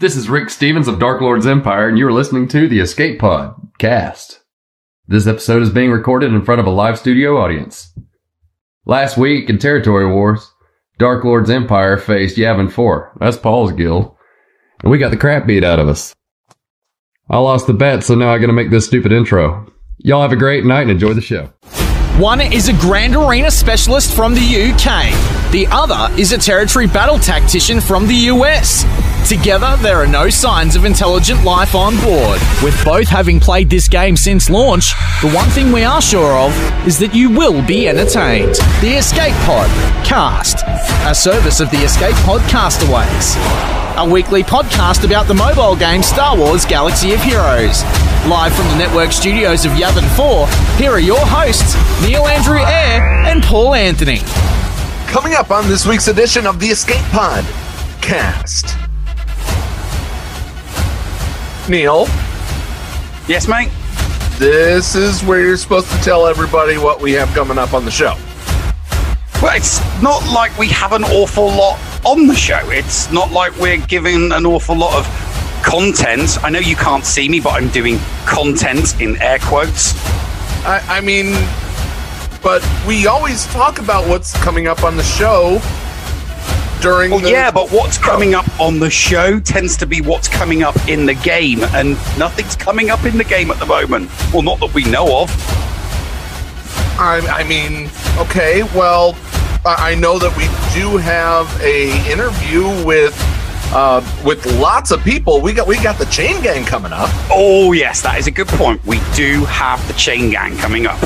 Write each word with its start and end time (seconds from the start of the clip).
This 0.00 0.16
is 0.16 0.30
Rick 0.30 0.48
Stevens 0.48 0.88
of 0.88 0.98
Dark 0.98 1.20
Lord's 1.20 1.46
Empire, 1.46 1.86
and 1.86 1.98
you 1.98 2.06
are 2.06 2.12
listening 2.12 2.48
to 2.48 2.66
the 2.66 2.80
Escape 2.80 3.18
Pod 3.18 3.54
cast. 3.78 4.40
This 5.06 5.26
episode 5.26 5.60
is 5.60 5.68
being 5.68 5.90
recorded 5.90 6.32
in 6.32 6.42
front 6.42 6.58
of 6.58 6.66
a 6.66 6.70
live 6.70 6.98
studio 6.98 7.36
audience. 7.36 7.92
Last 8.86 9.18
week 9.18 9.50
in 9.50 9.58
Territory 9.58 10.10
Wars, 10.10 10.54
Dark 10.98 11.22
Lord's 11.22 11.50
Empire 11.50 11.98
faced 11.98 12.38
Yavin 12.38 12.72
4. 12.72 13.18
That's 13.20 13.36
Paul's 13.36 13.72
guild. 13.72 14.16
And 14.82 14.90
we 14.90 14.96
got 14.96 15.10
the 15.10 15.18
crap 15.18 15.46
beat 15.46 15.64
out 15.64 15.78
of 15.78 15.86
us. 15.86 16.14
I 17.28 17.36
lost 17.36 17.66
the 17.66 17.74
bet, 17.74 18.02
so 18.02 18.14
now 18.14 18.32
I 18.32 18.38
gotta 18.38 18.54
make 18.54 18.70
this 18.70 18.86
stupid 18.86 19.12
intro. 19.12 19.70
Y'all 19.98 20.22
have 20.22 20.32
a 20.32 20.36
great 20.36 20.64
night 20.64 20.80
and 20.80 20.92
enjoy 20.92 21.12
the 21.12 21.20
show. 21.20 21.52
One 22.16 22.40
is 22.40 22.68
a 22.68 22.72
Grand 22.72 23.16
Arena 23.16 23.50
specialist 23.50 24.16
from 24.16 24.32
the 24.32 24.40
UK. 24.40 25.52
The 25.52 25.66
other 25.70 26.08
is 26.18 26.32
a 26.32 26.38
territory 26.38 26.86
battle 26.86 27.18
tactician 27.18 27.82
from 27.82 28.06
the 28.06 28.14
US. 28.14 28.86
Together, 29.26 29.76
there 29.80 29.98
are 29.98 30.06
no 30.08 30.28
signs 30.28 30.74
of 30.74 30.84
intelligent 30.84 31.44
life 31.44 31.74
on 31.74 31.94
board. 32.00 32.40
With 32.64 32.76
both 32.84 33.06
having 33.08 33.38
played 33.38 33.70
this 33.70 33.86
game 33.86 34.16
since 34.16 34.50
launch, 34.50 34.92
the 35.22 35.30
one 35.30 35.48
thing 35.50 35.70
we 35.70 35.84
are 35.84 36.02
sure 36.02 36.32
of 36.36 36.52
is 36.86 36.98
that 36.98 37.14
you 37.14 37.30
will 37.30 37.64
be 37.64 37.88
entertained. 37.88 38.56
The 38.80 38.96
Escape 38.98 39.34
Pod 39.44 39.70
Cast, 40.04 40.64
a 41.08 41.14
service 41.14 41.60
of 41.60 41.70
the 41.70 41.78
Escape 41.78 42.16
Pod 42.26 42.40
Castaways. 42.50 43.36
A 43.96 44.08
weekly 44.10 44.42
podcast 44.42 45.04
about 45.04 45.28
the 45.28 45.34
mobile 45.34 45.76
game 45.76 46.02
Star 46.02 46.36
Wars 46.36 46.64
Galaxy 46.64 47.12
of 47.12 47.22
Heroes. 47.22 47.84
Live 48.26 48.52
from 48.54 48.66
the 48.68 48.76
network 48.76 49.12
studios 49.12 49.64
of 49.64 49.72
Yavin 49.72 50.08
4, 50.16 50.48
here 50.76 50.90
are 50.90 50.98
your 50.98 51.20
hosts, 51.22 51.76
Neil 52.02 52.26
Andrew 52.26 52.58
Eyre 52.58 53.02
and 53.26 53.42
Paul 53.44 53.74
Anthony. 53.74 54.20
Coming 55.06 55.34
up 55.34 55.50
on 55.52 55.68
this 55.68 55.86
week's 55.86 56.08
edition 56.08 56.46
of 56.46 56.58
the 56.58 56.66
Escape 56.66 57.04
Pod 57.12 57.44
cast. 58.00 58.89
Neil, 61.70 62.06
Yes, 63.28 63.46
mate. 63.46 63.70
this 64.40 64.96
is 64.96 65.22
where 65.22 65.40
you're 65.40 65.56
supposed 65.56 65.88
to 65.88 65.96
tell 65.98 66.26
everybody 66.26 66.76
what 66.76 67.00
we 67.00 67.12
have 67.12 67.28
coming 67.28 67.58
up 67.58 67.74
on 67.74 67.84
the 67.84 67.92
show. 67.92 68.16
Well, 69.40 69.56
it's 69.56 69.78
not 70.02 70.26
like 70.34 70.56
we 70.58 70.66
have 70.68 70.92
an 70.92 71.04
awful 71.04 71.46
lot 71.46 71.78
on 72.04 72.26
the 72.26 72.34
show. 72.34 72.58
It's 72.70 73.10
not 73.12 73.30
like 73.30 73.56
we're 73.58 73.78
giving 73.86 74.32
an 74.32 74.46
awful 74.46 74.76
lot 74.76 74.98
of 74.98 75.62
content. 75.64 76.42
I 76.42 76.50
know 76.50 76.58
you 76.58 76.74
can't 76.74 77.04
see 77.04 77.28
me, 77.28 77.38
but 77.38 77.50
I'm 77.50 77.68
doing 77.68 78.00
content 78.26 79.00
in 79.00 79.16
air 79.22 79.38
quotes. 79.38 79.94
I, 80.66 80.82
I 80.88 81.00
mean, 81.00 81.34
but 82.42 82.66
we 82.84 83.06
always 83.06 83.46
talk 83.46 83.78
about 83.78 84.08
what's 84.08 84.32
coming 84.42 84.66
up 84.66 84.82
on 84.82 84.96
the 84.96 85.04
show 85.04 85.60
during 86.80 87.10
Well, 87.10 87.20
the. 87.20 87.30
yeah, 87.30 87.50
but 87.50 87.70
what's 87.70 87.98
coming 87.98 88.34
up 88.34 88.46
on 88.60 88.78
the 88.80 88.90
show 88.90 89.38
tends 89.40 89.76
to 89.78 89.86
be 89.86 90.00
what's 90.00 90.28
coming 90.28 90.62
up 90.62 90.76
in 90.88 91.06
the 91.06 91.14
game, 91.14 91.62
and 91.74 91.90
nothing's 92.18 92.56
coming 92.56 92.90
up 92.90 93.04
in 93.04 93.16
the 93.18 93.24
game 93.24 93.50
at 93.50 93.58
the 93.58 93.66
moment. 93.66 94.10
Well, 94.32 94.42
not 94.42 94.58
that 94.60 94.72
we 94.74 94.84
know 94.84 95.22
of. 95.22 95.30
I, 96.98 97.20
I 97.30 97.44
mean, 97.44 97.88
okay, 98.18 98.62
well, 98.74 99.16
I 99.64 99.92
I 99.92 99.94
know 99.94 100.18
that 100.18 100.34
we 100.36 100.44
do 100.78 100.96
have 100.98 101.46
a 101.62 101.90
interview 102.10 102.64
with 102.84 103.14
uh, 103.72 104.00
with 104.24 104.44
lots 104.58 104.90
of 104.90 105.02
people. 105.02 105.40
We 105.40 105.52
got 105.52 105.66
we 105.66 105.80
got 105.82 105.98
the 105.98 106.06
Chain 106.06 106.42
Gang 106.42 106.64
coming 106.64 106.92
up. 106.92 107.08
Oh, 107.30 107.72
yes, 107.72 108.02
that 108.02 108.18
is 108.18 108.26
a 108.26 108.30
good 108.30 108.48
point. 108.48 108.84
We 108.84 109.00
do 109.14 109.44
have 109.46 109.86
the 109.88 109.94
chain 109.94 110.30
gang 110.30 110.56
coming 110.58 110.86
up. 110.86 110.98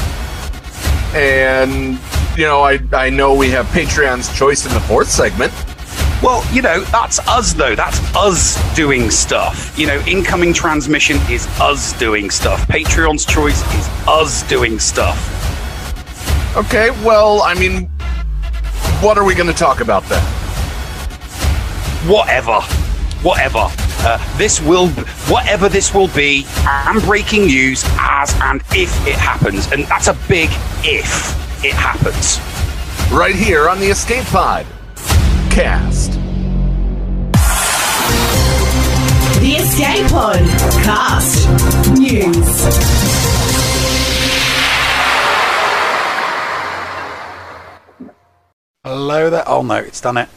and 1.15 1.99
you 2.37 2.45
know 2.45 2.63
I 2.63 2.79
I 2.93 3.11
know 3.11 3.35
we 3.35 3.51
have 3.51 3.67
Patreon's 3.67 4.37
choice 4.37 4.67
in 4.67 4.73
the 4.73 4.81
fourth 4.81 5.09
segment. 5.09 5.53
Well, 6.23 6.43
you 6.55 6.63
know, 6.63 6.81
that's 6.85 7.19
us 7.29 7.53
though. 7.53 7.75
That's 7.75 7.99
us 8.17 8.57
doing 8.75 9.11
stuff. 9.11 9.79
You 9.79 9.87
know, 9.87 10.01
incoming 10.07 10.55
transmission 10.55 11.19
is 11.31 11.47
us 11.61 11.93
doing 11.99 12.31
stuff. 12.31 12.67
Patreon's 12.67 13.27
choice 13.27 13.61
is 13.75 13.89
us 14.09 14.43
doing 14.49 14.79
stuff. 14.79 15.17
Okay, 16.57 16.91
well 17.05 17.43
I 17.43 17.55
mean, 17.55 17.89
what 19.01 19.19
are 19.19 19.25
we 19.25 19.35
going 19.35 19.49
to 19.51 19.59
talk 19.59 19.81
about 19.81 20.03
then? 20.05 20.23
Whatever. 22.09 22.61
Whatever. 23.23 23.69
Uh, 24.07 24.39
this 24.39 24.61
will, 24.61 24.89
whatever 25.29 25.69
this 25.69 25.95
will 25.95 26.09
be, 26.09 26.47
and 26.67 27.01
breaking 27.03 27.47
news 27.47 27.85
as 27.99 28.35
and 28.43 28.61
if 28.73 29.07
it 29.07 29.15
happens. 29.15 29.71
And 29.73 29.85
that's 29.85 30.09
a 30.09 30.15
big 30.29 30.49
if 30.83 31.44
it 31.65 31.73
happens. 31.73 32.39
Right 33.11 33.35
here 33.35 33.71
on 33.71 33.81
the 33.81 33.87
Escape 33.87 34.27
Pod 34.27 34.67
cast. 35.51 36.13
The 39.41 39.57
Escape 39.57 40.07
Pod 40.09 40.41
Cast 40.85 41.49
News. 41.99 42.65
Hello 48.85 49.31
there. 49.31 49.45
Oh 49.47 49.63
no, 49.63 49.77
it's 49.77 50.03
done 50.03 50.19
it. 50.19 50.29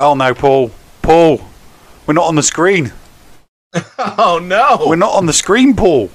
Oh 0.00 0.14
no, 0.14 0.34
Paul. 0.34 0.72
Paul, 1.02 1.40
we're 2.06 2.14
not 2.14 2.26
on 2.26 2.34
the 2.34 2.42
screen. 2.42 2.92
Oh 3.98 4.38
no! 4.42 4.86
We're 4.86 4.96
not 4.96 5.14
on 5.14 5.26
the 5.26 5.32
screen, 5.32 5.74
Paul. 5.74 6.10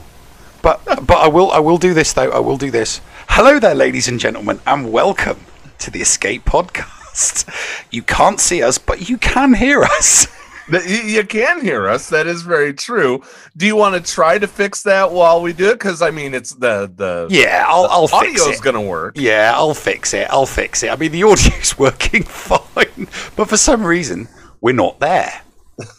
But 0.62 0.84
but 0.86 1.18
I 1.18 1.28
will 1.28 1.52
I 1.52 1.60
will 1.60 1.78
do 1.78 1.94
this 1.94 2.14
though. 2.14 2.30
I 2.30 2.40
will 2.40 2.58
do 2.58 2.70
this. 2.70 3.02
Hello 3.30 3.60
there, 3.60 3.76
ladies 3.76 4.08
and 4.08 4.20
gentlemen, 4.20 4.60
and 4.66 4.92
welcome 4.92 5.40
to 5.80 5.92
the 5.92 6.02
Escape 6.02 6.46
Podcast. 6.46 7.48
You 7.92 8.02
can't 8.02 8.40
see 8.40 8.64
us, 8.64 8.78
but 8.78 9.10
you 9.10 9.18
can 9.18 9.54
hear 9.54 9.84
us. 9.84 10.28
You 10.70 11.24
can 11.26 11.62
hear 11.62 11.88
us. 11.88 12.10
That 12.10 12.28
is 12.28 12.42
very 12.42 12.74
true. 12.74 13.24
Do 13.56 13.66
you 13.66 13.78
want 13.78 13.96
to 13.96 14.02
try 14.14 14.38
to 14.38 14.48
fix 14.48 14.84
that 14.84 15.14
while 15.14 15.42
we 15.42 15.54
do 15.54 15.70
it? 15.70 15.76
Because 15.76 16.02
I 16.02 16.12
mean, 16.12 16.34
it's 16.34 16.56
the 16.56 16.92
the 16.94 17.28
Yeah, 17.30 17.64
I'll 17.66 17.86
I'll 17.86 18.10
fix 18.10 18.42
audio's 18.42 18.60
it. 18.60 18.64
going 18.64 18.74
to 18.76 18.82
work. 18.82 19.16
Yeah, 19.18 19.54
I'll 19.56 19.74
fix 19.74 20.14
it. 20.14 20.28
I'll 20.30 20.46
fix 20.46 20.84
it. 20.84 20.90
I 20.92 20.98
mean, 20.98 21.14
the 21.14 21.24
audio's 21.24 21.80
working 21.80 22.24
fine, 22.24 23.08
but 23.38 23.48
for 23.48 23.56
some 23.56 23.82
reason, 23.86 24.28
we're 24.60 24.76
not 24.76 25.00
there. 25.00 25.42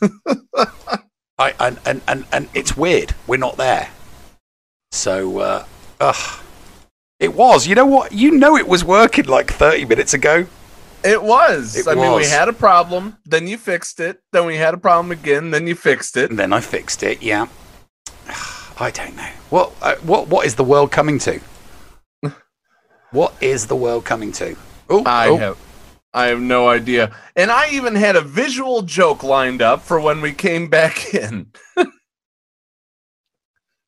I 1.38 1.54
and, 1.58 1.78
and 1.86 2.02
and 2.06 2.26
and 2.30 2.48
it's 2.52 2.76
weird. 2.76 3.14
We're 3.26 3.38
not 3.38 3.56
there. 3.56 3.88
So, 4.92 5.38
uh, 5.38 5.64
ugh. 5.98 6.40
It 7.20 7.34
was. 7.34 7.66
You 7.66 7.74
know 7.74 7.86
what? 7.86 8.12
You 8.12 8.30
know 8.32 8.56
it 8.56 8.68
was 8.68 8.84
working 8.84 9.26
like 9.26 9.50
30 9.50 9.84
minutes 9.86 10.14
ago. 10.14 10.46
It 11.04 11.22
was. 11.22 11.76
It 11.76 11.86
I 11.86 11.94
mean, 11.94 12.14
we 12.14 12.26
had 12.26 12.48
a 12.48 12.52
problem, 12.52 13.18
then 13.24 13.46
you 13.46 13.56
fixed 13.56 14.00
it. 14.00 14.20
Then 14.32 14.46
we 14.46 14.56
had 14.56 14.74
a 14.74 14.78
problem 14.78 15.12
again, 15.12 15.50
then 15.52 15.66
you 15.66 15.74
fixed 15.74 16.16
it. 16.16 16.30
And 16.30 16.38
then 16.38 16.52
I 16.52 16.60
fixed 16.60 17.02
it. 17.02 17.22
Yeah. 17.22 17.46
I 18.80 18.90
don't 18.90 19.16
know. 19.16 19.30
What 19.50 19.72
uh, 19.82 19.96
what 20.02 20.28
what 20.28 20.46
is 20.46 20.54
the 20.56 20.64
world 20.64 20.92
coming 20.92 21.18
to? 21.20 21.40
What 23.10 23.32
is 23.40 23.68
the 23.68 23.76
world 23.76 24.04
coming 24.04 24.32
to? 24.32 24.54
Oh, 24.90 25.02
I 25.06 25.28
oh. 25.28 25.36
have 25.38 25.58
I 26.12 26.26
have 26.26 26.40
no 26.40 26.68
idea. 26.68 27.16
And 27.36 27.50
I 27.50 27.70
even 27.70 27.94
had 27.94 28.16
a 28.16 28.20
visual 28.20 28.82
joke 28.82 29.22
lined 29.22 29.62
up 29.62 29.82
for 29.82 29.98
when 30.00 30.20
we 30.20 30.32
came 30.32 30.68
back 30.78 31.14
in. 31.14 31.52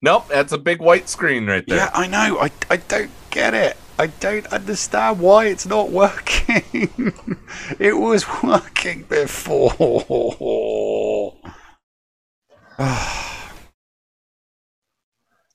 nope, 0.03 0.29
that's 0.29 0.53
a 0.53 0.59
big 0.59 0.81
white 0.81 1.09
screen 1.09 1.47
right 1.47 1.67
there. 1.67 1.79
Yeah, 1.79 1.91
I 1.93 2.07
know. 2.07 2.39
I, 2.39 2.51
I 2.71 2.77
don't 2.77 3.11
get 3.31 3.55
it. 3.55 3.77
I 3.99 4.09
don't 4.09 4.47
understand 4.47 5.21
why 5.21 5.47
it's 5.47 5.67
not 5.67 5.91
working. 5.91 6.93
it 7.79 7.99
was 7.99 8.25
working 8.43 9.03
before. 9.05 9.73
All 9.79 11.41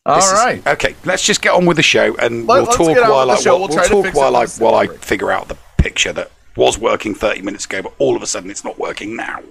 This 0.06 0.32
is- 0.32 0.68
okay, 0.68 0.96
let's 1.06 1.24
just 1.24 1.42
get 1.42 1.54
on 1.54 1.66
with 1.66 1.78
the 1.78 1.84
show, 1.84 2.16
and 2.18 2.46
Let- 2.46 2.64
we'll 2.64 2.66
talk 2.68 3.10
while 3.10 3.32
I 3.32 3.40
we'll, 3.44 3.60
We'll 3.60 3.68
to 3.70 3.90
talk 3.90 4.14
while 4.14 4.36
I 4.36 4.46
while 4.46 4.76
I 4.76 4.88
figure 4.88 5.32
out 5.32 5.48
the 5.48 5.58
picture 5.78 6.14
that 6.14 6.30
was 6.56 6.78
working 6.78 7.16
30 7.16 7.42
minutes 7.42 7.66
ago, 7.66 7.82
but 7.82 7.94
all 7.98 8.16
of 8.16 8.22
a 8.22 8.28
sudden 8.28 8.52
it's 8.52 8.64
not 8.64 8.78
working 8.78 9.16
now. 9.16 9.42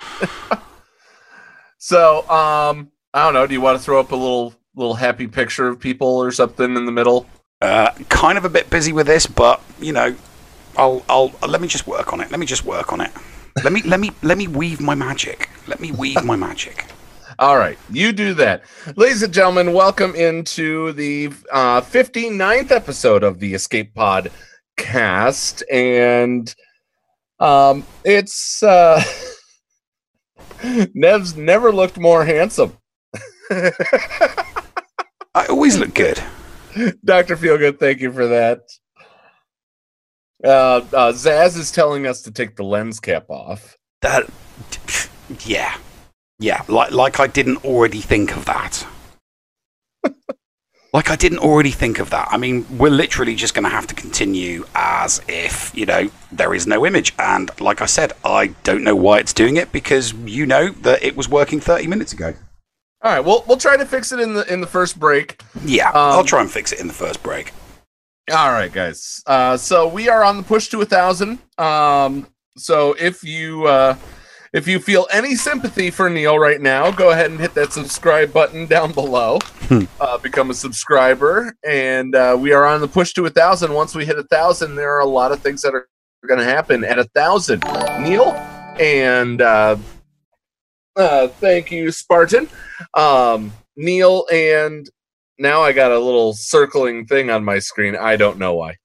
So, 1.82 2.28
um, 2.28 2.92
I 3.14 3.24
don't 3.24 3.32
know. 3.32 3.46
Do 3.46 3.54
you 3.54 3.60
want 3.62 3.78
to 3.78 3.82
throw 3.82 3.98
up 3.98 4.12
a 4.12 4.16
little 4.16 4.54
little 4.76 4.94
happy 4.94 5.26
picture 5.26 5.66
of 5.66 5.80
people 5.80 6.06
or 6.06 6.30
something 6.30 6.76
in 6.76 6.84
the 6.84 6.92
middle? 6.92 7.26
Uh, 7.60 7.90
kind 8.08 8.38
of 8.38 8.44
a 8.44 8.48
bit 8.48 8.70
busy 8.70 8.92
with 8.92 9.06
this, 9.06 9.26
but 9.26 9.60
you 9.80 9.92
know, 9.92 10.14
I'll 10.76 11.04
I'll 11.08 11.32
let 11.46 11.60
me 11.60 11.68
just 11.68 11.86
work 11.86 12.12
on 12.12 12.20
it. 12.20 12.30
Let 12.30 12.40
me 12.40 12.46
just 12.46 12.64
work 12.64 12.92
on 12.92 13.00
it. 13.00 13.10
Let 13.62 13.72
me 13.72 13.82
let 13.82 14.00
me 14.00 14.12
let 14.22 14.38
me 14.38 14.48
weave 14.48 14.80
my 14.80 14.94
magic. 14.94 15.50
Let 15.66 15.80
me 15.80 15.92
weave 15.92 16.24
my 16.24 16.36
magic. 16.36 16.86
All 17.38 17.56
right, 17.56 17.78
you 17.90 18.12
do 18.12 18.34
that. 18.34 18.62
Ladies 18.96 19.22
and 19.22 19.32
gentlemen, 19.32 19.72
welcome 19.72 20.14
into 20.14 20.92
the 20.92 21.28
uh, 21.50 21.80
59th 21.80 22.70
episode 22.70 23.22
of 23.22 23.38
the 23.40 23.54
Escape 23.54 23.94
Pod 23.94 24.30
cast. 24.76 25.62
And 25.70 26.54
um, 27.38 27.84
it's 28.04 28.62
uh, 28.62 29.02
Nev's 30.94 31.36
never 31.36 31.72
looked 31.72 31.98
more 31.98 32.24
handsome. 32.24 32.76
I 33.50 35.46
always 35.48 35.78
look 35.78 35.94
good. 35.94 36.22
Dr. 37.04 37.36
Feelgood, 37.36 37.78
thank 37.78 38.00
you 38.00 38.12
for 38.12 38.26
that. 38.28 38.60
Uh, 40.42 40.80
uh, 40.92 41.12
Zaz 41.12 41.58
is 41.58 41.70
telling 41.70 42.06
us 42.06 42.22
to 42.22 42.30
take 42.30 42.56
the 42.56 42.62
lens 42.62 43.00
cap 43.00 43.28
off. 43.28 43.76
That 44.00 44.28
Yeah, 45.44 45.76
yeah. 46.38 46.62
Like 46.68 46.92
like 46.92 47.20
I 47.20 47.26
didn't 47.26 47.64
already 47.64 48.00
think 48.00 48.34
of 48.34 48.46
that. 48.46 48.86
like 50.94 51.10
I 51.10 51.16
didn't 51.16 51.40
already 51.40 51.70
think 51.72 51.98
of 51.98 52.08
that. 52.10 52.28
I 52.30 52.38
mean, 52.38 52.64
we're 52.78 52.90
literally 52.90 53.34
just 53.34 53.52
going 53.52 53.64
to 53.64 53.70
have 53.70 53.86
to 53.88 53.94
continue 53.94 54.64
as 54.74 55.20
if 55.28 55.76
you 55.76 55.84
know 55.84 56.10
there 56.32 56.54
is 56.54 56.66
no 56.66 56.86
image. 56.86 57.12
And 57.18 57.50
like 57.60 57.82
I 57.82 57.86
said, 57.86 58.14
I 58.24 58.48
don't 58.64 58.82
know 58.82 58.96
why 58.96 59.18
it's 59.18 59.34
doing 59.34 59.58
it 59.58 59.72
because 59.72 60.14
you 60.14 60.46
know 60.46 60.70
that 60.70 61.02
it 61.02 61.16
was 61.16 61.28
working 61.28 61.60
30 61.60 61.86
minutes 61.86 62.14
ago. 62.14 62.34
All 63.02 63.10
right, 63.12 63.20
we'll 63.20 63.44
we'll 63.48 63.56
try 63.56 63.76
to 63.76 63.86
fix 63.86 64.12
it 64.12 64.20
in 64.20 64.34
the 64.34 64.50
in 64.52 64.60
the 64.60 64.66
first 64.66 64.98
break. 65.00 65.40
Yeah, 65.64 65.88
Um, 65.88 65.94
I'll 65.96 66.24
try 66.24 66.40
and 66.42 66.50
fix 66.50 66.72
it 66.72 66.80
in 66.80 66.86
the 66.86 66.92
first 66.92 67.22
break. 67.22 67.52
All 68.30 68.50
right, 68.52 68.72
guys. 68.72 69.22
Uh, 69.26 69.56
so 69.56 69.88
we 69.88 70.08
are 70.08 70.22
on 70.22 70.36
the 70.36 70.42
push 70.42 70.68
to 70.68 70.80
a 70.82 70.84
thousand. 70.84 71.38
Um, 71.58 72.26
so 72.58 72.94
if 72.98 73.24
you 73.24 73.66
uh, 73.66 73.96
if 74.52 74.68
you 74.68 74.78
feel 74.80 75.06
any 75.10 75.34
sympathy 75.34 75.90
for 75.90 76.10
Neil 76.10 76.38
right 76.38 76.60
now, 76.60 76.90
go 76.90 77.10
ahead 77.10 77.30
and 77.30 77.40
hit 77.40 77.54
that 77.54 77.72
subscribe 77.72 78.32
button 78.32 78.66
down 78.66 78.92
below. 78.92 79.38
uh, 80.00 80.18
become 80.18 80.50
a 80.50 80.54
subscriber, 80.54 81.56
and 81.66 82.14
uh, 82.14 82.36
we 82.38 82.52
are 82.52 82.66
on 82.66 82.80
the 82.82 82.88
push 82.88 83.12
to 83.14 83.24
a 83.26 83.30
thousand. 83.30 83.72
Once 83.72 83.94
we 83.94 84.04
hit 84.04 84.18
a 84.18 84.24
thousand, 84.24 84.76
there 84.76 84.94
are 84.94 85.00
a 85.00 85.06
lot 85.06 85.32
of 85.32 85.40
things 85.40 85.62
that 85.62 85.74
are 85.74 85.88
going 86.26 86.38
to 86.38 86.44
happen 86.44 86.84
at 86.84 86.98
a 86.98 87.04
thousand. 87.04 87.62
Neil 88.00 88.32
and 88.78 89.40
uh, 89.40 89.76
uh, 90.96 91.28
thank 91.28 91.70
you, 91.70 91.90
Spartan. 91.90 92.48
Um, 92.94 93.52
Neil 93.76 94.26
and 94.32 94.88
now 95.38 95.62
I 95.62 95.72
got 95.72 95.90
a 95.90 95.98
little 95.98 96.34
circling 96.34 97.06
thing 97.06 97.30
on 97.30 97.44
my 97.44 97.58
screen. 97.58 97.96
I 97.96 98.16
don't 98.16 98.38
know 98.38 98.54
why. 98.54 98.76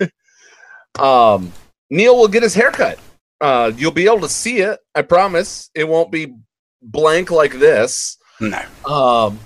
um, 0.98 1.52
Neil 1.90 2.16
will 2.16 2.28
get 2.28 2.42
his 2.42 2.54
haircut. 2.54 2.98
Uh, 3.40 3.72
you'll 3.76 3.92
be 3.92 4.06
able 4.06 4.20
to 4.20 4.28
see 4.28 4.58
it. 4.58 4.78
I 4.94 5.02
promise. 5.02 5.70
It 5.74 5.88
won't 5.88 6.10
be 6.10 6.34
blank 6.82 7.30
like 7.30 7.58
this. 7.58 8.18
No. 8.40 8.62
Um, 8.84 9.38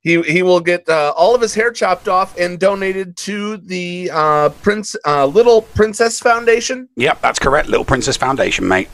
he 0.00 0.20
he 0.22 0.42
will 0.42 0.60
get 0.60 0.88
uh, 0.88 1.12
all 1.16 1.34
of 1.34 1.40
his 1.40 1.54
hair 1.54 1.70
chopped 1.70 2.08
off 2.08 2.36
and 2.38 2.58
donated 2.58 3.16
to 3.18 3.58
the 3.58 4.10
uh, 4.12 4.48
Prince 4.48 4.96
uh, 5.06 5.26
Little 5.26 5.62
Princess 5.62 6.18
Foundation. 6.18 6.88
Yep, 6.96 7.20
that's 7.20 7.38
correct. 7.38 7.68
Little 7.68 7.84
Princess 7.84 8.16
Foundation, 8.16 8.66
mate. 8.66 8.88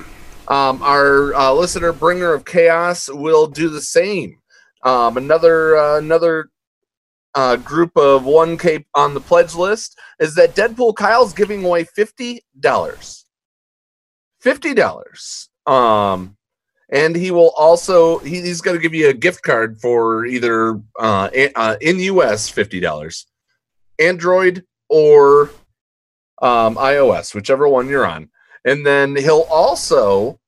Um, 0.49 0.83
our 0.83 1.35
uh, 1.35 1.53
listener, 1.53 1.93
Bringer 1.93 2.33
of 2.33 2.45
Chaos, 2.45 3.09
will 3.12 3.47
do 3.47 3.69
the 3.69 3.83
same. 3.83 4.39
Um, 4.83 5.17
another 5.17 5.77
uh, 5.77 5.99
another 5.99 6.50
uh, 7.35 7.56
group 7.56 7.97
of 7.97 8.23
1K 8.23 8.85
on 8.95 9.15
the 9.15 9.21
pledge 9.21 9.55
list 9.55 9.99
is 10.19 10.35
that 10.37 10.56
Deadpool 10.56 10.97
Kyle's 10.97 11.35
giving 11.35 11.65
away 11.65 11.85
fifty 11.85 12.43
dollars. 12.59 13.27
Fifty 14.41 14.73
dollars. 14.73 15.50
Um, 15.67 16.37
and 16.91 17.15
he 17.15 17.31
will 17.31 17.53
also 17.59 18.19
he, 18.21 18.41
he's 18.41 18.62
going 18.62 18.77
to 18.77 18.83
give 18.83 18.95
you 18.95 19.09
a 19.09 19.15
gift 19.15 19.43
card 19.43 19.79
for 19.81 20.25
either 20.25 20.81
uh, 20.99 21.29
uh, 21.55 21.77
in 21.81 21.99
US 22.00 22.49
fifty 22.49 22.81
dollars, 22.81 23.27
Android 23.99 24.65
or 24.89 25.50
um, 26.41 26.77
iOS, 26.77 27.35
whichever 27.35 27.69
one 27.69 27.89
you're 27.89 28.06
on. 28.06 28.31
And 28.69 28.85
then 28.85 29.17
he'll 29.17 29.47
also 29.50 30.38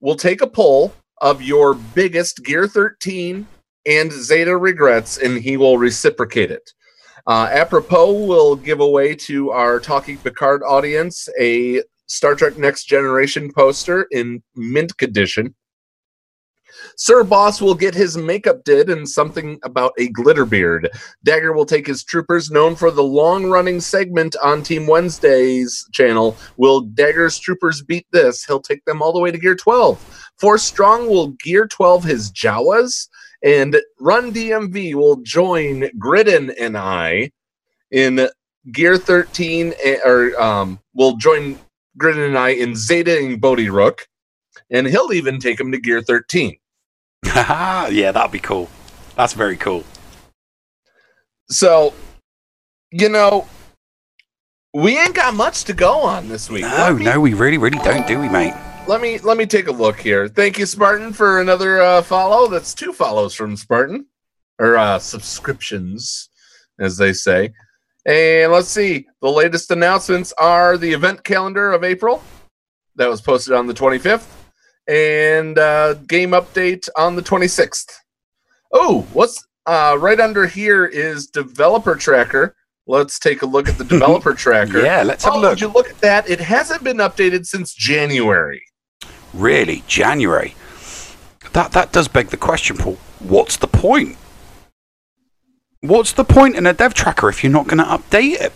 will 0.00 0.14
take 0.14 0.42
a 0.42 0.46
poll 0.46 0.94
of 1.20 1.42
your 1.42 1.74
biggest 1.74 2.44
Gear 2.44 2.68
13 2.68 3.44
and 3.84 4.12
Zeta 4.12 4.56
regrets, 4.56 5.18
and 5.18 5.38
he 5.38 5.56
will 5.56 5.76
reciprocate 5.76 6.52
it. 6.52 6.70
Uh, 7.26 7.48
apropos, 7.50 8.12
will 8.12 8.54
give 8.54 8.78
away 8.78 9.16
to 9.16 9.50
our 9.50 9.80
Talking 9.80 10.18
Picard 10.18 10.62
audience 10.62 11.28
a 11.40 11.82
Star 12.06 12.36
Trek 12.36 12.58
Next 12.58 12.84
Generation 12.84 13.50
poster 13.52 14.06
in 14.12 14.40
mint 14.54 14.96
condition. 14.96 15.52
Sir 16.96 17.24
Boss 17.24 17.60
will 17.60 17.74
get 17.74 17.94
his 17.94 18.16
makeup 18.16 18.64
did 18.64 18.88
and 18.90 19.08
something 19.08 19.58
about 19.62 19.92
a 19.98 20.08
glitter 20.08 20.44
beard. 20.44 20.90
Dagger 21.24 21.52
will 21.52 21.66
take 21.66 21.86
his 21.86 22.04
troopers, 22.04 22.50
known 22.50 22.76
for 22.76 22.90
the 22.90 23.02
long 23.02 23.46
running 23.46 23.80
segment 23.80 24.36
on 24.42 24.62
Team 24.62 24.86
Wednesday's 24.86 25.86
channel. 25.92 26.36
Will 26.56 26.82
Dagger's 26.82 27.38
troopers 27.38 27.82
beat 27.82 28.06
this? 28.12 28.44
He'll 28.44 28.60
take 28.60 28.84
them 28.84 29.02
all 29.02 29.12
the 29.12 29.20
way 29.20 29.30
to 29.30 29.38
Gear 29.38 29.56
12. 29.56 30.30
Force 30.38 30.62
Strong 30.62 31.08
will 31.08 31.28
Gear 31.42 31.66
12 31.66 32.04
his 32.04 32.32
Jawas. 32.32 33.08
And 33.42 33.76
Run 34.00 34.32
DMV 34.32 34.94
will 34.94 35.16
join 35.16 35.90
Gridden 35.98 36.50
and 36.58 36.78
I 36.78 37.30
in 37.90 38.28
Gear 38.72 38.96
13, 38.96 39.74
eh, 39.84 39.98
or 40.04 40.40
um, 40.40 40.80
will 40.94 41.16
join 41.16 41.58
Gridden 41.98 42.22
and 42.22 42.38
I 42.38 42.50
in 42.50 42.74
Zeta 42.74 43.18
and 43.18 43.40
Bodhi 43.40 43.68
Rook. 43.68 44.06
And 44.70 44.86
he'll 44.86 45.12
even 45.12 45.38
take 45.38 45.60
him 45.60 45.70
to 45.72 45.78
Gear 45.78 46.00
13. 46.00 46.56
yeah, 47.90 48.12
that'd 48.12 48.32
be 48.32 48.38
cool. 48.38 48.68
That's 49.16 49.32
very 49.32 49.56
cool. 49.56 49.84
So, 51.48 51.94
you 52.90 53.08
know, 53.08 53.46
we 54.72 54.98
ain't 54.98 55.14
got 55.14 55.34
much 55.34 55.64
to 55.64 55.72
go 55.72 56.00
on 56.00 56.28
this 56.28 56.50
week. 56.50 56.62
No, 56.62 56.94
me- 56.94 57.04
no, 57.04 57.20
we 57.20 57.34
really, 57.34 57.58
really 57.58 57.78
don't, 57.78 58.06
do 58.06 58.18
we, 58.18 58.28
mate? 58.28 58.54
Let 58.86 59.00
me 59.00 59.18
let 59.20 59.38
me 59.38 59.46
take 59.46 59.68
a 59.68 59.72
look 59.72 59.98
here. 59.98 60.28
Thank 60.28 60.58
you, 60.58 60.66
Spartan, 60.66 61.14
for 61.14 61.40
another 61.40 61.80
uh, 61.80 62.02
follow. 62.02 62.48
That's 62.48 62.74
two 62.74 62.92
follows 62.92 63.34
from 63.34 63.56
Spartan, 63.56 64.06
or 64.58 64.76
uh, 64.76 64.98
subscriptions, 64.98 66.28
as 66.78 66.98
they 66.98 67.14
say. 67.14 67.54
And 68.04 68.52
let's 68.52 68.68
see. 68.68 69.06
The 69.22 69.30
latest 69.30 69.70
announcements 69.70 70.34
are 70.36 70.76
the 70.76 70.92
event 70.92 71.24
calendar 71.24 71.72
of 71.72 71.82
April 71.82 72.22
that 72.96 73.08
was 73.08 73.22
posted 73.22 73.54
on 73.54 73.66
the 73.66 73.72
25th, 73.72 74.26
and 74.86 75.58
uh, 75.58 75.94
game 75.94 76.30
update 76.30 76.88
on 76.96 77.16
the 77.16 77.22
26th. 77.22 77.92
Oh, 78.72 79.06
what's 79.12 79.44
uh, 79.66 79.96
right 80.00 80.20
under 80.20 80.46
here 80.46 80.84
is 80.84 81.26
developer 81.26 81.94
tracker. 81.94 82.54
Let's 82.86 83.18
take 83.18 83.42
a 83.42 83.46
look 83.46 83.68
at 83.68 83.78
the 83.78 83.84
developer 83.94 84.34
tracker. 84.34 84.82
Yeah, 84.82 85.02
let's 85.02 85.24
have 85.24 85.34
oh, 85.34 85.38
a 85.38 85.40
look. 85.40 85.50
Would 85.52 85.60
you 85.60 85.68
look 85.68 85.90
at 85.90 86.00
that? 86.00 86.28
It 86.28 86.40
hasn't 86.40 86.84
been 86.84 86.98
updated 86.98 87.46
since 87.46 87.72
January. 87.72 88.62
Really, 89.32 89.82
January. 89.86 90.54
That 91.52 91.72
that 91.72 91.92
does 91.92 92.08
beg 92.08 92.28
the 92.28 92.36
question, 92.36 92.76
Paul. 92.76 92.98
What's 93.20 93.56
the 93.56 93.68
point? 93.68 94.16
What's 95.80 96.12
the 96.12 96.24
point 96.24 96.56
in 96.56 96.66
a 96.66 96.72
dev 96.72 96.94
tracker 96.94 97.28
if 97.28 97.44
you're 97.44 97.52
not 97.52 97.66
going 97.66 97.78
to 97.78 97.84
update 97.84 98.40
it? 98.40 98.52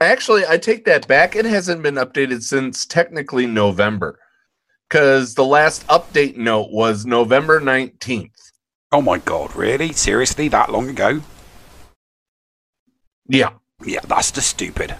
Actually, 0.00 0.44
I 0.46 0.58
take 0.58 0.84
that 0.84 1.06
back. 1.06 1.36
It 1.36 1.44
hasn't 1.44 1.82
been 1.82 1.94
updated 1.94 2.42
since 2.42 2.84
technically 2.84 3.46
November. 3.46 4.18
Because 4.88 5.34
the 5.34 5.44
last 5.44 5.86
update 5.88 6.36
note 6.36 6.70
was 6.70 7.06
November 7.06 7.60
19th. 7.60 8.30
Oh 8.92 9.02
my 9.02 9.18
god, 9.18 9.56
really? 9.56 9.92
Seriously, 9.92 10.48
that 10.48 10.70
long 10.70 10.88
ago? 10.88 11.20
Yeah. 13.26 13.50
Yeah, 13.84 14.00
that's 14.06 14.30
just 14.30 14.48
stupid. 14.48 14.96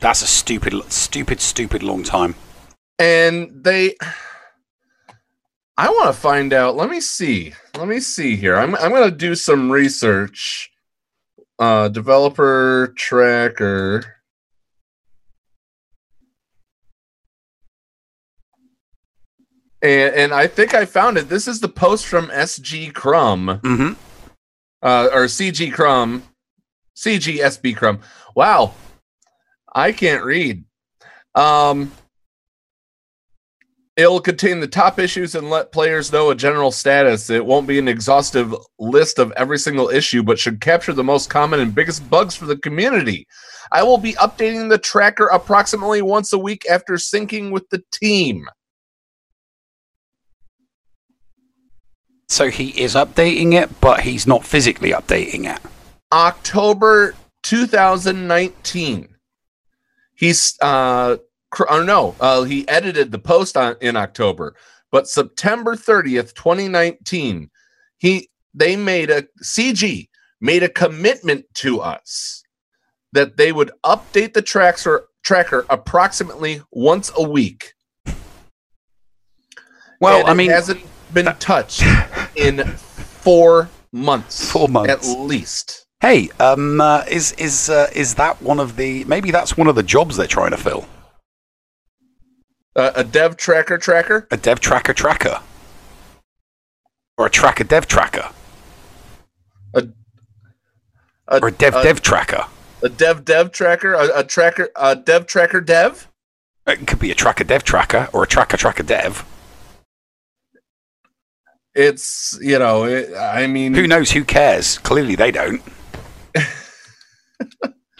That's 0.00 0.22
a 0.22 0.26
stupid, 0.26 0.74
stupid, 0.92 1.40
stupid 1.40 1.82
long 1.82 2.02
time. 2.02 2.34
And 2.98 3.64
they. 3.64 3.96
I 5.76 5.88
want 5.88 6.14
to 6.14 6.20
find 6.20 6.52
out. 6.52 6.76
Let 6.76 6.90
me 6.90 7.00
see. 7.00 7.54
Let 7.76 7.88
me 7.88 8.00
see 8.00 8.36
here. 8.36 8.56
I'm, 8.56 8.74
I'm 8.76 8.90
going 8.90 9.10
to 9.10 9.16
do 9.16 9.34
some 9.34 9.70
research. 9.70 10.70
Uh, 11.58 11.88
developer 11.88 12.92
tracker. 12.96 14.21
And, 19.82 20.14
and 20.14 20.32
I 20.32 20.46
think 20.46 20.74
I 20.74 20.84
found 20.84 21.18
it. 21.18 21.28
This 21.28 21.48
is 21.48 21.60
the 21.60 21.68
post 21.68 22.06
from 22.06 22.28
SG 22.28 22.94
Crumb. 22.94 23.60
Mm-hmm. 23.62 23.92
uh, 24.82 25.08
or 25.12 25.24
CG 25.24 25.72
Crumb, 25.72 26.22
CGSB 26.96 27.76
Crumb. 27.76 28.00
Wow, 28.34 28.74
I 29.74 29.92
can't 29.92 30.24
read. 30.24 30.64
Um, 31.34 31.92
it'll 33.96 34.20
contain 34.20 34.60
the 34.60 34.66
top 34.66 34.98
issues 34.98 35.34
and 35.34 35.50
let 35.50 35.72
players 35.72 36.12
know 36.12 36.30
a 36.30 36.34
general 36.34 36.70
status. 36.70 37.28
It 37.30 37.44
won't 37.44 37.66
be 37.66 37.78
an 37.78 37.88
exhaustive 37.88 38.54
list 38.78 39.18
of 39.18 39.32
every 39.32 39.58
single 39.58 39.88
issue, 39.88 40.22
but 40.22 40.38
should 40.38 40.60
capture 40.60 40.92
the 40.92 41.04
most 41.04 41.28
common 41.28 41.60
and 41.60 41.74
biggest 41.74 42.08
bugs 42.08 42.34
for 42.34 42.46
the 42.46 42.56
community. 42.56 43.26
I 43.70 43.82
will 43.82 43.98
be 43.98 44.14
updating 44.14 44.68
the 44.68 44.78
tracker 44.78 45.26
approximately 45.26 46.02
once 46.02 46.32
a 46.32 46.38
week 46.38 46.64
after 46.70 46.94
syncing 46.94 47.50
with 47.50 47.68
the 47.70 47.82
team. 47.92 48.46
So 52.32 52.48
he 52.48 52.68
is 52.80 52.94
updating 52.94 53.52
it, 53.52 53.78
but 53.82 54.00
he's 54.00 54.26
not 54.26 54.42
physically 54.42 54.92
updating 54.92 55.54
it. 55.54 55.60
October 56.10 57.14
2019. 57.42 59.14
He's 60.14 60.56
uh 60.62 61.18
cr- 61.50 61.68
or 61.68 61.84
no, 61.84 62.16
uh 62.20 62.44
he 62.44 62.66
edited 62.68 63.12
the 63.12 63.18
post 63.18 63.58
on 63.58 63.76
in 63.82 63.96
October, 63.96 64.54
but 64.90 65.06
September 65.08 65.76
30th, 65.76 66.32
2019, 66.32 67.50
he 67.98 68.30
they 68.54 68.76
made 68.76 69.10
a 69.10 69.24
CG 69.42 70.08
made 70.40 70.62
a 70.62 70.70
commitment 70.70 71.44
to 71.56 71.80
us 71.80 72.42
that 73.12 73.36
they 73.36 73.52
would 73.52 73.72
update 73.84 74.32
the 74.32 74.40
tracks 74.40 74.86
or 74.86 75.04
tracker 75.22 75.66
approximately 75.68 76.62
once 76.70 77.12
a 77.14 77.28
week. 77.28 77.74
Well, 80.00 80.20
and 80.20 80.28
I 80.28 80.34
mean, 80.34 80.50
hasn't 80.50 80.80
been 81.14 81.26
touched 81.38 81.82
in 82.36 82.64
four 82.76 83.68
months. 83.92 84.50
Four 84.50 84.68
months. 84.68 84.90
at 84.90 85.18
least. 85.18 85.86
hey, 86.00 86.30
um, 86.40 86.80
uh, 86.80 87.04
is 87.10 87.32
is 87.32 87.70
uh, 87.70 87.88
is 87.94 88.14
that 88.16 88.40
one 88.42 88.58
of 88.58 88.76
the 88.76 89.04
maybe 89.04 89.30
that's 89.30 89.56
one 89.56 89.68
of 89.68 89.74
the 89.74 89.82
jobs 89.82 90.16
they're 90.16 90.26
trying 90.26 90.50
to 90.50 90.56
fill? 90.56 90.86
Uh, 92.74 92.90
a 92.94 93.04
dev 93.04 93.36
tracker 93.36 93.76
tracker. 93.78 94.26
A 94.30 94.36
dev 94.36 94.58
tracker 94.60 94.94
tracker, 94.94 95.40
or 97.18 97.26
a 97.26 97.30
tracker 97.30 97.64
dev 97.64 97.86
tracker, 97.86 98.30
A, 99.74 99.88
or 101.28 101.48
a 101.48 101.52
dev 101.52 101.74
a, 101.74 101.82
dev 101.82 102.00
tracker. 102.00 102.46
a 102.82 102.88
dev 102.88 103.24
dev 103.26 103.52
tracker. 103.52 103.92
A, 103.92 104.20
a 104.20 104.24
tracker. 104.24 104.70
A 104.76 104.96
dev 104.96 105.26
tracker 105.26 105.60
dev. 105.60 106.08
It 106.66 106.86
could 106.86 106.98
be 106.98 107.10
a 107.10 107.14
tracker 107.14 107.44
dev 107.44 107.62
tracker 107.64 108.08
or 108.12 108.22
a 108.22 108.26
tracker 108.26 108.56
tracker 108.56 108.84
dev. 108.84 109.24
It's 111.74 112.38
you 112.42 112.58
know. 112.58 112.84
It, 112.84 113.16
I 113.16 113.46
mean, 113.46 113.74
Who 113.74 113.86
knows? 113.86 114.10
Who 114.10 114.24
cares? 114.24 114.78
Clearly, 114.78 115.14
they 115.14 115.30
don't. 115.30 115.62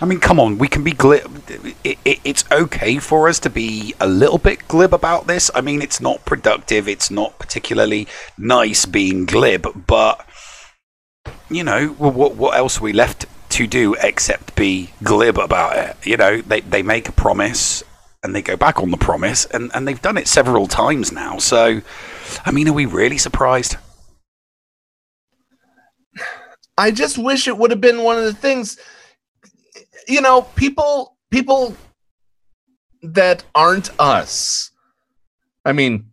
I 0.01 0.05
mean, 0.05 0.21
come 0.21 0.41
on. 0.41 0.59
We 0.59 0.69
can 0.69 0.83
be 0.85 0.93
glib. 0.93 1.43
It, 1.85 1.99
it, 2.05 2.21
it's 2.25 2.45
okay 2.51 2.99
for 2.99 3.29
us 3.29 3.39
to 3.41 3.51
be 3.51 3.95
a 4.01 4.07
little 4.07 4.39
bit 4.39 4.67
glib 4.69 4.93
about 4.93 5.27
this. 5.27 5.51
I 5.55 5.61
mean, 5.61 5.81
it's 5.81 6.01
not 6.01 6.25
productive. 6.25 6.89
It's 6.89 7.11
not 7.11 7.39
particularly 7.39 8.09
nice 8.37 8.85
being 8.85 9.27
glib, 9.27 9.87
but 9.87 10.27
you 11.49 11.65
know, 11.65 11.89
what 11.89 12.35
what 12.35 12.57
else 12.57 12.79
are 12.79 12.85
we 12.85 12.93
left 12.93 13.27
to 13.51 13.67
do 13.67 13.95
except 14.03 14.55
be 14.55 14.91
glib 15.03 15.39
about 15.39 15.77
it? 15.77 15.97
You 16.07 16.17
know, 16.17 16.43
they 16.43 16.61
they 16.61 16.83
make 16.83 17.09
a 17.09 17.13
promise 17.13 17.83
and 18.23 18.35
they 18.35 18.43
go 18.43 18.57
back 18.57 18.79
on 18.81 18.91
the 18.91 18.97
promise, 18.97 19.45
and 19.47 19.71
and 19.75 19.87
they've 19.87 20.01
done 20.03 20.17
it 20.17 20.29
several 20.29 20.67
times 20.67 21.13
now. 21.13 21.39
So, 21.39 21.81
I 22.45 22.51
mean, 22.51 22.69
are 22.69 22.73
we 22.73 22.87
really 22.87 23.19
surprised? 23.19 23.77
I 26.79 26.91
just 26.91 27.19
wish 27.19 27.49
it 27.49 27.59
would 27.59 27.71
have 27.71 27.81
been 27.81 28.03
one 28.03 28.19
of 28.19 28.25
the 28.25 28.35
things. 28.35 28.79
You 30.09 30.21
know, 30.21 30.43
people 30.57 31.17
people 31.31 31.77
that 33.03 33.45
aren't 33.55 33.91
us. 33.99 34.71
I 35.65 35.73
mean, 35.73 36.07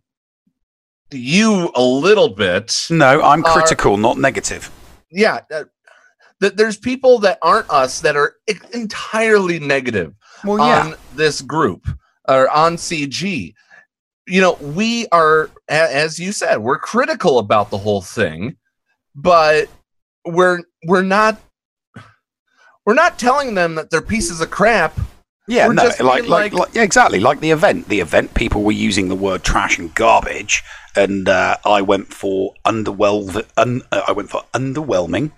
you 1.12 1.72
a 1.76 1.82
little 1.84 2.30
bit. 2.30 2.88
No, 2.90 3.22
I'm 3.22 3.46
Are- 3.46 3.52
critical, 3.52 3.98
not 3.98 4.18
negative. 4.18 4.72
Yeah, 5.12 5.42
uh, 5.52 5.64
that 6.40 6.56
there's 6.56 6.78
people 6.78 7.20
that 7.20 7.40
aren't 7.42 7.70
us 7.70 8.02
that 8.02 8.16
are 8.16 8.36
entirely 8.74 9.60
negative 9.60 10.14
Well, 10.44 10.62
on 10.62 10.96
this 11.16 11.42
group 11.42 11.88
or 12.28 12.50
on 12.50 12.76
CG. 12.76 13.54
You 14.28 14.42
know, 14.42 14.54
we 14.62 15.08
are, 15.12 15.50
as 15.68 16.20
you 16.20 16.32
said, 16.32 16.60
we're 16.60 16.78
critical 16.78 17.40
about 17.40 17.72
the 17.72 17.80
whole 17.80 18.02
thing, 18.02 18.58
but 19.16 19.68
we're 20.26 20.60
we're 20.86 21.02
not 21.02 21.42
we're 22.86 22.94
not 22.94 23.18
telling 23.18 23.56
them 23.56 23.76
that 23.76 23.90
they're 23.90 24.02
pieces 24.02 24.40
of 24.40 24.52
crap. 24.52 24.98
yeah, 25.48 25.68
we're 25.68 25.74
no, 25.74 25.84
like, 25.84 26.00
like, 26.00 26.28
like- 26.28 26.54
like, 26.54 26.76
yeah, 26.76 26.84
exactly, 26.84 27.20
like 27.20 27.40
the 27.40 27.50
event. 27.52 27.90
The 27.90 28.00
event, 28.02 28.36
people 28.36 28.62
were 28.64 28.72
using 28.72 29.10
the 29.10 29.16
word 29.16 29.44
trash 29.44 29.80
and 29.80 29.94
garbage, 29.96 30.62
and 30.96 31.28
uh, 31.28 31.58
I 31.66 31.82
went 31.82 32.14
for 32.14 32.54
underwhelm. 32.66 33.44
Un, 33.58 33.82
uh, 33.92 34.04
I 34.08 34.12
went 34.12 34.30
for 34.30 34.44
underwhelming, 34.54 35.32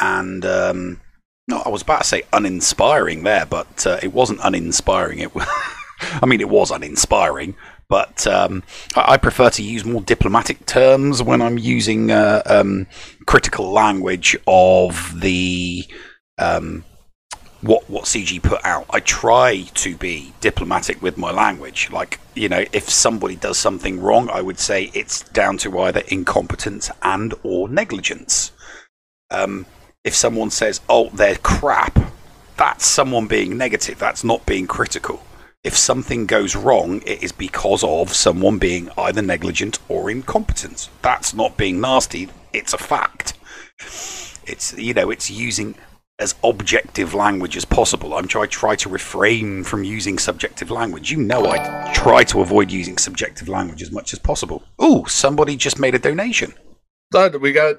and 0.00 0.44
um, 0.44 1.00
no, 1.48 1.62
I 1.64 1.70
was 1.70 1.82
about 1.82 2.02
to 2.02 2.06
say 2.06 2.22
uninspiring 2.32 3.22
there, 3.22 3.46
but 3.46 3.86
uh, 3.86 3.98
it 4.02 4.12
wasn't 4.12 4.40
uninspiring. 4.44 5.18
It, 5.18 5.32
I 6.00 6.26
mean, 6.26 6.40
it 6.40 6.48
was 6.48 6.70
uninspiring, 6.70 7.56
but 7.88 8.26
um, 8.26 8.62
I, 8.94 9.14
I 9.14 9.16
prefer 9.16 9.48
to 9.50 9.62
use 9.62 9.84
more 9.84 10.02
diplomatic 10.02 10.66
terms 10.66 11.22
when 11.22 11.40
I'm 11.40 11.56
using 11.56 12.10
uh, 12.10 12.42
um, 12.46 12.86
critical 13.26 13.72
language 13.72 14.36
of 14.46 15.20
the. 15.20 15.84
Um, 16.36 16.84
what 17.60 17.90
what 17.90 18.04
CG 18.04 18.40
put 18.40 18.64
out. 18.64 18.86
I 18.90 19.00
try 19.00 19.62
to 19.62 19.96
be 19.96 20.32
diplomatic 20.40 21.02
with 21.02 21.18
my 21.18 21.32
language. 21.32 21.90
Like 21.90 22.20
you 22.36 22.48
know, 22.48 22.64
if 22.72 22.88
somebody 22.88 23.34
does 23.34 23.58
something 23.58 24.00
wrong, 24.00 24.30
I 24.30 24.42
would 24.42 24.60
say 24.60 24.92
it's 24.94 25.22
down 25.30 25.56
to 25.58 25.80
either 25.80 26.02
incompetence 26.06 26.88
and 27.02 27.34
or 27.42 27.68
negligence. 27.68 28.52
Um, 29.32 29.66
if 30.04 30.14
someone 30.14 30.50
says, 30.50 30.80
"Oh, 30.88 31.10
they're 31.12 31.36
crap," 31.36 31.98
that's 32.56 32.86
someone 32.86 33.26
being 33.26 33.56
negative. 33.56 33.98
That's 33.98 34.24
not 34.24 34.46
being 34.46 34.66
critical. 34.66 35.22
If 35.64 35.76
something 35.76 36.26
goes 36.26 36.54
wrong, 36.54 37.02
it 37.04 37.22
is 37.22 37.32
because 37.32 37.82
of 37.82 38.14
someone 38.14 38.58
being 38.58 38.90
either 38.96 39.22
negligent 39.22 39.78
or 39.88 40.10
incompetent. 40.10 40.88
That's 41.02 41.34
not 41.34 41.56
being 41.56 41.80
nasty. 41.80 42.28
It's 42.52 42.72
a 42.72 42.78
fact. 42.78 43.34
It's 44.46 44.76
you 44.78 44.94
know, 44.94 45.10
it's 45.10 45.30
using 45.30 45.74
as 46.18 46.34
objective 46.42 47.14
language 47.14 47.56
as 47.56 47.64
possible. 47.64 48.14
I'm 48.14 48.26
try 48.26 48.46
try 48.46 48.76
to 48.76 48.88
refrain 48.88 49.62
from 49.62 49.84
using 49.84 50.18
subjective 50.18 50.70
language. 50.70 51.10
You 51.10 51.18
know, 51.18 51.46
I 51.46 51.92
try 51.94 52.24
to 52.24 52.40
avoid 52.40 52.70
using 52.70 52.98
subjective 52.98 53.48
language 53.48 53.82
as 53.82 53.92
much 53.92 54.12
as 54.12 54.18
possible. 54.18 54.64
Oh, 54.78 55.04
somebody 55.04 55.56
just 55.56 55.78
made 55.78 55.94
a 55.94 55.98
donation. 55.98 56.54
Thud, 57.12 57.36
we 57.36 57.52
got 57.52 57.76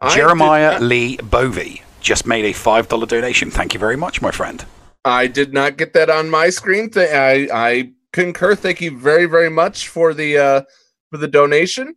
I 0.00 0.14
Jeremiah 0.14 0.80
Lee 0.80 1.16
Bovey 1.16 1.82
just 2.00 2.26
made 2.26 2.44
a 2.44 2.52
five 2.52 2.88
dollar 2.88 3.06
donation. 3.06 3.50
Thank 3.50 3.74
you 3.74 3.80
very 3.80 3.96
much, 3.96 4.20
my 4.20 4.30
friend. 4.30 4.64
I 5.04 5.26
did 5.26 5.52
not 5.52 5.76
get 5.76 5.92
that 5.94 6.10
on 6.10 6.30
my 6.30 6.50
screen. 6.50 6.90
Th- 6.90 7.10
I 7.10 7.48
I 7.52 7.92
concur. 8.12 8.54
Thank 8.54 8.80
you 8.80 8.98
very 8.98 9.26
very 9.26 9.50
much 9.50 9.88
for 9.88 10.14
the 10.14 10.38
uh 10.38 10.62
for 11.10 11.18
the 11.18 11.28
donation. 11.28 11.94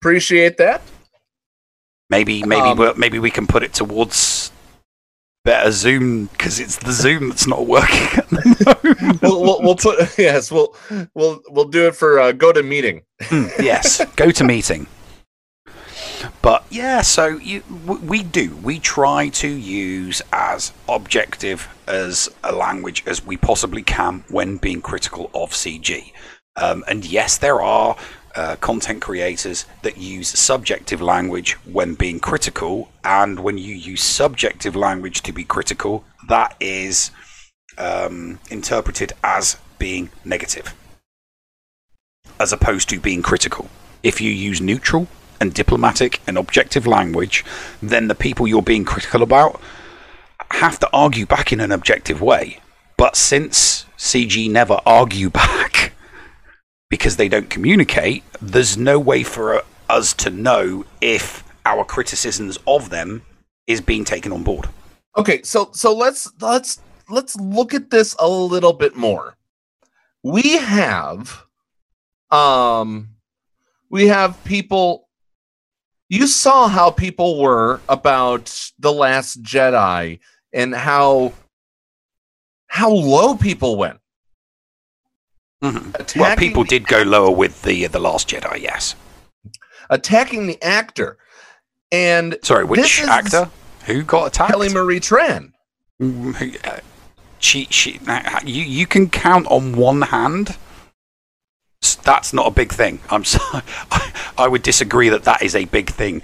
Appreciate 0.00 0.56
that. 0.58 0.82
Maybe 2.10 2.42
maybe 2.42 2.68
Um, 2.68 2.78
we'll, 2.78 2.94
maybe 2.94 3.18
we 3.18 3.30
can 3.30 3.46
put 3.46 3.62
it 3.62 3.72
towards 3.72 4.52
better 5.44 5.72
Zoom 5.72 6.26
because 6.26 6.60
it's 6.60 6.76
the 6.76 6.92
Zoom 6.92 7.30
that's 7.30 7.46
not 7.46 7.66
working. 7.66 8.20
We'll, 9.22 9.40
we'll, 9.42 9.62
we'll 9.62 9.76
put 9.76 9.98
yes. 10.18 10.50
We'll 10.50 10.74
we'll 11.14 11.40
we'll 11.48 11.68
do 11.68 11.86
it 11.86 11.94
for 11.94 12.18
uh, 12.18 12.32
go 12.32 12.52
to 12.52 12.62
meeting. 12.62 13.02
Mm, 13.20 13.50
yes, 13.62 14.04
go 14.16 14.30
to 14.30 14.44
meeting. 14.44 14.86
But 16.42 16.64
yeah, 16.70 17.02
so 17.02 17.28
you, 17.38 17.62
we 17.86 18.24
do. 18.24 18.56
We 18.56 18.80
try 18.80 19.28
to 19.28 19.48
use 19.48 20.20
as 20.32 20.72
objective 20.88 21.68
as 21.86 22.28
a 22.42 22.52
language 22.52 23.04
as 23.06 23.24
we 23.24 23.36
possibly 23.36 23.82
can 23.82 24.24
when 24.28 24.56
being 24.56 24.82
critical 24.82 25.30
of 25.34 25.52
CG. 25.52 26.12
Um, 26.56 26.84
and 26.88 27.04
yes, 27.04 27.38
there 27.38 27.62
are 27.62 27.96
uh, 28.34 28.56
content 28.56 29.00
creators 29.02 29.66
that 29.82 29.98
use 29.98 30.28
subjective 30.28 31.00
language 31.00 31.52
when 31.64 31.94
being 31.94 32.18
critical, 32.18 32.90
and 33.04 33.38
when 33.38 33.56
you 33.56 33.74
use 33.74 34.02
subjective 34.02 34.74
language 34.74 35.22
to 35.22 35.32
be 35.32 35.44
critical, 35.44 36.04
that 36.28 36.56
is 36.58 37.12
um, 37.78 38.40
interpreted 38.50 39.12
as 39.22 39.56
being 39.78 40.10
negative 40.24 40.74
as 42.40 42.52
opposed 42.52 42.88
to 42.88 42.98
being 42.98 43.22
critical. 43.22 43.68
If 44.02 44.20
you 44.20 44.30
use 44.30 44.60
neutral 44.60 45.06
and 45.42 45.52
diplomatic 45.52 46.20
and 46.26 46.38
objective 46.38 46.86
language, 46.86 47.44
then 47.82 48.08
the 48.08 48.14
people 48.14 48.46
you're 48.46 48.62
being 48.62 48.84
critical 48.84 49.22
about 49.22 49.60
have 50.52 50.78
to 50.78 50.88
argue 50.92 51.26
back 51.26 51.52
in 51.52 51.60
an 51.60 51.72
objective 51.72 52.22
way. 52.22 52.60
But 52.96 53.16
since 53.16 53.84
CG 53.98 54.50
never 54.50 54.78
argue 54.86 55.28
back 55.44 55.92
because 56.88 57.16
they 57.16 57.28
don't 57.28 57.50
communicate, 57.50 58.22
there's 58.40 58.76
no 58.78 58.98
way 58.98 59.24
for 59.24 59.62
us 59.90 60.14
to 60.14 60.30
know 60.30 60.84
if 61.00 61.42
our 61.66 61.84
criticisms 61.84 62.58
of 62.66 62.90
them 62.90 63.22
is 63.66 63.80
being 63.80 64.04
taken 64.04 64.32
on 64.32 64.42
board. 64.44 64.68
Okay, 65.16 65.42
so 65.42 65.70
so 65.72 65.94
let's 65.94 66.30
let's 66.40 66.80
let's 67.08 67.36
look 67.36 67.74
at 67.74 67.90
this 67.90 68.14
a 68.18 68.28
little 68.28 68.72
bit 68.72 68.96
more. 68.96 69.36
We 70.22 70.56
have 70.58 71.44
um 72.30 73.10
we 73.90 74.06
have 74.06 74.42
people 74.44 75.08
you 76.12 76.26
saw 76.26 76.68
how 76.68 76.90
people 76.90 77.40
were 77.40 77.80
about 77.88 78.70
the 78.78 78.92
last 78.92 79.42
Jedi 79.42 80.18
and 80.52 80.74
how 80.74 81.32
how 82.66 82.90
low 82.90 83.34
people 83.34 83.76
went. 83.76 83.98
Mhm. 85.64 86.16
Well, 86.16 86.36
people 86.36 86.64
the- 86.64 86.68
did 86.68 86.86
go 86.86 87.00
lower 87.02 87.30
with 87.30 87.62
the 87.62 87.86
the 87.86 87.98
Last 87.98 88.28
Jedi, 88.28 88.60
yes. 88.60 88.94
attacking 89.88 90.46
the 90.46 90.62
actor 90.62 91.16
and 91.90 92.36
Sorry, 92.42 92.64
which 92.64 93.00
actor? 93.02 93.48
Who 93.86 94.02
got 94.02 94.26
attacked? 94.26 94.50
Kelly 94.50 94.68
Marie 94.68 95.00
Tran. 95.00 95.52
Mm, 96.00 96.66
uh, 96.66 96.80
She, 97.38 97.66
she, 97.70 98.00
uh, 98.06 98.38
you, 98.44 98.62
you 98.62 98.86
can 98.86 99.08
count 99.10 99.46
on 99.48 99.72
one 99.74 100.02
hand. 100.02 100.56
That's 102.04 102.32
not 102.32 102.46
a 102.46 102.50
big 102.50 102.72
thing. 102.72 103.00
I'm 103.10 103.24
sorry. 103.24 103.62
I, 103.90 104.12
I 104.38 104.48
would 104.48 104.62
disagree 104.62 105.08
that 105.10 105.24
that 105.24 105.42
is 105.42 105.54
a 105.54 105.64
big 105.66 105.90
thing. 105.90 106.22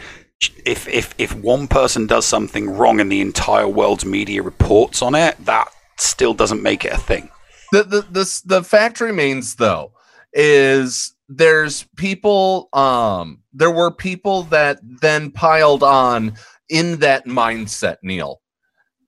If, 0.64 0.88
if, 0.88 1.14
if 1.18 1.34
one 1.34 1.66
person 1.66 2.06
does 2.06 2.24
something 2.24 2.70
wrong 2.70 3.00
and 3.00 3.10
the 3.10 3.20
entire 3.20 3.68
world's 3.68 4.04
media 4.04 4.42
reports 4.42 5.02
on 5.02 5.14
it, 5.14 5.36
that 5.44 5.68
still 5.96 6.34
doesn't 6.34 6.62
make 6.62 6.84
it 6.84 6.92
a 6.92 6.98
thing. 6.98 7.28
the 7.72 7.82
the 7.82 8.00
the, 8.10 8.42
the 8.46 8.62
fact 8.64 9.00
remains 9.00 9.56
though 9.56 9.92
is 10.32 11.14
there's 11.28 11.84
people 11.96 12.68
um 12.72 13.42
there 13.52 13.70
were 13.70 13.90
people 13.90 14.44
that 14.44 14.78
then 14.82 15.30
piled 15.30 15.82
on 15.82 16.34
in 16.68 16.98
that 17.00 17.26
mindset 17.26 17.96
neil 18.02 18.40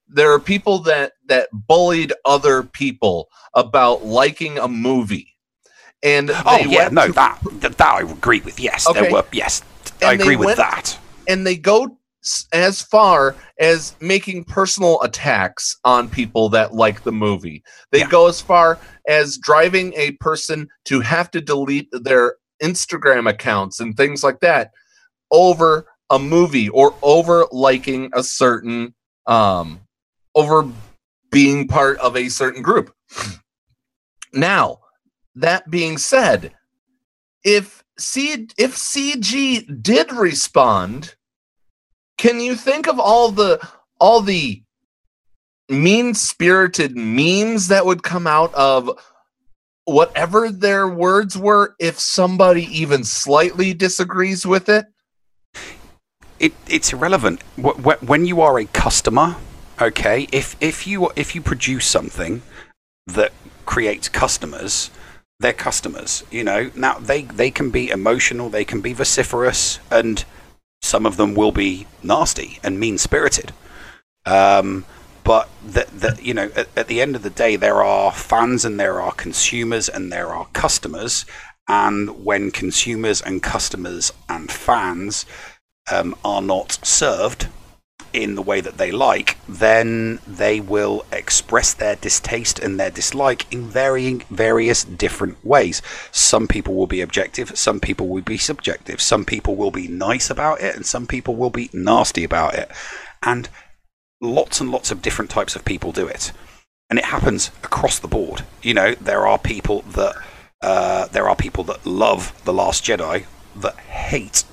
there 0.07 0.31
are 0.33 0.39
people 0.39 0.79
that 0.79 1.13
that 1.27 1.49
bullied 1.53 2.13
other 2.25 2.63
people 2.63 3.29
about 3.55 4.05
liking 4.05 4.57
a 4.57 4.67
movie 4.67 5.30
and 6.03 6.31
Oh 6.45 6.57
yeah, 6.57 6.89
no, 6.91 7.07
to- 7.07 7.13
that, 7.13 7.39
that 7.61 7.81
I 7.81 8.01
agree 8.01 8.41
with. 8.41 8.59
Yes, 8.59 8.87
Okay. 8.87 9.01
there 9.01 9.11
were. 9.11 9.25
Yes, 9.31 9.61
I 10.01 10.11
And 10.11 10.19
they 10.19 10.23
agree 10.23 10.35
with 10.35 10.45
went- 10.47 10.57
that. 10.57 10.97
and 11.27 11.45
they 11.45 11.55
go 11.55 11.97
as 12.53 12.83
far 12.83 13.35
as 13.59 13.95
making 13.99 14.43
personal 14.43 15.01
attacks 15.01 15.77
on 15.83 16.07
people 16.07 16.49
that 16.49 16.71
like 16.73 17.03
the 17.03 17.11
movie. 17.11 17.63
They 17.91 17.99
Yeah. 17.99 18.09
go 18.09 18.27
as 18.27 18.39
far 18.39 18.77
as 19.07 19.37
driving 19.37 19.91
a 19.95 20.11
person 20.13 20.67
to 20.85 20.99
have 20.99 21.31
to 21.31 21.41
delete 21.41 21.89
their 21.91 22.35
Instagram 22.61 23.27
accounts 23.27 23.79
and 23.79 23.97
things 23.97 24.23
like 24.23 24.39
that 24.41 24.69
over 25.31 25.87
a 26.11 26.19
movie 26.19 26.69
or 26.69 26.93
over 27.01 27.47
liking 27.51 28.11
a 28.13 28.21
certain 28.23 28.93
um 29.25 29.79
over 30.35 30.67
being 31.31 31.67
part 31.67 31.97
of 31.99 32.15
a 32.15 32.29
certain 32.29 32.61
group. 32.61 32.93
Now, 34.33 34.79
that 35.35 35.69
being 35.69 35.97
said, 35.97 36.53
if 37.43 37.83
C 37.97 38.47
if 38.57 38.75
CG 38.75 39.81
did 39.81 40.11
respond, 40.11 41.15
can 42.17 42.39
you 42.39 42.55
think 42.55 42.87
of 42.87 42.99
all 42.99 43.31
the 43.31 43.65
all 43.99 44.21
the 44.21 44.63
mean 45.69 46.13
spirited 46.13 46.95
memes 46.95 47.67
that 47.69 47.85
would 47.85 48.03
come 48.03 48.27
out 48.27 48.53
of 48.53 48.91
whatever 49.85 50.49
their 50.49 50.87
words 50.87 51.37
were 51.37 51.75
if 51.79 51.99
somebody 51.99 52.63
even 52.65 53.03
slightly 53.03 53.73
disagrees 53.73 54.45
with 54.45 54.69
it? 54.69 54.85
it, 56.41 56.53
it's 56.67 56.91
irrelevant 56.91 57.41
Wh- 57.55 57.79
wh- 57.83 58.03
when 58.03 58.25
you 58.25 58.41
are 58.41 58.59
a 58.59 58.65
customer 58.65 59.35
okay 59.79 60.27
if 60.31 60.55
if 60.59 60.87
you 60.87 61.11
if 61.15 61.35
you 61.35 61.41
produce 61.41 61.85
something 61.85 62.41
that 63.05 63.31
creates 63.65 64.09
customers 64.09 64.89
they're 65.41 65.53
customers 65.53 66.23
you 66.31 66.43
know? 66.43 66.71
Now 66.75 66.99
they 66.99 67.23
they 67.23 67.51
can 67.51 67.69
be 67.69 67.89
emotional 67.89 68.49
they 68.49 68.65
can 68.65 68.81
be 68.81 68.93
vociferous 68.93 69.79
and 69.89 70.23
some 70.81 71.05
of 71.05 71.17
them 71.17 71.35
will 71.35 71.51
be 71.51 71.87
nasty 72.01 72.59
and 72.63 72.79
mean 72.79 72.97
spirited 72.97 73.53
um 74.25 74.85
but 75.23 75.49
that 75.63 75.87
that 75.87 76.23
you 76.23 76.33
know 76.33 76.51
at, 76.55 76.67
at 76.75 76.87
the 76.87 77.01
end 77.01 77.15
of 77.15 77.23
the 77.23 77.29
day 77.29 77.55
there 77.55 77.83
are 77.83 78.11
fans 78.11 78.65
and 78.65 78.79
there 78.79 79.01
are 79.01 79.11
consumers 79.11 79.87
and 79.89 80.11
there 80.11 80.29
are 80.29 80.47
customers. 80.53 81.25
And 81.67 82.25
when 82.25 82.51
consumers 82.51 83.21
and 83.21 83.41
customers 83.41 84.11
and 84.27 84.51
fans 84.51 85.25
um, 85.91 86.15
are 86.25 86.41
not 86.41 86.79
served 86.83 87.47
in 88.13 88.35
the 88.35 88.41
way 88.41 88.61
that 88.61 88.77
they 88.77 88.91
like, 88.91 89.37
then 89.47 90.19
they 90.27 90.59
will 90.59 91.05
express 91.11 91.73
their 91.73 91.95
distaste 91.95 92.59
and 92.59 92.79
their 92.79 92.91
dislike 92.91 93.51
in 93.53 93.67
varying 93.67 94.23
various 94.29 94.83
different 94.83 95.43
ways. 95.45 95.81
Some 96.11 96.47
people 96.47 96.75
will 96.75 96.87
be 96.87 97.01
objective, 97.01 97.57
some 97.57 97.79
people 97.79 98.07
will 98.07 98.21
be 98.21 98.37
subjective, 98.37 99.01
some 99.01 99.25
people 99.25 99.55
will 99.55 99.71
be 99.71 99.87
nice 99.87 100.29
about 100.29 100.61
it, 100.61 100.75
and 100.75 100.85
some 100.85 101.07
people 101.07 101.35
will 101.35 101.49
be 101.49 101.69
nasty 101.73 102.23
about 102.23 102.55
it. 102.55 102.69
And 103.23 103.49
lots 104.21 104.61
and 104.61 104.71
lots 104.71 104.91
of 104.91 105.01
different 105.01 105.31
types 105.31 105.55
of 105.55 105.65
people 105.65 105.91
do 105.91 106.07
it. 106.07 106.31
And 106.89 106.99
it 106.99 107.05
happens 107.05 107.51
across 107.63 107.99
the 107.99 108.07
board. 108.07 108.43
You 108.61 108.73
know, 108.73 108.95
there 108.95 109.25
are 109.25 109.39
people 109.39 109.81
that 109.93 110.15
uh, 110.61 111.07
there 111.07 111.27
are 111.27 111.35
people 111.35 111.63
that 111.63 111.85
love 111.85 112.39
The 112.45 112.53
Last 112.53 112.83
Jedi 112.83 113.25
that 113.55 113.75
hate 113.77 114.43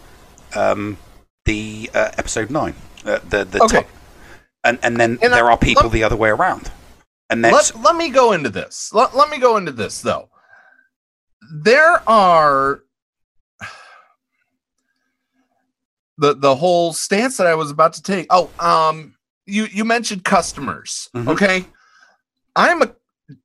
um, 0.55 0.97
the 1.45 1.91
uh, 1.95 2.11
episode 2.17 2.51
nine, 2.51 2.75
uh, 3.05 3.19
the 3.29 3.45
the 3.45 3.63
Okay. 3.65 3.83
top, 3.83 3.87
and 4.65 4.79
and 4.83 4.99
then 5.01 5.19
And 5.23 5.33
I- 5.33 5.37
there 5.37 5.51
are 5.51 5.59
people 5.59 5.85
let- 5.85 5.93
the 5.93 6.05
other 6.05 6.17
way 6.17 6.29
around, 6.31 6.71
and 7.31 7.45
that's 7.45 7.75
Let, 7.75 7.83
let 7.85 7.97
me 7.97 8.11
go 8.11 8.33
into 8.33 8.51
this. 8.51 8.93
Let, 8.93 9.17
let 9.17 9.31
me 9.31 9.39
go 9.39 9.57
into 9.57 9.73
this 9.73 10.01
though. 10.03 10.29
There 11.53 12.03
are 12.09 12.81
the 16.19 16.35
the 16.35 16.55
whole 16.57 16.93
stance 16.93 17.37
that 17.37 17.47
I 17.47 17.55
was 17.55 17.71
about 17.71 17.93
to 17.95 18.03
take. 18.03 18.27
Oh, 18.31 18.51
um 18.59 19.15
you 19.47 19.65
you 19.67 19.85
mentioned 19.85 20.25
customers. 20.25 21.09
Mhm. 21.15 21.29
Okay. 21.29 21.65
I'm 22.57 22.83
a 22.83 22.95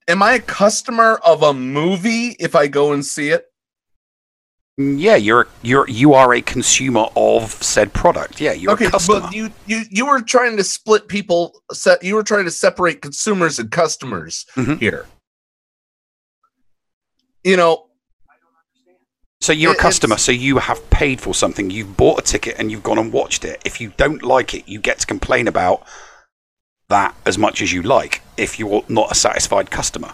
am 0.07 0.23
I 0.23 0.33
a 0.33 0.39
customer 0.39 1.15
of 1.25 1.43
a 1.43 1.53
movie 1.53 2.35
if 2.39 2.55
I 2.55 2.67
go 2.67 2.93
and 2.93 3.05
see 3.05 3.29
it? 3.29 3.45
Yeah, 4.77 5.15
you're 5.15 5.47
you're 5.61 5.87
you 5.87 6.13
are 6.13 6.33
a 6.33 6.41
consumer 6.41 7.05
of 7.15 7.51
said 7.63 7.93
product. 7.93 8.41
Yeah, 8.41 8.53
you're 8.53 8.71
okay, 8.73 8.85
a 8.85 8.91
customer. 8.91 9.21
but 9.21 9.33
you 9.33 9.51
you 9.67 9.83
you 9.89 10.05
were 10.07 10.21
trying 10.21 10.57
to 10.57 10.63
split 10.63 11.07
people 11.07 11.61
set 11.71 12.03
you 12.03 12.15
were 12.15 12.23
trying 12.23 12.45
to 12.45 12.51
separate 12.51 13.01
consumers 13.01 13.59
and 13.59 13.69
customers 13.71 14.45
Mhm. 14.55 14.79
here. 14.79 15.05
You 17.43 17.57
know, 17.57 17.87
So 19.41 19.51
you're 19.51 19.73
It- 19.73 19.77
a 19.77 19.81
customer, 19.81 20.17
so 20.17 20.31
you 20.31 20.57
have 20.59 20.89
paid 20.89 21.19
for 21.19 21.33
something. 21.33 21.69
You've 21.69 21.97
bought 21.97 22.17
a 22.19 22.21
ticket 22.21 22.55
and 22.57 22.71
you've 22.71 22.81
gone 22.83 22.97
and 22.97 23.11
watched 23.11 23.43
it. 23.43 23.61
If 23.65 23.81
you 23.81 23.91
don't 23.97 24.23
like 24.23 24.53
it, 24.53 24.69
you 24.69 24.79
get 24.79 24.99
to 24.99 25.05
complain 25.05 25.49
about 25.49 25.85
that 26.87 27.13
as 27.25 27.37
much 27.37 27.61
as 27.61 27.73
you 27.73 27.81
like 27.81 28.21
if 28.37 28.57
you're 28.57 28.85
not 28.87 29.11
a 29.11 29.15
satisfied 29.15 29.69
customer. 29.69 30.13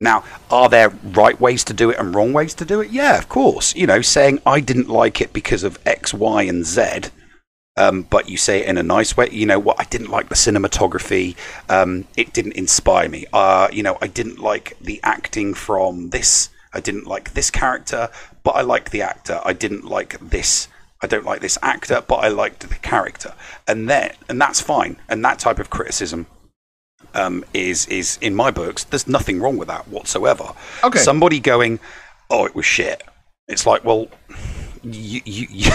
Now, 0.00 0.24
are 0.50 0.70
there 0.70 0.88
right 0.88 1.38
ways 1.38 1.62
to 1.64 1.74
do 1.74 1.90
it 1.90 1.98
and 1.98 2.14
wrong 2.14 2.32
ways 2.32 2.54
to 2.54 2.64
do 2.64 2.80
it? 2.80 2.90
Yeah, 2.90 3.18
of 3.18 3.28
course. 3.28 3.74
You 3.74 3.86
know, 3.86 4.00
saying 4.00 4.40
I 4.46 4.60
didn't 4.60 4.88
like 4.88 5.20
it 5.20 5.32
because 5.32 5.62
of 5.62 5.78
X, 5.84 6.14
Y, 6.14 6.42
and 6.42 6.64
Z, 6.64 7.10
um, 7.76 8.02
but 8.02 8.28
you 8.28 8.38
say 8.38 8.60
it 8.60 8.66
in 8.66 8.78
a 8.78 8.82
nice 8.82 9.16
way. 9.16 9.28
You 9.30 9.44
know 9.44 9.58
what? 9.58 9.78
I 9.78 9.84
didn't 9.84 10.10
like 10.10 10.30
the 10.30 10.34
cinematography. 10.34 11.36
Um, 11.68 12.06
it 12.16 12.32
didn't 12.32 12.52
inspire 12.52 13.10
me. 13.10 13.26
Uh, 13.32 13.68
you 13.72 13.82
know, 13.82 13.98
I 14.00 14.06
didn't 14.06 14.38
like 14.38 14.76
the 14.80 15.00
acting 15.02 15.52
from 15.52 16.10
this. 16.10 16.48
I 16.72 16.80
didn't 16.80 17.06
like 17.06 17.34
this 17.34 17.50
character, 17.50 18.08
but 18.42 18.52
I 18.52 18.62
liked 18.62 18.92
the 18.92 19.02
actor. 19.02 19.40
I 19.44 19.52
didn't 19.52 19.84
like 19.84 20.18
this. 20.20 20.68
I 21.02 21.08
don't 21.08 21.24
like 21.24 21.40
this 21.40 21.58
actor, 21.62 22.02
but 22.06 22.16
I 22.16 22.28
liked 22.28 22.68
the 22.68 22.74
character, 22.76 23.34
and 23.66 23.88
then 23.88 24.12
and 24.28 24.40
that's 24.40 24.60
fine. 24.60 24.96
And 25.08 25.22
that 25.24 25.38
type 25.38 25.58
of 25.58 25.70
criticism 25.70 26.26
um, 27.14 27.44
is 27.54 27.86
is 27.86 28.18
in 28.20 28.34
my 28.34 28.50
books. 28.50 28.84
There's 28.84 29.06
nothing 29.08 29.40
wrong 29.40 29.56
with 29.56 29.68
that 29.68 29.88
whatsoever. 29.88 30.52
Okay. 30.84 30.98
Somebody 30.98 31.40
going, 31.40 31.80
"Oh, 32.30 32.46
it 32.46 32.54
was 32.54 32.66
shit." 32.66 33.02
It's 33.48 33.66
like, 33.66 33.84
well, 33.84 34.08
you, 34.82 35.20
you, 35.24 35.46
you 35.50 35.70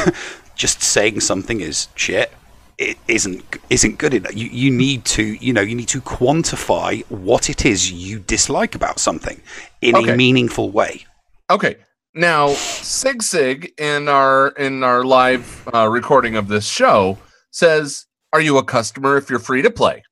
just 0.56 0.82
saying 0.82 1.20
something 1.20 1.62
is 1.62 1.88
shit. 1.96 2.32
It 2.78 2.98
isn't 3.08 3.44
isn't 3.70 3.98
good 3.98 4.14
enough. 4.14 4.36
You 4.36 4.48
you 4.48 4.70
need 4.72 5.06
to 5.06 5.24
you 5.24 5.54
know 5.54 5.62
you 5.62 5.76
need 5.76 5.88
to 5.90 6.02
quantify 6.02 7.04
what 7.10 7.50
it 7.50 7.66
is 7.66 7.92
you 7.92 8.20
dislike 8.20 8.76
about 8.76 9.00
something 9.00 9.42
in 9.82 9.96
Okay. 9.96 10.12
a 10.12 10.16
meaningful 10.18 10.72
way. 10.72 11.06
Okay. 11.50 11.78
Now, 12.14 12.48
Sig 12.50 13.22
Sig 13.24 13.74
in 13.78 14.08
our 14.08 14.50
in 14.50 14.84
our 14.84 15.04
live 15.04 15.68
uh, 15.74 15.88
recording 15.90 16.36
of 16.38 16.48
this 16.48 16.66
show 16.66 17.18
says, 17.52 18.06
"Are 18.32 18.40
you 18.42 18.58
a 18.58 18.64
customer 18.64 19.18
if 19.18 19.30
you're 19.30 19.40
free 19.40 19.62
to 19.62 19.70
play?" 19.70 20.04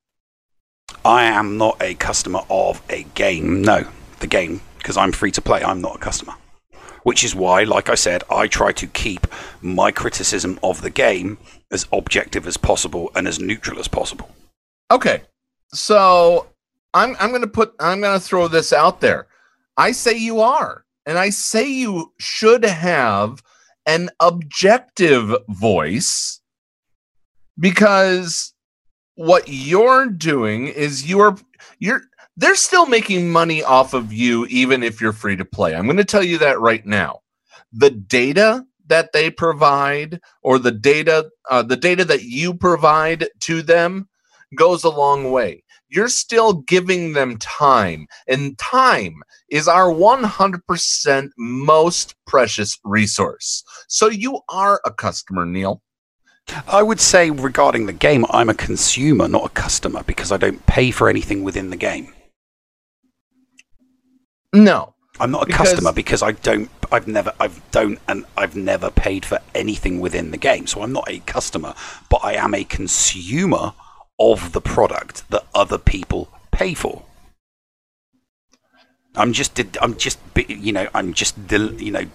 I 1.05 1.25
am 1.25 1.57
not 1.57 1.81
a 1.81 1.95
customer 1.95 2.41
of 2.49 2.81
a 2.89 3.03
game. 3.15 3.61
No, 3.61 3.87
the 4.19 4.27
game 4.27 4.61
because 4.77 4.97
I'm 4.97 5.11
free 5.11 5.31
to 5.31 5.41
play. 5.41 5.63
I'm 5.63 5.81
not 5.81 5.95
a 5.95 5.99
customer. 5.99 6.33
Which 7.03 7.23
is 7.23 7.35
why, 7.35 7.63
like 7.63 7.89
I 7.89 7.95
said, 7.95 8.23
I 8.29 8.47
try 8.47 8.71
to 8.73 8.87
keep 8.87 9.27
my 9.61 9.91
criticism 9.91 10.59
of 10.63 10.81
the 10.81 10.89
game 10.89 11.37
as 11.71 11.85
objective 11.91 12.47
as 12.47 12.55
possible 12.55 13.11
and 13.15 13.27
as 13.27 13.39
neutral 13.39 13.79
as 13.79 13.89
possible. 13.89 14.29
Okay. 14.89 15.23
So, 15.73 16.47
I'm 16.93 17.15
I'm 17.19 17.39
to 17.41 17.47
put 17.47 17.73
I'm 17.79 17.99
going 17.99 18.17
to 18.17 18.25
throw 18.25 18.47
this 18.47 18.71
out 18.71 19.01
there. 19.01 19.27
I 19.75 19.91
say 19.91 20.17
you 20.17 20.39
are, 20.39 20.85
and 21.05 21.17
I 21.17 21.29
say 21.29 21.67
you 21.67 22.13
should 22.19 22.63
have 22.63 23.41
an 23.85 24.09
objective 24.19 25.35
voice 25.49 26.39
because 27.59 28.52
what 29.15 29.43
you're 29.47 30.07
doing 30.07 30.67
is 30.67 31.07
you're 31.09 31.37
you're 31.79 32.01
they're 32.35 32.55
still 32.55 32.87
making 32.87 33.31
money 33.31 33.63
off 33.63 33.93
of 33.93 34.11
you 34.11 34.45
even 34.47 34.81
if 34.81 34.99
you're 34.99 35.13
free 35.13 35.35
to 35.35 35.45
play. 35.45 35.75
I'm 35.75 35.85
going 35.85 35.97
to 35.97 36.03
tell 36.03 36.23
you 36.23 36.39
that 36.39 36.59
right 36.59 36.85
now. 36.85 37.19
The 37.71 37.91
data 37.91 38.65
that 38.87 39.13
they 39.13 39.29
provide 39.29 40.19
or 40.41 40.59
the 40.59 40.71
data 40.71 41.29
uh, 41.49 41.63
the 41.63 41.77
data 41.77 42.05
that 42.05 42.23
you 42.23 42.53
provide 42.53 43.27
to 43.41 43.61
them 43.61 44.09
goes 44.55 44.83
a 44.83 44.89
long 44.89 45.31
way. 45.31 45.63
You're 45.89 46.09
still 46.09 46.53
giving 46.53 47.13
them 47.13 47.37
time, 47.37 48.07
and 48.27 48.57
time 48.57 49.21
is 49.49 49.67
our 49.67 49.93
100% 49.93 51.29
most 51.37 52.15
precious 52.25 52.79
resource. 52.83 53.63
So 53.87 54.09
you 54.09 54.41
are 54.49 54.81
a 54.85 54.91
customer, 54.91 55.45
Neil. 55.45 55.83
I 56.67 56.83
would 56.83 56.99
say 56.99 57.29
regarding 57.29 57.85
the 57.85 57.93
game, 57.93 58.25
I'm 58.29 58.49
a 58.49 58.53
consumer, 58.53 59.27
not 59.27 59.45
a 59.45 59.49
customer, 59.49 60.03
because 60.03 60.31
I 60.31 60.37
don't 60.37 60.65
pay 60.65 60.91
for 60.91 61.09
anything 61.09 61.43
within 61.43 61.69
the 61.69 61.77
game. 61.77 62.13
No. 64.53 64.93
I'm 65.19 65.29
not 65.31 65.43
a 65.43 65.45
Because- 65.45 65.69
customer 65.69 65.91
because 65.91 66.23
I 66.23 66.31
don't. 66.31 66.69
I've 66.91 67.07
never. 67.07 67.33
I've 67.39 67.61
don't, 67.71 67.99
and 68.07 68.25
I've 68.35 68.55
never 68.55 68.89
paid 68.89 69.25
for 69.25 69.39
anything 69.53 69.99
within 69.99 70.31
the 70.31 70.37
game. 70.37 70.65
So 70.65 70.81
I'm 70.81 70.91
not 70.91 71.07
a 71.07 71.19
customer, 71.19 71.75
but 72.09 72.21
I 72.23 72.33
am 72.33 72.55
a 72.55 72.63
consumer 72.63 73.73
of 74.19 74.53
the 74.53 74.61
product 74.61 75.29
that 75.29 75.45
other 75.53 75.77
people 75.77 76.29
pay 76.51 76.73
for. 76.73 77.03
I'm 79.15 79.33
just. 79.33 79.59
I'm 79.81 79.95
just. 79.97 80.17
You 80.47 80.71
know. 80.73 80.87
I'm 80.95 81.13
just. 81.13 81.35
You 81.51 81.91
know. 81.91 82.05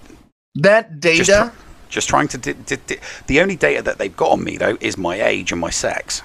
That 0.56 0.98
data. 0.98 1.22
Just, 1.24 1.54
just 1.88 2.08
trying 2.08 2.28
to. 2.28 2.38
Di- 2.38 2.52
di- 2.52 2.76
di- 2.86 2.98
the 3.26 3.40
only 3.40 3.56
data 3.56 3.82
that 3.82 3.98
they've 3.98 4.16
got 4.16 4.32
on 4.32 4.44
me 4.44 4.56
though 4.56 4.76
is 4.80 4.96
my 4.98 5.20
age 5.20 5.52
and 5.52 5.60
my 5.60 5.70
sex. 5.70 6.22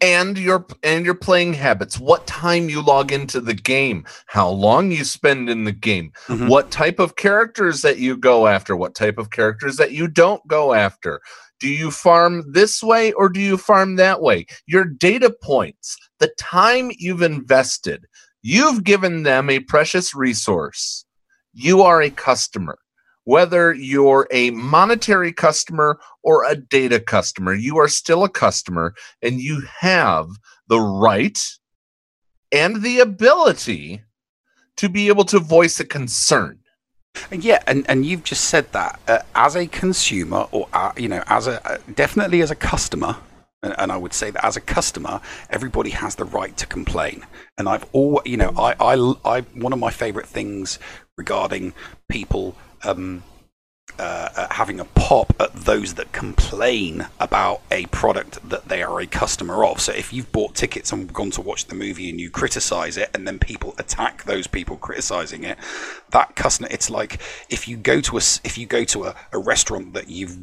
and 0.00 0.36
your 0.36 0.66
and 0.82 1.04
your 1.04 1.14
playing 1.14 1.54
habits. 1.54 1.98
What 1.98 2.26
time 2.26 2.68
you 2.68 2.82
log 2.82 3.12
into 3.12 3.40
the 3.40 3.54
game. 3.54 4.04
How 4.26 4.48
long 4.48 4.90
you 4.90 5.04
spend 5.04 5.48
in 5.48 5.62
the 5.64 5.72
game. 5.72 6.12
Mhm. 6.26 6.48
what 6.48 6.70
type 6.72 6.98
of 6.98 7.14
characters 7.16 7.82
that 7.82 7.98
you 7.98 8.16
go 8.16 8.48
after. 8.48 8.74
What 8.74 8.94
type 8.96 9.16
of 9.18 9.30
characters 9.30 9.76
that 9.76 9.92
you 9.92 10.08
don't 10.08 10.44
go 10.48 10.74
after. 10.74 11.20
Do 11.60 11.68
you 11.68 11.92
farm 11.92 12.42
this 12.52 12.82
way 12.82 13.12
or 13.12 13.28
do 13.28 13.38
you 13.40 13.56
farm 13.56 13.94
that 13.96 14.20
way? 14.20 14.46
Your 14.66 14.84
data 14.84 15.32
points. 15.40 15.96
The 16.18 16.32
time 16.36 16.90
you've 16.98 17.22
invested. 17.22 18.06
You've 18.42 18.82
given 18.82 19.22
them 19.22 19.48
a 19.48 19.60
precious 19.60 20.16
resource. 20.16 21.04
You 21.54 21.82
are 21.82 22.02
a 22.02 22.10
customer 22.10 22.76
whether 23.24 23.72
you're 23.72 24.26
a 24.30 24.50
monetary 24.50 25.32
customer 25.32 25.98
or 26.22 26.44
a 26.44 26.56
data 26.56 26.98
customer 26.98 27.54
you 27.54 27.78
are 27.78 27.88
still 27.88 28.24
a 28.24 28.28
customer 28.28 28.94
and 29.22 29.40
you 29.40 29.62
have 29.80 30.28
the 30.68 30.80
right 30.80 31.58
and 32.52 32.82
the 32.82 33.00
ability 33.00 34.02
to 34.76 34.88
be 34.88 35.08
able 35.08 35.24
to 35.24 35.38
voice 35.38 35.80
a 35.80 35.84
concern. 35.84 36.58
Yeah, 37.30 37.62
and, 37.66 37.84
and 37.88 38.06
you've 38.06 38.24
just 38.24 38.44
said 38.44 38.72
that 38.72 38.98
uh, 39.06 39.18
as 39.34 39.54
a 39.54 39.66
consumer, 39.66 40.46
or 40.50 40.68
uh, 40.72 40.92
you 40.96 41.08
know, 41.08 41.22
as 41.26 41.46
a 41.46 41.66
uh, 41.66 41.78
definitely 41.94 42.40
as 42.40 42.50
a 42.50 42.54
customer, 42.54 43.16
and, 43.62 43.74
and 43.78 43.92
I 43.92 43.98
would 43.98 44.14
say 44.14 44.30
that 44.30 44.44
as 44.44 44.56
a 44.56 44.62
customer, 44.62 45.20
everybody 45.50 45.90
has 45.90 46.14
the 46.14 46.24
right 46.24 46.56
to 46.56 46.66
complain. 46.66 47.26
And 47.58 47.68
I've 47.68 47.84
always, 47.92 48.26
you 48.26 48.38
know, 48.38 48.52
I, 48.56 48.74
I, 48.80 49.14
I 49.24 49.40
one 49.54 49.74
of 49.74 49.78
my 49.78 49.90
favorite 49.90 50.26
things 50.26 50.78
regarding 51.18 51.74
people 52.08 52.56
um, 52.84 53.22
uh, 53.98 54.28
uh, 54.36 54.46
having 54.50 54.80
a 54.80 54.84
pop 54.84 55.34
at 55.38 55.52
those 55.54 55.94
that 55.94 56.12
complain 56.12 57.06
about 57.20 57.60
a 57.70 57.84
product 57.86 58.38
that 58.48 58.68
they 58.68 58.82
are 58.82 59.00
a 59.00 59.06
customer 59.06 59.64
of. 59.64 59.80
So 59.80 59.92
if 59.92 60.12
you've 60.12 60.32
bought 60.32 60.54
tickets 60.54 60.92
and 60.92 61.12
gone 61.12 61.30
to 61.32 61.42
watch 61.42 61.66
the 61.66 61.74
movie 61.74 62.08
and 62.08 62.18
you 62.18 62.30
criticize 62.30 62.96
it, 62.96 63.10
and 63.12 63.26
then 63.26 63.38
people 63.38 63.74
attack 63.78 64.24
those 64.24 64.46
people 64.46 64.76
criticizing 64.76 65.44
it, 65.44 65.58
that 66.10 66.34
customer, 66.36 66.68
it's 66.70 66.88
like 66.88 67.20
if 67.50 67.68
you 67.68 67.76
go 67.76 68.00
to 68.00 68.16
a 68.16 68.22
if 68.44 68.56
you 68.56 68.66
go 68.66 68.84
to 68.84 69.04
a, 69.04 69.14
a 69.32 69.38
restaurant 69.38 69.92
that 69.92 70.08
you've 70.08 70.38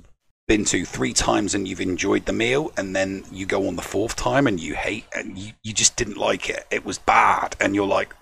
been 0.48 0.66
to 0.66 0.86
three 0.86 1.14
times 1.14 1.56
and 1.56 1.68
you've 1.68 1.82
enjoyed 1.82 2.26
the 2.26 2.34
meal 2.34 2.72
and 2.78 2.96
then 2.96 3.24
you 3.32 3.46
go 3.46 3.68
on 3.68 3.76
the 3.76 3.82
fourth 3.82 4.16
time 4.16 4.48
and 4.48 4.60
you 4.60 4.74
hate 4.74 5.06
and 5.14 5.38
you, 5.38 5.54
you 5.64 5.74
just 5.74 5.96
didn't 5.96 6.18
like 6.18 6.50
it 6.50 6.66
it 6.72 6.84
was 6.84 6.98
bad 6.98 7.56
and 7.60 7.76
you're 7.76 7.86
like 7.86 8.16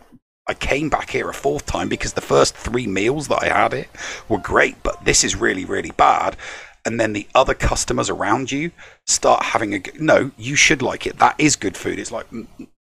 I 0.49 0.53
came 0.53 0.89
back 0.89 1.10
here 1.10 1.29
a 1.29 1.33
fourth 1.33 1.65
time 1.65 1.89
because 1.89 2.13
the 2.13 2.21
first 2.21 2.55
three 2.55 2.88
meals 2.88 3.27
that 3.27 3.43
I 3.43 3.47
had 3.47 3.73
it 3.73 3.89
were 4.29 4.38
great, 4.38 4.81
but 4.81 5.03
this 5.03 5.23
is 5.23 5.36
really, 5.36 5.65
really 5.65 5.91
bad. 5.91 6.38
And 6.86 7.01
then 7.01 7.12
the 7.12 7.27
other 7.36 7.53
customers 7.53 8.10
around 8.10 8.49
you 8.49 8.71
start 9.05 9.43
having 9.43 9.73
a 9.75 9.81
no, 9.99 10.31
you 10.38 10.55
should 10.55 10.81
like 10.81 11.05
it. 11.05 11.19
That 11.19 11.36
is 11.38 11.57
good 11.57 11.75
food. 11.75 11.99
It's 11.99 12.13
like, 12.13 12.27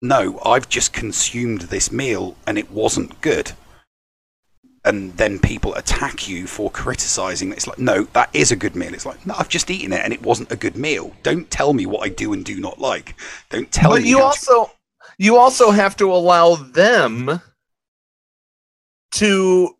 no, 0.01 0.41
I've 0.45 0.69
just 0.69 0.93
consumed 0.93 1.63
this 1.63 1.91
meal 1.91 2.37
and 2.47 2.57
it 2.57 2.71
wasn't 2.71 3.21
good. 3.21 3.51
And 4.85 5.17
then 5.17 5.41
people 5.41 5.75
attack 5.75 6.29
you 6.29 6.47
for 6.47 6.71
criticizing. 6.71 7.51
It's 7.51 7.67
like, 7.67 7.81
no, 7.81 8.05
that 8.13 8.31
is 8.33 8.53
a 8.53 8.57
good 8.57 8.77
meal. 8.77 8.95
It's 8.95 9.07
like, 9.07 9.27
no, 9.27 9.35
I've 9.37 9.49
just 9.49 9.69
eaten 9.73 9.93
it 9.93 10.03
and 10.05 10.13
it 10.13 10.23
wasn't 10.23 10.53
a 10.53 10.57
good 10.57 10.77
meal. 10.77 11.13
Don't 11.25 11.51
tell 11.51 11.73
me 11.73 11.87
what 11.87 12.07
I 12.07 12.09
do 12.09 12.33
and 12.33 12.45
do 12.45 12.61
not 12.61 12.79
like. 12.79 13.17
Don't 13.51 13.73
tell 13.73 13.91
but 13.91 14.03
me. 14.03 14.11
you 14.11 14.19
how 14.19 14.31
to- 14.31 14.51
also 14.51 14.71
you 15.19 15.37
also 15.37 15.73
have 15.73 15.97
to 15.97 16.13
allow 16.13 16.55
them 16.55 17.41
to 19.17 19.77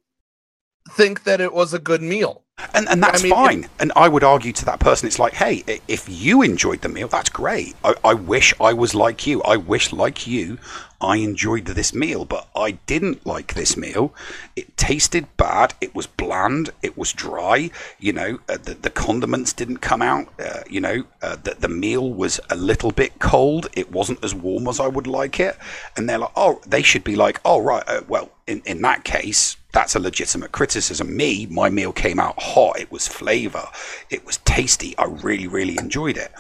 think 0.91 1.25
that 1.25 1.41
it 1.41 1.53
was 1.53 1.75
a 1.75 1.79
good 1.79 2.03
meal. 2.03 2.43
And, 2.75 2.89
and 2.89 3.03
that's 3.03 3.21
I 3.21 3.25
mean, 3.25 3.33
fine. 3.35 3.69
And 3.79 3.93
I 3.95 4.09
would 4.09 4.25
argue 4.25 4.53
to 4.53 4.65
that 4.65 4.81
person, 4.81 5.07
it's 5.07 5.19
like, 5.19 5.35
hey, 5.35 5.63
if 5.89 6.09
you 6.09 6.41
enjoyed 6.41 6.81
the 6.81 6.89
meal, 6.89 7.07
that's 7.07 7.29
great. 7.29 7.75
I, 7.85 7.95
I 8.03 8.15
wish 8.15 8.55
I 8.59 8.73
was 8.73 8.95
like 8.95 9.27
you. 9.27 9.43
I 9.43 9.59
wish, 9.59 9.93
like 9.93 10.27
you, 10.27 10.57
I 10.99 11.17
enjoyed 11.17 11.67
this 11.67 11.93
meal, 11.93 12.25
but 12.25 12.49
I 12.57 12.73
didn't 12.87 13.27
like 13.27 13.53
this 13.53 13.77
meal. 13.77 14.15
It 14.57 14.75
tasted 14.79 15.27
bad. 15.37 15.75
It 15.83 15.95
was 15.95 16.07
bland. 16.07 16.71
It 16.83 16.97
was 16.97 17.13
dry. 17.13 17.71
You 18.01 18.15
know, 18.15 18.39
uh, 18.49 18.57
the, 18.57 18.73
the 18.73 18.91
condiments 18.91 19.53
didn't 19.53 19.79
come 19.79 20.01
out. 20.01 20.29
Uh, 20.41 20.61
you 20.71 20.81
know, 20.81 21.05
uh, 21.21 21.37
the, 21.37 21.57
the 21.59 21.69
meal 21.69 22.11
was 22.11 22.41
a 22.49 22.57
little 22.57 22.91
bit 22.91 23.19
cold. 23.19 23.69
It 23.75 23.93
wasn't 23.93 24.25
as 24.25 24.35
warm 24.35 24.67
as 24.67 24.81
I 24.81 24.87
would 24.87 25.07
like 25.07 25.39
it. 25.41 25.59
And 25.95 26.09
they're 26.09 26.19
like, 26.19 26.33
oh, 26.37 26.63
they 26.67 26.81
should 26.81 27.05
be 27.05 27.17
like, 27.17 27.39
oh, 27.45 27.61
right, 27.61 27.85
uh, 27.87 28.01
well, 28.09 28.31
in, 28.47 28.63
in 28.65 28.83
that 28.83 29.05
case, 29.05 29.57
that's 29.73 29.95
a 29.95 30.01
legitimate 30.01 30.53
criticism. 30.53 31.17
Me, 31.17 31.47
my 31.47 31.69
meal 31.69 31.93
came 31.93 32.19
out 32.21 32.41
hot. 32.41 32.79
It 32.79 32.91
was 32.91 33.09
flavor. 33.09 33.69
It 34.09 34.25
was 34.25 34.39
tasty. 34.39 34.97
I 34.97 35.05
really, 35.05 35.47
really 35.47 35.77
enjoyed 35.79 36.17
it. 36.17 36.33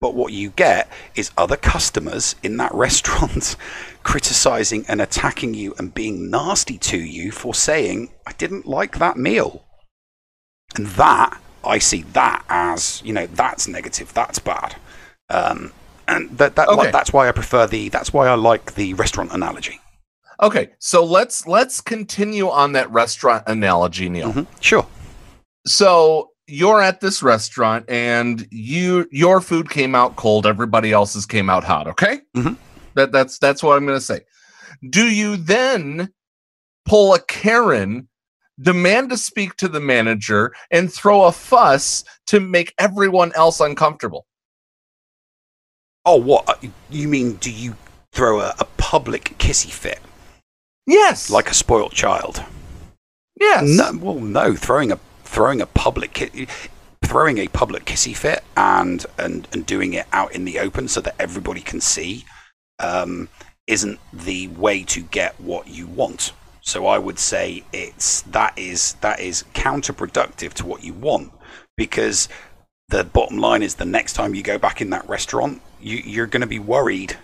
But 0.00 0.14
what 0.14 0.32
you 0.32 0.50
get 0.50 0.90
is 1.14 1.30
other 1.38 1.56
customers 1.56 2.34
in 2.42 2.58
that 2.58 2.74
restaurant 2.74 3.56
criticizing 4.02 4.84
and 4.86 5.00
attacking 5.00 5.54
you 5.54 5.74
and 5.78 5.94
being 5.94 6.30
nasty 6.30 6.76
to 6.78 6.98
you 6.98 7.32
for 7.32 7.54
saying, 7.54 8.10
I 8.26 8.32
didn't 8.32 8.66
like 8.66 8.98
that 8.98 9.16
meal. 9.16 9.64
And 10.76 10.86
that, 10.88 11.40
I 11.64 11.78
see 11.78 12.02
that 12.12 12.44
as, 12.48 13.00
you 13.04 13.12
know, 13.12 13.26
that's 13.26 13.66
negative. 13.66 14.12
That's 14.12 14.38
bad. 14.38 14.76
Um, 15.30 15.72
and 16.06 16.36
that, 16.36 16.56
that, 16.56 16.68
Okay. 16.68 16.90
that's 16.90 17.12
why 17.12 17.28
I 17.28 17.32
prefer 17.32 17.66
the, 17.66 17.88
that's 17.88 18.12
why 18.12 18.28
I 18.28 18.34
like 18.34 18.74
the 18.74 18.92
restaurant 18.94 19.32
analogy. 19.32 19.80
Okay, 20.44 20.68
so 20.78 21.02
let's 21.02 21.46
let's 21.46 21.80
continue 21.80 22.50
on 22.50 22.72
that 22.72 22.90
restaurant 22.90 23.44
analogy, 23.46 24.10
Neil. 24.10 24.30
Mhm. 24.30 24.46
Sure. 24.60 24.86
So 25.66 26.32
you're 26.46 26.82
at 26.82 27.00
this 27.00 27.22
restaurant 27.22 27.86
and 27.88 28.46
you 28.50 29.08
your 29.10 29.40
food 29.40 29.70
came 29.70 29.94
out 29.94 30.16
cold, 30.16 30.46
everybody 30.46 30.92
else's 30.92 31.24
came 31.24 31.48
out 31.48 31.64
hot, 31.64 31.88
okay? 31.88 32.20
Mhm. 32.36 32.58
That 32.94 33.10
that's 33.10 33.38
that's 33.38 33.62
what 33.62 33.78
I'm 33.78 33.86
gonna 33.86 34.02
say. 34.02 34.20
Do 34.90 35.06
you 35.06 35.38
then 35.38 36.12
pull 36.84 37.14
a 37.14 37.20
Karen, 37.20 38.06
demand 38.60 39.08
to 39.10 39.16
speak 39.16 39.56
to 39.56 39.68
the 39.68 39.80
manager, 39.80 40.52
and 40.70 40.92
throw 40.92 41.24
a 41.24 41.32
fuss 41.32 42.04
to 42.26 42.38
make 42.38 42.74
everyone 42.78 43.32
else 43.34 43.60
uncomfortable? 43.60 44.26
Oh, 46.04 46.16
what? 46.16 46.62
You 46.90 47.08
mean, 47.08 47.36
do 47.36 47.50
you 47.50 47.76
throw 48.12 48.40
a, 48.40 48.54
a 48.58 48.66
public 48.76 49.36
kissy 49.38 49.72
fit 49.72 50.00
Yes. 50.86 51.30
like 51.30 51.50
a 51.50 51.54
spoilt 51.54 51.92
child? 51.92 52.42
yes. 53.40 53.62
No, 53.64 53.98
well, 54.00 54.20
no. 54.20 54.54
Throwing 54.54 54.92
a 54.92 54.98
throwing 55.24 55.60
a 55.60 55.66
public 55.66 56.12
ki- 56.12 56.46
throwing 57.02 57.38
a 57.38 57.48
public 57.48 57.84
kissy 57.84 58.16
fit 58.16 58.44
and 58.56 59.04
and 59.18 59.48
and 59.52 59.66
doing 59.66 59.94
it 59.94 60.06
out 60.12 60.32
in 60.32 60.44
the 60.44 60.58
open 60.58 60.88
so 60.88 61.00
that 61.00 61.14
everybody 61.18 61.60
can 61.60 61.80
see 61.80 62.24
um, 62.78 63.28
isn't 63.66 63.98
the 64.12 64.48
way 64.48 64.82
to 64.84 65.00
get 65.02 65.38
what 65.40 65.66
you 65.68 65.86
want. 65.86 66.32
So 66.60 66.86
I 66.86 66.98
would 66.98 67.18
say 67.18 67.64
it's 67.72 68.22
that 68.22 68.56
is 68.58 68.94
that 69.00 69.20
is 69.20 69.44
counterproductive 69.54 70.52
to 70.54 70.66
what 70.66 70.84
you 70.84 70.92
want 70.94 71.32
because 71.76 72.28
the 72.88 73.04
bottom 73.04 73.38
line 73.38 73.62
is 73.62 73.76
the 73.76 73.84
next 73.84 74.12
time 74.12 74.34
you 74.34 74.42
go 74.42 74.58
back 74.58 74.80
in 74.80 74.90
that 74.90 75.08
restaurant, 75.08 75.60
you, 75.80 75.96
you're 75.96 76.26
going 76.26 76.42
to 76.42 76.46
be 76.46 76.58
worried 76.58 77.16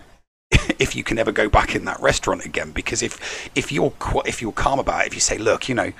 if 0.81 0.95
you 0.95 1.03
can 1.03 1.19
ever 1.19 1.31
go 1.31 1.47
back 1.47 1.75
in 1.75 1.85
that 1.85 2.01
restaurant 2.01 2.43
again. 2.43 2.71
Because 2.71 3.03
if 3.03 3.51
if 3.55 3.71
you're 3.71 3.93
if 4.25 4.41
you're 4.41 4.51
calm 4.51 4.79
about 4.79 5.01
it, 5.01 5.07
if 5.07 5.13
you 5.13 5.19
say, 5.19 5.37
look, 5.37 5.69
you 5.69 5.75
know, 5.75 5.93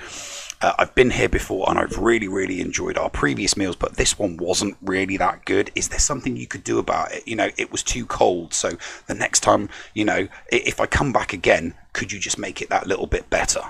uh, 0.60 0.74
I've 0.76 0.94
been 0.96 1.10
here 1.10 1.28
before 1.28 1.70
and 1.70 1.78
I've 1.78 1.96
really 1.96 2.26
really 2.26 2.60
enjoyed 2.60 2.98
our 2.98 3.08
previous 3.08 3.56
meals, 3.56 3.76
but 3.76 3.94
this 3.94 4.18
one 4.18 4.36
wasn't 4.36 4.76
really 4.82 5.16
that 5.18 5.44
good. 5.44 5.70
Is 5.76 5.88
there 5.88 6.00
something 6.00 6.36
you 6.36 6.48
could 6.48 6.64
do 6.64 6.80
about 6.80 7.12
it? 7.12 7.26
You 7.26 7.36
know, 7.36 7.50
it 7.56 7.70
was 7.70 7.84
too 7.84 8.04
cold, 8.04 8.52
so 8.52 8.72
the 9.06 9.14
next 9.14 9.40
time, 9.40 9.68
you 9.94 10.04
know, 10.04 10.26
if 10.50 10.80
I 10.80 10.86
come 10.86 11.12
back 11.12 11.32
again, 11.32 11.74
could 11.92 12.10
you 12.10 12.18
just 12.18 12.38
make 12.38 12.60
it 12.60 12.68
that 12.70 12.86
little 12.88 13.06
bit 13.06 13.30
better? 13.30 13.62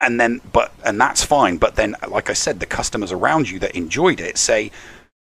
and 0.00 0.20
then 0.20 0.40
but 0.52 0.72
and 0.84 1.00
that's 1.00 1.22
fine 1.24 1.56
but 1.56 1.76
then 1.76 1.94
like 2.08 2.28
i 2.28 2.32
said 2.32 2.58
the 2.58 2.66
customers 2.66 3.12
around 3.12 3.48
you 3.48 3.60
that 3.60 3.76
enjoyed 3.76 4.20
it 4.20 4.36
say 4.36 4.70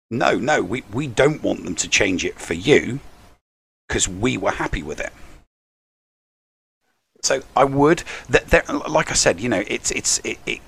no 0.09 0.37
no 0.37 0.63
we, 0.63 0.81
we 0.93 1.07
don't 1.07 1.43
want 1.43 1.65
them 1.65 1.75
to 1.75 1.89
change 1.89 2.23
it 2.23 2.39
for 2.39 2.53
you 2.53 3.01
because 3.91 4.07
we 4.07 4.37
were 4.37 4.51
happy 4.51 4.81
with 4.81 5.01
it 5.01 5.11
so 7.21 7.41
i 7.57 7.63
would 7.65 8.03
that 8.29 8.47
there 8.47 8.63
like 8.87 9.11
i 9.11 9.13
said 9.13 9.37
you 9.41 9.49
know 9.49 9.63
it's 9.67 9.91
it's 9.91 10.19
it, 10.23 10.37
it 10.45 10.59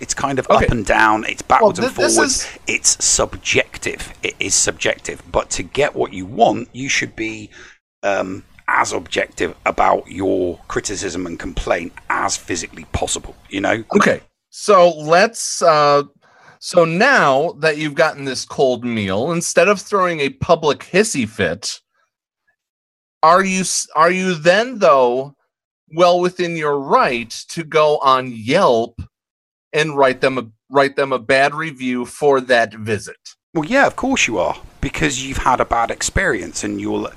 it's 0.00 0.14
kind 0.14 0.38
of 0.40 0.48
Okay. 0.50 0.64
up 0.66 0.70
and 0.72 0.84
down 0.84 1.24
it's 1.28 1.42
backwards 1.42 1.78
Well, 1.78 1.86
and 1.88 1.94
forwards 1.96 2.16
is- 2.42 2.48
it's 2.66 3.04
subjective 3.04 4.12
it 4.24 4.34
is 4.40 4.54
subjective 4.54 5.22
but 5.30 5.48
to 5.50 5.62
get 5.62 5.94
what 5.94 6.12
you 6.12 6.26
want 6.26 6.68
you 6.72 6.88
should 6.88 7.14
be 7.14 7.50
um 8.02 8.42
as 8.66 8.92
objective 8.92 9.54
about 9.66 10.08
your 10.08 10.58
criticism 10.66 11.26
and 11.26 11.38
complaint 11.40 11.92
as 12.08 12.36
physically 12.36 12.84
possible. 12.92 13.34
You 13.48 13.60
know, 13.62 13.82
Okay, 13.96 14.20
so 14.50 14.90
let's. 14.90 15.60
Uh, 15.60 16.04
so 16.60 16.84
now 16.84 17.50
that 17.58 17.78
you've 17.78 17.96
gotten 17.96 18.26
this 18.26 18.44
cold 18.44 18.84
meal, 18.84 19.32
instead 19.32 19.66
of 19.66 19.80
throwing 19.80 20.20
a 20.20 20.28
public 20.28 20.78
hissy 20.92 21.28
fit, 21.28 21.80
are 23.22 23.44
you 23.44 23.64
are 23.94 24.10
you 24.10 24.34
then 24.34 24.78
though 24.78 25.34
well 25.94 26.20
within 26.20 26.56
your 26.56 26.78
right 26.78 27.30
to 27.48 27.64
go 27.64 27.98
on 27.98 28.30
Yelp 28.32 29.00
and 29.72 29.96
write 29.96 30.20
them 30.20 30.38
a 30.38 30.46
write 30.68 30.96
them 30.96 31.12
a 31.12 31.18
bad 31.18 31.54
review 31.54 32.06
for 32.06 32.40
that 32.40 32.74
visit? 32.74 33.34
Well, 33.52 33.64
yeah, 33.64 33.88
of 33.88 33.96
course 33.96 34.28
you 34.28 34.38
are, 34.38 34.56
because 34.80 35.26
you've 35.26 35.38
had 35.38 35.60
a 35.60 35.64
bad 35.64 35.90
experience, 35.90 36.62
and 36.62 36.80
you'll. 36.80 37.10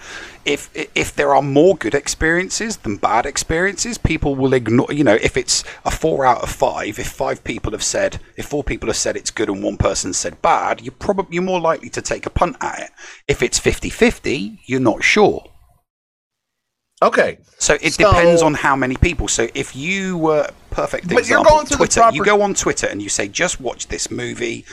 If 0.45 0.69
if 0.73 1.15
there 1.15 1.33
are 1.35 1.43
more 1.43 1.77
good 1.77 1.93
experiences 1.93 2.77
than 2.77 2.97
bad 2.97 3.27
experiences, 3.27 3.99
people 3.99 4.33
will 4.33 4.53
ignore. 4.53 4.91
You 4.91 5.03
know, 5.03 5.19
if 5.21 5.37
it's 5.37 5.63
a 5.85 5.91
four 5.91 6.25
out 6.25 6.41
of 6.41 6.49
five, 6.49 6.97
if 6.97 7.07
five 7.07 7.43
people 7.43 7.71
have 7.71 7.83
said, 7.83 8.19
if 8.35 8.47
four 8.47 8.63
people 8.63 8.89
have 8.89 8.97
said 8.97 9.15
it's 9.15 9.29
good 9.29 9.47
and 9.47 9.63
one 9.63 9.77
person 9.77 10.11
said 10.11 10.41
bad, 10.41 10.81
you're 10.81 10.91
probably 10.91 11.35
you're 11.35 11.43
more 11.43 11.61
likely 11.61 11.89
to 11.91 12.01
take 12.01 12.25
a 12.25 12.31
punt 12.31 12.57
at 12.61 12.79
it. 12.79 12.89
If 13.27 13.43
it's 13.43 13.59
50-50, 13.59 14.59
you're 14.65 14.79
not 14.79 15.03
sure. 15.03 15.52
Okay, 17.03 17.37
So 17.59 17.77
it 17.81 17.93
So- 17.93 18.11
depends 18.11 18.41
on 18.41 18.53
how 18.53 18.75
many 18.75 18.95
people. 18.95 19.27
So 19.27 19.47
if 19.53 19.75
you 19.75 20.17
were 20.17 20.49
perfect 20.71 21.07
But 21.07 21.27
you're 21.27 21.43
going 21.43 21.65
the 21.65 21.75
Twitter, 21.75 22.09
you 22.11 22.23
go 22.23 22.41
on 22.41 22.53
Twitter 22.53 22.87
and 22.87 23.01
you 23.01 23.09
say, 23.09 23.27
"Just 23.27 23.59
watch 23.61 23.87
this 23.87 24.09
movie." 24.09 24.65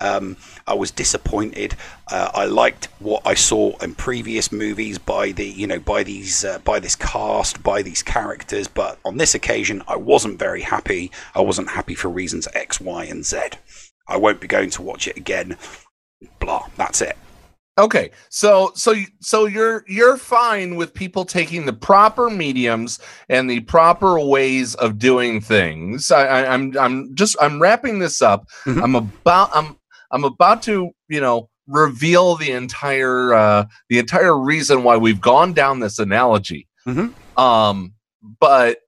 Um, 0.00 0.36
I 0.66 0.74
was 0.74 0.90
disappointed. 0.90 1.74
Uh, 2.10 2.30
I 2.34 2.44
liked 2.44 2.88
what 2.98 3.22
I 3.24 3.34
saw 3.34 3.76
in 3.78 3.94
previous 3.94 4.52
movies 4.52 4.98
by 4.98 5.32
the, 5.32 5.46
you 5.46 5.66
know, 5.66 5.78
by 5.78 6.02
these, 6.02 6.44
uh, 6.44 6.58
by 6.58 6.80
this 6.80 6.94
cast, 6.94 7.62
by 7.62 7.80
these 7.80 8.02
characters. 8.02 8.68
But 8.68 8.98
on 9.06 9.16
this 9.16 9.34
occasion, 9.34 9.82
I 9.88 9.96
wasn't 9.96 10.38
very 10.38 10.62
happy. 10.62 11.10
I 11.34 11.40
wasn't 11.40 11.70
happy 11.70 11.94
for 11.94 12.08
reasons 12.08 12.46
X, 12.52 12.78
Y, 12.80 13.04
and 13.04 13.24
Z. 13.24 13.38
I 14.06 14.18
won't 14.18 14.40
be 14.40 14.46
going 14.46 14.70
to 14.70 14.82
watch 14.82 15.08
it 15.08 15.16
again. 15.16 15.56
Blah. 16.40 16.66
That's 16.76 17.00
it. 17.00 17.16
Okay, 17.78 18.10
so 18.30 18.72
so 18.74 18.94
so 19.20 19.44
you're 19.44 19.84
you're 19.86 20.16
fine 20.16 20.76
with 20.76 20.94
people 20.94 21.26
taking 21.26 21.66
the 21.66 21.74
proper 21.74 22.30
mediums 22.30 22.98
and 23.28 23.50
the 23.50 23.60
proper 23.60 24.18
ways 24.18 24.74
of 24.76 24.98
doing 24.98 25.42
things. 25.42 26.10
I, 26.10 26.24
I, 26.26 26.54
I'm 26.54 26.76
I'm 26.78 27.14
just 27.14 27.36
I'm 27.38 27.60
wrapping 27.60 27.98
this 27.98 28.22
up. 28.22 28.46
Mhm. 28.64 28.82
I'm 28.82 28.94
about 28.94 29.50
I'm 29.54 29.76
I'm 30.10 30.24
about 30.24 30.62
to 30.62 30.90
you 31.08 31.20
know 31.20 31.50
reveal 31.66 32.36
the 32.36 32.50
entire 32.52 33.34
uh, 33.34 33.66
the 33.90 33.98
entire 33.98 34.38
reason 34.38 34.82
why 34.82 34.96
we've 34.96 35.20
gone 35.20 35.52
down 35.52 35.80
this 35.80 35.98
analogy. 35.98 36.66
Mhm. 36.86 37.12
Um, 37.38 37.92
but 38.40 38.78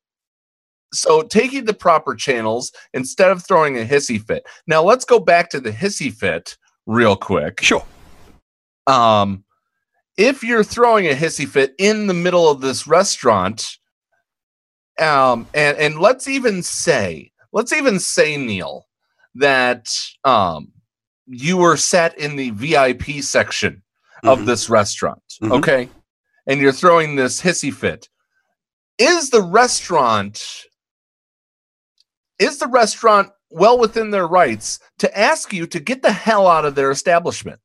so 0.94 1.20
taking 1.20 1.66
the 1.66 1.74
proper 1.74 2.14
channels 2.14 2.72
instead 2.94 3.30
of 3.30 3.44
throwing 3.46 3.76
a 3.78 3.84
hissy 3.84 4.18
fit. 4.18 4.44
Now 4.66 4.82
let's 4.82 5.04
go 5.04 5.18
back 5.20 5.50
to 5.50 5.60
the 5.60 5.72
hissy 5.72 6.10
fit 6.10 6.56
real 6.86 7.16
quick 7.16 7.60
Sure. 7.62 7.84
Um 8.88 9.44
if 10.16 10.42
you're 10.42 10.64
throwing 10.64 11.06
a 11.06 11.14
hissy 11.14 11.46
fit 11.46 11.74
in 11.78 12.06
the 12.08 12.14
middle 12.14 12.48
of 12.50 12.60
this 12.60 12.86
restaurant 12.86 13.76
um 14.98 15.46
and 15.54 15.76
and 15.78 15.98
let's 16.00 16.26
even 16.26 16.62
say 16.62 17.30
let's 17.52 17.72
even 17.72 18.00
say 18.00 18.36
neil 18.36 18.86
that 19.34 19.86
um 20.24 20.72
you 21.26 21.56
were 21.58 21.76
sat 21.76 22.16
in 22.18 22.34
the 22.36 22.50
vip 22.50 23.02
section 23.22 23.82
of 24.24 24.40
Mhm. 24.40 24.46
this 24.46 24.68
restaurant 24.70 25.22
Mhm. 25.42 25.52
okay 25.58 25.88
and 26.46 26.60
you're 26.60 26.72
throwing 26.72 27.14
this 27.14 27.40
hissy 27.40 27.72
fit 27.72 28.08
is 28.98 29.30
the 29.30 29.42
restaurant 29.42 30.64
is 32.38 32.58
the 32.58 32.66
restaurant 32.66 33.30
well 33.50 33.78
within 33.78 34.10
their 34.10 34.26
rights 34.26 34.80
to 34.98 35.18
ask 35.18 35.52
you 35.52 35.66
to 35.66 35.78
get 35.80 36.02
the 36.02 36.12
hell 36.12 36.46
out 36.46 36.64
of 36.64 36.74
their 36.74 36.90
establishment 36.90 37.60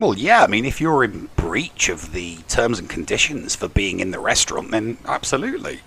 Well, 0.00 0.16
yeah, 0.16 0.42
I 0.42 0.46
mean, 0.46 0.64
if 0.64 0.80
you're 0.80 1.04
in 1.04 1.28
breach 1.36 1.90
of 1.90 2.12
the 2.12 2.38
terms 2.48 2.78
and 2.78 2.88
conditions 2.88 3.54
for 3.54 3.68
being 3.68 4.00
in 4.00 4.12
the 4.12 4.18
restaurant, 4.18 4.70
then 4.70 4.96
absolutely. 5.04 5.80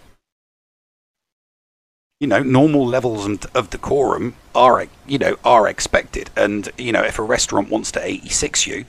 You 2.20 2.28
know, 2.28 2.44
normal 2.44 2.86
levels 2.86 3.26
of- 3.56 3.72
decorum 3.72 4.36
are, 4.54 4.86
you 5.08 5.18
know, 5.18 5.38
are 5.44 5.68
expected. 5.68 6.30
And, 6.36 6.70
you 6.78 6.92
know, 6.92 7.02
if 7.02 7.18
a 7.18 7.24
restaurant 7.24 7.70
wants 7.70 7.92
to 7.94 8.06
86 8.06 8.68
you, 8.68 8.86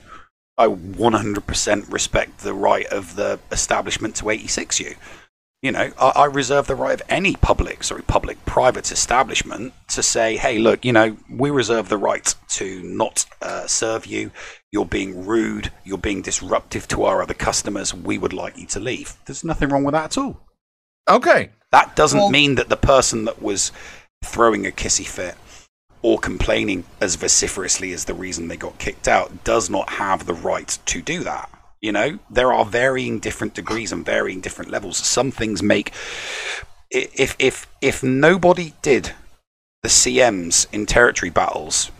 I 0.59 0.67
100% 0.67 1.91
respect 1.91 2.41
the 2.41 2.53
right 2.53 2.85
of 2.85 3.15
the 3.15 3.39
establishment 3.51 4.15
to 4.17 4.29
86 4.29 4.79
you. 4.79 4.95
You 5.63 5.71
know, 5.71 5.91
I, 5.99 6.09
I 6.09 6.25
reserve 6.25 6.67
the 6.67 6.75
right 6.75 6.93
of 6.93 7.01
any 7.09 7.35
public, 7.35 7.83
sorry, 7.83 8.03
public 8.03 8.45
private 8.45 8.91
establishment 8.91 9.73
to 9.89 10.03
say, 10.03 10.37
hey, 10.37 10.59
look, 10.59 10.85
you 10.85 10.93
know, 10.93 11.17
we 11.27 11.49
reserve 11.49 11.89
the 11.89 11.97
right 11.97 12.35
to 12.49 12.83
not 12.83 13.25
uh, 13.41 13.65
serve 13.65 14.05
you. 14.05 14.29
You're 14.75 14.85
being 14.85 15.25
rude. 15.25 15.71
You're 15.85 15.97
being 15.97 16.21
disruptive 16.21 16.85
to 16.89 17.05
our 17.05 17.21
other 17.21 17.33
customers. 17.33 17.93
We 17.93 18.17
would 18.17 18.33
like 18.33 18.57
you 18.57 18.65
to 18.67 18.79
leave. 18.81 19.13
There's 19.25 19.41
nothing 19.45 19.69
wrong 19.69 19.85
with 19.85 19.93
that 19.93 20.17
at 20.17 20.17
all. 20.17 20.41
okay 21.09 21.51
That 21.71 21.95
doesn't 21.95 22.19
Well- 22.19 22.29
mean 22.29 22.55
that 22.55 22.67
the 22.67 22.75
person 22.75 23.23
that 23.23 23.41
was 23.41 23.71
throwing 24.21 24.67
a 24.67 24.71
kissy 24.71 25.07
fit 25.07 25.35
or 26.01 26.19
complaining 26.19 26.83
as 26.99 27.15
vociferously 27.15 27.93
as 27.93 28.03
the 28.03 28.13
reason 28.13 28.49
they 28.49 28.57
got 28.57 28.77
kicked 28.77 29.07
out 29.07 29.45
does 29.45 29.69
not 29.69 29.91
have 29.91 30.25
the 30.25 30.33
right 30.33 30.77
to 30.87 31.01
do 31.01 31.23
that. 31.23 31.49
You 31.79 31.93
know, 31.93 32.19
there 32.29 32.51
are 32.51 32.65
varying 32.65 33.19
different 33.19 33.53
degrees 33.53 33.93
and 33.93 34.05
varying 34.05 34.41
different 34.41 34.71
levels. 34.71 34.97
Some 34.97 35.31
things 35.31 35.63
make 35.63 35.93
if 36.91 37.33
if 37.39 37.65
if 37.79 38.03
nobody 38.03 38.73
did 38.81 39.13
the 39.83 39.89
CMs 39.89 40.67
in 40.73 40.85
territory 40.85 41.29
battles, 41.29 41.91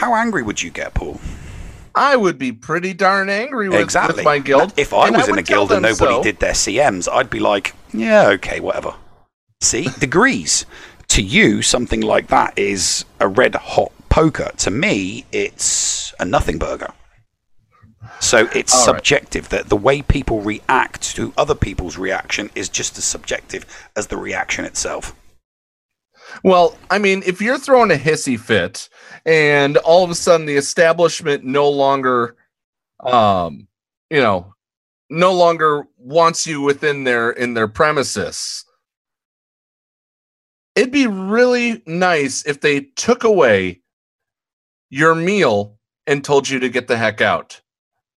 how 0.00 0.14
angry 0.14 0.44
would 0.44 0.62
you 0.62 0.70
get, 0.70 0.94
Paul? 0.94 1.20
I 1.94 2.16
would 2.16 2.38
be 2.38 2.52
pretty 2.52 2.94
darn 2.94 3.28
angry 3.28 3.68
with, 3.68 3.80
exactly. 3.80 4.16
with 4.16 4.24
my 4.24 4.38
guild. 4.38 4.72
If 4.76 4.92
I 4.92 5.10
was 5.10 5.28
in 5.28 5.38
a 5.38 5.42
guild 5.42 5.72
and 5.72 5.82
nobody 5.82 6.14
so. 6.14 6.22
did 6.22 6.38
their 6.38 6.52
CMs, 6.52 7.08
I'd 7.10 7.30
be 7.30 7.40
like, 7.40 7.74
yeah, 7.92 8.28
okay, 8.28 8.60
whatever. 8.60 8.94
See, 9.60 9.88
degrees. 9.98 10.66
To 11.08 11.22
you, 11.22 11.60
something 11.60 12.00
like 12.00 12.28
that 12.28 12.58
is 12.58 13.04
a 13.20 13.28
red 13.28 13.54
hot 13.54 13.92
poker. 14.08 14.50
To 14.58 14.70
me, 14.70 15.26
it's 15.30 16.14
a 16.18 16.24
nothing 16.24 16.58
burger. 16.58 16.92
So 18.20 18.48
it's 18.54 18.72
All 18.72 18.80
right. 18.80 18.96
subjective. 18.96 19.48
That 19.50 19.68
the 19.68 19.76
way 19.76 20.00
people 20.00 20.40
react 20.40 21.14
to 21.16 21.34
other 21.36 21.54
people's 21.54 21.98
reaction 21.98 22.50
is 22.54 22.68
just 22.68 22.96
as 22.96 23.04
subjective 23.04 23.66
as 23.94 24.06
the 24.06 24.16
reaction 24.16 24.64
itself. 24.64 25.14
Well, 26.42 26.76
I 26.90 26.98
mean, 26.98 27.22
if 27.26 27.40
you're 27.40 27.58
throwing 27.58 27.90
a 27.90 27.96
hissy 27.96 28.38
fit 28.38 28.88
and 29.24 29.76
all 29.78 30.04
of 30.04 30.10
a 30.10 30.14
sudden 30.14 30.46
the 30.46 30.56
establishment 30.56 31.44
no 31.44 31.68
longer, 31.68 32.36
um, 33.00 33.68
you 34.10 34.20
know, 34.20 34.54
no 35.10 35.32
longer 35.32 35.84
wants 35.98 36.46
you 36.46 36.60
within 36.60 37.04
their 37.04 37.30
in 37.30 37.54
their 37.54 37.68
premises, 37.68 38.64
it'd 40.74 40.92
be 40.92 41.06
really 41.06 41.82
nice 41.86 42.44
if 42.46 42.60
they 42.60 42.80
took 42.80 43.24
away 43.24 43.80
your 44.90 45.14
meal 45.14 45.78
and 46.06 46.24
told 46.24 46.48
you 46.48 46.58
to 46.60 46.68
get 46.68 46.88
the 46.88 46.96
heck 46.96 47.20
out. 47.20 47.60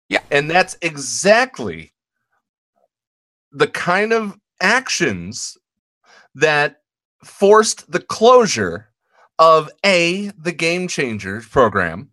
Yeah. 0.08 0.22
And 0.30 0.50
that's 0.50 0.76
exactly 0.82 1.92
the 3.52 3.66
kind 3.66 4.12
of 4.12 4.38
actions 4.60 5.56
that 6.34 6.82
forced 7.26 7.90
the 7.90 8.00
closure 8.00 8.88
of 9.38 9.70
A, 9.84 10.30
the 10.38 10.52
Game 10.52 10.88
Changers 10.88 11.46
program, 11.48 12.10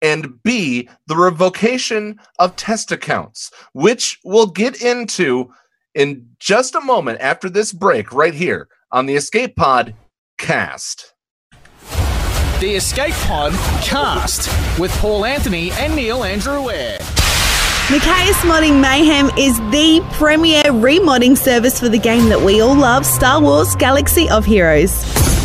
and 0.00 0.42
B, 0.42 0.88
the 1.06 1.16
revocation 1.16 2.18
of 2.38 2.56
test 2.56 2.92
accounts, 2.92 3.50
which 3.72 4.18
we'll 4.24 4.46
get 4.46 4.80
into 4.80 5.52
in 5.94 6.28
just 6.38 6.74
a 6.74 6.80
moment 6.80 7.20
after 7.20 7.48
this 7.50 7.72
break 7.72 8.12
right 8.12 8.34
here 8.34 8.68
on 8.92 9.06
the 9.06 9.16
Escape 9.16 9.56
Pod 9.56 9.94
cast. 10.38 11.14
The 12.60 12.74
Escape 12.74 13.14
Pod 13.14 13.52
cast 13.82 14.48
with 14.78 14.92
Paul 14.98 15.24
Anthony 15.24 15.70
and 15.72 15.94
Neil 15.94 16.24
Andrew 16.24 16.70
Eyre. 16.70 17.17
Mikayas 17.88 18.34
Modding 18.42 18.82
Mayhem 18.82 19.30
is 19.38 19.56
the 19.70 20.06
premier 20.12 20.62
remodding 20.64 21.38
service 21.38 21.80
for 21.80 21.88
the 21.88 21.98
game 21.98 22.28
that 22.28 22.38
we 22.38 22.60
all 22.60 22.74
love, 22.74 23.06
Star 23.06 23.40
Wars 23.40 23.74
Galaxy 23.76 24.28
of 24.28 24.44
Heroes. 24.44 24.92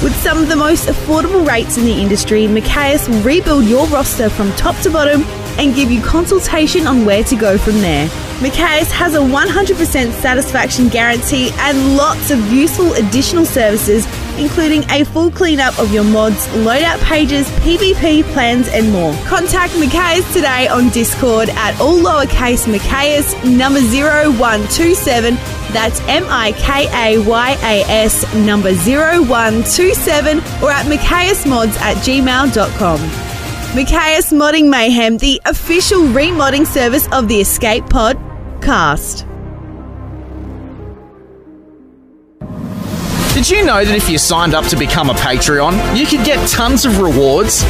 With 0.03 0.13
some 0.17 0.39
of 0.39 0.49
the 0.49 0.55
most 0.57 0.89
affordable 0.89 1.47
rates 1.47 1.77
in 1.77 1.85
the 1.85 1.93
industry, 1.93 2.47
Mikayas 2.47 3.07
will 3.07 3.21
rebuild 3.21 3.63
your 3.63 3.87
roster 3.87 4.29
from 4.29 4.51
top 4.57 4.75
to 4.81 4.91
bottom 4.91 5.23
and 5.57 5.73
give 5.73 5.89
you 5.89 6.01
consultation 6.01 6.85
on 6.85 7.05
where 7.05 7.23
to 7.23 7.37
go 7.37 7.57
from 7.57 7.75
there. 7.75 8.09
Mikayas 8.39 8.91
has 8.91 9.15
a 9.15 9.19
100% 9.19 10.11
satisfaction 10.11 10.89
guarantee 10.89 11.49
and 11.59 11.95
lots 11.95 12.29
of 12.29 12.51
useful 12.51 12.91
additional 12.95 13.45
services 13.45 14.05
including 14.37 14.83
a 14.89 15.03
full 15.03 15.31
cleanup 15.31 15.77
of 15.79 15.93
your 15.93 16.03
mods, 16.03 16.47
loadout 16.47 16.99
pages, 17.03 17.47
PvP 17.61 18.23
plans, 18.33 18.67
and 18.69 18.91
more. 18.91 19.13
Contact 19.25 19.73
Mikayas 19.73 20.31
today 20.33 20.67
on 20.67 20.89
Discord 20.89 21.49
at 21.49 21.79
all 21.79 21.97
lowercase 21.97 22.67
Mikayas 22.67 23.33
number 23.57 23.79
0127. 23.79 25.35
That's 25.73 25.99
M 26.01 26.25
I 26.27 26.51
K 26.53 26.87
A 26.93 27.27
Y 27.27 27.57
A 27.63 27.83
S 27.89 28.33
number 28.35 28.73
0127 28.73 30.37
or 30.61 30.71
at 30.71 30.85
Mods 31.47 31.77
at 31.77 31.97
gmail.com. 31.97 32.99
Mikayas 33.73 34.31
Modding 34.31 34.69
Mayhem, 34.69 35.17
the 35.17 35.41
official 35.45 36.01
remodding 36.01 36.67
service 36.67 37.07
of 37.11 37.27
the 37.27 37.41
Escape 37.41 37.83
Pod 37.89 38.17
cast. 38.61 39.25
Did 43.33 43.49
you 43.49 43.65
know 43.65 43.83
that 43.83 43.95
if 43.95 44.07
you 44.09 44.19
signed 44.19 44.53
up 44.53 44.65
to 44.67 44.77
become 44.77 45.09
a 45.09 45.13
Patreon, 45.15 45.97
you 45.97 46.05
could 46.05 46.23
get 46.23 46.47
tons 46.47 46.85
of 46.85 46.99
rewards? 46.99 47.63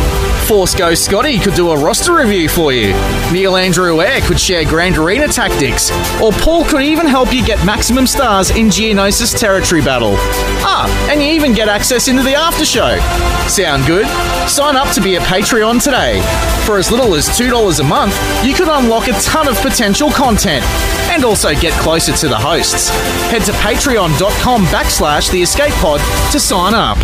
Force 0.45 0.76
Ghost 0.76 1.06
Scotty 1.06 1.39
could 1.39 1.54
do 1.54 1.71
a 1.71 1.78
roster 1.78 2.13
review 2.13 2.49
for 2.49 2.73
you. 2.73 2.91
Neil 3.32 3.56
Andrew 3.56 4.02
Eyre 4.02 4.19
could 4.19 4.38
share 4.38 4.65
Grand 4.65 4.97
Arena 4.97 5.26
tactics. 5.30 5.89
Or 6.21 6.34
Paul 6.34 6.65
could 6.65 6.82
even 6.82 7.08
help 7.08 7.34
you 7.34 7.45
get 7.45 7.65
maximum 7.65 8.08
stars 8.08 8.52
in 8.52 8.67
Geonosis 8.67 9.39
Territory 9.39 9.82
Battle. 9.82 10.15
Ah, 10.65 10.86
and 11.10 11.21
you 11.21 11.30
even 11.30 11.54
get 11.54 11.69
access 11.69 12.10
into 12.10 12.23
the 12.23 12.36
after 12.36 12.65
show. 12.65 12.97
Sound 13.47 13.88
good? 13.88 14.06
Sign 14.49 14.76
up 14.76 14.93
to 14.93 15.02
be 15.02 15.15
a 15.15 15.21
Patreon 15.21 15.82
today. 15.82 16.21
For 16.65 16.78
as 16.78 16.91
little 16.91 17.15
as 17.15 17.30
$2 17.30 17.80
a 17.80 17.84
month, 17.84 18.17
you 18.43 18.54
could 18.54 18.67
unlock 18.67 19.08
a 19.08 19.13
ton 19.21 19.47
of 19.47 19.56
potential 19.62 20.12
content 20.12 20.65
and 21.10 21.23
also 21.23 21.54
get 21.56 21.71
closer 21.82 22.12
to 22.12 22.28
the 22.28 22.38
hosts. 22.38 22.89
Head 23.30 23.43
to 23.45 23.52
patreon.com 23.54 24.65
backslash 24.65 25.32
the 25.32 25.41
to 26.31 26.39
sign 26.39 26.73
up. 26.73 26.97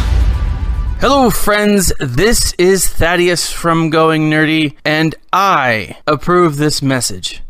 Hello, 0.99 1.29
friends. 1.29 1.93
This 1.99 2.53
is 2.53 2.88
Thaddeus 2.88 3.51
from 3.51 3.91
Going 3.91 4.27
Nerdy, 4.27 4.75
and 4.83 5.13
I 5.31 5.97
approve 6.07 6.57
this 6.57 6.81
message 6.81 7.43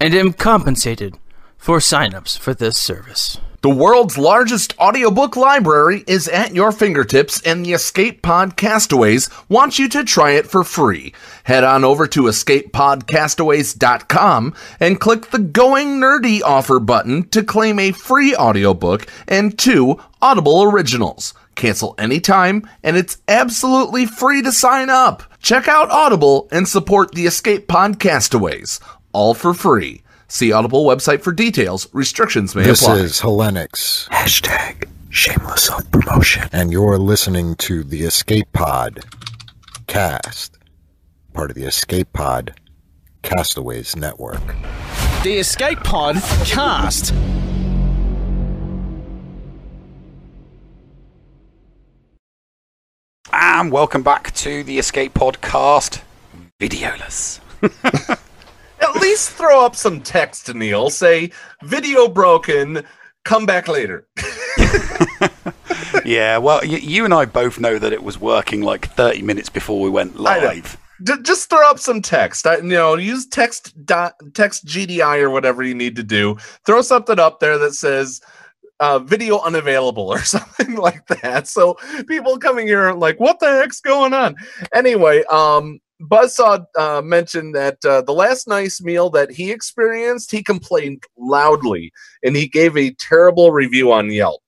and 0.00 0.12
am 0.12 0.32
compensated 0.32 1.14
for 1.56 1.78
signups 1.78 2.36
for 2.36 2.52
this 2.52 2.76
service. 2.76 3.38
The 3.62 3.68
world's 3.68 4.16
largest 4.16 4.72
audiobook 4.78 5.36
library 5.36 6.02
is 6.06 6.26
at 6.28 6.54
your 6.54 6.72
fingertips, 6.72 7.42
and 7.42 7.66
the 7.66 7.74
Escape 7.74 8.22
Pod 8.22 8.56
Castaways 8.56 9.28
want 9.50 9.78
you 9.78 9.86
to 9.90 10.02
try 10.02 10.30
it 10.30 10.46
for 10.46 10.64
free. 10.64 11.12
Head 11.44 11.62
on 11.62 11.84
over 11.84 12.06
to 12.06 12.22
escapepodcastaways.com 12.22 14.54
and 14.80 14.98
click 14.98 15.26
the 15.26 15.38
Going 15.38 16.00
Nerdy 16.00 16.40
offer 16.42 16.80
button 16.80 17.28
to 17.28 17.42
claim 17.42 17.78
a 17.78 17.92
free 17.92 18.34
audiobook 18.34 19.06
and 19.28 19.58
two 19.58 20.00
Audible 20.22 20.62
originals. 20.62 21.34
Cancel 21.54 21.94
anytime, 21.98 22.66
and 22.82 22.96
it's 22.96 23.18
absolutely 23.28 24.06
free 24.06 24.40
to 24.40 24.52
sign 24.52 24.88
up. 24.88 25.22
Check 25.42 25.68
out 25.68 25.90
Audible 25.90 26.48
and 26.50 26.66
support 26.66 27.12
the 27.12 27.26
Escape 27.26 27.68
Pod 27.68 28.00
Castaways, 28.00 28.80
all 29.12 29.34
for 29.34 29.52
free. 29.52 30.00
See 30.32 30.52
Audible 30.52 30.84
website 30.84 31.22
for 31.22 31.32
details. 31.32 31.88
Restrictions 31.92 32.54
may 32.54 32.62
This 32.62 32.82
apply. 32.82 32.98
This 32.98 33.16
is 33.16 33.20
Helenix, 33.20 34.08
Hashtag 34.10 34.88
shameless 35.10 35.64
self 35.64 35.90
promotion. 35.90 36.48
and 36.52 36.70
you're 36.70 36.98
listening 36.98 37.56
to 37.56 37.82
the 37.82 38.04
Escape 38.04 38.46
Pod 38.52 39.00
cast, 39.88 40.56
part 41.32 41.50
of 41.50 41.56
the 41.56 41.64
Escape 41.64 42.12
Pod 42.12 42.54
Castaways 43.24 43.96
Network. 43.96 44.40
The 45.24 45.38
Escape 45.38 45.80
Pod 45.82 46.14
cast. 46.44 47.12
And 53.32 53.70
welcome 53.70 54.02
back 54.02 54.32
to 54.36 54.62
the 54.64 54.78
Escape 54.78 55.14
Pod 55.14 55.40
Podcast 55.40 56.02
Videoless. 56.60 57.40
At 58.80 58.96
least 58.96 59.30
throw 59.32 59.64
up 59.64 59.76
some 59.76 60.00
text, 60.00 60.52
Neil. 60.54 60.90
Say, 60.90 61.30
video 61.64 62.08
broken, 62.08 62.84
come 63.24 63.46
back 63.46 63.68
later. 63.68 64.06
yeah, 66.04 66.38
well, 66.38 66.60
y- 66.62 66.80
you 66.82 67.04
and 67.04 67.12
I 67.14 67.24
both 67.24 67.58
know 67.60 67.78
that 67.78 67.92
it 67.92 68.02
was 68.02 68.18
working 68.18 68.62
like 68.62 68.88
30 68.94 69.22
minutes 69.22 69.48
before 69.48 69.80
we 69.80 69.90
went 69.90 70.18
live. 70.18 70.76
D- 71.04 71.14
just 71.22 71.48
throw 71.48 71.68
up 71.70 71.78
some 71.78 72.02
text. 72.02 72.46
I, 72.46 72.56
you 72.56 72.62
know, 72.62 72.96
use 72.96 73.26
text 73.26 73.74
dot, 73.86 74.14
text 74.34 74.66
GDI 74.66 75.20
or 75.22 75.30
whatever 75.30 75.62
you 75.62 75.74
need 75.74 75.96
to 75.96 76.02
do. 76.02 76.36
Throw 76.66 76.82
something 76.82 77.18
up 77.18 77.40
there 77.40 77.58
that 77.58 77.72
says 77.74 78.20
uh, 78.80 78.98
video 78.98 79.40
unavailable 79.40 80.08
or 80.08 80.18
something 80.22 80.74
like 80.74 81.06
that. 81.06 81.48
So 81.48 81.76
people 82.06 82.38
coming 82.38 82.66
here 82.66 82.82
are 82.88 82.94
like, 82.94 83.18
what 83.20 83.40
the 83.40 83.48
heck's 83.48 83.80
going 83.80 84.12
on? 84.14 84.36
Anyway, 84.74 85.22
um, 85.24 85.80
Buzzsaw 86.00 86.64
uh, 86.78 87.02
mentioned 87.02 87.54
that 87.54 87.84
uh, 87.84 88.02
the 88.02 88.12
last 88.12 88.48
nice 88.48 88.80
meal 88.80 89.10
that 89.10 89.30
he 89.30 89.50
experienced, 89.50 90.30
he 90.30 90.42
complained 90.42 91.04
loudly 91.18 91.92
and 92.22 92.36
he 92.36 92.48
gave 92.48 92.76
a 92.76 92.94
terrible 92.94 93.52
review 93.52 93.92
on 93.92 94.10
Yelp. 94.10 94.42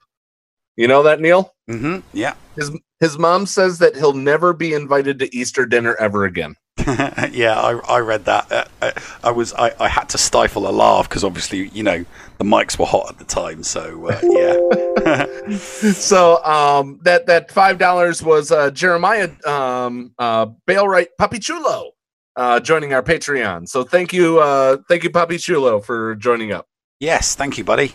You 0.77 0.89
know 0.89 1.03
that, 1.03 1.21
Neil? 1.21 1.55
Mm-hmm. 1.69 2.01
Yeah. 2.13 2.35
His 2.57 2.71
his 3.01 3.19
mom 3.19 3.47
says 3.47 3.79
that 3.81 3.97
he'll 3.97 4.13
never 4.13 4.53
be 4.53 4.75
invited 4.75 5.19
to 5.19 5.37
Easter 5.37 5.67
dinner 5.67 5.97
ever 5.99 6.25
again. 6.25 6.57
yeah, 7.33 7.61
I, 7.61 7.79
I 7.89 7.99
read 8.01 8.25
that. 8.25 8.51
Uh, 8.51 8.65
uh, 8.81 8.93
I 9.23 9.31
was 9.31 9.53
I, 9.55 9.73
I 9.79 9.89
had 9.89 10.09
to 10.11 10.19
stifle 10.19 10.69
a 10.69 10.73
laugh 10.73 11.09
because 11.09 11.23
obviously 11.23 11.69
you 11.69 11.83
know 11.83 12.05
the 12.39 12.45
mics 12.45 12.79
were 12.79 12.87
hot 12.87 13.11
at 13.11 13.19
the 13.19 13.25
time. 13.25 13.63
So 13.63 14.09
uh, 14.09 14.21
yeah, 14.31 15.27
so 15.57 16.43
um 16.45 17.01
that 17.03 17.27
that 17.27 17.51
five 17.51 17.79
dollars 17.79 18.23
was 18.23 18.51
uh 18.53 18.71
jeremiah 18.71 19.31
um 19.47 20.13
uh 20.19 20.47
bailright 20.67 21.09
papichulo 21.21 21.91
uh 22.37 22.61
joining 22.61 22.93
our 22.95 23.03
patreon 23.03 23.69
so 23.69 23.83
thank 23.83 24.13
you 24.13 24.39
uh 24.41 24.77
thank 24.89 25.03
you 25.03 25.11
papichulo 25.11 25.83
for 25.85 26.15
joining 26.15 26.53
up 26.53 26.67
yes, 27.03 27.35
thank 27.35 27.59
you, 27.59 27.65
buddy. 27.65 27.95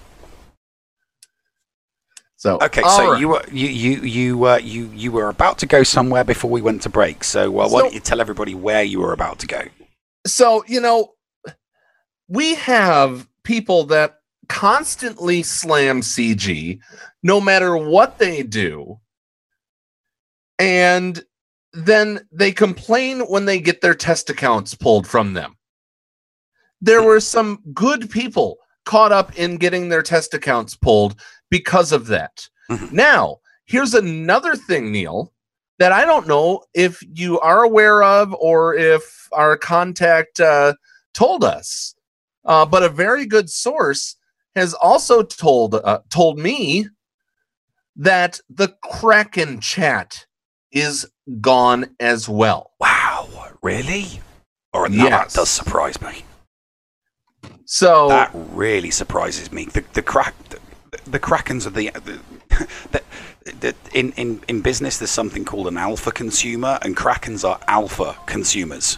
So 2.38 2.58
Okay, 2.62 2.82
so 2.84 3.12
right. 3.12 3.20
you 3.20 3.28
were 3.30 3.44
you 3.52 3.68
you 3.68 4.02
you 4.02 4.46
uh, 4.46 4.58
you 4.58 4.90
you 4.94 5.12
were 5.12 5.28
about 5.30 5.58
to 5.60 5.66
go 5.66 5.82
somewhere 5.84 6.24
before 6.24 6.50
we 6.52 6.62
went 6.62 6.82
to 6.84 6.90
break. 6.90 7.24
So 7.24 7.48
uh, 7.50 7.68
why 7.68 7.68
So- 7.68 7.80
don't 7.80 7.94
you 7.94 8.00
tell 8.00 8.22
everybody 8.22 8.54
where 8.56 8.84
you 8.84 9.00
were 9.02 9.12
about 9.14 9.40
to 9.40 9.48
go? 9.48 9.62
so 10.26 10.64
you 10.68 10.82
know 10.82 11.14
we 12.28 12.56
have 12.56 13.28
people 13.44 13.86
that 13.86 14.18
constantly 14.50 15.42
slam 15.42 16.02
cg 16.02 16.80
no 17.24 17.40
matter 17.40 17.78
what 17.78 18.18
they 18.18 18.44
do 18.44 19.00
and 20.60 21.24
then 21.72 22.28
they 22.32 22.52
complain 22.52 23.22
when 23.22 23.46
they 23.46 23.60
get 23.60 23.80
their 23.82 23.94
test 23.96 24.30
accounts 24.30 24.76
pulled 24.76 25.08
from 25.08 25.34
them 25.34 25.56
there 26.82 27.04
were 27.04 27.20
some 27.22 27.60
good 27.74 28.10
people 28.10 28.58
caught 28.88 29.12
up 29.12 29.38
in 29.38 29.58
getting 29.58 29.90
their 29.90 30.02
test 30.02 30.34
accounts 30.34 30.76
pulled 30.76 31.14
because 31.52 31.92
of 31.92 32.08
that 32.08 32.50
Mhm. 32.72 32.92
now 32.92 33.38
here's 33.66 33.94
another 33.94 34.56
thing 34.56 34.92
neil 34.92 35.32
that 35.80 35.92
I 35.92 36.06
don't 36.06 36.28
know 36.28 36.64
if 36.74 37.04
you 37.14 37.40
are 37.42 37.62
aware 37.64 38.02
of 38.02 38.34
or 38.34 38.74
if 38.74 39.28
our 39.32 39.56
contact 39.58 40.40
uh, 40.40 40.74
told 41.14 41.44
us. 41.44 41.94
Uh, 42.46 42.66
but 42.66 42.82
a 42.82 42.90
very 42.90 43.26
good 43.28 43.48
source 43.50 44.16
has 44.56 44.74
also 44.74 45.22
told 45.22 45.76
uh, 45.76 46.00
told 46.10 46.40
me 46.40 46.88
that 47.96 48.40
the 48.50 48.70
Kraken 48.84 49.60
chat 49.60 50.26
is 50.72 51.06
gone 51.42 51.96
as 52.00 52.28
well. 52.30 52.72
Wow, 52.80 53.28
really? 53.62 54.22
Or 54.74 54.90
that 54.90 54.96
Yes. 54.96 55.34
does 55.34 55.50
surprise 55.50 56.02
me. 56.02 56.24
So 57.70 58.08
That 58.08 58.32
really 58.34 58.92
surprises 58.92 59.52
me. 59.52 59.66
The 59.66 59.84
the 59.94 60.02
crack 60.02 60.34
the, 60.50 60.60
the 61.12 61.20
krakens 61.20 61.68
are 61.68 61.70
the, 61.70 61.92
the, 62.92 63.04
the, 63.44 63.76
in, 63.94 64.14
in 64.14 64.42
in 64.48 64.62
business 64.62 64.98
there's 64.98 65.12
something 65.12 65.44
called 65.44 65.68
an 65.68 65.78
alpha 65.78 66.12
consumer 66.12 66.80
and 66.82 66.96
krakens 66.96 67.48
are 67.48 67.60
alpha 67.68 68.16
consumers. 68.26 68.98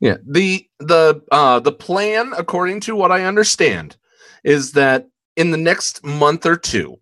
Yeah, 0.00 0.16
the 0.28 0.66
the 0.80 1.22
uh 1.30 1.60
the 1.60 1.70
plan, 1.70 2.32
according 2.36 2.80
to 2.80 2.96
what 2.96 3.12
I 3.12 3.22
understand, 3.22 3.96
is 4.42 4.72
that 4.72 5.06
in 5.36 5.52
the 5.52 5.56
next 5.56 6.04
month 6.04 6.44
or 6.44 6.56
two, 6.56 6.98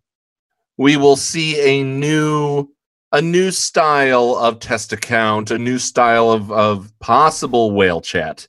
we 0.76 0.98
will 0.98 1.16
see 1.16 1.58
a 1.62 1.82
new 1.82 2.68
a 3.10 3.22
new 3.22 3.50
style 3.50 4.36
of 4.36 4.60
test 4.60 4.92
account, 4.92 5.50
a 5.50 5.58
new 5.58 5.78
style 5.78 6.30
of 6.30 6.52
of 6.52 6.92
possible 7.00 7.70
whale 7.70 8.02
chat. 8.02 8.46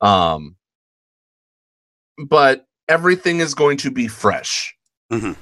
Um 0.00 0.54
but 2.28 2.66
everything 2.88 3.40
is 3.40 3.54
going 3.54 3.76
to 3.78 3.90
be 3.90 4.08
fresh. 4.08 4.74
Mhm. 5.10 5.36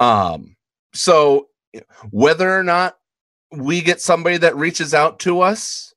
Um 0.00 0.56
so 0.92 1.48
whether 2.10 2.50
or 2.56 2.62
not 2.62 2.96
we 3.52 3.82
get 3.82 4.00
somebody 4.00 4.38
that 4.38 4.56
reaches 4.56 4.94
out 4.94 5.18
to 5.20 5.40
us 5.40 5.94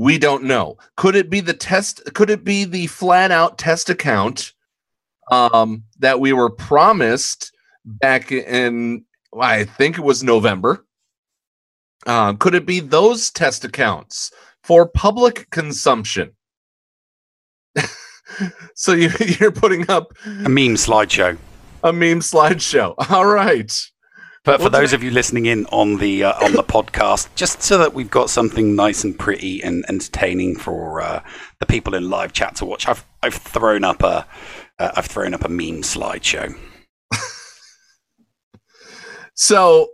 we 0.00 0.16
don't 0.16 0.44
know. 0.44 0.78
Could 0.96 1.14
it 1.14 1.28
be 1.28 1.40
the 1.40 1.52
test? 1.52 2.00
Could 2.14 2.30
it 2.30 2.42
be 2.42 2.64
the 2.64 2.86
flat 2.86 3.30
out 3.30 3.58
test 3.58 3.90
account 3.90 4.54
um, 5.30 5.84
that 5.98 6.20
we 6.20 6.32
were 6.32 6.48
promised 6.48 7.52
back 7.84 8.32
in 8.32 9.04
I 9.38 9.64
think 9.64 9.98
it 9.98 10.02
was 10.02 10.22
November. 10.22 10.86
Uh, 12.06 12.32
could 12.32 12.54
it 12.54 12.64
be 12.64 12.80
those 12.80 13.30
test 13.30 13.64
accounts 13.64 14.32
for 14.62 14.88
public 14.88 15.48
consumption? 15.50 16.32
so 18.74 18.92
you, 18.92 19.10
you're 19.40 19.52
putting 19.52 19.90
up 19.90 20.12
A 20.26 20.48
meme 20.48 20.74
slideshow. 20.76 21.36
a 21.82 21.92
meme 21.92 22.20
slideshow. 22.20 22.94
All 23.10 23.26
right. 23.26 23.72
But 24.42 24.56
for 24.56 24.64
Well, 24.64 24.70
those 24.70 24.94
of 24.94 25.02
you 25.02 25.10
listening 25.10 25.44
in 25.46 25.66
on 25.66 25.98
the 25.98 26.24
uh, 26.24 26.44
on 26.44 26.52
the 26.52 26.62
podcast, 26.62 27.28
just 27.34 27.62
so 27.62 27.76
that 27.76 27.92
we've 27.92 28.10
got 28.10 28.30
something 28.30 28.74
nice 28.74 29.04
and 29.04 29.18
pretty 29.18 29.62
and 29.62 29.84
entertaining 29.88 30.56
for 30.56 31.02
uh, 31.02 31.22
the 31.58 31.66
people 31.66 31.94
in 31.94 32.08
live 32.08 32.32
chat 32.32 32.56
to 32.56 32.64
watch, 32.64 32.88
I've 32.88 33.04
I've 33.22 33.34
thrown 33.34 33.84
up 33.84 34.02
a 34.02 34.26
uh, 34.78 34.92
I've 34.96 35.04
thrown 35.06 35.34
up 35.34 35.44
a 35.44 35.48
meme 35.50 35.82
slideshow. 35.82 36.56
So, 39.34 39.88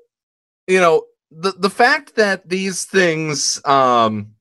you 0.67 0.81
know, 0.81 1.03
the 1.31 1.53
the 1.53 1.71
fact 1.71 2.17
that 2.17 2.49
these 2.49 2.85
things 2.85 3.61
um 3.65 4.33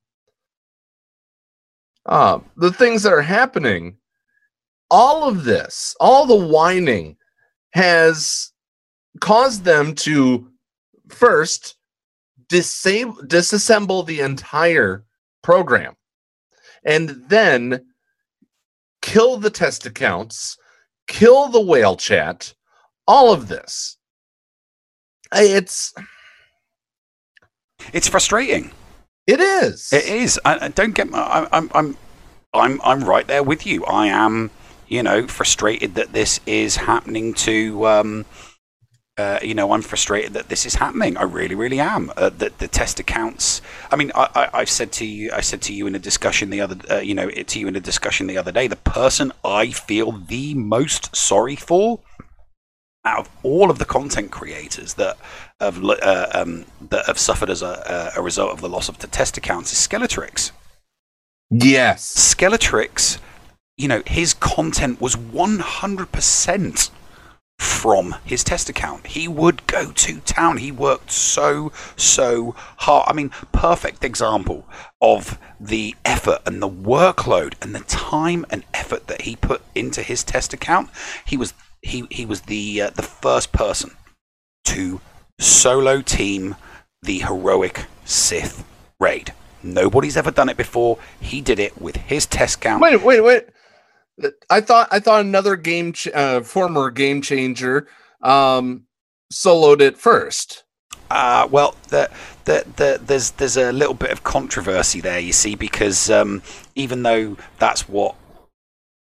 uh 2.06 2.39
the 2.58 2.72
things 2.72 3.03
that 3.03 3.14
are 3.14 3.22
happening 3.22 3.97
all 4.91 5.28
of 5.28 5.43
this, 5.43 5.95
all 5.99 6.26
the 6.26 6.47
whining 6.47 7.18
has 7.72 8.51
caused 9.20 9.64
them 9.64 9.95
to 9.95 10.49
first 11.10 11.76
disable 12.49 13.16
disassemble 13.24 14.06
the 14.06 14.20
entire 14.20 15.03
program 15.41 15.95
and 16.86 17.24
then 17.28 17.86
kill 19.01 19.38
the 19.38 19.49
test 19.49 19.86
accounts, 19.86 20.58
kill 21.08 21.47
the 21.49 21.62
whale 21.62 21.95
chat, 21.95 22.53
all 23.08 23.34
of 23.34 23.47
this. 23.47 23.97
It's 25.34 25.93
It's 27.93 28.08
frustrating. 28.08 28.72
It 29.28 29.39
is. 29.39 29.91
It 29.91 30.05
is. 30.05 30.39
I, 30.45 30.65
I 30.65 30.67
don't 30.69 30.93
get. 30.93 31.09
my- 31.09 31.19
I, 31.19 31.47
I'm. 31.51 31.69
I'm. 31.73 31.97
I'm. 32.53 32.82
I'm 32.84 33.03
right 33.03 33.28
there 33.28 33.43
with 33.43 33.65
you. 33.65 33.86
I 33.86 34.07
am. 34.07 34.51
You 34.88 35.01
know, 35.01 35.28
frustrated 35.28 35.95
that 35.95 36.13
this 36.13 36.39
is 36.45 36.76
happening 36.76 37.34
to. 37.36 37.88
Um, 37.88 38.26
uh, 39.17 39.39
you 39.41 39.55
know, 39.55 39.71
I'm 39.71 39.82
frustrated 39.82 40.34
that 40.34 40.49
this 40.49 40.65
is 40.65 40.76
happening. 40.76 41.15
I 41.15 41.23
really, 41.23 41.55
really 41.55 41.80
am. 41.80 42.11
Uh, 42.17 42.30
that 42.38 42.59
the 42.59 42.67
test 42.67 42.99
accounts. 42.99 43.61
I 43.89 43.95
mean, 43.95 44.11
I, 44.13 44.28
I, 44.36 44.49
I've 44.59 44.69
said 44.69 44.91
to 44.93 45.05
you. 45.05 45.32
I 45.34 45.41
said 45.41 45.61
to 45.63 45.73
you 45.73 45.88
in 45.88 45.95
a 45.95 45.99
discussion 45.99 46.49
the 46.49 46.61
other. 46.61 46.76
Uh, 46.89 46.99
you 46.99 47.15
know, 47.15 47.30
to 47.30 47.59
you 47.59 47.67
in 47.67 47.76
a 47.76 47.80
discussion 47.80 48.28
the 48.28 48.38
other 48.38 48.51
day. 48.51 48.67
The 48.67 48.76
person 48.76 49.32
I 49.43 49.71
feel 49.71 50.11
the 50.11 50.53
most 50.53 51.15
sorry 51.15 51.55
for 51.55 52.01
out 53.06 53.20
of 53.20 53.30
all 53.43 53.70
of 53.70 53.80
the 53.80 53.86
content 53.86 54.32
creators 54.32 54.95
that 54.95 55.18
have 55.60 55.84
uh, 55.84 56.28
um, 56.34 56.66
that 56.89 57.06
have 57.06 57.20
suffered 57.20 57.49
as 57.49 57.62
a, 57.62 58.12
a 58.16 58.22
result 58.22 58.51
of 58.51 58.62
the 58.62 58.70
loss 58.70 58.89
of 58.89 58.97
the 58.99 59.08
test 59.08 59.38
accounts 59.38 59.72
is 59.72 59.88
Skeletrix. 59.88 60.51
yes. 61.49 62.36
Skeletrix, 62.36 63.20
you 63.78 63.88
know, 63.88 64.01
his 64.06 64.34
content 64.34 64.99
was 64.99 65.16
100% 65.16 66.89
from 67.58 68.16
his 68.26 68.43
test 68.43 68.70
account. 68.70 69.08
He 69.08 69.28
would 69.28 69.66
go 69.68 69.91
to 69.91 70.20
town. 70.22 70.58
He 70.58 70.72
worked 70.72 71.12
so, 71.12 71.72
so 71.95 72.53
hard. 72.78 73.06
I 73.08 73.14
mean, 73.14 73.30
perfect 73.51 74.03
example 74.03 74.68
of 75.01 75.38
the 75.60 75.95
effort 76.03 76.41
and 76.45 76.62
the 76.62 76.70
workload 76.70 77.53
and 77.62 77.74
the 77.74 77.80
time 77.82 78.45
and 78.49 78.66
effort 78.74 79.08
that 79.08 79.22
he 79.22 79.36
put 79.38 79.62
into 79.74 80.01
his 80.01 80.24
test 80.24 80.53
account. 80.53 80.89
He 81.26 81.38
was 81.38 81.53
he 81.86 82.06
he 82.10 82.26
was 82.26 82.42
the 82.42 82.82
uh, 82.82 82.90
the 82.90 83.04
first 83.04 83.52
person 83.52 83.92
to 84.66 85.00
solo 85.40 86.02
team 86.02 86.56
the 87.02 87.20
heroic 87.20 87.86
Sith 88.04 88.66
raid. 89.00 89.34
Nobody's 89.62 90.18
ever 90.18 90.32
done 90.32 90.50
it 90.50 90.58
before. 90.58 90.98
He 91.20 91.42
did 91.42 91.60
it 91.60 91.80
with 91.80 91.98
his 91.98 92.26
test 92.26 92.62
count. 92.62 92.82
Wait, 92.82 93.02
wait, 93.02 93.22
wait. 93.22 93.46
I 94.50 94.62
thought 94.62 94.88
I 94.92 95.00
thought 95.00 95.22
another 95.22 95.56
game 95.56 95.94
ch- 95.94 96.08
uh, 96.08 96.42
former 96.42 96.90
game 96.90 97.22
changer 97.22 97.88
um 98.22 98.86
soloed 99.32 99.82
it 99.82 99.98
first. 99.98 100.64
Uh, 101.12 101.48
well, 101.52 101.76
the, 101.90 102.10
the, 102.46 102.66
the, 102.78 103.00
there's 103.06 103.32
there's 103.32 103.58
a 103.58 103.72
little 103.72 103.94
bit 103.94 104.10
of 104.10 104.24
controversy 104.24 105.02
there, 105.02 105.20
you 105.20 105.34
see, 105.34 105.54
because 105.54 106.10
um, 106.10 106.42
even 106.74 107.04
though 107.04 107.38
that's 107.60 107.88
what 107.88 108.16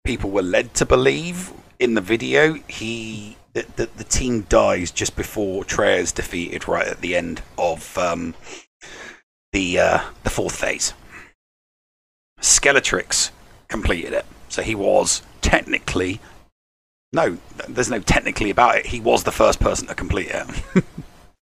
people 0.05 0.30
were 0.30 0.43
led 0.43 0.74
to 0.74 0.85
believe 0.85 1.53
in 1.83 1.95
the 1.95 2.01
video, 2.01 2.55
he 2.68 3.37
the, 3.55 3.66
the, 3.76 3.89
the 3.97 4.05
team 4.05 4.43
dies 4.49 4.91
just 4.91 5.16
before 5.16 5.64
Traya 5.64 5.99
is 5.99 6.12
defeated 6.12 6.68
right 6.68 6.87
at 6.87 7.01
the 7.01 7.16
end 7.16 7.43
of 7.59 7.99
um, 7.99 8.35
the 9.53 9.80
uh, 9.80 10.01
the 10.22 10.30
fourth 10.30 10.57
phase. 10.57 10.95
Skeletrix 12.41 13.30
completed 13.68 14.12
it, 14.12 14.24
so 14.49 14.62
he 14.62 14.76
was 14.76 15.22
technically 15.41 16.20
no, 17.12 17.37
there's 17.68 17.91
no 17.91 17.99
technically 17.99 18.51
about 18.51 18.76
it. 18.76 18.87
He 18.87 19.01
was 19.01 19.24
the 19.24 19.33
first 19.33 19.61
person 19.61 19.89
to 19.89 19.95
complete 19.95 20.30
it. 20.30 20.85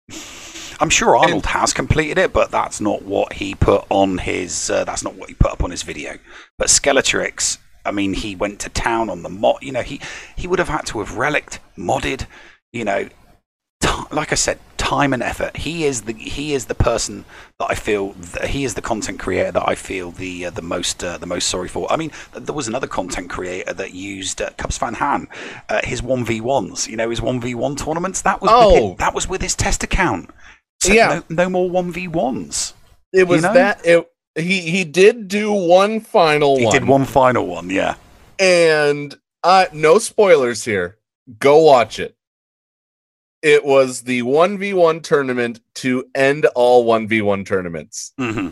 I'm 0.79 0.89
sure 0.89 1.17
Arnold 1.17 1.47
has 1.47 1.73
completed 1.73 2.17
it, 2.17 2.31
but 2.31 2.51
that's 2.51 2.79
not 2.79 3.01
what 3.01 3.33
he 3.33 3.55
put 3.55 3.83
on 3.89 4.19
his. 4.19 4.69
Uh, 4.69 4.85
that's 4.85 5.03
not 5.03 5.15
what 5.15 5.27
he 5.27 5.35
put 5.35 5.51
up 5.51 5.63
on 5.63 5.71
his 5.71 5.83
video. 5.83 6.17
But 6.57 6.67
Skeletrix, 6.67 7.57
I 7.85 7.91
mean, 7.91 8.13
he 8.13 8.35
went 8.35 8.59
to 8.61 8.69
town 8.69 9.09
on 9.09 9.23
the 9.23 9.29
mod. 9.29 9.57
You 9.61 9.71
know, 9.71 9.81
he 9.81 9.99
he 10.35 10.47
would 10.47 10.59
have 10.59 10.69
had 10.69 10.85
to 10.87 10.99
have 10.99 11.17
relicked, 11.17 11.59
modded. 11.77 12.25
You 12.73 12.85
know, 12.85 13.09
t- 13.81 13.89
like 14.11 14.31
I 14.31 14.35
said, 14.35 14.59
time 14.77 15.13
and 15.13 15.23
effort. 15.23 15.57
He 15.57 15.85
is 15.85 16.03
the 16.03 16.13
he 16.13 16.53
is 16.53 16.65
the 16.65 16.75
person 16.75 17.25
that 17.59 17.67
I 17.69 17.75
feel. 17.75 18.11
That 18.13 18.45
he 18.49 18.63
is 18.65 18.73
the 18.75 18.81
content 18.81 19.19
creator 19.19 19.51
that 19.53 19.67
I 19.67 19.75
feel 19.75 20.11
the 20.11 20.45
uh, 20.45 20.49
the 20.51 20.61
most 20.61 21.03
uh, 21.03 21.17
the 21.17 21.25
most 21.25 21.47
sorry 21.47 21.67
for. 21.67 21.91
I 21.91 21.95
mean, 21.95 22.11
th- 22.33 22.45
there 22.45 22.55
was 22.55 22.67
another 22.67 22.87
content 22.87 23.29
creator 23.29 23.73
that 23.73 23.93
used 23.93 24.41
uh, 24.41 24.49
CubsFanHan, 24.51 25.27
uh, 25.69 25.81
his 25.83 26.03
one 26.03 26.25
v 26.25 26.41
ones. 26.41 26.87
You 26.87 26.97
know, 26.97 27.09
his 27.09 27.21
one 27.21 27.39
v 27.41 27.55
one 27.55 27.75
tournaments. 27.75 28.21
That 28.21 28.41
was 28.41 28.49
with 28.51 28.81
Oh. 28.81 28.89
his, 28.89 28.97
that 28.97 29.13
was 29.15 29.27
with 29.27 29.41
his 29.41 29.55
test 29.55 29.83
account. 29.83 30.29
So 30.81 30.93
Yeah. 30.93 31.21
no, 31.29 31.43
no 31.43 31.49
more 31.49 31.69
one 31.69 31.91
v 31.91 32.07
ones. 32.07 32.73
It 33.11 33.27
was 33.27 33.41
know? 33.41 33.53
that 33.53 33.81
it 33.85 34.07
he 34.39 34.61
he 34.61 34.83
did 34.83 35.27
do 35.27 35.51
one 35.51 35.99
final 35.99 36.57
He 36.57 36.65
one. 36.65 36.73
He 36.73 36.79
did 36.79 36.87
one 36.87 37.05
final 37.05 37.45
one. 37.47 37.69
Yeah. 37.69 37.95
and 38.39 39.15
uh 39.43 39.65
no 39.73 39.99
spoilers 39.99 40.65
here. 40.65 40.97
Go 41.39 41.59
watch 41.59 41.99
it. 41.99 42.15
It 43.41 43.63
was 43.63 44.01
the 44.01 44.21
1v1 44.23 45.01
tournament 45.01 45.61
to 45.75 46.05
end 46.13 46.45
all 46.55 46.85
1v1 46.85 47.45
tournaments. 47.45 48.11
hmm 48.17 48.49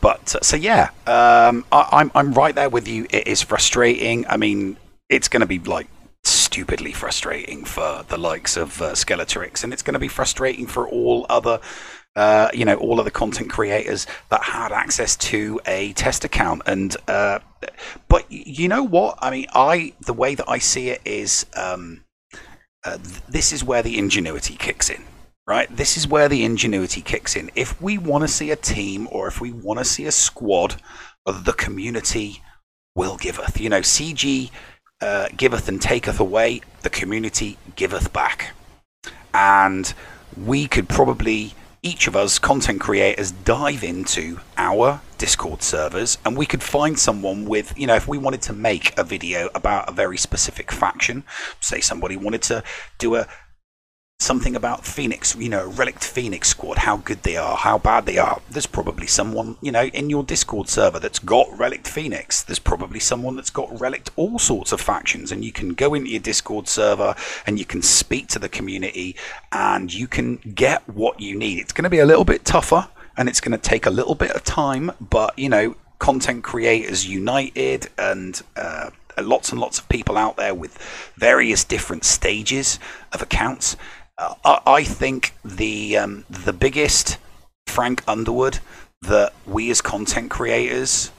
But 0.00 0.34
uh, 0.34 0.40
so 0.42 0.56
yeah, 0.56 0.90
um, 1.06 1.64
I, 1.72 1.88
I'm 1.92 2.10
I'm 2.14 2.32
right 2.34 2.54
there 2.54 2.68
with 2.70 2.88
you. 2.88 3.06
It 3.10 3.26
is 3.26 3.42
frustrating. 3.42 4.26
I 4.28 4.36
mean, 4.36 4.76
it's 5.08 5.28
going 5.28 5.40
to 5.40 5.46
be 5.46 5.58
like 5.58 5.88
stupidly 6.24 6.92
frustrating 6.92 7.64
for 7.64 8.04
the 8.08 8.16
likes 8.18 8.56
of 8.56 8.80
uh, 8.82 8.92
Skeletrix, 8.92 9.62
and 9.64 9.72
it's 9.72 9.82
going 9.82 9.94
to 9.94 10.00
be 10.00 10.08
frustrating 10.08 10.66
for 10.66 10.88
all 10.88 11.26
other. 11.28 11.60
Uh, 12.16 12.48
you 12.54 12.64
know, 12.64 12.76
all 12.76 12.98
of 12.98 13.04
the 13.04 13.10
content 13.10 13.50
creators 13.50 14.06
that 14.30 14.42
had 14.42 14.72
access 14.72 15.16
to 15.16 15.60
a 15.66 15.92
test 15.92 16.24
account, 16.24 16.62
and 16.66 16.96
uh, 17.06 17.38
but 18.08 18.24
you 18.30 18.68
know 18.68 18.82
what? 18.82 19.18
I 19.20 19.30
mean, 19.30 19.46
I 19.54 19.92
the 20.00 20.14
way 20.14 20.34
that 20.34 20.48
I 20.48 20.58
see 20.58 20.88
it 20.88 21.02
is, 21.04 21.46
um, 21.54 22.04
uh, 22.84 22.96
th- 22.96 23.22
this 23.28 23.52
is 23.52 23.62
where 23.62 23.82
the 23.82 23.98
ingenuity 23.98 24.56
kicks 24.56 24.88
in 24.88 25.04
right? 25.46 25.74
This 25.74 25.96
is 25.96 26.08
where 26.08 26.28
the 26.28 26.44
ingenuity 26.44 27.00
kicks 27.00 27.36
in. 27.36 27.50
If 27.54 27.80
we 27.80 27.98
want 27.98 28.22
to 28.22 28.28
see 28.28 28.50
a 28.50 28.56
team 28.56 29.08
or 29.12 29.28
if 29.28 29.40
we 29.40 29.52
want 29.52 29.78
to 29.78 29.84
see 29.84 30.04
a 30.06 30.12
squad, 30.12 30.80
the 31.24 31.52
community 31.52 32.42
will 32.94 33.16
giveth. 33.16 33.60
You 33.60 33.68
know, 33.68 33.80
CG 33.80 34.50
uh, 35.00 35.28
giveth 35.36 35.68
and 35.68 35.80
taketh 35.80 36.18
away, 36.18 36.62
the 36.82 36.90
community 36.90 37.58
giveth 37.76 38.12
back. 38.12 38.54
And 39.32 39.92
we 40.36 40.66
could 40.66 40.88
probably, 40.88 41.54
each 41.86 42.08
of 42.08 42.16
us 42.16 42.40
content 42.40 42.80
creators, 42.80 43.30
dive 43.30 43.84
into 43.84 44.40
our 44.56 45.00
Discord 45.18 45.62
servers 45.62 46.18
and 46.24 46.36
we 46.36 46.44
could 46.44 46.62
find 46.62 46.98
someone 46.98 47.44
with, 47.44 47.78
you 47.78 47.86
know, 47.86 47.94
if 47.94 48.08
we 48.08 48.18
wanted 48.18 48.42
to 48.42 48.52
make 48.52 48.92
a 48.98 49.04
video 49.04 49.48
about 49.54 49.88
a 49.88 49.92
very 49.92 50.18
specific 50.18 50.72
faction, 50.72 51.22
say 51.60 51.80
somebody 51.80 52.16
wanted 52.16 52.42
to 52.42 52.64
do 52.98 53.14
a 53.14 53.28
something 54.18 54.56
about 54.56 54.86
Phoenix, 54.86 55.36
you 55.36 55.48
know, 55.48 55.68
Relic 55.68 56.00
Phoenix 56.00 56.48
squad, 56.48 56.78
how 56.78 56.96
good 56.96 57.22
they 57.22 57.36
are, 57.36 57.56
how 57.56 57.76
bad 57.76 58.06
they 58.06 58.16
are. 58.16 58.40
There's 58.50 58.66
probably 58.66 59.06
someone, 59.06 59.56
you 59.60 59.70
know, 59.70 59.84
in 59.84 60.08
your 60.08 60.22
Discord 60.22 60.68
server 60.68 60.98
that's 60.98 61.18
got 61.18 61.46
Relic 61.56 61.86
Phoenix. 61.86 62.42
There's 62.42 62.58
probably 62.58 62.98
someone 62.98 63.36
that's 63.36 63.50
got 63.50 63.78
Relic 63.78 64.08
all 64.16 64.38
sorts 64.38 64.72
of 64.72 64.80
factions, 64.80 65.30
and 65.30 65.44
you 65.44 65.52
can 65.52 65.74
go 65.74 65.92
into 65.92 66.10
your 66.10 66.20
Discord 66.20 66.66
server 66.66 67.14
and 67.46 67.58
you 67.58 67.66
can 67.66 67.82
speak 67.82 68.28
to 68.28 68.38
the 68.38 68.48
community 68.48 69.16
and 69.52 69.92
you 69.92 70.06
can 70.06 70.36
get 70.36 70.88
what 70.88 71.20
you 71.20 71.36
need. 71.36 71.58
It's 71.58 71.72
going 71.72 71.84
to 71.84 71.90
be 71.90 71.98
a 71.98 72.06
little 72.06 72.24
bit 72.24 72.44
tougher 72.44 72.88
and 73.18 73.28
it's 73.28 73.40
going 73.40 73.52
to 73.52 73.58
take 73.58 73.84
a 73.84 73.90
little 73.90 74.14
bit 74.14 74.30
of 74.30 74.44
time, 74.44 74.92
but, 74.98 75.38
you 75.38 75.48
know, 75.48 75.76
content 75.98 76.42
creators 76.42 77.06
united 77.06 77.88
and 77.98 78.42
uh, 78.56 78.90
lots 79.22 79.50
and 79.50 79.60
lots 79.60 79.78
of 79.78 79.88
people 79.88 80.16
out 80.16 80.36
there 80.36 80.54
with 80.54 80.76
various 81.16 81.64
different 81.64 82.04
stages 82.04 82.78
of 83.12 83.22
accounts. 83.22 83.76
I, 84.18 84.60
I 84.66 84.84
think 84.84 85.34
the 85.44 85.98
um, 85.98 86.24
the 86.30 86.52
biggest 86.52 87.18
Frank 87.66 88.02
Underwood 88.08 88.60
that 89.02 89.34
we 89.46 89.70
as 89.70 89.80
content 89.80 90.30
creators 90.30 91.10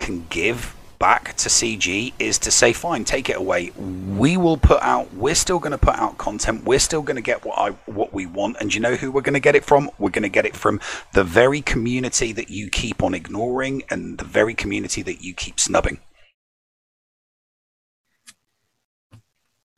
can 0.00 0.26
give 0.30 0.74
back 0.98 1.34
to 1.36 1.48
CG 1.48 2.12
is 2.18 2.38
to 2.38 2.50
say, 2.50 2.72
fine, 2.72 3.04
take 3.04 3.30
it 3.30 3.36
away. 3.36 3.70
We 3.70 4.36
will 4.36 4.56
put 4.56 4.82
out. 4.82 5.14
We're 5.14 5.36
still 5.36 5.58
going 5.58 5.72
to 5.72 5.78
put 5.78 5.94
out 5.94 6.18
content. 6.18 6.64
We're 6.64 6.80
still 6.80 7.02
going 7.02 7.16
to 7.16 7.22
get 7.22 7.44
what 7.44 7.58
I 7.58 7.70
what 7.86 8.12
we 8.12 8.26
want. 8.26 8.56
And 8.60 8.74
you 8.74 8.80
know 8.80 8.96
who 8.96 9.12
we're 9.12 9.22
going 9.22 9.34
to 9.34 9.40
get 9.40 9.54
it 9.54 9.64
from? 9.64 9.90
We're 9.98 10.10
going 10.10 10.24
to 10.24 10.28
get 10.28 10.44
it 10.44 10.56
from 10.56 10.80
the 11.12 11.24
very 11.24 11.62
community 11.62 12.32
that 12.32 12.50
you 12.50 12.68
keep 12.68 13.02
on 13.02 13.14
ignoring, 13.14 13.84
and 13.90 14.18
the 14.18 14.24
very 14.24 14.54
community 14.54 15.02
that 15.02 15.22
you 15.22 15.34
keep 15.34 15.60
snubbing. 15.60 16.00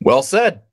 Well 0.01 0.23
said. 0.23 0.63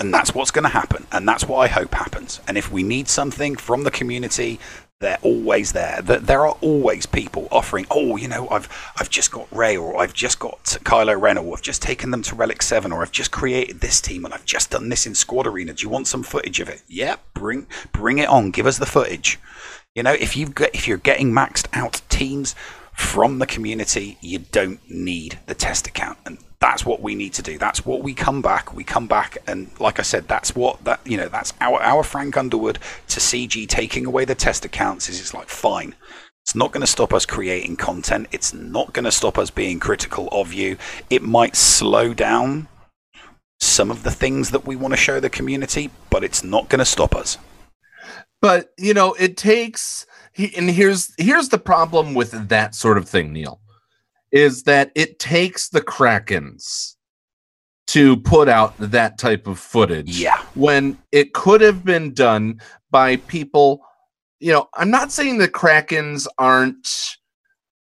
And 0.00 0.14
that's 0.14 0.34
what's 0.34 0.50
going 0.50 0.64
to 0.64 0.70
happen, 0.70 1.06
and 1.12 1.28
that's 1.28 1.46
what 1.46 1.58
I 1.58 1.66
hope 1.66 1.94
happens. 1.94 2.40
And 2.48 2.56
if 2.56 2.72
we 2.72 2.82
need 2.82 3.08
something 3.08 3.56
from 3.56 3.84
the 3.84 3.90
community 3.90 4.58
they're 5.00 5.18
always 5.22 5.72
there. 5.72 6.02
There 6.02 6.46
are 6.46 6.56
always 6.60 7.06
people 7.06 7.48
offering, 7.50 7.86
oh, 7.90 8.16
you 8.16 8.28
know, 8.28 8.48
I've 8.50 8.68
I've 8.98 9.08
just 9.08 9.32
got 9.32 9.48
Rey, 9.50 9.76
or 9.76 9.98
I've 9.98 10.12
just 10.12 10.38
got 10.38 10.62
Kylo 10.62 11.18
Ren, 11.18 11.38
or 11.38 11.54
I've 11.54 11.62
just 11.62 11.80
taken 11.80 12.10
them 12.10 12.22
to 12.24 12.34
Relic 12.34 12.60
Seven, 12.62 12.92
or 12.92 13.00
I've 13.00 13.10
just 13.10 13.30
created 13.30 13.80
this 13.80 14.00
team, 14.00 14.26
and 14.26 14.34
I've 14.34 14.44
just 14.44 14.70
done 14.70 14.90
this 14.90 15.06
in 15.06 15.14
Squad 15.14 15.46
Arena. 15.46 15.72
Do 15.72 15.82
you 15.82 15.88
want 15.88 16.06
some 16.06 16.22
footage 16.22 16.60
of 16.60 16.68
it? 16.68 16.82
Yeah, 16.86 17.16
bring 17.32 17.66
bring 17.92 18.18
it 18.18 18.28
on. 18.28 18.50
Give 18.50 18.66
us 18.66 18.76
the 18.76 18.86
footage. 18.86 19.38
You 19.94 20.02
know, 20.02 20.12
if 20.12 20.36
you've 20.36 20.52
if 20.74 20.86
you're 20.86 20.98
getting 20.98 21.32
maxed 21.32 21.66
out 21.72 22.02
teams 22.10 22.54
from 23.00 23.38
the 23.38 23.46
community, 23.46 24.18
you 24.20 24.38
don't 24.38 24.78
need 24.88 25.38
the 25.46 25.54
test 25.54 25.86
account, 25.86 26.18
and 26.26 26.38
that's 26.60 26.84
what 26.84 27.00
we 27.00 27.14
need 27.14 27.32
to 27.34 27.42
do. 27.42 27.56
That's 27.58 27.84
what 27.84 28.02
we 28.02 28.12
come 28.12 28.42
back. 28.42 28.74
We 28.74 28.84
come 28.84 29.06
back, 29.06 29.38
and 29.46 29.70
like 29.80 29.98
I 29.98 30.02
said, 30.02 30.28
that's 30.28 30.54
what 30.54 30.84
that 30.84 31.00
you 31.04 31.16
know. 31.16 31.28
That's 31.28 31.54
our 31.60 31.80
our 31.82 32.04
Frank 32.04 32.36
Underwood 32.36 32.78
to 33.08 33.20
CG 33.20 33.66
taking 33.68 34.06
away 34.06 34.24
the 34.24 34.34
test 34.34 34.64
accounts. 34.64 35.08
Is 35.08 35.20
it's 35.20 35.34
like 35.34 35.48
fine. 35.48 35.94
It's 36.44 36.54
not 36.54 36.72
going 36.72 36.82
to 36.82 36.86
stop 36.86 37.12
us 37.12 37.26
creating 37.26 37.76
content. 37.76 38.28
It's 38.32 38.52
not 38.52 38.92
going 38.92 39.04
to 39.04 39.12
stop 39.12 39.38
us 39.38 39.50
being 39.50 39.78
critical 39.78 40.28
of 40.32 40.52
you. 40.52 40.76
It 41.08 41.22
might 41.22 41.56
slow 41.56 42.14
down 42.14 42.68
some 43.60 43.90
of 43.90 44.02
the 44.02 44.10
things 44.10 44.50
that 44.50 44.66
we 44.66 44.74
want 44.76 44.92
to 44.92 44.96
show 44.96 45.20
the 45.20 45.30
community, 45.30 45.90
but 46.10 46.24
it's 46.24 46.42
not 46.42 46.68
going 46.68 46.78
to 46.78 46.84
stop 46.84 47.14
us. 47.14 47.38
But 48.42 48.72
you 48.78 48.94
know, 48.94 49.14
it 49.14 49.36
takes. 49.36 50.06
And 50.56 50.70
here's 50.70 51.12
here's 51.18 51.48
the 51.48 51.58
problem 51.58 52.14
with 52.14 52.48
that 52.48 52.74
sort 52.74 52.98
of 52.98 53.08
thing, 53.08 53.32
Neil 53.32 53.60
is 54.32 54.62
that 54.64 54.92
it 54.94 55.18
takes 55.18 55.68
the 55.68 55.80
Krakens 55.80 56.94
to 57.88 58.16
put 58.18 58.48
out 58.48 58.74
that 58.78 59.18
type 59.18 59.46
of 59.46 59.58
footage. 59.58 60.18
Yeah. 60.20 60.40
When 60.54 60.96
it 61.10 61.34
could 61.34 61.60
have 61.60 61.84
been 61.84 62.14
done 62.14 62.60
by 62.90 63.16
people, 63.16 63.84
you 64.38 64.52
know, 64.52 64.68
I'm 64.74 64.90
not 64.90 65.10
saying 65.10 65.38
the 65.38 65.48
Krakens 65.48 66.26
aren't 66.38 67.16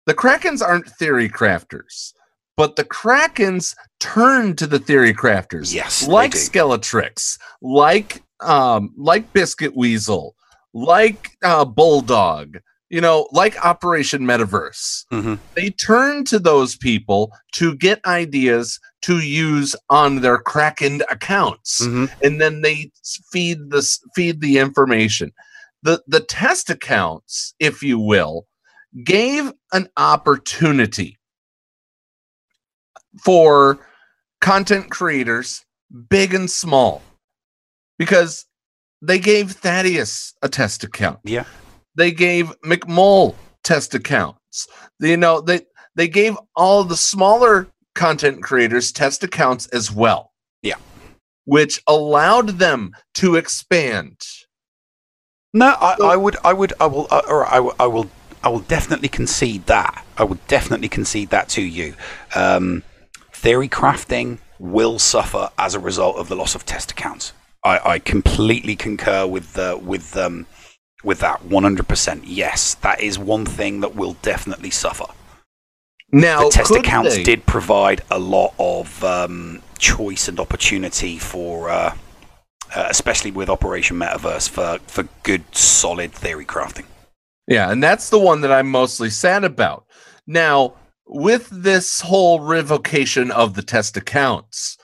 the 0.06 0.14
Krakens 0.14 0.62
aren't 0.62 0.88
theory 0.88 1.28
crafters, 1.28 2.14
but 2.56 2.76
the 2.76 2.84
Krakens 2.84 3.76
turn 4.00 4.56
to 4.56 4.66
the 4.66 4.78
theory 4.78 5.12
crafters. 5.12 5.74
Yes. 5.74 6.08
Like 6.08 6.32
Skeletrix, 6.32 7.38
like 7.60 8.22
um 8.40 8.94
like 8.96 9.30
Biscuit 9.34 9.76
Weasel, 9.76 10.34
like 10.74 11.30
uh 11.42 11.64
Bulldog, 11.64 12.58
you 12.90 13.00
know, 13.00 13.28
like 13.32 13.64
Operation 13.64 14.22
Metaverse, 14.22 15.04
mm-hmm. 15.12 15.34
they 15.54 15.70
turn 15.70 16.24
to 16.24 16.38
those 16.38 16.76
people 16.76 17.30
to 17.52 17.74
get 17.76 18.04
ideas 18.06 18.80
to 19.02 19.18
use 19.18 19.76
on 19.90 20.20
their 20.22 20.38
Kraken 20.38 21.02
accounts, 21.10 21.82
mm-hmm. 21.82 22.06
and 22.24 22.40
then 22.40 22.62
they 22.62 22.90
feed 23.32 23.70
this 23.70 24.00
feed 24.14 24.40
the 24.40 24.58
information. 24.58 25.32
the 25.82 26.02
The 26.06 26.20
test 26.20 26.70
accounts, 26.70 27.54
if 27.60 27.82
you 27.82 27.98
will, 27.98 28.46
gave 29.04 29.52
an 29.72 29.88
opportunity 29.96 31.18
for 33.22 33.78
content 34.40 34.90
creators, 34.90 35.64
big 36.08 36.34
and 36.34 36.50
small, 36.50 37.02
because 37.98 38.46
they 39.02 39.18
gave 39.18 39.52
Thaddeus 39.52 40.34
a 40.42 40.48
test 40.48 40.84
account. 40.84 41.20
Yeah. 41.24 41.44
They 41.94 42.10
gave 42.10 42.52
McMull 42.60 43.34
test 43.64 43.94
accounts. 43.94 44.66
You 45.00 45.16
know, 45.16 45.40
they 45.40 45.62
they 45.94 46.08
gave 46.08 46.36
all 46.54 46.84
the 46.84 46.96
smaller 46.96 47.68
content 47.94 48.42
creators 48.42 48.92
test 48.92 49.24
accounts 49.24 49.66
as 49.68 49.90
well. 49.92 50.32
Yeah. 50.62 50.76
Which 51.44 51.82
allowed 51.86 52.58
them 52.58 52.92
to 53.14 53.36
expand. 53.36 54.16
No, 55.54 55.74
I, 55.80 55.96
so, 55.96 56.06
I 56.06 56.16
would, 56.16 56.36
I 56.44 56.52
would, 56.52 56.72
I 56.78 56.86
will, 56.86 57.08
uh, 57.10 57.22
or 57.26 57.46
I, 57.46 57.56
I 57.80 57.86
will, 57.86 58.08
I 58.44 58.48
will 58.48 58.60
definitely 58.60 59.08
concede 59.08 59.66
that. 59.66 60.04
I 60.18 60.24
would 60.24 60.46
definitely 60.46 60.88
concede 60.88 61.30
that 61.30 61.48
to 61.50 61.62
you. 61.62 61.94
Um, 62.34 62.82
theory 63.32 63.68
crafting 63.68 64.38
will 64.58 64.98
suffer 64.98 65.50
as 65.58 65.74
a 65.74 65.80
result 65.80 66.16
of 66.16 66.28
the 66.28 66.36
loss 66.36 66.54
of 66.54 66.66
test 66.66 66.90
accounts. 66.90 67.32
I, 67.64 67.92
I 67.92 67.98
completely 67.98 68.76
concur 68.76 69.26
with 69.26 69.58
uh, 69.58 69.78
with 69.82 70.16
um, 70.16 70.46
with 71.04 71.20
that 71.20 71.40
100%. 71.48 72.22
Yes, 72.24 72.74
that 72.74 73.00
is 73.00 73.18
one 73.18 73.46
thing 73.46 73.80
that 73.80 73.94
will 73.94 74.14
definitely 74.22 74.70
suffer. 74.70 75.06
Now, 76.10 76.44
the 76.44 76.50
test 76.50 76.74
accounts 76.74 77.16
they? 77.16 77.22
did 77.22 77.46
provide 77.46 78.02
a 78.10 78.18
lot 78.18 78.54
of 78.58 79.04
um, 79.04 79.62
choice 79.78 80.26
and 80.26 80.40
opportunity 80.40 81.18
for, 81.18 81.68
uh, 81.68 81.94
uh, 82.74 82.86
especially 82.88 83.30
with 83.30 83.50
Operation 83.50 83.98
Metaverse, 83.98 84.48
for, 84.48 84.78
for 84.86 85.06
good, 85.22 85.44
solid 85.54 86.12
theory 86.12 86.46
crafting. 86.46 86.86
Yeah, 87.46 87.70
and 87.70 87.82
that's 87.82 88.10
the 88.10 88.18
one 88.18 88.40
that 88.40 88.52
I'm 88.52 88.70
mostly 88.70 89.10
sad 89.10 89.44
about. 89.44 89.84
Now, 90.26 90.74
with 91.06 91.48
this 91.50 92.02
whole 92.02 92.40
revocation 92.40 93.30
of 93.30 93.54
the 93.54 93.62
test 93.62 93.96
accounts 93.96 94.76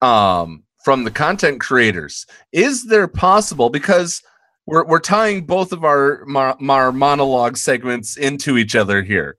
um, 0.00 0.64
from 0.84 1.04
the 1.04 1.10
content 1.10 1.60
creators, 1.60 2.26
is 2.52 2.86
there 2.86 3.08
possible 3.08 3.70
because 3.70 4.22
we're 4.70 4.84
we're 4.84 5.00
tying 5.00 5.46
both 5.46 5.72
of 5.72 5.84
our 5.84 6.24
our 6.36 6.92
monologue 6.92 7.56
segments 7.56 8.16
into 8.16 8.56
each 8.56 8.76
other 8.76 9.02
here. 9.02 9.36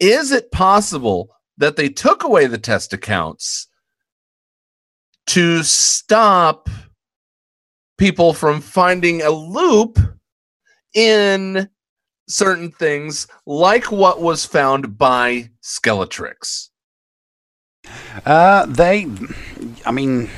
Is 0.00 0.32
it 0.32 0.50
possible 0.50 1.30
that 1.56 1.76
they 1.76 1.88
took 1.88 2.24
away 2.24 2.46
the 2.46 2.58
test 2.58 2.92
accounts 2.92 3.68
to 5.28 5.62
stop 5.62 6.68
people 7.98 8.34
from 8.34 8.60
finding 8.60 9.22
a 9.22 9.30
loop 9.30 9.98
in 10.94 11.68
certain 12.28 12.70
things 12.70 13.26
like 13.46 13.90
what 13.90 14.20
was 14.20 14.44
found 14.44 14.98
by 14.98 15.50
Skeletrix? 15.62 16.70
Uh, 18.24 18.66
they, 18.66 19.06
I 19.84 19.92
mean, 19.92 20.30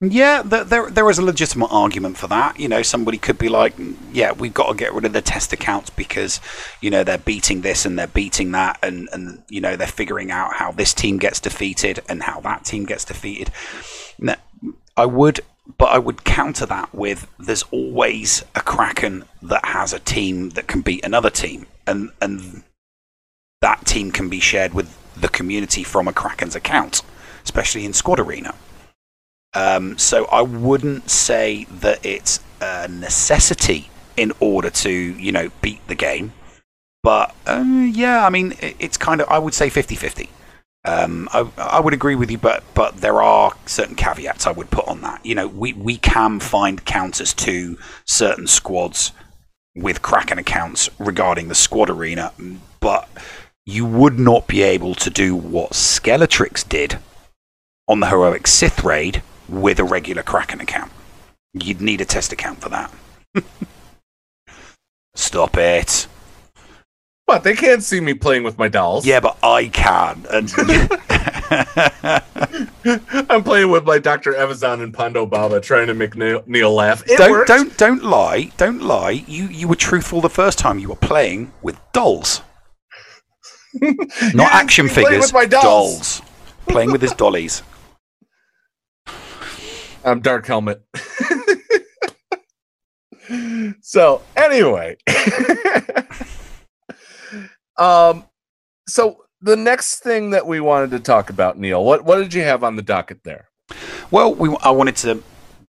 yeah, 0.00 0.42
there 0.42 0.90
there 0.90 1.08
is 1.08 1.18
a 1.18 1.22
legitimate 1.22 1.72
argument 1.72 2.16
for 2.16 2.26
that. 2.28 2.58
You 2.58 2.68
know, 2.68 2.82
somebody 2.82 3.18
could 3.18 3.38
be 3.38 3.48
like, 3.48 3.74
"Yeah, 4.12 4.32
we've 4.32 4.52
got 4.52 4.68
to 4.68 4.74
get 4.74 4.92
rid 4.92 5.04
of 5.04 5.12
the 5.12 5.22
test 5.22 5.52
accounts 5.52 5.90
because, 5.90 6.40
you 6.80 6.90
know, 6.90 7.04
they're 7.04 7.18
beating 7.18 7.62
this 7.62 7.86
and 7.86 7.98
they're 7.98 8.06
beating 8.06 8.52
that, 8.52 8.78
and 8.82 9.08
and 9.12 9.42
you 9.48 9.60
know 9.60 9.76
they're 9.76 9.86
figuring 9.86 10.30
out 10.30 10.54
how 10.54 10.72
this 10.72 10.92
team 10.92 11.18
gets 11.18 11.40
defeated 11.40 12.00
and 12.08 12.22
how 12.22 12.40
that 12.40 12.64
team 12.64 12.84
gets 12.84 13.04
defeated." 13.04 13.50
Now, 14.18 14.36
I 14.96 15.06
would, 15.06 15.40
but 15.78 15.86
I 15.86 15.98
would 15.98 16.24
counter 16.24 16.66
that 16.66 16.94
with 16.94 17.26
there's 17.38 17.64
always 17.70 18.44
a 18.54 18.60
Kraken 18.60 19.24
that 19.42 19.64
has 19.64 19.92
a 19.92 20.00
team 20.00 20.50
that 20.50 20.66
can 20.66 20.82
beat 20.82 21.04
another 21.04 21.30
team, 21.30 21.66
and 21.86 22.10
and 22.20 22.64
that 23.60 23.86
team 23.86 24.10
can 24.10 24.28
be 24.28 24.40
shared 24.40 24.74
with 24.74 24.94
the 25.16 25.28
community 25.28 25.84
from 25.84 26.08
a 26.08 26.12
Kraken's 26.12 26.56
account, 26.56 27.02
especially 27.44 27.84
in 27.84 27.92
Squad 27.92 28.20
Arena. 28.20 28.54
Um, 29.54 29.96
so 29.98 30.24
I 30.26 30.42
wouldn't 30.42 31.10
say 31.10 31.64
that 31.70 32.04
it's 32.04 32.40
a 32.60 32.88
necessity 32.88 33.90
in 34.16 34.32
order 34.40 34.70
to, 34.70 34.90
you 34.90 35.32
know, 35.32 35.50
beat 35.60 35.86
the 35.86 35.94
game. 35.94 36.32
But 37.02 37.34
uh, 37.46 37.62
yeah, 37.64 38.26
I 38.26 38.30
mean, 38.30 38.52
it, 38.60 38.76
it's 38.78 38.96
kind 38.96 39.20
of, 39.20 39.28
I 39.28 39.38
would 39.38 39.54
say 39.54 39.68
50 39.70 39.94
50. 39.94 40.30
Um, 40.86 41.28
I, 41.32 41.48
I, 41.56 41.80
would 41.80 41.94
agree 41.94 42.14
with 42.14 42.30
you, 42.30 42.36
but 42.36 42.62
but 42.74 42.98
there 42.98 43.22
are 43.22 43.52
certain 43.64 43.94
caveats 43.94 44.46
I 44.46 44.52
would 44.52 44.70
put 44.70 44.86
on 44.86 45.00
that. 45.00 45.24
You 45.24 45.34
know, 45.34 45.48
we, 45.48 45.72
we 45.72 45.96
can 45.96 46.40
find 46.40 46.84
counters 46.84 47.32
to 47.34 47.78
certain 48.04 48.46
squads 48.46 49.12
with 49.74 50.02
Kraken 50.02 50.38
accounts 50.38 50.90
regarding 50.98 51.48
the 51.48 51.54
squad 51.54 51.88
arena, 51.88 52.32
but 52.80 53.08
you 53.66 53.84
would 53.86 54.18
not 54.18 54.46
be 54.46 54.62
able 54.62 54.94
to 54.96 55.10
do 55.10 55.34
what 55.34 55.72
Skeletrix 55.72 56.68
did 56.68 56.98
on 57.88 58.00
the 58.00 58.08
heroic 58.08 58.46
Sith 58.46 58.84
raid 58.84 59.22
with 59.48 59.78
a 59.78 59.84
regular 59.84 60.22
Kraken 60.22 60.60
account. 60.60 60.92
You'd 61.52 61.80
need 61.80 62.00
a 62.00 62.04
test 62.04 62.32
account 62.32 62.60
for 62.60 62.68
that. 62.70 62.92
Stop 65.14 65.56
it. 65.56 66.06
But 67.26 67.42
they 67.42 67.54
can't 67.54 67.82
see 67.82 68.00
me 68.00 68.12
playing 68.12 68.42
with 68.42 68.58
my 68.58 68.68
dolls. 68.68 69.06
Yeah, 69.06 69.20
but 69.20 69.38
I 69.42 69.68
can. 69.68 70.26
And 70.30 70.52
I'm 73.30 73.42
playing 73.42 73.70
with 73.70 73.84
my 73.84 73.98
Dr. 73.98 74.32
Evazan 74.34 74.82
and 74.82 74.92
Ponda 74.92 75.28
Baba 75.28 75.60
trying 75.60 75.86
to 75.86 75.94
make 75.94 76.16
Neil, 76.16 76.42
Neil 76.46 76.74
laugh. 76.74 77.02
It 77.06 77.16
don't 77.16 77.30
worked. 77.30 77.48
don't 77.48 77.76
don't 77.78 78.04
lie. 78.04 78.50
Don't 78.58 78.82
lie. 78.82 79.24
You 79.26 79.44
you 79.46 79.68
were 79.68 79.76
truthful 79.76 80.20
the 80.20 80.28
first 80.28 80.58
time. 80.58 80.78
You 80.78 80.90
were 80.90 80.96
playing 80.96 81.52
with 81.62 81.78
dolls, 81.92 82.42
not 84.34 84.52
action 84.52 84.88
playing 84.88 85.08
figures. 85.08 85.26
with 85.26 85.32
my 85.32 85.46
dolls. 85.46 86.22
Playing 86.68 86.92
with 86.92 87.02
his 87.02 87.12
dollies. 87.12 87.62
I'm 90.04 90.20
Dark 90.20 90.46
Helmet. 90.46 90.82
so 93.80 94.22
anyway, 94.36 94.96
um, 97.78 98.24
so 98.86 99.24
the 99.40 99.56
next 99.56 100.00
thing 100.00 100.30
that 100.30 100.46
we 100.46 100.60
wanted 100.60 100.90
to 100.90 101.00
talk 101.00 101.30
about, 101.30 101.58
Neil, 101.58 101.82
what 101.82 102.04
what 102.04 102.16
did 102.16 102.34
you 102.34 102.42
have 102.42 102.62
on 102.62 102.76
the 102.76 102.82
docket 102.82 103.24
there? 103.24 103.48
Well, 104.10 104.34
we, 104.34 104.54
I 104.62 104.70
wanted 104.70 104.96
to 104.96 105.22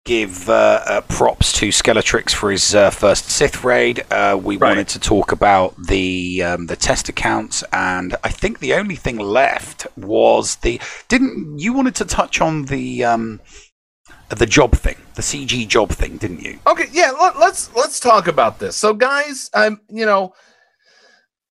give 0.06 0.48
uh, 0.48 0.80
uh, 0.86 1.00
props 1.02 1.52
to 1.54 1.68
Skeletrix 1.68 2.30
for 2.32 2.50
his 2.50 2.74
uh, 2.74 2.90
first 2.90 3.28
Sith 3.28 3.62
raid. 3.64 4.04
Uh, 4.10 4.38
we 4.42 4.56
Right. 4.56 4.70
wanted 4.70 4.88
to 4.88 5.00
talk 5.00 5.32
about 5.32 5.74
the 5.86 6.42
um, 6.42 6.66
the 6.66 6.76
test 6.76 7.08
accounts, 7.08 7.62
and 7.72 8.16
I 8.24 8.30
think 8.30 8.60
the 8.60 8.72
only 8.74 8.96
thing 8.96 9.18
left 9.18 9.86
was 9.96 10.56
the. 10.56 10.80
Didn't 11.08 11.58
you 11.58 11.72
wanted 11.74 11.94
to 11.96 12.04
touch 12.04 12.40
on 12.40 12.66
the 12.66 13.04
um, 13.04 13.40
the 14.30 14.46
job 14.46 14.72
thing, 14.76 14.96
the 15.14 15.22
CG 15.22 15.68
job 15.68 15.90
thing, 15.90 16.16
didn't 16.16 16.40
you? 16.42 16.58
Okay, 16.66 16.86
yeah, 16.92 17.10
let, 17.10 17.38
let's 17.38 17.74
let's 17.74 18.00
talk 18.00 18.28
about 18.28 18.58
this. 18.60 18.76
So, 18.76 18.94
guys, 18.94 19.50
I'm 19.52 19.80
you 19.90 20.06
know, 20.06 20.32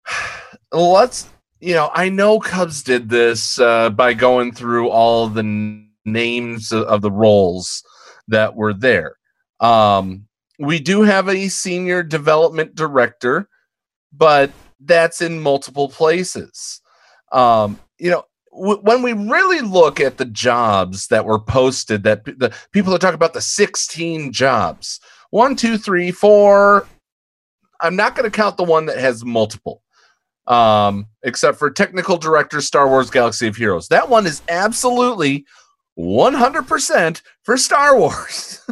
let's 0.72 1.28
you 1.60 1.74
know, 1.74 1.90
I 1.92 2.08
know 2.08 2.38
Cubs 2.38 2.82
did 2.82 3.08
this 3.08 3.58
uh, 3.60 3.90
by 3.90 4.14
going 4.14 4.52
through 4.52 4.90
all 4.90 5.28
the 5.28 5.40
n- 5.40 5.90
names 6.04 6.72
of, 6.72 6.84
of 6.84 7.02
the 7.02 7.10
roles 7.10 7.82
that 8.28 8.54
were 8.54 8.72
there. 8.72 9.16
Um, 9.60 10.26
we 10.58 10.78
do 10.78 11.02
have 11.02 11.28
a 11.28 11.48
senior 11.48 12.02
development 12.02 12.74
director, 12.74 13.48
but 14.12 14.50
that's 14.80 15.20
in 15.20 15.40
multiple 15.40 15.88
places. 15.88 16.80
Um, 17.32 17.78
you 17.98 18.10
know, 18.10 18.24
w- 18.52 18.80
when 18.82 19.02
we 19.02 19.12
really 19.12 19.60
look 19.60 20.00
at 20.00 20.16
the 20.16 20.24
jobs 20.24 21.08
that 21.08 21.24
were 21.24 21.38
posted, 21.38 22.02
that 22.04 22.24
p- 22.24 22.32
the 22.32 22.54
people 22.72 22.94
are 22.94 22.98
talking 22.98 23.14
about 23.14 23.34
the 23.34 23.40
16 23.40 24.32
jobs 24.32 25.00
one, 25.30 25.56
two, 25.56 25.76
three, 25.76 26.10
four. 26.10 26.86
I'm 27.80 27.96
not 27.96 28.16
going 28.16 28.24
to 28.28 28.34
count 28.34 28.56
the 28.56 28.64
one 28.64 28.86
that 28.86 28.98
has 28.98 29.24
multiple, 29.24 29.82
um, 30.46 31.06
except 31.22 31.58
for 31.58 31.70
technical 31.70 32.16
director, 32.16 32.60
Star 32.60 32.88
Wars 32.88 33.10
Galaxy 33.10 33.46
of 33.46 33.56
Heroes. 33.56 33.88
That 33.88 34.08
one 34.08 34.26
is 34.26 34.42
absolutely 34.48 35.44
100% 35.98 37.22
for 37.42 37.56
Star 37.56 37.98
Wars. 37.98 38.62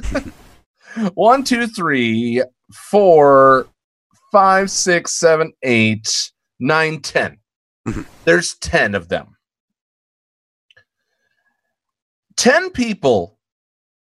one, 1.14 1.45
two, 1.45 1.66
three, 1.66 2.43
four, 2.72 3.66
five, 4.33 4.70
six, 4.70 5.12
seven, 5.12 5.53
eight, 5.62 6.31
nine, 6.61 7.01
ten. 7.01 7.39
There's 8.24 8.55
10 8.55 8.95
of 8.95 9.09
them. 9.09 9.37
10 12.37 12.70
people 12.70 13.39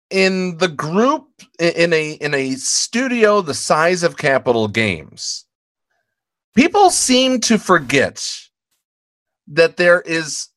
in 0.09 0.57
the 0.57 0.67
group 0.67 1.27
in 1.59 1.91
a 1.93 2.11
in 2.13 2.33
a 2.33 2.51
studio 2.51 3.41
the 3.41 3.53
size 3.53 4.03
of 4.03 4.17
Capital 4.17 4.67
Games. 4.67 5.45
People 6.55 6.91
seem 6.91 7.39
to 7.41 7.57
forget 7.57 8.23
that 9.47 9.77
there 9.77 10.01
is 10.01 10.49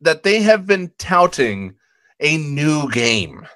that 0.00 0.22
they 0.22 0.42
have 0.42 0.66
been 0.66 0.92
touting 0.98 1.74
a 2.22 2.38
new 2.38 2.90
game 2.90 3.46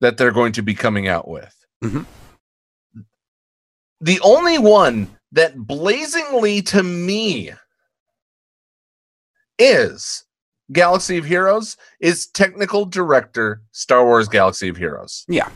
that 0.00 0.16
they're 0.16 0.32
going 0.32 0.52
to 0.52 0.62
be 0.62 0.74
coming 0.74 1.06
out 1.06 1.28
with. 1.28 1.54
Mhm. 1.82 2.06
The 4.00 4.20
only 4.20 4.58
one 4.58 5.16
that 5.32 5.56
blazingly 5.56 6.62
to 6.62 6.82
me 6.82 7.52
is 9.58 10.24
Galaxy 10.72 11.18
of 11.18 11.24
Heroes 11.24 11.76
is 12.00 12.26
technical 12.26 12.84
director 12.86 13.62
Star 13.72 14.04
Wars 14.04 14.28
Galaxy 14.28 14.68
of 14.68 14.76
Heroes. 14.76 15.24
Yeah, 15.28 15.48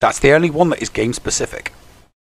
that's 0.00 0.20
the 0.20 0.32
only 0.32 0.50
one 0.50 0.70
that 0.70 0.80
is 0.82 0.88
game 0.88 1.12
specific. 1.12 1.72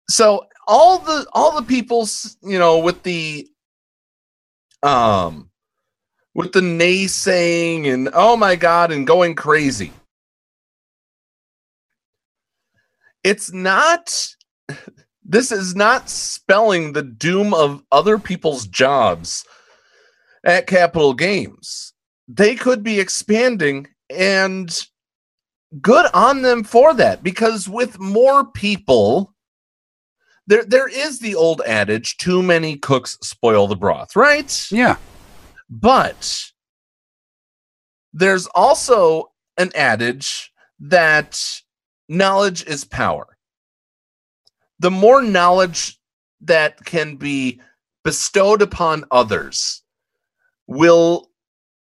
So 0.10 0.48
all 0.68 1.00
the 1.00 1.28
all 1.34 1.56
the 1.56 1.64
people, 1.68 2.08
you 2.42 2.60
know, 2.60 2.80
with 2.80 3.04
the 3.04 3.48
um 4.82 5.50
with 6.36 6.52
the 6.52 6.62
naysaying 6.62 7.92
and 7.92 8.10
oh 8.14 8.36
my 8.36 8.56
god 8.56 8.92
and 8.92 9.08
going 9.08 9.36
crazy. 9.36 9.92
It's 13.24 13.54
not 13.54 14.28
this 15.24 15.52
is 15.52 15.76
not 15.76 16.10
spelling 16.10 16.94
the 16.94 17.04
doom 17.04 17.54
of 17.54 17.84
other 17.92 18.18
people's 18.18 18.68
jobs 18.68 19.46
at 20.44 20.68
Capital 20.68 21.14
Games. 21.14 21.94
They 22.28 22.56
could 22.56 22.84
be 22.84 23.00
expanding 23.00 23.88
and 24.10 24.78
good 25.82 26.06
on 26.14 26.42
them 26.42 26.64
for 26.64 26.94
that 26.94 27.24
because 27.24 27.68
with 27.68 28.00
more 28.00 28.46
people 28.46 29.34
there 30.46 30.64
there 30.66 30.88
is 30.88 31.20
the 31.20 31.36
old 31.36 31.62
adage 31.66 32.18
too 32.18 32.44
many 32.44 32.76
cooks 32.78 33.18
spoil 33.22 33.68
the 33.68 33.76
broth, 33.76 34.16
right? 34.16 34.68
Yeah, 34.72 34.98
But 35.70 36.52
there's 38.14 38.48
also 38.48 39.32
an 39.58 39.72
adage 39.76 40.52
that 40.80 41.42
knowledge 42.08 42.66
is 42.66 42.86
power. 42.86 43.38
The 44.80 44.92
more 44.92 45.22
knowledge 45.22 46.00
that 46.42 46.84
can 46.86 47.16
be 47.16 47.62
bestowed 48.04 48.62
upon 48.62 49.06
others 49.12 49.84
will 50.68 51.30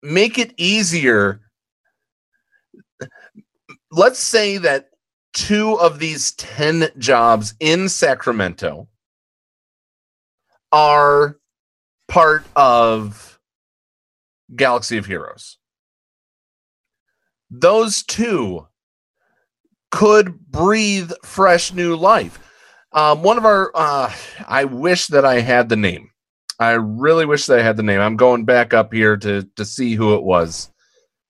make 0.01 0.37
it 0.37 0.53
easier. 0.57 1.41
Let's 3.91 4.19
say 4.19 4.57
that 4.57 4.89
two 5.33 5.77
of 5.79 5.99
these 5.99 6.31
10 6.33 6.89
jobs 6.97 7.53
in 7.59 7.89
Sacramento 7.89 8.87
are 10.71 11.37
part 12.07 12.45
of 12.55 13.34
Galaxy 14.53 14.97
of 14.97 15.05
Heroes. 15.05 15.57
Those 17.49 18.03
two 18.03 18.67
could 19.91 20.39
breathe 20.51 21.11
fresh 21.23 21.73
new 21.73 21.95
life. 21.95 22.39
Um, 22.91 23.23
one 23.23 23.37
of 23.37 23.45
our, 23.45 23.71
uh, 23.75 24.13
I 24.47 24.65
wish 24.65 25.07
that 25.07 25.25
I 25.25 25.39
had 25.39 25.69
the 25.69 25.75
name. 25.75 26.09
I 26.59 26.71
really 26.71 27.25
wish 27.25 27.45
that 27.45 27.59
I 27.59 27.63
had 27.63 27.77
the 27.77 27.83
name. 27.83 27.99
I'm 27.99 28.15
going 28.15 28.45
back 28.45 28.73
up 28.73 28.93
here 28.93 29.17
to 29.17 29.43
to 29.57 29.65
see 29.65 29.93
who 29.95 30.15
it 30.15 30.23
was, 30.23 30.71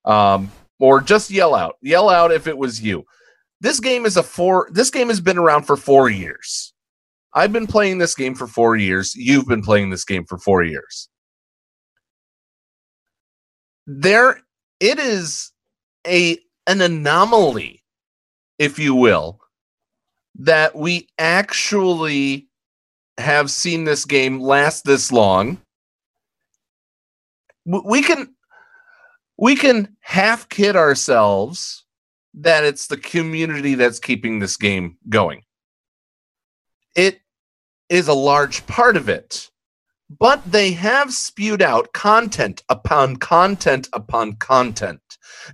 um, 0.05 0.51
or 0.79 1.01
just 1.01 1.31
yell 1.31 1.55
out, 1.55 1.77
yell 1.81 2.09
out 2.09 2.31
if 2.31 2.45
it 2.45 2.57
was 2.57 2.81
you. 2.81 3.03
This 3.61 3.79
game 3.79 4.05
is 4.05 4.17
a 4.17 4.23
four. 4.23 4.69
This 4.71 4.91
game 4.91 5.07
has 5.07 5.19
been 5.19 5.39
around 5.39 5.63
for 5.63 5.75
four 5.75 6.09
years. 6.09 6.73
I've 7.33 7.51
been 7.51 7.67
playing 7.67 7.97
this 7.97 8.13
game 8.13 8.35
for 8.35 8.47
four 8.47 8.75
years. 8.75 9.15
You've 9.15 9.47
been 9.47 9.63
playing 9.63 9.89
this 9.89 10.05
game 10.05 10.25
for 10.25 10.37
four 10.37 10.63
years. 10.63 11.09
There, 13.87 14.39
it 14.79 14.99
is 14.99 15.51
a 16.07 16.39
an 16.67 16.81
anomaly, 16.81 17.83
if 18.57 18.79
you 18.79 18.95
will, 18.95 19.39
that 20.39 20.75
we 20.75 21.07
actually 21.19 22.47
have 23.17 23.51
seen 23.51 23.83
this 23.83 24.05
game 24.05 24.39
last 24.41 24.83
this 24.85 25.11
long. 25.11 25.61
We 27.65 28.01
can 28.01 28.35
we 29.37 29.55
can 29.55 29.95
half 30.01 30.49
kid 30.49 30.75
ourselves 30.75 31.85
that 32.35 32.63
it's 32.63 32.87
the 32.87 32.97
community 32.97 33.75
that's 33.75 33.99
keeping 33.99 34.39
this 34.39 34.57
game 34.57 34.97
going. 35.09 35.43
It 36.95 37.19
is 37.89 38.07
a 38.07 38.13
large 38.13 38.65
part 38.67 38.97
of 38.97 39.09
it, 39.09 39.49
but 40.09 40.43
they 40.51 40.71
have 40.71 41.13
spewed 41.13 41.61
out 41.61 41.93
content 41.93 42.63
upon 42.69 43.15
content 43.15 43.89
upon 43.93 44.33
content. 44.33 45.01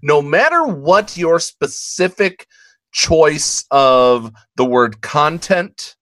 No 0.01 0.21
matter 0.21 0.65
what 0.65 1.17
your 1.17 1.39
specific 1.39 2.47
choice 2.91 3.65
of 3.71 4.31
the 4.55 4.65
word 4.65 5.01
content 5.01 5.95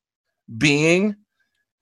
being, 0.57 1.15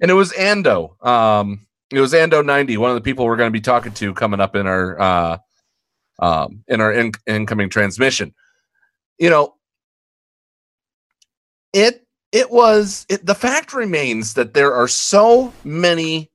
and 0.02 0.12
it 0.12 0.14
was 0.14 0.34
Ando. 0.34 1.04
Um, 1.06 1.68
it 1.92 2.02
was 2.02 2.14
Ando 2.14 2.46
ninety, 2.46 2.78
one 2.78 2.92
of 2.92 2.96
the 2.96 3.02
people 3.02 3.26
we're 3.26 3.38
going 3.38 3.52
to 3.52 3.58
be 3.58 3.62
talking 3.62 3.94
to 3.94 4.14
coming 4.14 4.42
up 4.42 4.56
in 4.56 4.68
our 4.68 5.00
uh, 5.00 5.38
um, 6.20 6.64
in 6.68 6.82
our 6.82 6.92
in- 6.92 7.14
incoming 7.26 7.70
transmission. 7.70 8.34
You 9.18 9.30
know, 9.30 9.56
it 11.72 12.06
it 12.32 12.52
was 12.52 13.06
it, 13.10 13.26
the 13.26 13.36
fact 13.36 13.74
remains 13.74 14.34
that 14.34 14.54
there 14.54 14.74
are 14.74 14.88
so 14.88 15.54
many 15.64 16.30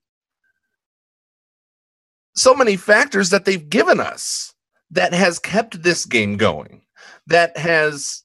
so 2.34 2.54
many 2.54 2.76
factors 2.76 3.30
that 3.30 3.44
they've 3.44 3.68
given 3.68 4.00
us 4.00 4.54
that 4.90 5.12
has 5.12 5.38
kept 5.38 5.82
this 5.82 6.04
game 6.04 6.36
going 6.36 6.82
that 7.26 7.56
has 7.56 8.24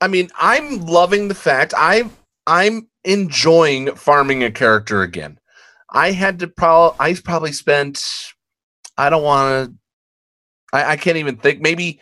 i 0.00 0.08
mean 0.08 0.30
i'm 0.38 0.80
loving 0.80 1.28
the 1.28 1.34
fact 1.34 1.74
i 1.76 2.04
i'm 2.46 2.88
enjoying 3.04 3.94
farming 3.94 4.42
a 4.42 4.50
character 4.50 5.02
again. 5.02 5.38
I 5.90 6.12
had 6.12 6.38
to 6.40 6.48
probably 6.48 6.96
i 6.98 7.14
probably 7.22 7.52
spent 7.52 8.04
i 8.98 9.10
don't 9.10 9.22
want 9.22 9.68
to 9.68 9.74
I, 10.76 10.92
I 10.92 10.96
can't 10.96 11.18
even 11.18 11.36
think 11.36 11.60
maybe 11.60 12.00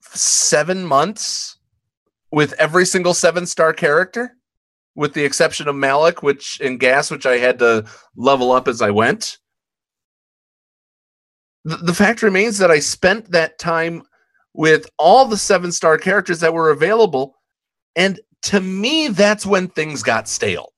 seven 0.00 0.84
months 0.84 1.58
with 2.30 2.54
every 2.54 2.86
single 2.86 3.14
seven 3.14 3.46
star 3.46 3.72
character 3.72 4.36
with 4.94 5.14
the 5.14 5.24
exception 5.24 5.68
of 5.68 5.74
Malak, 5.74 6.22
which 6.22 6.60
in 6.60 6.78
gas, 6.78 7.10
which 7.10 7.26
I 7.26 7.38
had 7.38 7.58
to 7.60 7.84
level 8.16 8.52
up 8.52 8.68
as 8.68 8.82
I 8.82 8.90
went. 8.90 9.38
The, 11.64 11.76
the 11.76 11.94
fact 11.94 12.22
remains 12.22 12.58
that 12.58 12.70
I 12.70 12.78
spent 12.80 13.30
that 13.30 13.58
time 13.58 14.02
with 14.54 14.90
all 14.98 15.26
the 15.26 15.36
seven 15.36 15.72
star 15.72 15.96
characters 15.96 16.40
that 16.40 16.52
were 16.52 16.70
available. 16.70 17.36
And 17.96 18.20
to 18.42 18.60
me, 18.60 19.08
that's 19.08 19.46
when 19.46 19.68
things 19.68 20.02
got 20.02 20.28
stale. 20.28 20.72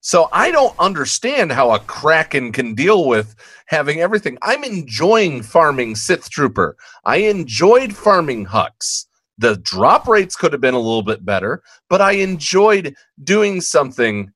So 0.00 0.28
I 0.32 0.50
don't 0.50 0.78
understand 0.78 1.52
how 1.52 1.72
a 1.72 1.80
Kraken 1.80 2.52
can 2.52 2.74
deal 2.74 3.06
with 3.06 3.34
having 3.66 4.00
everything. 4.00 4.38
I'm 4.42 4.64
enjoying 4.64 5.42
farming 5.42 5.96
Sith 5.96 6.30
Trooper. 6.30 6.76
I 7.04 7.16
enjoyed 7.16 7.94
farming 7.94 8.46
Hux. 8.46 9.06
The 9.38 9.56
drop 9.56 10.08
rates 10.08 10.34
could 10.34 10.52
have 10.52 10.60
been 10.60 10.74
a 10.74 10.78
little 10.78 11.02
bit 11.02 11.24
better, 11.24 11.62
but 11.88 12.00
I 12.00 12.12
enjoyed 12.12 12.96
doing 13.22 13.60
something, 13.60 14.32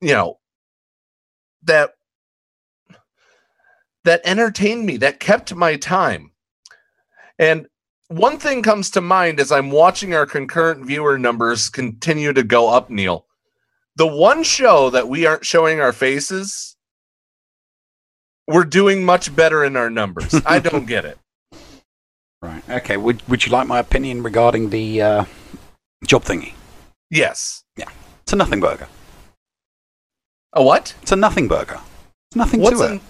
you 0.00 0.12
know, 0.12 0.38
that 1.64 1.94
that 4.04 4.20
entertained 4.24 4.86
me, 4.86 4.98
that 4.98 5.18
kept 5.18 5.54
my 5.54 5.76
time. 5.76 6.30
And 7.38 7.66
one 8.08 8.38
thing 8.38 8.62
comes 8.62 8.90
to 8.90 9.00
mind 9.00 9.40
as 9.40 9.50
I'm 9.50 9.70
watching 9.70 10.14
our 10.14 10.26
concurrent 10.26 10.86
viewer 10.86 11.18
numbers 11.18 11.68
continue 11.68 12.32
to 12.32 12.42
go 12.42 12.68
up, 12.68 12.90
Neil. 12.90 13.26
The 13.96 14.06
one 14.06 14.42
show 14.42 14.90
that 14.90 15.08
we 15.08 15.26
aren't 15.26 15.46
showing 15.46 15.80
our 15.80 15.92
faces, 15.92 16.76
we're 18.46 18.64
doing 18.64 19.04
much 19.04 19.34
better 19.34 19.64
in 19.64 19.76
our 19.76 19.90
numbers. 19.90 20.34
I 20.44 20.58
don't 20.58 20.86
get 20.86 21.04
it. 21.04 21.18
Right. 22.44 22.62
Okay. 22.68 22.98
Would 22.98 23.26
Would 23.28 23.46
you 23.46 23.52
like 23.52 23.66
my 23.66 23.78
opinion 23.78 24.22
regarding 24.22 24.68
the 24.68 25.00
uh, 25.00 25.24
job 26.06 26.24
thingy? 26.24 26.52
Yes. 27.10 27.64
Yeah. 27.76 27.88
It's 28.22 28.34
a 28.34 28.36
nothing 28.36 28.60
burger. 28.60 28.86
A 30.52 30.62
what? 30.62 30.94
It's 31.00 31.12
a 31.12 31.16
nothing 31.16 31.48
burger. 31.48 31.80
It's 32.28 32.36
nothing 32.36 32.60
What's 32.60 32.78
to 32.80 32.84
a 32.86 32.94
it. 32.96 33.02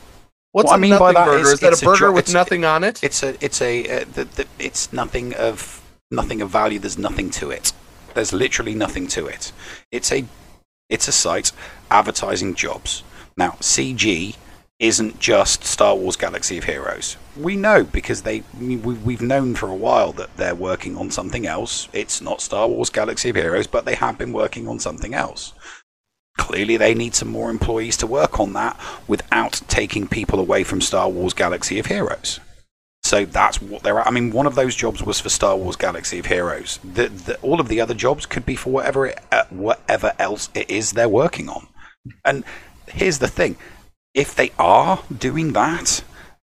What's 0.53 0.67
What 0.67 0.75
a 0.75 0.77
I 0.77 0.79
mean 0.79 0.99
by 0.99 1.13
that 1.13 1.27
burger? 1.27 1.43
is 1.43 1.53
Is, 1.55 1.61
that 1.61 1.73
a 1.73 1.85
a 1.85 1.85
burger 1.85 2.07
jo- 2.07 2.13
with 2.13 2.33
nothing 2.33 2.65
on 2.65 2.85
it? 2.85 3.03
It's 3.03 3.25
a. 3.25 3.37
It's 3.45 3.61
a. 3.61 4.03
Uh, 4.03 4.05
the, 4.13 4.25
the, 4.25 4.47
it's 4.61 4.93
nothing 4.93 5.35
of 5.35 5.83
nothing 6.13 6.41
of 6.41 6.49
value. 6.51 6.79
There's 6.79 6.97
nothing 6.99 7.31
to 7.31 7.51
it. 7.51 7.73
There's 8.15 8.33
literally 8.33 8.77
nothing 8.77 9.09
to 9.09 9.27
it. 9.27 9.51
It's 9.91 10.13
a. 10.13 10.27
It's 10.89 11.09
a 11.09 11.13
site 11.13 11.51
advertising 11.91 12.55
jobs. 12.55 13.03
Now 13.37 13.53
CG 13.61 14.37
isn't 14.79 15.19
just 15.19 15.65
Star 15.65 15.97
Wars 15.97 16.15
Galaxy 16.15 16.59
of 16.59 16.65
Heroes. 16.65 17.17
We 17.37 17.57
know 17.57 17.85
because 17.85 18.23
they 18.23 18.43
we, 18.61 18.77
we've 18.77 19.23
known 19.23 19.55
for 19.55 19.69
a 19.69 19.75
while 19.75 20.13
that 20.13 20.37
they're 20.37 20.55
working 20.55 20.97
on 20.97 21.11
something 21.11 21.47
else. 21.47 21.89
It's 21.93 22.21
not 22.21 22.41
Star 22.41 22.69
Wars 22.69 22.91
Galaxy 22.91 23.31
of 23.31 23.37
Heroes, 23.37 23.67
but 23.67 23.85
they 23.85 23.97
have 23.97 24.19
been 24.19 24.33
working 24.33 24.69
on 24.69 24.79
something 24.79 25.15
else. 25.15 25.53
Clearly, 26.37 26.77
they 26.77 26.95
need 26.95 27.15
some 27.15 27.29
more 27.29 27.51
employees 27.51 27.97
to 27.99 28.07
work 28.07 28.41
on 28.41 28.53
that 28.55 28.79
without 29.07 29.63
taking 29.69 30.09
people 30.09 30.41
away 30.41 30.65
from 30.65 30.81
Star 30.81 31.09
Wars 31.09 31.35
Galaxy 31.35 31.79
of 31.79 31.87
Heroes. 31.87 32.41
So 33.05 33.27
that's 33.27 33.61
what 33.61 33.83
they're. 33.83 33.99
at. 33.99 34.07
I 34.07 34.11
mean, 34.11 34.31
one 34.31 34.47
of 34.47 34.55
those 34.55 34.75
jobs 34.75 35.03
was 35.03 35.21
for 35.21 35.29
Star 35.29 35.57
Wars 35.57 35.77
Galaxy 35.77 36.19
of 36.19 36.27
Heroes. 36.27 36.79
The, 36.83 37.09
the, 37.09 37.37
all 37.41 37.61
of 37.61 37.69
the 37.69 37.81
other 37.81 37.95
jobs 37.95 38.25
could 38.25 38.47
be 38.47 38.57
for 38.57 38.71
whatever 38.71 39.07
it, 39.07 39.21
uh, 39.31 39.45
whatever 39.51 40.15
else 40.19 40.49
it 40.55 40.71
is 40.71 40.93
they're 40.93 41.09
working 41.09 41.49
on. 41.49 41.69
And 42.25 42.45
here's 42.89 43.19
the 43.19 43.29
thing: 43.29 43.57
if 44.15 44.35
they 44.35 44.53
are 44.59 45.03
doing 45.17 45.53
that, 45.53 46.03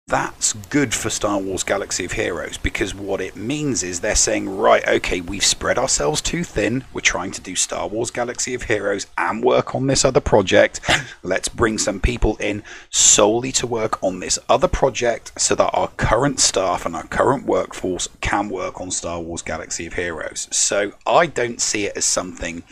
that's 0.09 0.53
good 0.53 0.91
for 0.91 1.11
Star 1.11 1.37
Wars 1.37 1.63
Galaxy 1.63 2.03
of 2.03 2.13
Heroes 2.13 2.57
because 2.57 2.95
what 2.95 3.21
it 3.21 3.35
means 3.35 3.83
is 3.83 3.99
they're 3.99 4.15
saying, 4.15 4.49
right, 4.49 4.85
okay, 4.87 5.21
we've 5.21 5.45
spread 5.45 5.77
ourselves 5.77 6.19
too 6.19 6.43
thin. 6.43 6.83
We're 6.93 7.01
trying 7.01 7.29
to 7.31 7.41
do 7.41 7.55
Star 7.55 7.87
Wars 7.87 8.09
Galaxy 8.09 8.55
of 8.55 8.63
Heroes 8.63 9.05
and 9.19 9.43
work 9.43 9.75
on 9.75 9.85
this 9.85 10.03
other 10.03 10.19
project. 10.19 10.81
Let's 11.23 11.47
bring 11.47 11.77
some 11.77 11.99
people 11.99 12.37
in 12.37 12.63
solely 12.89 13.51
to 13.53 13.67
work 13.67 14.01
on 14.03 14.19
this 14.19 14.39
other 14.49 14.67
project 14.67 15.39
so 15.39 15.53
that 15.53 15.69
our 15.73 15.89
current 15.89 16.39
staff 16.39 16.87
and 16.87 16.95
our 16.95 17.05
current 17.05 17.45
workforce 17.45 18.09
can 18.19 18.49
work 18.49 18.81
on 18.81 18.89
Star 18.89 19.21
Wars 19.21 19.43
Galaxy 19.43 19.85
of 19.85 19.93
Heroes. 19.93 20.47
So 20.49 20.93
I 21.05 21.27
don't 21.27 21.61
see 21.61 21.85
it 21.85 21.95
as 21.95 22.05
something. 22.05 22.63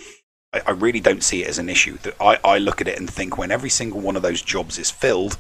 I 0.53 0.71
really 0.71 1.01
don't 1.01 1.23
see 1.23 1.43
it 1.43 1.49
as 1.49 1.59
an 1.59 1.69
issue. 1.69 1.97
That 1.99 2.15
I, 2.19 2.39
I 2.43 2.57
look 2.57 2.81
at 2.81 2.87
it 2.87 2.97
and 2.97 3.07
think 3.07 3.37
when 3.37 3.51
every 3.51 3.69
single 3.69 3.99
one 3.99 4.15
of 4.15 4.23
those 4.23 4.41
jobs 4.41 4.79
is 4.79 4.89
filled, 4.89 5.37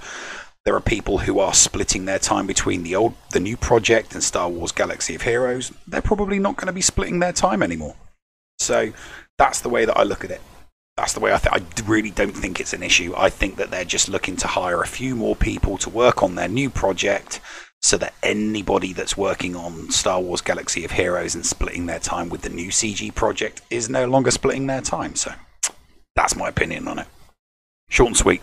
there 0.67 0.75
are 0.75 0.81
people 0.81 1.19
who 1.19 1.39
are 1.39 1.53
splitting 1.53 2.03
their 2.03 2.19
time 2.19 2.45
between 2.45 2.83
the 2.83 2.93
old, 2.93 3.13
the 3.31 3.39
new 3.39 3.55
project 3.55 4.13
and 4.13 4.21
Star 4.21 4.49
Wars 4.49 4.73
Galaxy 4.73 5.15
of 5.15 5.21
Heroes. 5.21 5.71
They're 5.87 6.01
probably 6.01 6.39
not 6.39 6.57
going 6.57 6.67
to 6.67 6.73
be 6.73 6.81
splitting 6.81 7.19
their 7.19 7.31
time 7.31 7.63
anymore. 7.63 7.95
So 8.59 8.91
that's 9.37 9.61
the 9.61 9.69
way 9.69 9.85
that 9.85 9.95
I 9.97 10.03
look 10.03 10.25
at 10.25 10.31
it. 10.31 10.41
That's 10.97 11.13
the 11.13 11.21
way 11.21 11.31
I 11.31 11.37
think. 11.37 11.55
I 11.55 11.83
really 11.89 12.11
don't 12.11 12.35
think 12.35 12.59
it's 12.59 12.73
an 12.73 12.83
issue. 12.83 13.13
I 13.15 13.29
think 13.29 13.55
that 13.55 13.71
they're 13.71 13.85
just 13.85 14.09
looking 14.09 14.35
to 14.35 14.47
hire 14.47 14.81
a 14.81 14.87
few 14.87 15.15
more 15.15 15.37
people 15.37 15.77
to 15.77 15.89
work 15.89 16.21
on 16.21 16.35
their 16.35 16.49
new 16.49 16.69
project, 16.69 17.39
so 17.81 17.97
that 17.99 18.13
anybody 18.21 18.91
that's 18.91 19.15
working 19.15 19.55
on 19.55 19.89
Star 19.89 20.19
Wars 20.19 20.41
Galaxy 20.41 20.83
of 20.83 20.91
Heroes 20.91 21.33
and 21.33 21.45
splitting 21.45 21.85
their 21.85 21.99
time 21.99 22.27
with 22.27 22.41
the 22.41 22.49
new 22.49 22.71
CG 22.71 23.15
project 23.15 23.61
is 23.69 23.89
no 23.89 24.05
longer 24.05 24.31
splitting 24.31 24.67
their 24.67 24.81
time. 24.81 25.15
So 25.15 25.31
that's 26.17 26.35
my 26.35 26.49
opinion 26.49 26.89
on 26.89 26.99
it. 26.99 27.07
Short 27.87 28.09
and 28.09 28.17
sweet. 28.17 28.41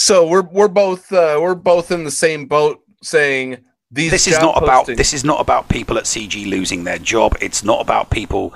So 0.00 0.26
we're 0.26 0.40
we're 0.40 0.68
both 0.68 1.12
uh, 1.12 1.38
we're 1.42 1.54
both 1.54 1.90
in 1.90 2.04
the 2.04 2.10
same 2.10 2.46
boat, 2.46 2.82
saying 3.02 3.58
these. 3.90 4.10
this 4.10 4.26
is 4.26 4.38
not 4.38 4.56
about 4.56 4.86
this 4.86 5.12
is 5.12 5.24
not 5.24 5.42
about 5.42 5.68
people 5.68 5.98
at 5.98 6.04
CG 6.04 6.46
losing 6.46 6.84
their 6.84 6.96
job. 6.96 7.36
It's 7.42 7.62
not 7.62 7.82
about 7.82 8.08
people, 8.08 8.54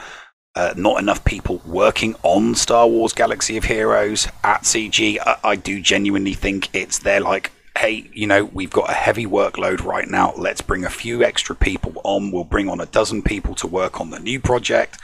uh, 0.54 0.72
not 0.74 1.00
enough 1.00 1.22
people 1.26 1.60
working 1.66 2.16
on 2.22 2.54
Star 2.54 2.88
Wars 2.88 3.12
Galaxy 3.12 3.58
of 3.58 3.64
Heroes 3.64 4.26
at 4.42 4.62
CG. 4.62 5.18
I, 5.20 5.36
I 5.44 5.56
do 5.56 5.82
genuinely 5.82 6.32
think 6.32 6.74
it's 6.74 7.00
they're 7.00 7.20
like, 7.20 7.52
hey, 7.76 8.08
you 8.12 8.26
know, 8.26 8.44
we've 8.44 8.70
got 8.70 8.88
a 8.88 8.94
heavy 8.94 9.26
workload 9.26 9.84
right 9.84 10.08
now. 10.08 10.32
Let's 10.36 10.60
bring 10.60 10.84
a 10.84 10.90
few 10.90 11.24
extra 11.24 11.56
people 11.56 12.00
on. 12.04 12.30
We'll 12.30 12.44
bring 12.44 12.68
on 12.68 12.80
a 12.80 12.86
dozen 12.86 13.22
people 13.22 13.54
to 13.56 13.66
work 13.66 14.00
on 14.00 14.10
the 14.10 14.20
new 14.20 14.38
project. 14.38 14.98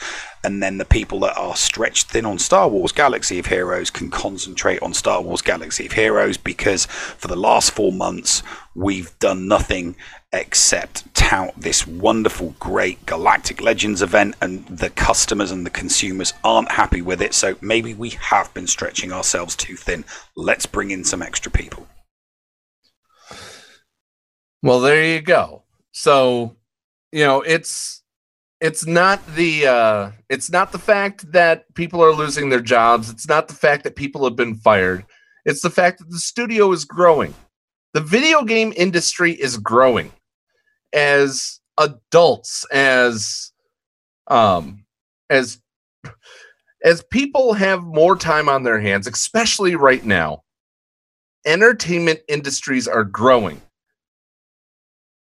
And 0.44 0.62
then 0.62 0.78
the 0.78 0.84
people 0.84 1.18
that 1.20 1.36
are 1.36 1.56
stretched 1.56 2.08
thin 2.08 2.24
on 2.24 2.38
Star 2.38 2.68
Wars 2.68 2.92
Galaxy 2.92 3.38
of 3.40 3.46
Heroes 3.46 3.90
can 3.90 4.08
concentrate 4.08 4.80
on 4.82 4.94
Star 4.94 5.20
Wars 5.20 5.42
Galaxy 5.42 5.86
of 5.86 5.92
Heroes 5.92 6.36
because 6.36 6.86
for 6.86 7.26
the 7.26 7.36
last 7.36 7.72
four 7.72 7.92
months, 7.92 8.42
we've 8.74 9.18
done 9.18 9.48
nothing 9.48 9.96
except 10.32 11.12
tout 11.12 11.52
this 11.56 11.86
wonderful, 11.86 12.54
great 12.60 13.04
Galactic 13.04 13.60
Legends 13.60 14.00
event, 14.00 14.36
and 14.40 14.64
the 14.68 14.90
customers 14.90 15.50
and 15.50 15.66
the 15.66 15.70
consumers 15.70 16.32
aren't 16.44 16.70
happy 16.70 17.02
with 17.02 17.20
it. 17.20 17.34
So 17.34 17.56
maybe 17.60 17.94
we 17.94 18.10
have 18.10 18.54
been 18.54 18.68
stretching 18.68 19.12
ourselves 19.12 19.56
too 19.56 19.74
thin. 19.74 20.04
Let's 20.36 20.66
bring 20.66 20.92
in 20.92 21.04
some 21.04 21.20
extra 21.20 21.50
people. 21.50 21.88
Well, 24.62 24.80
there 24.80 25.02
you 25.04 25.20
go. 25.22 25.62
So, 25.92 26.56
you 27.12 27.24
know, 27.24 27.40
it's 27.42 28.02
it's 28.60 28.86
not 28.86 29.24
the 29.34 29.66
uh 29.66 30.10
it's 30.28 30.50
not 30.50 30.70
the 30.70 30.78
fact 30.78 31.32
that 31.32 31.72
people 31.74 32.02
are 32.04 32.12
losing 32.12 32.50
their 32.50 32.60
jobs. 32.60 33.08
It's 33.08 33.28
not 33.28 33.48
the 33.48 33.54
fact 33.54 33.84
that 33.84 33.96
people 33.96 34.24
have 34.24 34.36
been 34.36 34.54
fired. 34.54 35.04
It's 35.46 35.62
the 35.62 35.70
fact 35.70 35.98
that 36.00 36.10
the 36.10 36.18
studio 36.18 36.70
is 36.72 36.84
growing. 36.84 37.34
The 37.94 38.00
video 38.02 38.44
game 38.44 38.72
industry 38.76 39.32
is 39.32 39.56
growing 39.56 40.12
as 40.92 41.60
adults 41.78 42.66
as 42.70 43.52
um 44.26 44.84
as 45.30 45.60
as 46.84 47.02
people 47.10 47.54
have 47.54 47.82
more 47.82 48.16
time 48.16 48.48
on 48.48 48.62
their 48.62 48.80
hands, 48.80 49.06
especially 49.06 49.74
right 49.74 50.04
now. 50.04 50.42
Entertainment 51.46 52.20
industries 52.28 52.86
are 52.86 53.04
growing 53.04 53.62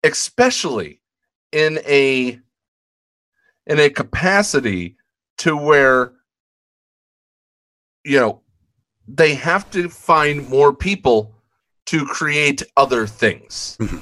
especially 0.03 1.01
in 1.53 1.79
a 1.87 2.39
in 3.67 3.79
a 3.79 3.91
capacity 3.91 4.97
to 5.39 5.57
where 5.57 6.13
you 8.05 8.19
know 8.19 8.41
they 9.07 9.35
have 9.35 9.71
to 9.71 9.89
find 9.89 10.49
more 10.49 10.73
people 10.73 11.35
to 11.87 12.05
create 12.07 12.63
other 12.77 13.07
things. 13.07 13.77
Mm-hmm. 13.81 13.99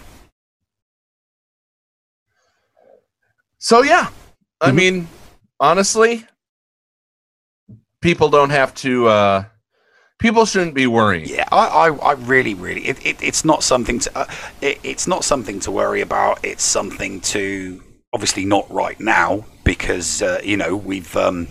So 3.59 3.83
yeah, 3.83 4.11
I 4.61 4.69
mm-hmm. 4.69 4.77
mean, 4.77 5.09
honestly, 5.59 6.27
people 8.01 8.29
don't 8.29 8.51
have 8.51 8.75
to 8.77 9.09
uh, 9.09 9.45
People 10.21 10.45
shouldn't 10.45 10.75
be 10.75 10.87
worrying. 10.87 11.27
Yeah, 11.27 11.49
I, 11.51 11.67
I, 11.67 11.89
I 11.89 12.13
really, 12.13 12.55
really, 12.55 12.87
it, 12.87 13.05
it, 13.05 13.23
it's 13.23 13.45
not 13.45 13.63
something 13.63 13.99
to, 14.01 14.19
uh, 14.19 14.27
it, 14.61 14.79
it's 14.83 15.07
not 15.07 15.25
something 15.25 15.61
to 15.61 15.71
worry 15.71 16.03
about. 16.03 16.45
It's 16.45 16.63
something 16.63 17.21
to, 17.23 17.83
obviously 18.13 18.45
not 18.45 18.71
right 18.71 19.01
now 19.01 19.47
because 19.65 20.21
uh, 20.21 20.41
you 20.43 20.57
know 20.57 20.77
we've 20.77 21.17
um, 21.17 21.49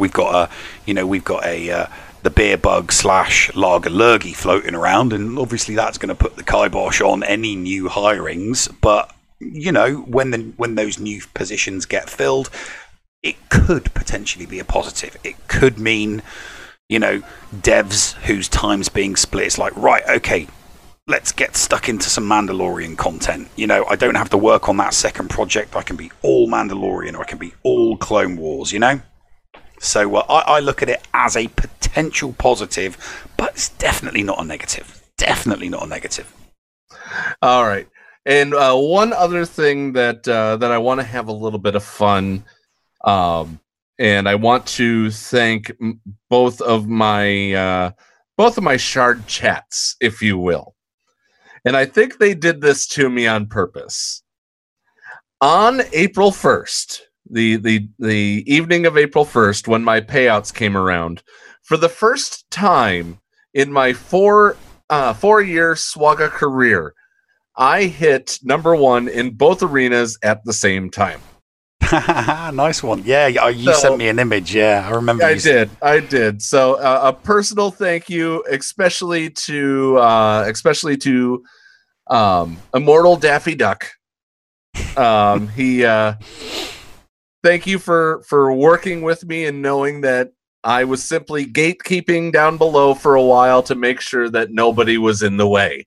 we've 0.00 0.12
got 0.12 0.34
a, 0.34 0.52
you 0.86 0.94
know, 0.94 1.06
we've 1.06 1.24
got 1.24 1.44
a 1.44 1.70
uh, 1.70 1.86
the 2.22 2.30
beer 2.30 2.56
bug 2.56 2.92
slash 2.92 3.54
lager 3.54 3.90
lurgy 3.90 4.32
floating 4.32 4.74
around, 4.74 5.12
and 5.12 5.38
obviously 5.38 5.74
that's 5.74 5.98
going 5.98 6.08
to 6.08 6.14
put 6.14 6.36
the 6.36 6.42
kibosh 6.42 7.00
on 7.00 7.22
any 7.22 7.54
new 7.54 7.88
hirings. 7.88 8.72
But 8.80 9.14
you 9.38 9.72
know, 9.72 9.96
when 9.96 10.30
the 10.30 10.52
when 10.56 10.74
those 10.74 10.98
new 10.98 11.22
positions 11.34 11.86
get 11.86 12.10
filled, 12.10 12.50
it 13.22 13.36
could 13.50 13.92
potentially 13.94 14.46
be 14.46 14.58
a 14.58 14.64
positive. 14.64 15.16
It 15.22 15.48
could 15.48 15.78
mean 15.78 16.22
you 16.90 16.98
know, 16.98 17.22
devs 17.54 18.14
whose 18.24 18.48
time's 18.48 18.88
being 18.88 19.14
split. 19.14 19.46
It's 19.46 19.58
like, 19.58 19.74
right, 19.76 20.02
okay, 20.08 20.48
let's 21.06 21.30
get 21.30 21.56
stuck 21.56 21.88
into 21.88 22.10
some 22.10 22.28
Mandalorian 22.28 22.98
content. 22.98 23.48
You 23.54 23.68
know, 23.68 23.86
I 23.86 23.94
don't 23.94 24.16
have 24.16 24.30
to 24.30 24.36
work 24.36 24.68
on 24.68 24.76
that 24.78 24.92
second 24.92 25.30
project. 25.30 25.76
I 25.76 25.82
can 25.82 25.94
be 25.94 26.10
all 26.22 26.48
Mandalorian 26.48 27.14
or 27.14 27.22
I 27.22 27.26
can 27.26 27.38
be 27.38 27.54
all 27.62 27.96
Clone 27.96 28.36
Wars, 28.36 28.72
you 28.72 28.80
know? 28.80 29.00
So 29.78 30.16
uh, 30.16 30.26
I, 30.28 30.56
I 30.56 30.60
look 30.60 30.82
at 30.82 30.88
it 30.88 31.00
as 31.14 31.36
a 31.36 31.46
potential 31.46 32.32
positive, 32.32 33.28
but 33.36 33.50
it's 33.50 33.68
definitely 33.68 34.24
not 34.24 34.40
a 34.40 34.44
negative. 34.44 35.00
Definitely 35.16 35.68
not 35.68 35.84
a 35.84 35.88
negative. 35.88 36.34
All 37.40 37.64
right. 37.64 37.88
And 38.26 38.52
uh, 38.52 38.76
one 38.76 39.12
other 39.12 39.44
thing 39.44 39.92
that 39.92 40.26
uh, 40.28 40.56
that 40.56 40.72
I 40.72 40.78
want 40.78 41.00
to 41.00 41.06
have 41.06 41.28
a 41.28 41.32
little 41.32 41.58
bit 41.58 41.76
of 41.76 41.84
fun, 41.84 42.44
um, 43.04 43.60
and 44.00 44.26
I 44.26 44.34
want 44.34 44.66
to 44.66 45.10
thank 45.10 45.70
both 46.30 46.62
of 46.62 46.88
my 46.88 47.52
uh, 47.52 47.90
both 48.36 48.56
of 48.56 48.64
my 48.64 48.78
shard 48.78 49.26
chats, 49.26 49.94
if 50.00 50.22
you 50.22 50.38
will. 50.38 50.74
And 51.66 51.76
I 51.76 51.84
think 51.84 52.16
they 52.16 52.32
did 52.32 52.62
this 52.62 52.88
to 52.88 53.10
me 53.10 53.26
on 53.26 53.46
purpose. 53.46 54.22
On 55.42 55.82
April 55.92 56.32
first, 56.32 57.08
the 57.30 57.56
the 57.56 57.88
the 57.98 58.42
evening 58.46 58.86
of 58.86 58.96
April 58.96 59.26
first, 59.26 59.68
when 59.68 59.84
my 59.84 60.00
payouts 60.00 60.52
came 60.52 60.78
around, 60.78 61.22
for 61.62 61.76
the 61.76 61.90
first 61.90 62.50
time 62.50 63.20
in 63.52 63.70
my 63.70 63.92
four 63.92 64.56
uh, 64.88 65.12
four 65.12 65.42
year 65.42 65.74
SWGOH 65.74 66.30
career, 66.30 66.94
I 67.54 67.84
hit 67.84 68.38
number 68.42 68.74
one 68.74 69.08
in 69.08 69.32
both 69.34 69.62
arenas 69.62 70.18
at 70.22 70.42
the 70.46 70.54
same 70.54 70.88
time. 70.90 71.20
nice 72.52 72.82
one. 72.82 73.02
Yeah, 73.04 73.26
yeah, 73.26 73.48
you 73.48 73.72
So- 73.72 73.78
sent 73.80 73.98
me 73.98 74.08
an 74.08 74.18
image. 74.18 74.54
Yeah, 74.54 74.86
I 74.88 74.94
remember. 74.94 75.24
I 75.24 75.30
you 75.30 75.38
said- 75.40 75.70
did, 75.70 75.76
I 75.82 76.00
did. 76.00 76.42
So 76.42 76.74
uh, 76.74 77.00
a 77.04 77.12
personal 77.12 77.70
thank 77.70 78.08
you, 78.08 78.44
especially 78.50 79.30
to 79.30 79.98
uh, 79.98 80.44
especially 80.48 80.96
to 80.98 81.42
um, 82.08 82.58
Immortal 82.74 83.16
Daffy 83.16 83.54
Duck. 83.54 83.86
Um, 84.96 85.48
he 85.48 85.84
uh, 85.84 86.14
thank 87.42 87.66
you 87.66 87.78
for 87.78 88.22
for 88.28 88.52
working 88.52 89.02
with 89.02 89.24
me 89.24 89.46
and 89.46 89.62
knowing 89.62 90.02
that 90.02 90.32
I 90.62 90.84
was 90.84 91.02
simply 91.02 91.46
gatekeeping 91.46 92.32
down 92.32 92.56
below 92.58 92.94
for 92.94 93.14
a 93.14 93.22
while 93.22 93.62
to 93.64 93.74
make 93.74 94.00
sure 94.00 94.28
that 94.30 94.50
nobody 94.52 94.98
was 94.98 95.22
in 95.22 95.36
the 95.38 95.48
way. 95.48 95.86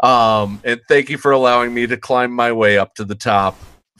Um, 0.00 0.60
and 0.62 0.80
thank 0.88 1.08
you 1.08 1.16
for 1.16 1.32
allowing 1.32 1.72
me 1.72 1.86
to 1.86 1.96
climb 1.96 2.30
my 2.30 2.52
way 2.52 2.76
up 2.76 2.94
to 2.96 3.04
the 3.04 3.14
top 3.14 3.56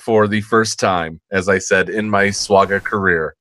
for 0.07 0.29
the 0.29 0.41
first 0.41 0.79
time, 0.79 1.21
as 1.33 1.49
I 1.49 1.59
said, 1.59 1.89
in 1.89 2.09
my 2.09 2.27
SWGOH 2.27 2.85
career. 2.85 3.35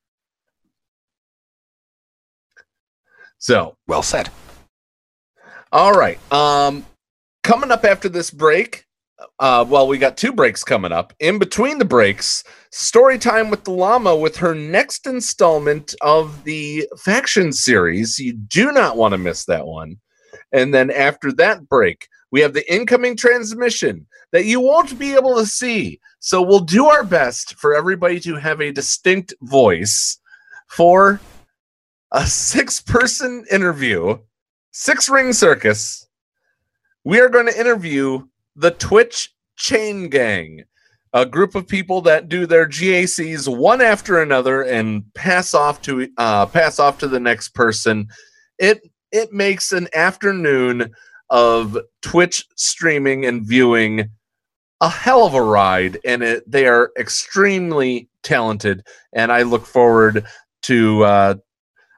So, 3.37 3.77
Well 3.85 4.01
said. 4.01 4.29
all 5.71 5.93
right. 5.93 6.17
Um, 6.33 6.83
coming 7.43 7.69
up 7.69 7.85
after 7.85 8.09
this 8.09 8.31
break, 8.31 8.85
uh, 9.39 9.63
well, 9.67 9.87
we 9.87 9.99
got 9.99 10.17
two 10.17 10.33
breaks 10.33 10.63
coming 10.63 10.91
up. 10.91 11.13
In 11.19 11.37
between 11.37 11.77
the 11.77 11.85
breaks, 11.85 12.43
story 12.71 13.19
time 13.19 13.51
with 13.51 13.63
the 13.63 13.71
llama 13.71 14.15
with 14.15 14.37
her 14.37 14.55
next 14.55 15.05
installment 15.05 15.93
of 16.01 16.45
the 16.45 16.89
faction 16.97 17.53
series. 17.53 18.17
You 18.17 18.33
do 18.33 18.71
not 18.71 18.97
want 18.97 19.11
to 19.11 19.19
miss 19.19 19.45
that 19.45 19.67
one. 19.67 19.97
And 20.51 20.73
then 20.73 20.89
after 20.89 21.31
that 21.33 21.69
break, 21.69 22.07
we 22.31 22.41
have 22.41 22.53
the 22.53 22.73
incoming 22.73 23.15
transmission 23.15 24.05
that 24.31 24.45
you 24.45 24.59
won't 24.59 24.97
be 24.99 25.13
able 25.13 25.35
to 25.35 25.45
see. 25.45 25.99
So 26.19 26.41
we'll 26.41 26.59
do 26.59 26.87
our 26.87 27.03
best 27.03 27.55
for 27.55 27.75
everybody 27.75 28.19
to 28.21 28.35
have 28.35 28.61
a 28.61 28.71
distinct 28.71 29.33
voice 29.41 30.19
for 30.67 31.21
a 32.11 32.25
six 32.25 32.81
person 32.81 33.45
interview, 33.51 34.17
six 34.71 35.09
ring 35.09 35.33
circus. 35.33 36.07
We 37.03 37.19
are 37.19 37.29
going 37.29 37.45
to 37.45 37.59
interview 37.59 38.25
the 38.55 38.71
Twitch 38.71 39.33
Chain 39.57 40.09
Gang, 40.09 40.63
a 41.13 41.25
group 41.25 41.55
of 41.55 41.67
people 41.67 42.01
that 42.01 42.27
do 42.27 42.45
their 42.45 42.67
GACs 42.67 43.47
one 43.47 43.81
after 43.81 44.21
another 44.21 44.63
and 44.63 45.03
pass 45.13 45.53
off 45.53 45.81
to 45.83 46.09
uh, 46.17 46.45
pass 46.47 46.79
off 46.79 46.97
to 46.99 47.07
the 47.07 47.19
next 47.19 47.49
person. 47.49 48.07
It 48.57 48.81
it 49.11 49.31
makes 49.31 49.71
an 49.71 49.87
afternoon 49.93 50.93
of 51.29 51.77
Twitch 52.01 52.45
streaming 52.55 53.25
and 53.25 53.45
viewing 53.45 54.09
a 54.81 54.89
hell 54.89 55.25
of 55.25 55.33
a 55.33 55.41
ride, 55.41 55.97
and 56.05 56.21
it, 56.21 56.49
they 56.49 56.67
are 56.67 56.91
extremely 56.97 58.09
talented. 58.23 58.85
And 59.13 59.31
I 59.31 59.43
look 59.43 59.65
forward 59.65 60.25
to. 60.63 61.03
Uh, 61.03 61.35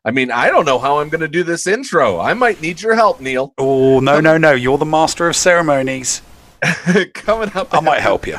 I 0.05 0.11
mean, 0.11 0.32
I 0.32 0.49
don't 0.49 0.65
know 0.65 0.80
how 0.80 0.99
I'm 0.99 1.09
going 1.09 1.21
to 1.21 1.28
do 1.28 1.43
this 1.43 1.67
intro. 1.67 2.19
I 2.19 2.34
might 2.34 2.61
need 2.61 2.82
your 2.82 2.95
help, 2.95 3.19
Neil. 3.19 3.53
Oh 3.57 3.99
no, 3.99 4.19
no, 4.19 4.38
no! 4.38 4.53
You're 4.53 4.78
the 4.78 4.86
master 4.86 5.28
of 5.28 5.36
ceremonies. 5.36 6.21
Coming 7.13 7.51
up, 7.55 7.73
I 7.73 7.82
might 7.82 8.01
help 8.01 8.25
you. 8.25 8.38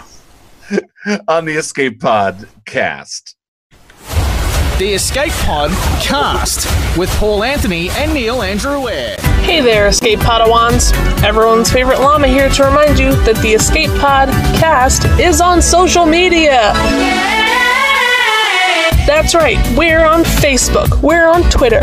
on 1.29 1.45
the 1.45 1.55
Escape 1.55 2.01
Pod 2.01 2.49
cast. 2.65 3.37
The 4.79 4.95
Escape 4.95 5.33
Pod 5.33 5.71
cast 6.03 6.67
with 6.97 7.11
Paul 7.17 7.43
Anthony 7.43 7.91
and 7.91 8.15
Neil 8.15 8.43
Andrew 8.43 8.89
Eyre. 8.89 9.28
Hey 9.43 9.61
there, 9.61 9.89
Escape 9.89 10.19
Padawans! 10.19 10.93
Everyone's 11.23 11.71
favorite 11.71 12.01
llama 12.01 12.29
here 12.29 12.49
to 12.49 12.65
remind 12.65 12.99
you 12.99 13.13
that 13.25 13.37
the 13.43 13.53
Escape 13.55 13.91
Pod 13.99 14.29
cast 14.59 15.05
is 15.19 15.41
on 15.41 15.63
social 15.63 16.07
media. 16.07 16.73
That's 19.07 19.35
right, 19.35 19.59
we're 19.77 20.05
on 20.05 20.23
Facebook, 20.23 21.03
we're 21.03 21.27
on 21.27 21.43
Twitter. 21.51 21.81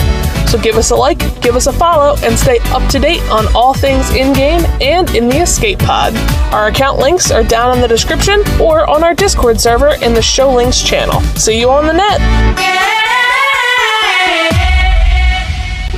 So 0.48 0.60
give 0.60 0.76
us 0.76 0.92
a 0.92 0.96
like, 0.96 1.20
give 1.42 1.56
us 1.56 1.66
a 1.66 1.74
follow, 1.74 2.16
and 2.24 2.38
stay 2.38 2.60
up 2.66 2.88
to 2.92 3.00
date 3.00 3.22
on 3.32 3.48
all 3.56 3.74
things 3.74 4.12
in 4.12 4.32
game 4.32 4.64
and 4.80 5.10
in 5.16 5.28
the 5.28 5.42
Escape 5.42 5.80
Pod. 5.80 6.16
Our 6.54 6.68
account 6.68 7.00
links 7.00 7.32
are 7.32 7.44
down 7.44 7.74
in 7.76 7.82
the 7.82 7.88
description 7.88 8.44
or 8.62 8.88
on 8.90 9.04
our 9.04 9.16
Discord 9.16 9.60
server 9.60 9.96
in 10.04 10.14
the 10.14 10.22
Show 10.22 10.54
Links 10.54 10.82
channel. 10.82 11.20
See 11.36 11.60
you 11.60 11.72
on 11.72 11.88
the 11.88 11.94
net! 11.94 12.22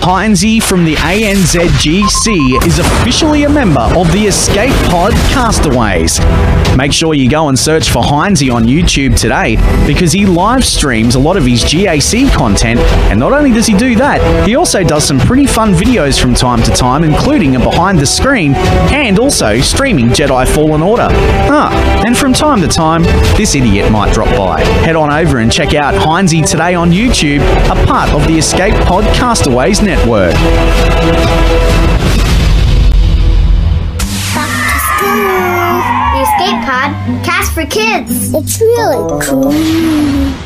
Heinzie 0.02 0.62
from 0.62 0.86
the 0.86 0.96
ANZGC 0.96 2.66
is 2.66 2.80
officially 2.80 3.44
a 3.44 3.50
member 3.50 3.82
of 3.82 4.12
the 4.12 4.26
Escape 4.28 4.74
Pod 4.90 5.14
Castaways. 5.32 6.20
Make 6.76 6.92
sure 6.92 7.14
you 7.14 7.30
go 7.30 7.50
and 7.50 7.58
search 7.58 7.90
for 7.90 8.02
Heinzie 8.02 8.54
on 8.54 8.66
YouTube 8.66 9.20
today 9.20 9.56
because 9.88 10.12
he 10.12 10.26
live 10.26 10.64
streams 10.66 11.16
a 11.16 11.20
lot 11.20 11.38
of 11.38 11.46
his 11.46 11.64
GAC 11.64 12.32
content, 12.34 12.80
and 13.10 13.20
not 13.20 13.34
only 13.34 13.52
does 13.52 13.66
he 13.68 13.76
do 13.76 13.96
that, 13.96 14.48
he 14.48 14.56
also 14.56 14.84
does 14.84 15.04
some 15.04 15.20
pretty 15.20 15.46
fun 15.46 15.74
videos 15.74 16.20
from 16.20 16.34
time 16.34 16.62
to 16.64 16.72
time, 16.72 17.04
including 17.04 17.56
a 17.56 17.60
behind 17.60 18.00
the 18.00 18.06
screen 18.06 18.54
and 18.56 19.20
also 19.20 19.60
streaming 19.60 20.08
Jedi 20.08 20.48
Fallen 20.48 20.82
Order. 20.82 21.08
Ah, 21.12 22.04
and 22.06 22.18
from 22.18 22.34
time 22.34 22.62
to 22.62 22.68
time, 22.68 23.04
this 23.38 23.56
idiot 23.56 23.92
might 23.92 24.14
drop 24.14 24.30
by. 24.38 24.62
Head 24.62 24.96
on 24.96 25.12
over 25.12 25.40
and 25.40 25.52
check 25.52 25.74
out 25.74 25.94
Heinzie 25.94 26.46
today 26.46 26.74
on 26.76 26.92
YouTube, 26.92 27.42
a 27.70 27.86
part 27.86 28.10
of 28.12 28.28
the 28.28 28.38
Escape 28.38 28.76
Pod 28.86 29.04
Castaways 29.16 29.82
network. 29.82 30.34
For 37.58 37.66
kids. 37.66 38.36
It's 38.36 38.62
really 38.62 39.26
cool. 39.26 39.52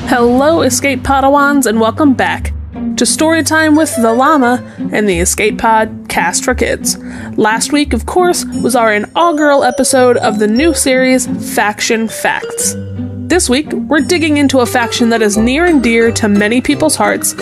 Hello, 0.07 0.61
Escape 0.61 1.01
Padawans, 1.01 1.65
and 1.65 1.81
welcome 1.81 2.13
back 2.13 2.53
to 2.71 3.03
Storytime 3.03 3.77
with 3.77 3.93
the 3.97 4.13
Llama 4.13 4.63
and 4.93 5.09
the 5.09 5.19
Escape 5.19 5.57
Pod 5.57 6.05
Cast 6.07 6.45
for 6.45 6.55
Kids. 6.55 6.97
Last 7.35 7.73
week, 7.73 7.91
of 7.91 8.05
course, 8.05 8.45
was 8.45 8.77
our 8.77 8.93
inaugural 8.93 9.65
episode 9.65 10.15
of 10.15 10.39
the 10.39 10.47
new 10.47 10.73
series 10.73 11.27
Faction 11.53 12.07
Facts. 12.07 12.75
This 12.77 13.49
week, 13.49 13.73
we're 13.73 13.99
digging 13.99 14.37
into 14.37 14.61
a 14.61 14.65
faction 14.65 15.09
that 15.09 15.21
is 15.21 15.35
near 15.37 15.65
and 15.65 15.83
dear 15.83 16.13
to 16.13 16.29
many 16.29 16.61
people's 16.61 16.95
hearts, 16.95 17.33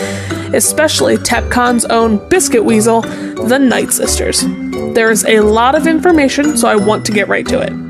especially 0.51 1.17
TepCon's 1.17 1.85
own 1.85 2.27
biscuit 2.29 2.65
weasel, 2.65 3.01
the 3.01 3.59
Night 3.59 3.91
Sisters. 3.91 4.43
There's 4.95 5.25
a 5.25 5.41
lot 5.41 5.75
of 5.75 5.85
information, 5.85 6.57
so 6.57 6.67
I 6.67 6.75
want 6.75 7.05
to 7.05 7.11
get 7.11 7.27
right 7.27 7.45
to 7.45 7.59
it. 7.59 7.88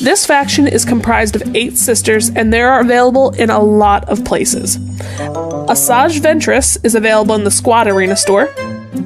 This 0.00 0.26
faction 0.26 0.68
is 0.68 0.84
comprised 0.84 1.36
of 1.36 1.56
eight 1.56 1.78
sisters, 1.78 2.28
and 2.28 2.52
they 2.52 2.60
are 2.60 2.80
available 2.80 3.30
in 3.30 3.48
a 3.48 3.58
lot 3.62 4.06
of 4.10 4.24
places. 4.26 4.76
Asajj 4.76 6.20
Ventress 6.20 6.76
is 6.84 6.94
available 6.94 7.34
in 7.34 7.44
the 7.44 7.50
Squad 7.50 7.88
Arena 7.88 8.14
store. 8.14 8.52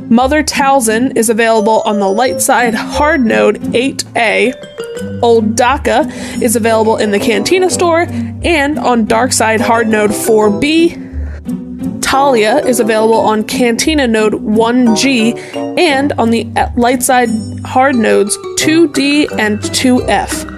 Mother 0.08 0.42
Talzin 0.42 1.16
is 1.16 1.30
available 1.30 1.82
on 1.82 2.00
the 2.00 2.08
light 2.08 2.40
side 2.40 2.74
hard 2.74 3.24
node 3.24 3.60
8A. 3.72 5.22
Old 5.22 5.54
Daka 5.54 6.08
is 6.42 6.56
available 6.56 6.96
in 6.96 7.12
the 7.12 7.20
Cantina 7.20 7.70
store 7.70 8.06
and 8.42 8.76
on 8.76 9.04
dark 9.04 9.32
side 9.32 9.60
hard 9.60 9.86
node 9.86 10.10
4B. 10.10 12.02
Talia 12.02 12.56
is 12.66 12.80
available 12.80 13.20
on 13.20 13.44
Cantina 13.44 14.08
node 14.08 14.32
1G 14.32 15.78
and 15.78 16.12
on 16.14 16.30
the 16.30 16.50
light 16.76 17.04
side 17.04 17.28
hard 17.64 17.94
nodes 17.94 18.36
2D 18.58 19.38
and 19.38 19.60
2F. 19.60 20.49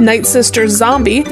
Night 0.00 0.26
Sister 0.26 0.68
Zombie 0.68 1.24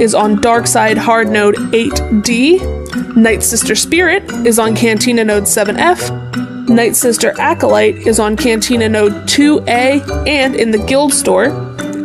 is 0.00 0.14
on 0.14 0.40
dark 0.40 0.66
side 0.66 0.98
hard 0.98 1.28
node 1.28 1.54
8D. 1.54 3.16
Night 3.16 3.42
Sister 3.42 3.74
Spirit 3.74 4.24
is 4.46 4.58
on 4.58 4.76
Cantina 4.76 5.24
node 5.24 5.44
7F. 5.44 6.68
Night 6.68 6.96
Sister 6.96 7.32
Acolyte 7.40 7.96
is 8.06 8.18
on 8.18 8.36
Cantina 8.36 8.88
node 8.88 9.12
2A 9.28 10.26
and 10.26 10.56
in 10.56 10.70
the 10.70 10.78
Guild 10.78 11.14
store. 11.14 11.46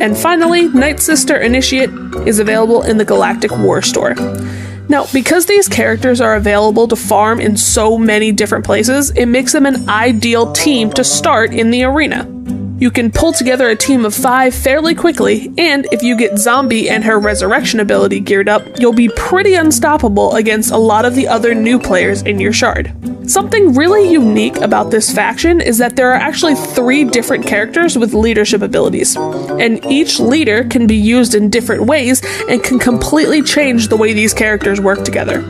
And 0.01 0.17
finally, 0.17 0.67
Night 0.69 0.99
Sister 0.99 1.37
Initiate 1.37 1.89
is 2.25 2.39
available 2.39 2.83
in 2.83 2.97
the 2.97 3.05
Galactic 3.05 3.51
War 3.57 3.81
store. 3.81 4.15
Now, 4.89 5.05
because 5.13 5.45
these 5.45 5.67
characters 5.67 6.19
are 6.19 6.35
available 6.35 6.87
to 6.89 6.95
farm 6.95 7.39
in 7.39 7.55
so 7.55 7.97
many 7.97 8.31
different 8.31 8.65
places, 8.65 9.11
it 9.11 9.27
makes 9.27 9.53
them 9.53 9.65
an 9.65 9.89
ideal 9.89 10.51
team 10.51 10.91
to 10.91 11.03
start 11.03 11.53
in 11.53 11.71
the 11.71 11.83
arena. 11.83 12.25
You 12.81 12.89
can 12.89 13.11
pull 13.11 13.31
together 13.31 13.69
a 13.69 13.75
team 13.75 14.05
of 14.05 14.15
five 14.15 14.55
fairly 14.55 14.95
quickly, 14.95 15.53
and 15.55 15.87
if 15.91 16.01
you 16.01 16.17
get 16.17 16.39
Zombie 16.39 16.89
and 16.89 17.03
her 17.03 17.19
resurrection 17.19 17.79
ability 17.79 18.21
geared 18.21 18.49
up, 18.49 18.63
you'll 18.79 18.91
be 18.91 19.07
pretty 19.09 19.53
unstoppable 19.53 20.33
against 20.33 20.71
a 20.71 20.77
lot 20.77 21.05
of 21.05 21.13
the 21.13 21.27
other 21.27 21.53
new 21.53 21.77
players 21.77 22.23
in 22.23 22.39
your 22.39 22.51
shard. 22.51 22.91
Something 23.29 23.75
really 23.75 24.11
unique 24.11 24.57
about 24.57 24.89
this 24.89 25.13
faction 25.13 25.61
is 25.61 25.77
that 25.77 25.95
there 25.95 26.09
are 26.09 26.15
actually 26.15 26.55
three 26.55 27.03
different 27.03 27.45
characters 27.45 27.99
with 27.99 28.15
leadership 28.15 28.63
abilities, 28.63 29.15
and 29.15 29.85
each 29.85 30.19
leader 30.19 30.63
can 30.63 30.87
be 30.87 30.97
used 30.97 31.35
in 31.35 31.51
different 31.51 31.85
ways 31.85 32.23
and 32.49 32.63
can 32.63 32.79
completely 32.79 33.43
change 33.43 33.89
the 33.89 33.95
way 33.95 34.11
these 34.11 34.33
characters 34.33 34.81
work 34.81 35.03
together. 35.03 35.43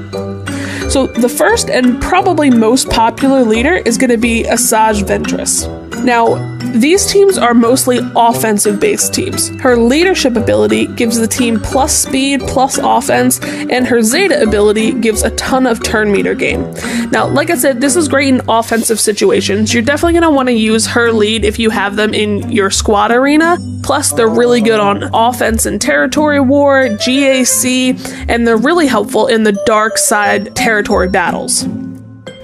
So, 0.90 1.08
the 1.08 1.30
first 1.30 1.70
and 1.70 2.02
probably 2.02 2.50
most 2.50 2.90
popular 2.90 3.46
leader 3.46 3.76
is 3.76 3.98
going 3.98 4.10
to 4.10 4.18
be 4.18 4.44
Asajj 4.44 5.04
Ventress. 5.04 5.91
Now, 6.04 6.52
these 6.74 7.06
teams 7.06 7.38
are 7.38 7.54
mostly 7.54 8.00
offensive 8.16 8.80
based 8.80 9.14
teams. 9.14 9.50
Her 9.62 9.76
leadership 9.76 10.36
ability 10.36 10.88
gives 10.88 11.18
the 11.18 11.28
team 11.28 11.60
plus 11.60 11.94
speed, 11.94 12.42
plus 12.42 12.78
offense, 12.78 13.40
and 13.42 13.86
her 13.86 14.02
Zeta 14.02 14.42
ability 14.42 14.94
gives 14.94 15.24
a 15.24 15.32
ton 15.32 15.68
of 15.68 15.84
turn 15.84 16.12
meter 16.12 16.34
gain. 16.34 16.74
Now, 17.12 17.28
like 17.28 17.50
I 17.50 17.56
said, 17.56 17.82
this 17.82 17.96
is 17.96 18.08
great 18.08 18.30
in 18.30 18.42
offensive 18.48 19.00
situations. 19.00 19.74
You're 19.74 19.84
definitely 19.84 20.14
going 20.14 20.24
to 20.24 20.32
want 20.32 20.48
to 20.48 20.54
use 20.54 20.88
her 20.88 21.12
lead 21.12 21.44
if 21.44 21.60
you 21.60 21.70
have 21.70 21.96
them 21.96 22.14
in 22.14 22.52
your 22.52 22.72
squad 22.72 23.12
arena. 23.12 23.58
Plus, 23.84 24.12
they're 24.12 24.30
really 24.30 24.62
good 24.62 24.80
on 24.80 25.04
offense 25.14 25.66
and 25.66 25.82
territory 25.82 26.40
war, 26.40 26.86
GAC, 26.86 28.26
and 28.30 28.48
they're 28.48 28.58
really 28.58 28.88
helpful 28.88 29.28
in 29.28 29.44
the 29.44 29.54
dark 29.66 29.98
side 29.98 30.56
territory 30.56 31.10
battles. 31.10 31.66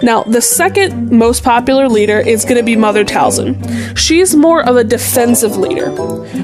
Now, 0.02 0.22
the 0.22 0.40
second 0.40 1.10
most 1.10 1.42
popular 1.42 1.88
leader 1.88 2.18
is 2.18 2.44
going 2.44 2.56
to 2.56 2.62
be 2.62 2.76
Mother 2.76 3.04
Talzin. 3.04 3.96
She's 3.96 4.34
more 4.34 4.62
of 4.62 4.76
a 4.76 4.84
defensive 4.84 5.56
leader. 5.56 5.90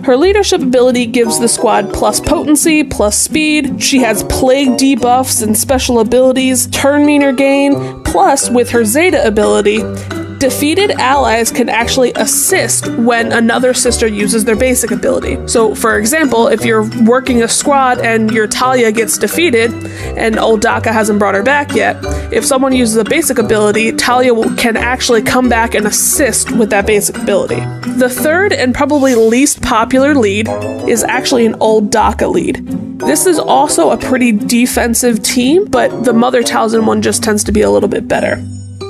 Her 0.03 0.17
leadership 0.17 0.61
ability 0.61 1.07
gives 1.07 1.39
the 1.39 1.49
squad 1.49 1.93
plus 1.93 2.21
potency, 2.21 2.83
plus 2.83 3.19
speed. 3.19 3.83
She 3.83 3.99
has 4.01 4.25
plague 4.25 4.71
debuffs 4.71 5.43
and 5.43 5.57
special 5.57 6.01
abilities, 6.01 6.67
turn 6.69 7.07
meter 7.07 7.33
gain, 7.33 8.03
plus 8.03 8.51
with 8.51 8.71
her 8.71 8.85
Zeta 8.85 9.27
ability, 9.27 9.79
defeated 10.45 10.91
allies 11.01 11.51
can 11.51 11.71
actually 11.71 12.13
assist 12.17 12.87
when 12.99 13.33
another 13.33 13.73
sister 13.73 14.07
uses 14.07 14.45
their 14.45 14.55
basic 14.55 14.91
ability. 14.91 15.39
So, 15.49 15.75
for 15.75 15.99
example, 15.99 16.49
if 16.49 16.67
you're 16.67 16.87
working 17.07 17.43
a 17.43 17.49
squad 17.49 17.99
and 18.01 18.31
your 18.31 18.47
Talia 18.47 18.93
gets 18.93 19.17
defeated 19.17 19.73
and 20.19 20.39
old 20.39 20.61
Daka 20.61 20.93
hasn't 20.93 21.19
brought 21.19 21.35
her 21.35 21.43
back 21.43 21.75
yet, 21.75 21.97
if 22.31 22.45
someone 22.45 22.75
uses 22.75 22.99
a 22.99 23.05
basic 23.05 23.39
ability, 23.39 23.93
Talia 23.93 24.35
can 24.57 24.77
actually 24.77 25.23
come 25.23 25.49
back 25.49 25.75
and 25.75 25.87
assist 25.87 26.51
with 26.51 26.69
that 26.69 26.87
basic 26.87 27.17
ability. 27.17 27.61
The 27.97 28.11
third 28.11 28.53
and 28.53 28.75
probably 28.75 29.15
least 29.15 29.63
popular 29.63 30.15
lead 30.15 30.47
is 30.87 31.03
actually 31.05 31.47
an 31.47 31.55
old 31.55 31.91
Daka 31.91 32.29
lead. 32.29 32.57
This 32.99 33.25
is 33.25 33.39
also 33.39 33.93
a 33.93 33.97
pretty 33.97 34.33
defensive 34.33 35.23
team, 35.23 35.65
but 35.65 36.05
the 36.05 36.13
Mother 36.13 36.43
Talzin 36.43 36.85
one 36.85 37.01
just 37.01 37.23
tends 37.23 37.45
to 37.45 37.53
be 37.53 37.63
a 37.63 37.71
little 37.71 37.89
bit 37.89 38.07
better. 38.07 38.45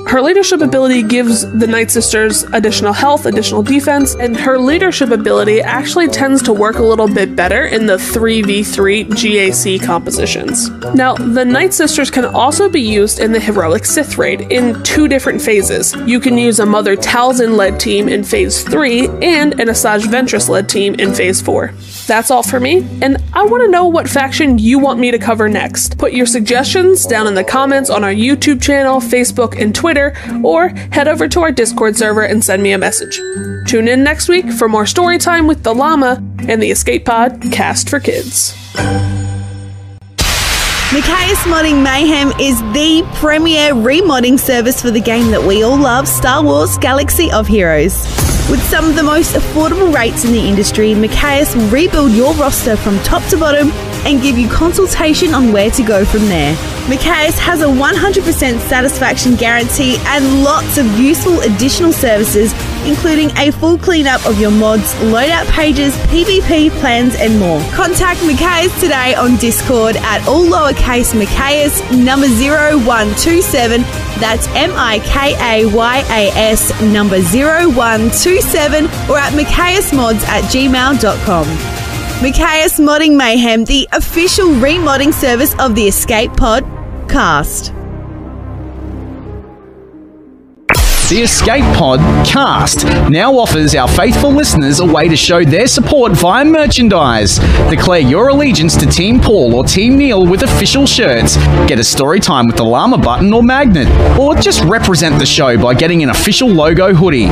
Her 0.07 0.21
leadership 0.21 0.61
ability 0.61 1.01
gives 1.01 1.51
the 1.51 1.65
Night 1.65 1.89
Sisters 1.89 2.43
additional 2.53 2.93
health, 2.93 3.25
additional 3.25 3.63
defense, 3.63 4.13
and 4.13 4.37
her 4.37 4.59
leadership 4.59 5.09
ability 5.09 5.61
actually 5.61 6.07
tends 6.07 6.43
to 6.43 6.53
work 6.53 6.75
a 6.75 6.83
little 6.83 7.07
bit 7.07 7.35
better 7.35 7.65
in 7.65 7.87
the 7.87 7.95
3v3 7.95 9.07
GAC 9.07 9.83
compositions. 9.83 10.69
Now, 10.93 11.15
the 11.15 11.43
Night 11.43 11.73
Sisters 11.73 12.11
can 12.11 12.23
also 12.23 12.69
be 12.69 12.81
used 12.81 13.19
in 13.19 13.31
the 13.31 13.39
Heroic 13.39 13.83
Sith 13.83 14.19
Raid 14.19 14.41
in 14.51 14.81
two 14.83 15.07
different 15.07 15.41
phases. 15.41 15.95
You 16.05 16.19
can 16.19 16.37
use 16.37 16.59
a 16.59 16.67
Mother 16.67 16.95
Talzin 16.95 17.57
led 17.57 17.79
team 17.79 18.07
in 18.07 18.23
phase 18.23 18.63
3 18.63 19.07
and 19.23 19.59
an 19.59 19.69
Asajj 19.69 20.03
Ventress 20.03 20.49
led 20.49 20.69
team 20.69 20.93
in 20.95 21.15
phase 21.15 21.41
4. 21.41 21.73
That's 22.05 22.29
all 22.29 22.43
for 22.43 22.59
me, 22.59 22.87
and 23.01 23.17
I 23.33 23.43
want 23.43 23.63
to 23.63 23.71
know 23.71 23.87
what 23.87 24.07
faction 24.07 24.59
you 24.59 24.77
want 24.77 24.99
me 24.99 25.09
to 25.09 25.17
cover 25.17 25.49
next. 25.49 25.97
Put 25.97 26.13
your 26.13 26.27
suggestions 26.27 27.07
down 27.07 27.25
in 27.25 27.33
the 27.33 27.43
comments 27.43 27.89
on 27.89 28.03
our 28.03 28.13
YouTube 28.13 28.61
channel, 28.61 28.99
Facebook, 28.99 29.59
and 29.59 29.73
Twitter 29.73 29.94
or 30.43 30.69
head 30.91 31.07
over 31.07 31.27
to 31.27 31.41
our 31.41 31.51
Discord 31.51 31.95
server 31.95 32.23
and 32.23 32.43
send 32.43 32.61
me 32.63 32.73
a 32.73 32.77
message. 32.77 33.17
Tune 33.67 33.87
in 33.87 34.03
next 34.03 34.27
week 34.27 34.51
for 34.51 34.67
more 34.67 34.85
story 34.85 35.17
time 35.17 35.47
with 35.47 35.63
the 35.63 35.73
llama 35.73 36.21
and 36.47 36.61
the 36.61 36.71
Escape 36.71 37.05
Pod 37.05 37.41
cast 37.51 37.89
for 37.89 37.99
kids. 37.99 38.53
Mikayas 40.91 41.43
Modding 41.51 41.83
Mayhem 41.83 42.31
is 42.39 42.59
the 42.73 43.05
premier 43.15 43.73
remodding 43.73 44.39
service 44.39 44.81
for 44.81 44.91
the 44.91 45.01
game 45.01 45.31
that 45.31 45.43
we 45.43 45.63
all 45.63 45.77
love, 45.77 46.07
Star 46.07 46.43
Wars 46.43 46.77
Galaxy 46.77 47.31
of 47.31 47.47
Heroes. 47.47 48.34
With 48.47 48.61
some 48.61 48.85
of 48.85 48.95
the 48.95 49.01
most 49.01 49.33
affordable 49.33 49.91
rates 49.91 50.23
in 50.23 50.31
the 50.31 50.47
industry, 50.47 50.93
Mikayas 50.93 51.55
will 51.55 51.67
rebuild 51.69 52.11
your 52.11 52.31
roster 52.35 52.77
from 52.77 52.99
top 52.99 53.23
to 53.29 53.37
bottom 53.37 53.71
and 54.05 54.21
give 54.21 54.37
you 54.37 54.47
consultation 54.47 55.33
on 55.33 55.51
where 55.51 55.71
to 55.71 55.81
go 55.81 56.05
from 56.05 56.27
there. 56.27 56.55
Mikayas 56.85 57.39
has 57.39 57.61
a 57.61 57.65
100% 57.65 58.59
satisfaction 58.59 59.35
guarantee 59.35 59.97
and 60.05 60.43
lots 60.43 60.77
of 60.77 60.85
useful 60.99 61.39
additional 61.39 61.91
services, 61.91 62.53
including 62.85 63.35
a 63.35 63.49
full 63.49 63.79
cleanup 63.79 64.23
of 64.27 64.39
your 64.39 64.51
mods, 64.51 64.93
loadout 64.95 65.49
pages, 65.49 65.95
PvP 66.13 66.69
plans, 66.79 67.15
and 67.15 67.39
more. 67.39 67.59
Contact 67.71 68.19
Mikayas 68.19 68.79
today 68.79 69.15
on 69.15 69.37
Discord 69.37 69.95
at 69.97 70.23
all 70.27 70.45
lowercase 70.45 71.19
Mikayas 71.19 71.81
number 71.97 72.27
0127. 72.27 73.81
That's 74.21 74.47
M 74.49 74.71
I 74.75 74.99
K 74.99 75.33
A 75.41 75.65
Y 75.73 75.97
A 76.09 76.29
S 76.51 76.69
number 76.83 77.19
0127 77.19 78.34
or 79.09 79.17
at 79.17 79.33
MikayasMods 79.33 80.23
at 80.27 80.43
gmail.com. 80.45 81.45
Mikayas 82.21 82.79
Modding 82.79 83.17
Mayhem, 83.17 83.65
the 83.65 83.87
official 83.91 84.47
remodding 84.47 85.13
service 85.13 85.53
of 85.59 85.75
the 85.75 85.87
Escape 85.87 86.31
Pod 86.37 86.63
cast. 87.09 87.73
The 91.07 91.21
Escape 91.21 91.63
Pod 91.77 91.99
cast 92.25 92.83
now 93.11 93.37
offers 93.37 93.75
our 93.75 93.87
faithful 93.87 94.31
listeners 94.31 94.79
a 94.79 94.85
way 94.85 95.07
to 95.07 95.15
show 95.15 95.43
their 95.43 95.67
support 95.67 96.13
via 96.13 96.43
merchandise. 96.43 97.37
Declare 97.69 97.99
your 97.99 98.29
allegiance 98.29 98.75
to 98.77 98.87
Team 98.87 99.19
Paul 99.19 99.53
or 99.53 99.63
Team 99.63 99.99
Neil 99.99 100.25
with 100.25 100.41
official 100.41 100.87
shirts. 100.87 101.37
Get 101.67 101.77
a 101.77 101.83
story 101.83 102.19
time 102.19 102.47
with 102.47 102.55
the 102.55 102.65
llama 102.65 102.97
button 102.97 103.31
or 103.33 103.43
magnet. 103.43 103.87
Or 104.19 104.33
just 104.33 104.63
represent 104.63 105.19
the 105.19 105.27
show 105.27 105.61
by 105.61 105.75
getting 105.75 106.01
an 106.01 106.09
official 106.09 106.49
logo 106.49 106.91
hoodie. 106.91 107.27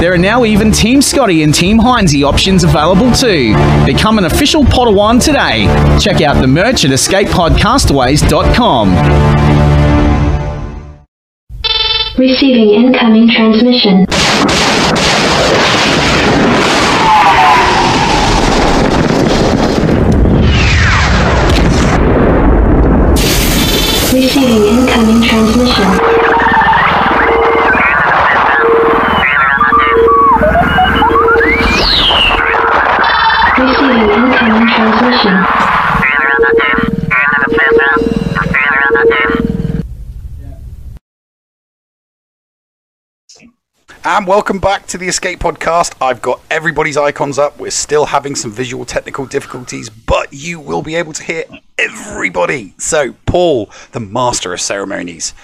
There 0.00 0.14
are 0.14 0.18
now 0.18 0.46
even 0.46 0.72
Team 0.72 1.02
Scotty 1.02 1.42
and 1.42 1.54
Team 1.54 1.78
Heinzie 1.78 2.24
options 2.24 2.64
available 2.64 3.12
too. 3.12 3.52
Become 3.84 4.16
an 4.16 4.24
official 4.24 4.64
Padawan 4.64 5.22
today. 5.22 5.66
Check 6.00 6.22
out 6.22 6.40
the 6.40 6.48
merch 6.48 6.86
at 6.86 6.92
escapepodcastaways.com. 6.92 9.87
Receiving 12.18 12.70
incoming 12.70 13.28
transmission. 13.30 14.17
And 44.10 44.26
welcome 44.26 44.58
back 44.58 44.86
to 44.86 44.96
the 44.96 45.06
Escape 45.06 45.38
Podcast. 45.38 45.94
I've 46.00 46.22
got 46.22 46.40
everybody's 46.50 46.96
icons 46.96 47.38
up. 47.38 47.58
We're 47.58 47.70
still 47.70 48.06
having 48.06 48.34
some 48.36 48.50
visual 48.50 48.86
technical 48.86 49.26
difficulties, 49.26 49.90
but 49.90 50.32
you 50.32 50.60
will 50.60 50.80
be 50.80 50.94
able 50.94 51.12
to 51.12 51.22
hear 51.22 51.44
everybody. 51.76 52.72
So, 52.78 53.12
Paul, 53.26 53.68
the 53.92 54.00
master 54.00 54.54
of 54.54 54.62
ceremonies, 54.62 55.34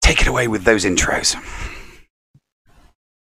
take 0.00 0.22
it 0.22 0.28
away 0.28 0.48
with 0.48 0.64
those 0.64 0.86
intros. 0.86 1.36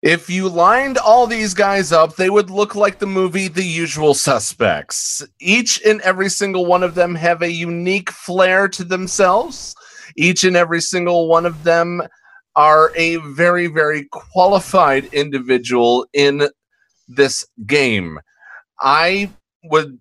If 0.04 0.30
you 0.30 0.48
lined 0.48 1.00
all 1.00 1.26
these 1.26 1.56
guys 1.56 1.92
up, 1.92 2.16
they 2.16 2.30
would 2.30 2.52
look 2.52 2.76
like 2.76 3.00
the 3.00 3.08
movie 3.08 3.48
The 3.48 3.66
Usual 3.66 4.14
Suspects. 4.14 5.26
Each 5.42 5.82
and 5.84 6.02
every 6.02 6.30
single 6.30 6.68
one 6.68 6.84
of 6.84 6.94
them 6.94 7.16
have 7.16 7.42
a 7.42 7.52
unique 7.52 8.12
flair 8.12 8.68
to 8.68 8.84
themselves. 8.84 9.74
Each 10.16 10.44
and 10.44 10.56
every 10.56 10.82
single 10.82 11.28
one 11.28 11.48
of 11.48 11.64
them 11.64 12.04
are 12.58 12.92
a 12.96 13.18
very, 13.18 13.68
very 13.68 14.08
qualified 14.12 15.06
individual 15.14 16.06
in 16.14 16.50
this 17.08 17.46
game. 17.66 18.20
I 18.82 19.30
would 19.64 20.00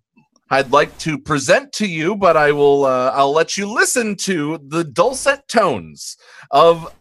I'd 0.48 0.70
like 0.70 0.96
to 0.98 1.18
present 1.18 1.72
to 1.74 1.86
you, 1.86 2.16
but 2.16 2.36
I 2.36 2.52
will 2.52 2.84
uh, 2.84 3.10
I'll 3.14 3.32
let 3.32 3.56
you 3.56 3.72
listen 3.72 4.16
to 4.16 4.58
the 4.68 4.84
dulcet 4.84 5.46
tones 5.48 6.16
of 6.50 6.92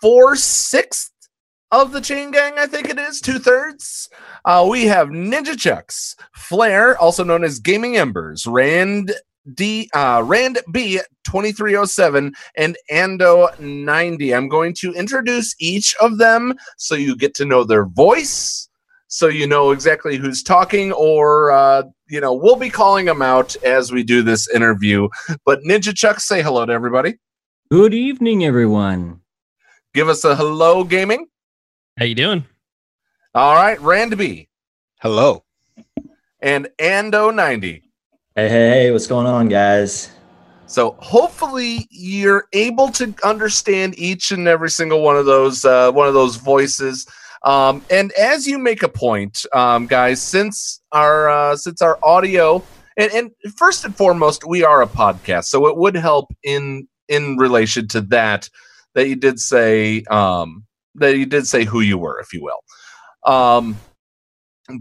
four 0.00 0.34
sixths 0.36 1.10
of 1.70 1.92
the 1.92 2.00
chain 2.00 2.32
gang, 2.32 2.54
I 2.58 2.66
think 2.66 2.88
it 2.88 2.98
is, 2.98 3.20
two 3.20 3.38
thirds. 3.38 4.08
Uh, 4.44 4.66
we 4.68 4.86
have 4.86 5.08
Ninja 5.08 5.56
Chucks, 5.56 6.16
Flair, 6.34 6.98
also 6.98 7.22
known 7.22 7.44
as 7.44 7.60
Gaming 7.60 7.96
Embers, 7.96 8.46
Rand 8.46 9.12
D, 9.54 9.88
uh, 9.94 10.22
Rand 10.24 10.58
B 10.72 11.00
2307, 11.24 12.32
and 12.56 12.76
Ando 12.90 13.58
90. 13.58 14.34
I'm 14.34 14.48
going 14.48 14.74
to 14.74 14.92
introduce 14.92 15.54
each 15.58 15.94
of 16.00 16.18
them 16.18 16.54
so 16.76 16.94
you 16.94 17.16
get 17.16 17.34
to 17.34 17.44
know 17.44 17.64
their 17.64 17.86
voice, 17.86 18.68
so 19.08 19.26
you 19.28 19.46
know 19.46 19.70
exactly 19.70 20.16
who's 20.16 20.42
talking, 20.42 20.92
or, 20.92 21.50
uh, 21.50 21.82
you 22.08 22.20
know, 22.20 22.32
we'll 22.32 22.56
be 22.56 22.70
calling 22.70 23.06
them 23.06 23.22
out 23.22 23.56
as 23.64 23.92
we 23.92 24.02
do 24.02 24.22
this 24.22 24.48
interview. 24.50 25.08
But 25.44 25.60
Ninja 25.62 25.94
Chuck, 25.94 26.20
say 26.20 26.42
hello 26.42 26.66
to 26.66 26.72
everybody. 26.72 27.18
Good 27.70 27.94
evening, 27.94 28.44
everyone. 28.44 29.20
Give 29.94 30.08
us 30.08 30.24
a 30.24 30.36
hello, 30.36 30.84
gaming. 30.84 31.26
How 31.98 32.04
you 32.04 32.14
doing? 32.14 32.44
All 33.34 33.54
right, 33.54 33.80
Rand 33.80 34.16
B. 34.16 34.48
Hello. 35.00 35.44
And 36.40 36.68
Ando 36.78 37.34
90. 37.34 37.89
Hey, 38.36 38.48
hey, 38.48 38.70
hey, 38.70 38.90
what's 38.92 39.08
going 39.08 39.26
on, 39.26 39.48
guys? 39.48 40.12
So 40.66 40.96
hopefully 41.00 41.88
you're 41.90 42.46
able 42.52 42.88
to 42.92 43.12
understand 43.24 43.98
each 43.98 44.30
and 44.30 44.46
every 44.46 44.70
single 44.70 45.02
one 45.02 45.16
of 45.16 45.26
those 45.26 45.64
uh, 45.64 45.90
one 45.90 46.06
of 46.06 46.14
those 46.14 46.36
voices. 46.36 47.08
Um, 47.42 47.84
and 47.90 48.12
as 48.12 48.46
you 48.46 48.56
make 48.56 48.84
a 48.84 48.88
point, 48.88 49.44
um, 49.52 49.88
guys, 49.88 50.22
since 50.22 50.80
our 50.92 51.28
uh, 51.28 51.56
since 51.56 51.82
our 51.82 51.98
audio 52.04 52.62
and, 52.96 53.10
and 53.10 53.30
first 53.56 53.84
and 53.84 53.96
foremost, 53.96 54.46
we 54.46 54.62
are 54.62 54.80
a 54.80 54.86
podcast, 54.86 55.46
so 55.46 55.66
it 55.66 55.76
would 55.76 55.96
help 55.96 56.32
in 56.44 56.86
in 57.08 57.36
relation 57.36 57.88
to 57.88 58.00
that 58.02 58.48
that 58.94 59.08
you 59.08 59.16
did 59.16 59.40
say 59.40 60.04
um, 60.04 60.64
that 60.94 61.16
you 61.16 61.26
did 61.26 61.48
say 61.48 61.64
who 61.64 61.80
you 61.80 61.98
were, 61.98 62.20
if 62.20 62.32
you 62.32 62.44
will. 62.44 62.62
Um, 63.26 63.76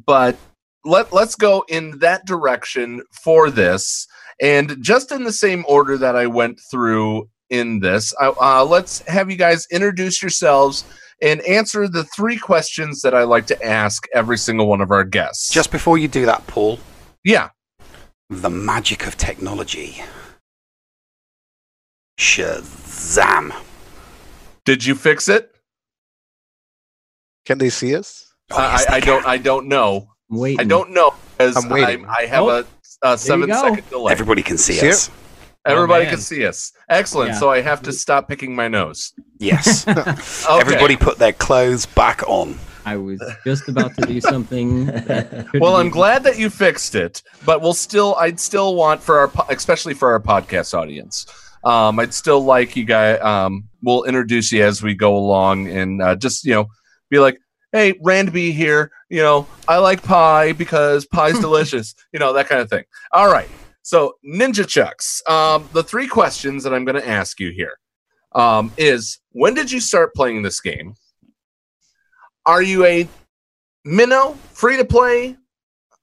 but 0.06 0.38
let 0.86 1.12
let's 1.14 1.36
go 1.36 1.64
in 1.68 2.00
that 2.00 2.26
direction 2.26 3.02
for 3.24 3.50
this, 3.50 4.08
and 4.42 4.78
just 4.82 5.12
in 5.12 5.24
the 5.24 5.34
same 5.34 5.66
order 5.68 5.98
that 5.98 6.16
I 6.16 6.28
went 6.28 6.60
through 6.72 7.30
in 7.50 7.80
this, 7.80 8.14
uh, 8.22 8.34
uh, 8.40 8.64
let's 8.64 9.00
have 9.08 9.30
you 9.30 9.38
guys 9.38 9.68
introduce 9.72 10.22
yourselves 10.22 10.84
and 11.22 11.42
answer 11.42 11.88
the 11.88 12.04
three 12.16 12.38
questions 12.38 13.02
that 13.02 13.14
I 13.14 13.24
like 13.24 13.46
to 13.48 13.64
ask 13.66 14.08
every 14.14 14.38
single 14.38 14.68
one 14.68 14.82
of 14.82 14.92
our 14.92 15.04
guests. 15.04 15.52
Just 15.52 15.72
before 15.72 15.98
you 15.98 16.08
do 16.08 16.26
that, 16.26 16.46
Paul. 16.48 16.80
Yeah. 17.24 17.50
The 18.30 18.50
magic 18.50 19.06
of 19.08 19.18
technology. 19.18 20.02
Shazam. 22.20 23.54
Did 24.66 24.86
you 24.86 24.96
fix 24.96 25.28
it? 25.28 25.56
Can 27.46 27.58
they 27.58 27.70
see 27.70 27.96
us? 27.96 28.34
Uh, 28.52 28.78
I, 28.90 28.96
I 28.96 29.00
don't. 29.00 29.26
I 29.26 29.38
don't 29.38 29.68
know. 29.68 30.10
Wait. 30.30 30.60
I 30.60 30.64
don't 30.64 30.92
know 30.92 31.14
because 31.38 31.56
I'm 31.64 31.70
waiting. 31.70 32.06
I, 32.06 32.14
I 32.20 32.26
have 32.28 32.44
Oh, 32.44 32.50
a, 32.50 32.66
a 33.14 33.18
seven 33.18 33.48
go. 33.50 33.62
second 33.62 33.90
delay. 33.90 34.12
Everybody 34.12 34.44
can 34.44 34.58
see 34.58 34.74
See 34.74 34.90
us. 34.90 35.10
Everybody 35.66 36.06
man. 36.06 36.14
can 36.14 36.22
see 36.22 36.46
us. 36.46 36.72
Excellent. 36.90 37.32
Yeah. 37.32 37.40
So 37.40 37.50
I 37.50 37.62
have 37.62 37.82
to 37.84 37.92
stop 37.92 38.28
picking 38.28 38.56
my 38.56 38.68
nose. 38.68 39.14
Yes. 39.40 39.86
Okay. 40.50 40.62
Everybody 40.62 40.96
put 40.96 41.18
their 41.18 41.34
clothes 41.34 41.86
back 41.86 42.24
on. 42.28 42.58
I 42.86 42.96
was 42.96 43.22
just 43.46 43.68
about 43.68 43.94
to 43.98 44.06
do 44.06 44.20
something. 44.22 44.88
Well, 45.60 45.76
I'm 45.76 45.90
glad 45.90 46.24
that 46.24 46.40
you 46.40 46.50
fixed 46.50 46.96
it, 46.96 47.22
but 47.46 47.62
we'll 47.62 47.74
still. 47.74 48.16
I'd 48.16 48.40
still 48.40 48.76
want 48.76 49.02
for 49.04 49.20
our, 49.20 49.32
especially 49.50 49.94
for 49.94 50.12
our 50.12 50.20
podcast 50.20 50.74
audience. 50.74 51.26
Um, 51.64 52.00
I'd 52.00 52.14
still 52.14 52.40
like 52.44 52.76
you 52.76 52.86
guys. 52.86 53.20
Um, 53.22 53.66
we'll 53.84 54.06
introduce 54.06 54.52
you 54.52 54.64
as 54.64 54.82
we 54.82 54.96
go 54.96 55.16
along, 55.18 55.68
and 55.68 56.02
uh, 56.02 56.16
just 56.16 56.46
you 56.46 56.54
know, 56.54 56.68
be 57.10 57.20
like, 57.20 57.38
"Hey, 57.72 58.00
Rand 58.04 58.32
B 58.34 58.52
here. 58.52 58.92
You 59.10 59.22
know, 59.22 59.48
I 59.68 59.78
like 59.78 60.04
pie 60.04 60.54
because 60.54 61.06
pie's 61.06 61.40
delicious. 61.42 61.96
You 62.14 62.20
know, 62.20 62.34
that 62.34 62.48
kind 62.48 62.62
of 62.62 62.70
thing." 62.70 62.84
All 63.12 63.32
right. 63.32 63.50
So, 63.82 64.16
Ninja 64.26 64.68
Chucks. 64.68 65.22
Um, 65.28 65.68
the 65.74 65.84
three 65.84 66.08
questions 66.08 66.64
that 66.64 66.74
I'm 66.74 66.86
going 66.86 67.02
to 67.02 67.08
ask 67.08 67.40
you 67.40 67.52
here 67.52 67.78
um, 68.34 68.72
is: 68.78 69.20
When 69.32 69.54
did 69.54 69.72
you 69.72 69.80
start 69.80 70.14
playing 70.14 70.42
this 70.42 70.62
game? 70.62 70.96
Are 72.46 72.62
you 72.62 72.86
a 72.86 73.08
minnow, 73.86 74.38
free 74.54 74.78
to 74.78 74.86
play? 74.86 75.38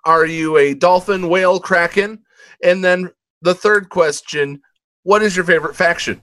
Are 0.04 0.26
you 0.26 0.56
a 0.56 0.74
dolphin, 0.74 1.28
whale, 1.28 1.58
kraken? 1.58 2.22
And 2.62 2.84
then 2.84 3.10
the 3.42 3.54
third 3.54 3.88
question 3.88 4.60
What 5.02 5.22
is 5.22 5.34
your 5.34 5.44
favorite 5.44 5.76
faction? 5.76 6.22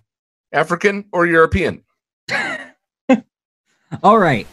African 0.52 1.06
or 1.12 1.26
European? 1.26 1.84
All 4.04 4.18
right. 4.18 4.48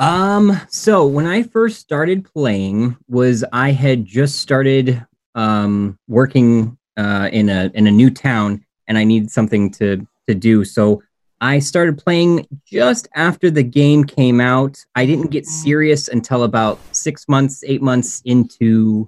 Um, 0.00 0.58
so 0.70 1.06
when 1.06 1.26
I 1.26 1.42
first 1.42 1.78
started 1.78 2.24
playing 2.24 2.96
was 3.06 3.44
I 3.52 3.72
had 3.72 4.06
just 4.06 4.38
started 4.38 5.06
um 5.34 5.96
working 6.08 6.76
uh 6.96 7.28
in 7.30 7.48
a 7.50 7.70
in 7.74 7.86
a 7.86 7.90
new 7.90 8.10
town 8.10 8.64
and 8.88 8.96
I 8.96 9.04
needed 9.04 9.30
something 9.30 9.70
to 9.72 10.04
to 10.26 10.34
do. 10.34 10.64
So 10.64 11.02
I 11.42 11.58
started 11.58 11.98
playing 11.98 12.46
just 12.64 13.08
after 13.14 13.50
the 13.50 13.62
game 13.62 14.02
came 14.04 14.40
out. 14.40 14.82
I 14.94 15.04
didn't 15.04 15.30
get 15.30 15.44
serious 15.46 16.08
until 16.08 16.44
about 16.44 16.78
6 16.92 17.28
months, 17.28 17.62
8 17.66 17.82
months 17.82 18.22
into 18.24 19.06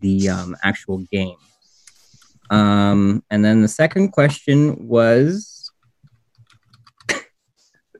the 0.00 0.30
um 0.30 0.56
actual 0.64 1.04
game. 1.12 1.36
Um 2.48 3.22
and 3.30 3.44
then 3.44 3.60
the 3.60 3.68
second 3.68 4.12
question 4.12 4.88
was 4.88 5.70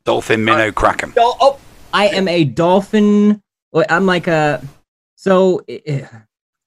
Dolphin 0.04 0.42
Minnow 0.42 0.72
Kraken. 0.72 1.12
Oh, 1.18 1.36
oh, 1.40 1.60
I 1.92 2.08
am 2.08 2.28
a 2.28 2.44
dolphin. 2.44 3.42
I'm 3.74 4.06
like 4.06 4.26
a. 4.26 4.62
So 5.16 5.62
it, 5.66 6.06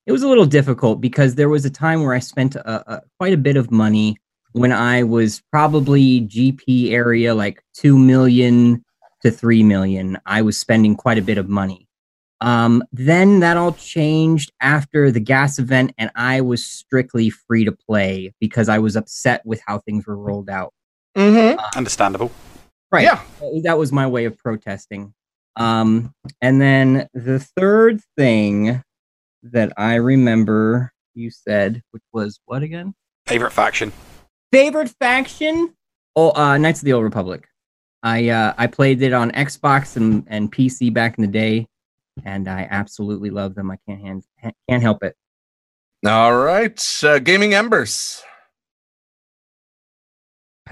it 0.05 0.11
was 0.11 0.23
a 0.23 0.27
little 0.27 0.45
difficult 0.45 1.01
because 1.01 1.35
there 1.35 1.49
was 1.49 1.65
a 1.65 1.69
time 1.69 2.03
where 2.03 2.13
I 2.13 2.19
spent 2.19 2.55
a, 2.55 2.93
a, 2.93 3.01
quite 3.19 3.33
a 3.33 3.37
bit 3.37 3.55
of 3.55 3.71
money 3.71 4.17
when 4.51 4.71
I 4.71 5.03
was 5.03 5.41
probably 5.51 6.21
GP 6.21 6.91
area 6.91 7.33
like 7.33 7.63
two 7.73 7.97
million 7.97 8.83
to 9.21 9.31
three 9.31 9.63
million. 9.63 10.17
I 10.25 10.41
was 10.41 10.57
spending 10.57 10.95
quite 10.95 11.17
a 11.17 11.21
bit 11.21 11.37
of 11.37 11.49
money. 11.49 11.87
Um, 12.41 12.83
then 12.91 13.39
that 13.39 13.55
all 13.55 13.71
changed 13.71 14.51
after 14.59 15.09
the 15.09 15.21
gas 15.21 15.59
event, 15.59 15.93
and 15.97 16.11
I 16.13 16.41
was 16.41 16.65
strictly 16.65 17.29
free 17.29 17.63
to 17.63 17.71
play 17.71 18.33
because 18.41 18.67
I 18.67 18.79
was 18.79 18.97
upset 18.97 19.45
with 19.45 19.61
how 19.65 19.79
things 19.79 20.05
were 20.05 20.17
rolled 20.17 20.49
out. 20.49 20.73
Mm-hmm. 21.15 21.57
Understandable. 21.77 22.31
Right. 22.93 23.03
Yeah. 23.03 23.21
That 23.63 23.79
was 23.79 23.91
my 23.91 24.05
way 24.05 24.25
of 24.25 24.37
protesting. 24.37 25.15
Um, 25.55 26.13
and 26.41 26.61
then 26.61 27.07
the 27.13 27.39
third 27.39 28.01
thing 28.17 28.83
that 29.41 29.73
I 29.77 29.95
remember 29.95 30.93
you 31.15 31.31
said, 31.31 31.81
which 31.91 32.03
was 32.13 32.39
what 32.45 32.63
again? 32.63 32.93
Favorite 33.25 33.51
faction. 33.51 33.91
Favorite 34.51 34.93
faction? 34.99 35.73
Oh, 36.15 36.31
uh, 36.35 36.57
Knights 36.57 36.81
of 36.81 36.85
the 36.85 36.93
Old 36.93 37.03
Republic. 37.03 37.47
I 38.03 38.29
uh, 38.29 38.53
I 38.57 38.67
played 38.67 39.01
it 39.01 39.13
on 39.13 39.31
Xbox 39.31 39.95
and, 39.95 40.25
and 40.27 40.51
PC 40.51 40.93
back 40.93 41.17
in 41.17 41.23
the 41.23 41.31
day, 41.31 41.67
and 42.25 42.47
I 42.47 42.67
absolutely 42.69 43.29
love 43.29 43.55
them. 43.55 43.71
I 43.71 43.77
can't 43.87 44.01
hand, 44.01 44.23
can't 44.69 44.83
help 44.83 45.03
it. 45.03 45.15
All 46.05 46.35
right. 46.35 47.03
Uh, 47.03 47.19
Gaming 47.19 47.53
Embers. 47.53 48.23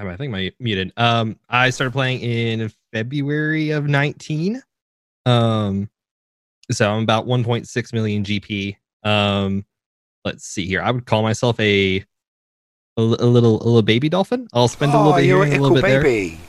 Have 0.02 0.10
I 0.10 0.16
think 0.16 0.32
my 0.32 0.52
muted. 0.60 0.92
Um, 0.98 1.38
I 1.48 1.70
started 1.70 1.92
playing 1.92 2.22
in 2.22 2.72
February 2.92 3.70
of 3.70 3.86
19. 3.88 4.62
Um, 5.28 5.90
so 6.72 6.92
I'm 6.92 7.04
about 7.04 7.28
1.6 7.28 7.94
million 7.94 8.24
GP. 8.24 8.78
Um, 9.04 9.64
let's 10.26 10.46
see 10.46 10.66
here. 10.66 10.82
I 10.82 10.90
would 10.90 11.06
call 11.06 11.22
myself 11.22 11.60
a 11.60 11.98
a, 12.98 13.02
a 13.02 13.04
little 13.04 13.62
a 13.62 13.66
little 13.66 13.82
baby 13.84 14.10
dolphin. 14.10 14.48
I'll 14.54 14.68
spend 14.68 14.92
a 14.94 14.98
little 14.98 15.14
Oh, 15.14 15.16
bit 15.18 15.26
here, 15.26 15.36
you're 15.36 15.44
and 15.44 15.54
a 15.54 15.58
a 15.58 15.62
little 15.62 15.78
ickle 15.78 15.88
bit 15.88 15.94
there. 15.94 16.02
baby. 16.04 16.40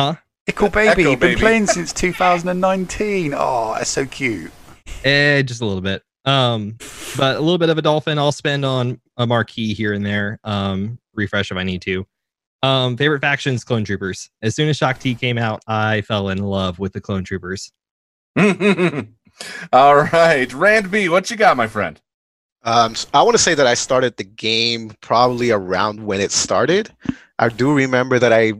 Huh? 0.00 0.14
Ickle 0.48 0.70
baby, 0.70 0.88
Echo 0.88 1.00
you've 1.10 1.20
been 1.20 1.30
baby. 1.32 1.40
playing 1.40 1.66
since 1.66 1.92
2019. 1.92 3.34
Oh, 3.36 3.74
that's 3.76 3.90
so 3.90 4.06
cute. 4.06 4.50
Eh, 5.04 5.42
just 5.42 5.60
a 5.60 5.66
little 5.66 5.82
bit. 5.82 6.02
Um, 6.24 6.76
but 7.18 7.36
a 7.36 7.40
little 7.40 7.58
bit 7.58 7.68
of 7.68 7.76
a 7.78 7.82
dolphin 7.82 8.18
I'll 8.18 8.32
spend 8.32 8.64
on 8.64 9.00
a 9.18 9.26
marquee 9.26 9.74
here 9.74 9.92
and 9.92 10.04
there. 10.04 10.40
Um, 10.44 10.98
refresh 11.14 11.50
if 11.50 11.56
I 11.56 11.62
need 11.62 11.82
to. 11.82 12.06
Um, 12.62 12.96
favorite 12.96 13.20
factions, 13.20 13.64
clone 13.64 13.84
troopers. 13.84 14.30
As 14.42 14.54
soon 14.54 14.68
as 14.68 14.76
Shaak 14.76 14.98
Ti 14.98 15.14
came 15.14 15.38
out, 15.38 15.62
I 15.66 16.00
fell 16.02 16.30
in 16.30 16.38
love 16.38 16.78
with 16.78 16.92
the 16.92 17.00
clone 17.00 17.24
troopers. 17.24 17.72
All 19.72 19.96
right, 19.96 20.52
Rand 20.52 20.90
B, 20.90 21.08
what 21.08 21.30
you 21.30 21.36
got, 21.36 21.56
my 21.56 21.66
friend? 21.66 22.00
Um, 22.64 22.94
I 23.14 23.22
want 23.22 23.36
to 23.36 23.42
say 23.42 23.54
that 23.54 23.66
I 23.66 23.74
started 23.74 24.16
the 24.16 24.24
game 24.24 24.92
probably 25.00 25.50
around 25.50 26.04
when 26.04 26.20
it 26.20 26.32
started. 26.32 26.90
I 27.38 27.48
do 27.48 27.72
remember 27.72 28.18
that 28.18 28.32
I 28.32 28.54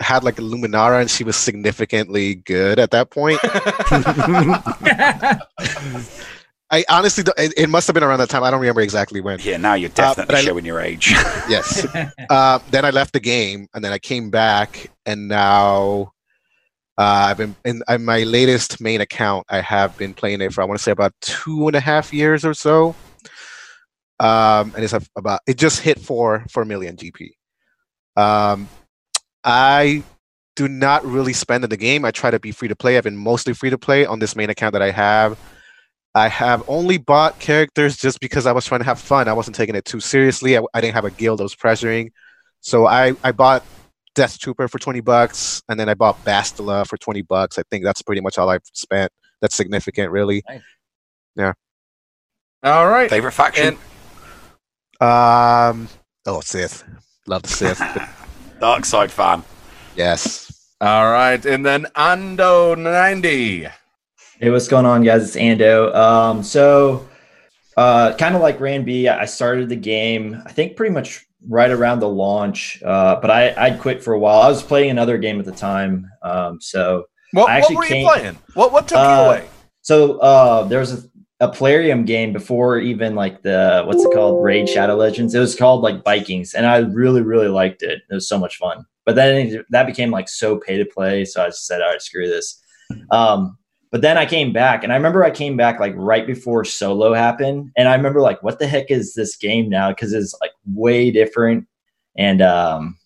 had 0.00 0.24
like 0.24 0.38
a 0.38 0.42
Luminara 0.42 1.00
and 1.00 1.10
she 1.10 1.24
was 1.24 1.36
significantly 1.36 2.34
good 2.34 2.78
at 2.78 2.90
that 2.90 3.10
point. 3.10 3.40
I 6.70 6.84
honestly, 6.88 7.22
it, 7.38 7.54
it 7.56 7.68
must 7.68 7.86
have 7.86 7.94
been 7.94 8.02
around 8.02 8.18
that 8.18 8.28
time. 8.28 8.42
I 8.42 8.50
don't 8.50 8.60
remember 8.60 8.80
exactly 8.80 9.20
when. 9.20 9.38
Yeah, 9.40 9.56
now 9.56 9.74
you're 9.74 9.90
Uh, 9.90 9.94
definitely 9.94 10.34
I- 10.36 10.42
showing 10.42 10.64
your 10.64 10.80
age. 10.80 11.10
yes. 11.48 11.86
Uh, 12.28 12.58
then 12.70 12.84
I 12.84 12.90
left 12.90 13.12
the 13.12 13.20
game, 13.20 13.68
and 13.72 13.84
then 13.84 13.92
I 13.92 13.98
came 13.98 14.30
back, 14.30 14.90
and 15.04 15.28
now 15.28 16.12
uh, 16.98 17.28
I've 17.30 17.36
been 17.38 17.54
in, 17.64 17.82
in 17.88 18.04
my 18.04 18.24
latest 18.24 18.80
main 18.80 19.00
account. 19.00 19.46
I 19.48 19.60
have 19.60 19.96
been 19.96 20.12
playing 20.12 20.40
it 20.40 20.52
for 20.52 20.62
I 20.62 20.64
want 20.64 20.78
to 20.78 20.82
say 20.82 20.90
about 20.90 21.12
two 21.20 21.68
and 21.68 21.76
a 21.76 21.80
half 21.80 22.12
years 22.12 22.44
or 22.44 22.52
so. 22.52 22.96
Um, 24.18 24.72
and 24.74 24.82
it's 24.82 24.94
about 25.14 25.40
it 25.46 25.56
just 25.58 25.80
hit 25.82 26.00
four 26.00 26.44
four 26.50 26.64
million 26.64 26.96
GP. 26.96 27.30
Um, 28.16 28.68
I 29.44 30.02
do 30.56 30.66
not 30.68 31.04
really 31.04 31.34
spend 31.34 31.62
in 31.64 31.70
the 31.70 31.76
game. 31.76 32.04
I 32.04 32.10
try 32.10 32.30
to 32.30 32.40
be 32.40 32.50
free 32.50 32.68
to 32.68 32.74
play. 32.76 32.96
I've 32.96 33.04
been 33.04 33.16
mostly 33.16 33.52
free 33.52 33.70
to 33.70 33.78
play 33.78 34.06
on 34.06 34.18
this 34.18 34.34
main 34.34 34.48
account 34.50 34.72
that 34.72 34.82
I 34.82 34.90
have. 34.90 35.38
I 36.16 36.28
have 36.28 36.64
only 36.66 36.96
bought 36.96 37.38
characters 37.40 37.98
just 37.98 38.20
because 38.20 38.46
I 38.46 38.52
was 38.52 38.64
trying 38.64 38.80
to 38.80 38.86
have 38.86 38.98
fun. 38.98 39.28
I 39.28 39.34
wasn't 39.34 39.54
taking 39.54 39.74
it 39.74 39.84
too 39.84 40.00
seriously. 40.00 40.56
I, 40.56 40.62
I 40.72 40.80
didn't 40.80 40.94
have 40.94 41.04
a 41.04 41.10
guild 41.10 41.42
I 41.42 41.44
was 41.44 41.54
pressuring. 41.54 42.10
So 42.60 42.86
I, 42.86 43.12
I 43.22 43.32
bought 43.32 43.62
Death 44.14 44.38
Trooper 44.38 44.66
for 44.66 44.78
20 44.78 45.02
bucks, 45.02 45.62
and 45.68 45.78
then 45.78 45.90
I 45.90 45.94
bought 45.94 46.24
Bastila 46.24 46.86
for 46.86 46.96
20 46.96 47.20
bucks. 47.20 47.58
I 47.58 47.64
think 47.70 47.84
that's 47.84 48.00
pretty 48.00 48.22
much 48.22 48.38
all 48.38 48.48
I've 48.48 48.62
spent. 48.72 49.12
That's 49.42 49.54
significant, 49.54 50.10
really. 50.10 50.42
Yeah. 51.36 51.52
All 52.62 52.88
right. 52.88 53.10
Favorite 53.10 53.32
faction? 53.32 53.76
Um. 55.02 55.86
Oh, 56.24 56.40
Sith. 56.40 56.82
Love 57.26 57.42
the 57.42 57.48
Sith. 57.48 57.82
Dark 58.60 58.86
side 58.86 59.10
fan. 59.10 59.42
Yes. 59.94 60.70
All 60.80 61.12
right, 61.12 61.44
and 61.44 61.64
then 61.64 61.86
Ando 61.94 62.76
ninety. 62.76 63.66
Hey, 64.38 64.50
what's 64.50 64.68
going 64.68 64.84
on, 64.84 65.02
guys? 65.02 65.22
It's 65.24 65.36
Ando. 65.36 65.94
Um, 65.94 66.42
so, 66.42 67.08
uh, 67.78 68.14
kind 68.16 68.34
of 68.34 68.42
like 68.42 68.60
Rand 68.60 68.84
B, 68.84 69.08
I 69.08 69.24
started 69.24 69.70
the 69.70 69.76
game, 69.76 70.42
I 70.44 70.52
think 70.52 70.76
pretty 70.76 70.92
much 70.92 71.24
right 71.48 71.70
around 71.70 72.00
the 72.00 72.08
launch, 72.08 72.82
uh, 72.84 73.18
but 73.18 73.30
I, 73.30 73.54
I'd 73.56 73.80
quit 73.80 74.02
for 74.04 74.12
a 74.12 74.18
while. 74.18 74.42
I 74.42 74.48
was 74.48 74.62
playing 74.62 74.90
another 74.90 75.16
game 75.16 75.38
at 75.38 75.46
the 75.46 75.52
time. 75.52 76.10
Um, 76.22 76.60
so, 76.60 77.04
What, 77.32 77.48
I 77.48 77.60
what 77.60 77.62
actually 77.62 77.76
were 77.76 77.84
you 77.86 78.06
playing? 78.06 78.38
What 78.52 78.72
what 78.72 78.88
took 78.88 78.98
you 78.98 79.04
Uh, 79.04 79.24
away? 79.24 79.48
So, 79.80 80.18
uh, 80.18 80.64
there 80.64 80.80
was 80.80 81.06
a, 81.06 81.08
a 81.40 81.48
Plarium 81.48 82.04
game 82.04 82.34
before 82.34 82.78
even 82.78 83.14
like 83.14 83.40
the, 83.40 83.84
what's 83.86 84.04
it 84.04 84.12
called? 84.12 84.44
Raid 84.44 84.68
Shadow 84.68 84.96
Legends. 84.96 85.34
It 85.34 85.40
was 85.40 85.56
called 85.56 85.80
like 85.80 86.04
Vikings, 86.04 86.52
and 86.52 86.66
I 86.66 86.78
really, 86.78 87.22
really 87.22 87.48
liked 87.48 87.82
it. 87.82 88.02
It 88.10 88.14
was 88.14 88.28
so 88.28 88.38
much 88.38 88.58
fun. 88.58 88.84
But 89.06 89.14
then 89.14 89.46
it, 89.46 89.66
that 89.70 89.86
became 89.86 90.10
like 90.10 90.28
so 90.28 90.58
pay 90.58 90.76
to 90.76 90.84
play. 90.84 91.24
So 91.24 91.42
I 91.42 91.46
just 91.46 91.66
said, 91.66 91.80
all 91.80 91.88
right, 91.88 92.02
screw 92.02 92.28
this. 92.28 92.62
Um, 93.10 93.56
but 93.90 94.02
then 94.02 94.18
I 94.18 94.26
came 94.26 94.52
back, 94.52 94.82
and 94.82 94.92
I 94.92 94.96
remember 94.96 95.24
I 95.24 95.30
came 95.30 95.56
back 95.56 95.78
like 95.78 95.94
right 95.96 96.26
before 96.26 96.64
Solo 96.64 97.14
happened, 97.14 97.70
and 97.76 97.88
I 97.88 97.94
remember 97.94 98.20
like, 98.20 98.42
what 98.42 98.58
the 98.58 98.66
heck 98.66 98.90
is 98.90 99.14
this 99.14 99.36
game 99.36 99.68
now? 99.68 99.90
Because 99.90 100.12
it's 100.12 100.36
like 100.40 100.52
way 100.66 101.10
different, 101.10 101.66
and 102.16 102.42
um, 102.42 102.98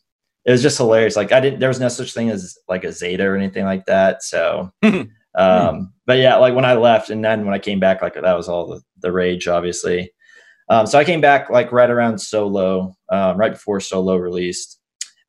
it 0.44 0.52
was 0.52 0.62
just 0.62 0.78
hilarious. 0.78 1.16
Like 1.16 1.32
I 1.32 1.40
didn't, 1.40 1.60
there 1.60 1.68
was 1.68 1.80
no 1.80 1.88
such 1.88 2.12
thing 2.12 2.30
as 2.30 2.56
like 2.68 2.84
a 2.84 2.92
Zeta 2.92 3.24
or 3.24 3.36
anything 3.36 3.64
like 3.64 3.84
that. 3.86 4.22
So, 4.22 4.72
um, 4.82 5.92
but 6.06 6.18
yeah, 6.18 6.36
like 6.36 6.54
when 6.54 6.64
I 6.64 6.74
left, 6.74 7.10
and 7.10 7.24
then 7.24 7.44
when 7.44 7.54
I 7.54 7.58
came 7.58 7.80
back, 7.80 8.02
like 8.02 8.14
that 8.14 8.36
was 8.36 8.48
all 8.48 8.66
the 8.66 8.80
the 9.00 9.12
rage, 9.12 9.48
obviously. 9.48 10.12
Um, 10.70 10.86
so 10.86 10.98
I 10.98 11.04
came 11.04 11.20
back 11.20 11.50
like 11.50 11.72
right 11.72 11.90
around 11.90 12.18
Solo, 12.18 12.94
um, 13.10 13.36
right 13.36 13.52
before 13.52 13.80
Solo 13.80 14.16
released, 14.16 14.80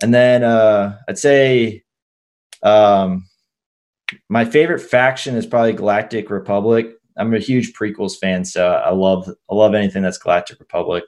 and 0.01 0.13
then 0.13 0.43
uh, 0.43 0.97
I'd 1.09 1.17
say 1.17 1.83
um, 2.63 3.27
my 4.29 4.45
favorite 4.45 4.79
faction 4.79 5.35
is 5.35 5.45
probably 5.45 5.73
Galactic 5.73 6.29
Republic. 6.29 6.93
I'm 7.17 7.33
a 7.33 7.39
huge 7.39 7.73
prequels 7.73 8.17
fan, 8.17 8.45
so 8.45 8.71
I 8.73 8.91
love 8.91 9.29
I 9.49 9.55
love 9.55 9.73
anything 9.73 10.03
that's 10.03 10.17
Galactic 10.17 10.59
Republic. 10.59 11.03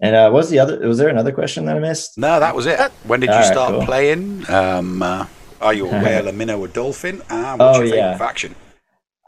And 0.00 0.14
uh, 0.14 0.30
what 0.30 0.38
was 0.40 0.50
the 0.50 0.58
other? 0.58 0.78
Was 0.86 0.98
there 0.98 1.08
another 1.08 1.32
question 1.32 1.64
that 1.66 1.76
I 1.76 1.80
missed? 1.80 2.18
No, 2.18 2.38
that 2.38 2.54
was 2.54 2.66
it. 2.66 2.90
When 3.04 3.20
did 3.20 3.28
you 3.28 3.32
All 3.34 3.38
right, 3.40 3.46
start 3.52 3.72
cool. 3.72 3.84
playing? 3.86 4.48
Um, 4.50 5.02
uh, 5.02 5.26
are 5.60 5.72
you 5.72 5.86
a 5.88 6.02
whale, 6.02 6.28
a 6.28 6.32
minnow, 6.32 6.62
a 6.64 6.68
dolphin? 6.68 7.22
And 7.30 7.58
what's 7.60 7.78
Oh, 7.78 7.80
your 7.80 7.86
favorite 7.86 7.96
yeah. 7.98 8.18
faction? 8.18 8.54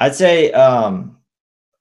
I'd 0.01 0.15
say 0.15 0.53
um 0.53 1.17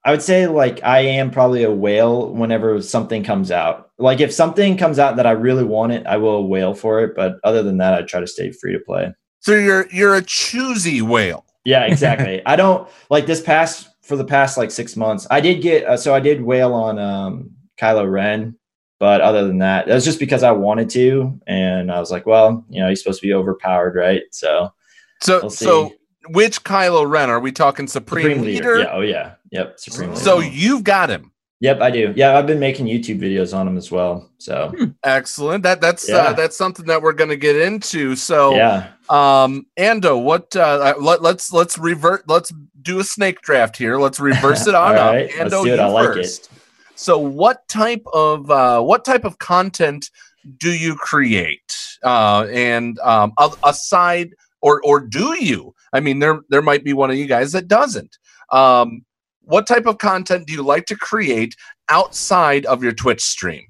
I 0.04 0.10
would 0.10 0.22
say 0.22 0.46
like 0.46 0.82
I 0.82 1.00
am 1.00 1.30
probably 1.30 1.64
a 1.64 1.70
whale 1.70 2.32
whenever 2.32 2.80
something 2.80 3.22
comes 3.22 3.50
out. 3.50 3.90
Like 3.98 4.20
if 4.20 4.32
something 4.32 4.76
comes 4.78 4.98
out 4.98 5.16
that 5.16 5.26
I 5.26 5.32
really 5.32 5.64
want 5.64 5.92
it, 5.92 6.06
I 6.06 6.16
will 6.16 6.48
whale 6.48 6.72
for 6.72 7.02
it. 7.04 7.14
But 7.14 7.36
other 7.44 7.62
than 7.62 7.76
that, 7.78 7.92
I 7.94 8.02
try 8.02 8.20
to 8.20 8.26
stay 8.26 8.50
free 8.52 8.72
to 8.72 8.78
play. 8.80 9.12
So 9.40 9.54
you're 9.54 9.88
you're 9.90 10.14
a 10.14 10.22
choosy 10.22 11.02
whale. 11.02 11.44
Yeah, 11.64 11.84
exactly. 11.84 12.42
I 12.46 12.56
don't 12.56 12.88
like 13.10 13.26
this 13.26 13.40
past 13.40 13.88
for 14.02 14.16
the 14.16 14.24
past 14.24 14.56
like 14.56 14.70
six 14.70 14.96
months. 14.96 15.26
I 15.30 15.40
did 15.40 15.62
get 15.62 15.84
uh, 15.84 15.96
so 15.96 16.14
I 16.14 16.20
did 16.20 16.42
whale 16.42 16.74
on 16.74 16.98
um 16.98 17.50
Kylo 17.80 18.10
Ren, 18.10 18.56
but 18.98 19.20
other 19.20 19.46
than 19.46 19.58
that, 19.58 19.88
it 19.88 19.92
was 19.94 20.04
just 20.04 20.18
because 20.18 20.42
I 20.42 20.50
wanted 20.50 20.90
to, 20.90 21.38
and 21.46 21.92
I 21.92 22.00
was 22.00 22.10
like, 22.10 22.26
well, 22.26 22.64
you 22.68 22.80
know, 22.80 22.88
he's 22.88 23.02
supposed 23.02 23.20
to 23.20 23.26
be 23.26 23.34
overpowered, 23.34 23.94
right? 23.94 24.22
So 24.30 24.72
So 25.20 25.40
We'll 25.42 25.50
so 25.50 25.92
which 26.30 26.64
Kylo 26.64 27.08
Ren 27.08 27.30
are 27.30 27.40
we 27.40 27.52
talking? 27.52 27.86
Supreme, 27.86 28.24
Supreme 28.24 28.42
Leader. 28.42 28.74
leader. 28.76 28.78
Yeah. 28.80 28.92
Oh 28.92 29.00
yeah. 29.00 29.34
Yep. 29.50 29.78
Supreme 29.78 30.10
leader. 30.10 30.20
So 30.20 30.40
you've 30.40 30.84
got 30.84 31.10
him. 31.10 31.32
Yep, 31.60 31.80
I 31.80 31.90
do. 31.90 32.12
Yeah, 32.14 32.38
I've 32.38 32.46
been 32.46 32.60
making 32.60 32.86
YouTube 32.86 33.20
videos 33.20 33.56
on 33.56 33.66
them 33.66 33.76
as 33.76 33.90
well. 33.90 34.30
So 34.38 34.72
Excellent. 35.04 35.64
That 35.64 35.80
that's 35.80 36.08
Yeah. 36.08 36.16
uh, 36.18 36.32
that's 36.32 36.56
something 36.56 36.86
that 36.86 37.02
we're 37.02 37.12
going 37.12 37.30
to 37.30 37.36
get 37.36 37.56
into. 37.56 38.14
So 38.14 38.54
Yeah. 38.54 38.90
Um, 39.08 39.66
Ando, 39.76 40.22
what? 40.22 40.54
Uh, 40.54 40.94
let, 41.00 41.20
let's 41.22 41.52
let's 41.52 41.76
revert. 41.76 42.28
Let's 42.28 42.52
do 42.82 43.00
a 43.00 43.04
snake 43.04 43.40
draft 43.42 43.76
here. 43.76 43.98
Let's 43.98 44.20
reverse 44.20 44.66
it 44.68 44.74
on 44.76 44.94
All 44.96 45.08
up. 45.08 45.14
let's 45.14 45.34
Ando, 45.34 45.64
do 45.64 45.72
it. 45.74 45.80
I 45.80 45.86
like 45.86 46.10
it. 46.10 46.14
first. 46.14 46.50
So, 46.94 47.18
what 47.18 47.66
type 47.68 48.02
of 48.12 48.50
uh, 48.50 48.80
what 48.82 49.04
type 49.04 49.24
of 49.24 49.38
content 49.38 50.10
do 50.58 50.70
you 50.72 50.94
create? 50.94 51.74
Uh, 52.04 52.46
and 52.52 52.98
um, 53.00 53.32
aside, 53.64 54.30
or 54.60 54.80
or 54.84 55.00
do 55.00 55.34
you? 55.42 55.74
I 55.92 55.98
mean, 56.00 56.18
there 56.20 56.40
there 56.50 56.62
might 56.62 56.84
be 56.84 56.92
one 56.92 57.10
of 57.10 57.16
you 57.16 57.26
guys 57.26 57.50
that 57.52 57.66
doesn't. 57.66 58.16
Um, 58.50 59.04
what 59.48 59.66
type 59.66 59.86
of 59.86 59.98
content 59.98 60.46
do 60.46 60.52
you 60.52 60.62
like 60.62 60.86
to 60.86 60.96
create 60.96 61.54
outside 61.88 62.64
of 62.66 62.82
your 62.82 62.92
Twitch 62.92 63.22
stream? 63.22 63.64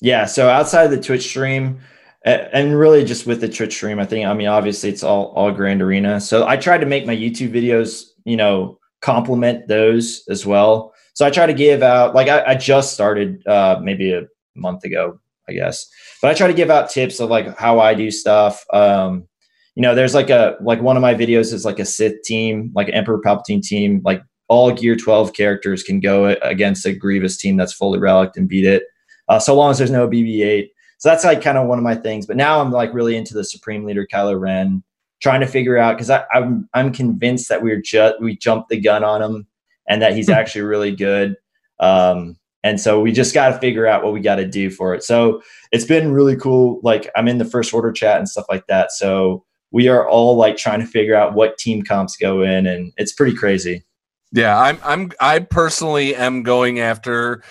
yeah, 0.00 0.26
so 0.26 0.48
outside 0.48 0.84
of 0.84 0.90
the 0.90 1.00
Twitch 1.00 1.26
stream, 1.26 1.80
and 2.24 2.76
really 2.76 3.04
just 3.04 3.26
with 3.26 3.40
the 3.40 3.48
Twitch 3.48 3.74
stream, 3.74 3.98
I 3.98 4.04
think 4.04 4.26
I 4.26 4.34
mean 4.34 4.48
obviously 4.48 4.90
it's 4.90 5.04
all 5.04 5.26
all 5.36 5.52
Grand 5.52 5.80
Arena. 5.80 6.20
So 6.20 6.46
I 6.46 6.56
try 6.56 6.76
to 6.76 6.86
make 6.86 7.06
my 7.06 7.14
YouTube 7.16 7.52
videos, 7.52 8.04
you 8.24 8.36
know, 8.36 8.78
complement 9.00 9.68
those 9.68 10.24
as 10.28 10.44
well. 10.44 10.92
So 11.14 11.24
I 11.24 11.30
try 11.30 11.46
to 11.46 11.54
give 11.54 11.82
out 11.82 12.14
like 12.14 12.28
I, 12.28 12.42
I 12.44 12.54
just 12.56 12.92
started 12.92 13.46
uh, 13.46 13.78
maybe 13.80 14.12
a 14.12 14.22
month 14.56 14.84
ago, 14.84 15.20
I 15.48 15.52
guess, 15.52 15.88
but 16.20 16.30
I 16.30 16.34
try 16.34 16.48
to 16.48 16.54
give 16.54 16.68
out 16.68 16.90
tips 16.90 17.20
of 17.20 17.30
like 17.30 17.56
how 17.56 17.78
I 17.78 17.94
do 17.94 18.10
stuff. 18.10 18.64
Um, 18.72 19.28
you 19.76 19.82
know, 19.82 19.94
there's 19.94 20.14
like 20.14 20.30
a 20.30 20.56
like 20.60 20.82
one 20.82 20.96
of 20.96 21.02
my 21.02 21.14
videos 21.14 21.52
is 21.52 21.64
like 21.64 21.78
a 21.78 21.84
Sith 21.84 22.22
team, 22.24 22.72
like 22.74 22.90
Emperor 22.92 23.20
Palpatine 23.24 23.62
team, 23.62 24.02
like 24.04 24.20
all 24.48 24.72
Gear 24.72 24.96
12 24.96 25.32
characters 25.32 25.82
can 25.82 26.00
go 26.00 26.26
against 26.42 26.86
a 26.86 26.92
Grievous 26.92 27.36
team 27.36 27.56
that's 27.56 27.72
fully 27.72 27.98
relicked 27.98 28.36
and 28.36 28.48
beat 28.48 28.64
it, 28.64 28.84
uh, 29.28 29.38
so 29.38 29.54
long 29.54 29.70
as 29.70 29.78
there's 29.78 29.90
no 29.90 30.08
BB-8. 30.08 30.68
So 30.98 31.08
that's 31.08 31.24
like 31.24 31.42
kind 31.42 31.58
of 31.58 31.68
one 31.68 31.78
of 31.78 31.84
my 31.84 31.94
things. 31.94 32.26
But 32.26 32.36
now 32.36 32.60
I'm 32.60 32.70
like 32.70 32.94
really 32.94 33.16
into 33.16 33.34
the 33.34 33.44
Supreme 33.44 33.84
Leader 33.84 34.06
Kylo 34.10 34.38
Ren, 34.38 34.82
trying 35.20 35.40
to 35.40 35.46
figure 35.46 35.76
out 35.76 35.96
because 35.96 36.10
I'm 36.10 36.68
I'm 36.74 36.92
convinced 36.92 37.48
that 37.48 37.62
we're 37.62 37.80
just 37.80 38.20
we 38.20 38.36
jumped 38.36 38.70
the 38.70 38.80
gun 38.80 39.04
on 39.04 39.22
him 39.22 39.46
and 39.88 40.00
that 40.02 40.14
he's 40.14 40.28
actually 40.30 40.62
really 40.62 40.94
good. 40.94 41.36
Um, 41.80 42.38
and 42.62 42.80
so 42.80 43.00
we 43.00 43.12
just 43.12 43.32
got 43.32 43.50
to 43.50 43.58
figure 43.58 43.86
out 43.86 44.02
what 44.02 44.12
we 44.12 44.20
got 44.20 44.36
to 44.36 44.46
do 44.46 44.70
for 44.70 44.92
it. 44.94 45.04
So 45.04 45.40
it's 45.70 45.84
been 45.84 46.12
really 46.12 46.36
cool. 46.36 46.80
Like 46.82 47.08
I'm 47.14 47.28
in 47.28 47.38
the 47.38 47.44
first 47.44 47.72
order 47.72 47.92
chat 47.92 48.18
and 48.18 48.28
stuff 48.28 48.46
like 48.48 48.66
that. 48.66 48.90
So 48.90 49.44
we 49.70 49.86
are 49.86 50.08
all 50.08 50.36
like 50.36 50.56
trying 50.56 50.80
to 50.80 50.86
figure 50.86 51.14
out 51.14 51.34
what 51.34 51.58
team 51.58 51.82
comps 51.82 52.16
go 52.16 52.42
in, 52.42 52.66
and 52.66 52.92
it's 52.96 53.12
pretty 53.12 53.36
crazy. 53.36 53.84
Yeah, 54.32 54.58
I'm 54.58 54.78
I'm 54.84 55.12
I 55.20 55.38
personally 55.38 56.14
am 56.14 56.42
going 56.42 56.80
after 56.80 57.42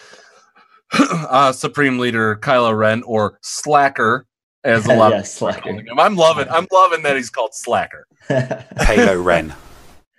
uh 0.93 1.52
Supreme 1.52 1.99
Leader 1.99 2.35
Kylo 2.38 2.77
Ren 2.77 3.02
or 3.03 3.39
Slacker 3.41 4.26
as 4.64 4.85
a 4.85 4.93
lot 4.95 5.11
Yeah, 5.11 5.19
of 5.19 5.56
people 5.64 5.77
him. 5.80 5.99
I'm 5.99 6.15
loving. 6.15 6.47
I'm 6.49 6.68
loving 6.72 7.03
that 7.03 7.15
he's 7.15 7.30
called 7.30 7.53
Slacker. 7.53 8.06
Halo 8.27 9.22
Ren. 9.22 9.53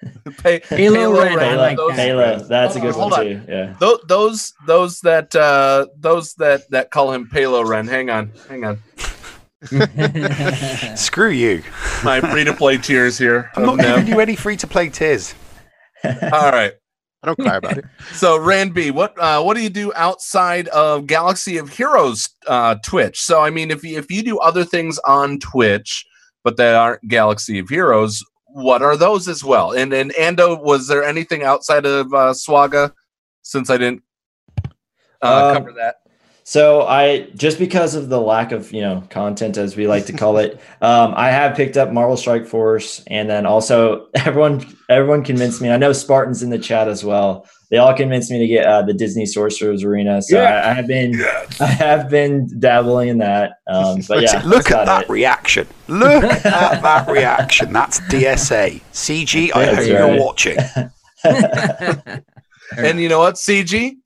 Pay, 0.43 0.61
Halo 0.69 1.13
Ren, 1.13 1.39
I 1.39 1.57
like 1.57 1.77
those- 1.77 1.97
that. 1.97 1.99
Halo, 2.07 2.39
that's 2.39 2.77
a 2.77 2.81
good 2.81 2.95
Hold 2.95 3.13
one 3.13 3.21
on. 3.21 3.27
too. 3.27 3.43
Yeah. 3.49 3.75
Tho- 3.81 4.01
those 4.07 4.53
those 4.67 5.01
that 5.01 5.35
uh 5.35 5.87
those 5.99 6.35
that 6.35 6.71
that 6.71 6.91
call 6.91 7.13
him 7.13 7.29
Palo 7.29 7.65
Ren. 7.65 7.87
Hang 7.87 8.11
on, 8.11 8.33
hang 8.49 8.65
on. 8.65 8.79
Screw 10.97 11.31
you. 11.31 11.63
My 12.05 12.21
free 12.21 12.45
to 12.45 12.53
play 12.53 12.77
tears 12.79 13.19
here. 13.19 13.51
I'm 13.57 13.69
of 13.69 13.77
not 13.77 13.83
them. 13.83 13.99
giving 14.01 14.13
you 14.15 14.21
any 14.21 14.37
free 14.37 14.57
to 14.59 14.67
play 14.67 14.89
tears. 14.91 15.35
All 16.05 16.51
right. 16.53 16.73
I 17.23 17.27
don't 17.27 17.39
cry 17.39 17.57
about 17.57 17.79
it. 17.79 17.85
So 18.13 18.39
Rand 18.39 18.75
B, 18.75 18.91
what 18.91 19.19
uh, 19.19 19.43
what 19.43 19.57
do 19.57 19.63
you 19.63 19.71
do 19.71 19.93
outside 19.95 20.69
of 20.69 21.07
Galaxy 21.07 21.57
of 21.57 21.71
Heroes 21.71 22.29
uh, 22.47 22.77
Twitch? 22.85 23.21
So 23.21 23.41
I 23.41 23.51
mean, 23.51 23.71
if 23.71 23.83
you, 23.83 23.99
if 23.99 24.11
you 24.11 24.23
do 24.23 24.39
other 24.39 24.65
things 24.65 24.99
on 25.01 25.39
Twitch, 25.41 26.05
but 26.45 26.57
that 26.59 26.75
aren't 26.75 27.07
Galaxy 27.09 27.59
of 27.59 27.69
Heroes, 27.69 28.23
what 28.47 28.83
are 28.83 28.97
those 28.97 29.29
as 29.29 29.43
well? 29.43 29.73
And 29.73 29.93
and 29.93 30.13
Ando, 30.13 30.63
was 30.63 30.87
there 30.89 31.03
anything 31.03 31.43
outside 31.43 31.85
of 31.87 32.13
uh, 32.15 32.33
SWGOH? 32.33 32.93
Since 33.43 33.71
I 33.71 33.77
didn't 33.77 34.03
uh, 35.23 35.49
Um, 35.49 35.57
cover 35.57 35.73
that. 35.73 35.97
So 36.49 36.83
I 36.83 37.23
just 37.35 37.59
because 37.59 37.97
of 37.97 38.09
the 38.09 38.21
lack 38.21 38.53
of 38.53 38.73
you 38.73 38.81
know 38.81 39.03
content 39.11 39.57
as 39.57 39.77
we 39.77 39.89
like 39.89 40.07
to 40.07 40.13
call 40.13 40.37
it, 40.37 40.61
um, 40.81 41.13
I 41.17 41.31
have 41.31 41.57
picked 41.57 41.77
up 41.77 41.91
Marvel 41.91 42.17
Strike 42.17 42.47
Force, 42.47 43.03
and 43.09 43.29
then 43.29 43.47
also 43.47 44.07
everyone 44.15 44.65
everyone 44.89 45.25
convinced 45.25 45.61
me. 45.61 45.71
I 45.71 45.77
know 45.77 45.93
Spartans 45.93 46.45
in 46.45 46.51
the 46.51 46.59
chat 46.59 46.87
as 46.87 47.05
well. 47.05 47.49
They 47.73 47.79
all 47.79 47.93
convinced 47.95 48.31
me 48.31 48.39
to 48.39 48.47
get 48.47 48.65
uh, 48.65 48.83
the 48.83 48.95
Disney 48.95 49.27
Sorcerers 49.27 49.83
Arena. 49.83 50.23
So 50.23 50.41
I, 50.41 50.71
I 50.71 50.73
have 50.73 50.87
been 50.87 51.21
I 51.59 51.67
have 51.67 52.09
been 52.09 52.49
dabbling 52.61 53.09
in 53.09 53.19
that. 53.19 53.55
Um, 53.67 54.03
but 54.07 54.23
yeah, 54.23 54.41
Look 54.47 54.71
at 54.71 54.87
that 54.87 55.03
it. 55.03 55.09
reaction. 55.09 55.67
Look 55.89 56.23
at 56.23 56.45
that 56.81 57.09
reaction. 57.11 57.73
That's 57.73 57.99
DSA. 58.03 58.83
CG, 58.93 59.51
I 59.53 59.65
That's 59.67 59.79
hope 59.79 59.89
you're 59.89 60.17
watching. 60.17 60.59
And 62.79 63.01
you 63.01 63.09
know 63.09 63.19
what, 63.19 63.35
CG? 63.35 63.97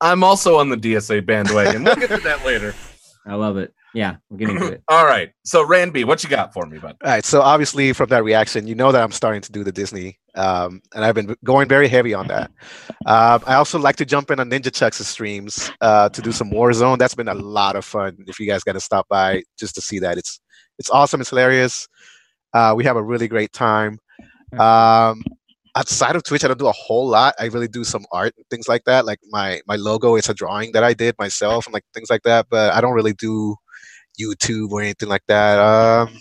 I'm 0.00 0.24
also 0.24 0.58
on 0.58 0.68
the 0.68 0.76
DSA 0.76 1.24
bandwagon. 1.26 1.84
We'll 1.84 1.96
get 1.96 2.10
to 2.10 2.16
that 2.18 2.44
later. 2.44 2.74
I 3.26 3.34
love 3.34 3.56
it. 3.58 3.74
Yeah, 3.92 4.16
we'll 4.28 4.38
get 4.38 4.50
into 4.50 4.72
it. 4.72 4.82
All 4.88 5.04
right. 5.04 5.32
So 5.44 5.66
Rand 5.66 5.92
B, 5.92 6.04
what 6.04 6.22
you 6.22 6.30
got 6.30 6.52
for 6.52 6.64
me, 6.64 6.78
bud? 6.78 6.96
All 7.02 7.10
right. 7.10 7.24
So 7.24 7.42
obviously, 7.42 7.92
from 7.92 8.08
that 8.10 8.24
reaction, 8.24 8.66
you 8.66 8.74
know 8.74 8.92
that 8.92 9.02
I'm 9.02 9.12
starting 9.12 9.40
to 9.42 9.52
do 9.52 9.64
the 9.64 9.72
Disney, 9.72 10.18
um, 10.36 10.80
and 10.94 11.04
I've 11.04 11.14
been 11.14 11.36
going 11.44 11.68
very 11.68 11.88
heavy 11.88 12.14
on 12.14 12.28
that. 12.28 12.50
Um, 13.06 13.42
I 13.46 13.54
also 13.54 13.78
like 13.78 13.96
to 13.96 14.06
jump 14.06 14.30
in 14.30 14.40
on 14.40 14.48
Ninja 14.48 14.72
Chucks' 14.72 15.06
streams 15.06 15.70
uh, 15.80 16.08
to 16.10 16.22
do 16.22 16.32
some 16.32 16.50
Warzone. 16.50 16.98
That's 16.98 17.14
been 17.14 17.28
a 17.28 17.34
lot 17.34 17.76
of 17.76 17.84
fun. 17.84 18.16
If 18.26 18.38
you 18.38 18.46
guys 18.46 18.62
got 18.62 18.72
to 18.72 18.80
stop 18.80 19.08
by 19.08 19.42
just 19.58 19.74
to 19.74 19.80
see 19.80 19.98
that, 19.98 20.16
it's 20.18 20.40
it's 20.78 20.90
awesome. 20.90 21.20
It's 21.20 21.30
hilarious. 21.30 21.88
Uh, 22.52 22.74
we 22.76 22.84
have 22.84 22.96
a 22.96 23.02
really 23.02 23.28
great 23.28 23.52
time. 23.52 23.98
Um, 24.58 25.22
outside 25.76 26.16
of 26.16 26.22
Twitch, 26.24 26.44
I 26.44 26.48
don't 26.48 26.58
do 26.58 26.66
a 26.66 26.72
whole 26.72 27.06
lot. 27.06 27.34
I 27.38 27.46
really 27.46 27.68
do 27.68 27.84
some 27.84 28.04
art 28.12 28.34
and 28.36 28.46
things 28.50 28.68
like 28.68 28.84
that. 28.84 29.06
Like 29.06 29.20
my 29.30 29.60
my 29.66 29.76
logo, 29.76 30.16
it's 30.16 30.28
a 30.28 30.34
drawing 30.34 30.72
that 30.72 30.84
I 30.84 30.94
did 30.94 31.14
myself 31.18 31.66
and 31.66 31.74
like 31.74 31.84
things 31.94 32.10
like 32.10 32.22
that. 32.22 32.46
But 32.50 32.74
I 32.74 32.80
don't 32.80 32.94
really 32.94 33.14
do 33.14 33.56
YouTube 34.20 34.70
or 34.70 34.82
anything 34.82 35.08
like 35.08 35.24
that. 35.28 35.58
Um, 35.58 36.16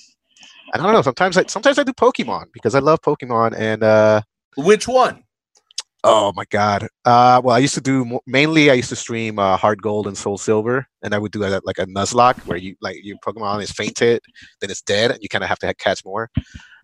I 0.73 0.77
don't 0.77 0.93
know. 0.93 1.01
Sometimes 1.01 1.37
I 1.37 1.45
sometimes 1.45 1.79
I 1.79 1.83
do 1.83 1.93
Pokemon 1.93 2.45
because 2.53 2.75
I 2.75 2.79
love 2.79 3.01
Pokemon 3.01 3.55
and 3.57 3.83
uh 3.83 4.21
which 4.57 4.87
one? 4.87 5.23
Oh 6.03 6.31
my 6.35 6.45
god. 6.49 6.87
Uh 7.05 7.41
well 7.43 7.55
I 7.55 7.59
used 7.59 7.73
to 7.75 7.81
do 7.81 8.19
mainly 8.27 8.69
I 8.69 8.75
used 8.75 8.89
to 8.89 8.95
stream 8.95 9.39
uh 9.39 9.57
HeartGold 9.57 10.05
and 10.05 10.17
Soul 10.17 10.37
Silver 10.37 10.85
and 11.01 11.13
I 11.15 11.17
would 11.17 11.31
do 11.31 11.43
a, 11.43 11.59
like 11.63 11.79
a 11.79 11.85
Nuzlocke 11.85 12.45
where 12.45 12.57
you 12.57 12.75
like 12.81 12.97
your 13.03 13.17
Pokemon 13.25 13.63
is 13.63 13.71
fainted, 13.71 14.21
then 14.61 14.69
it's 14.69 14.81
dead 14.81 15.11
and 15.11 15.19
you 15.21 15.29
kind 15.29 15.43
of 15.43 15.49
have 15.49 15.59
to 15.59 15.73
catch 15.75 16.05
more. 16.05 16.29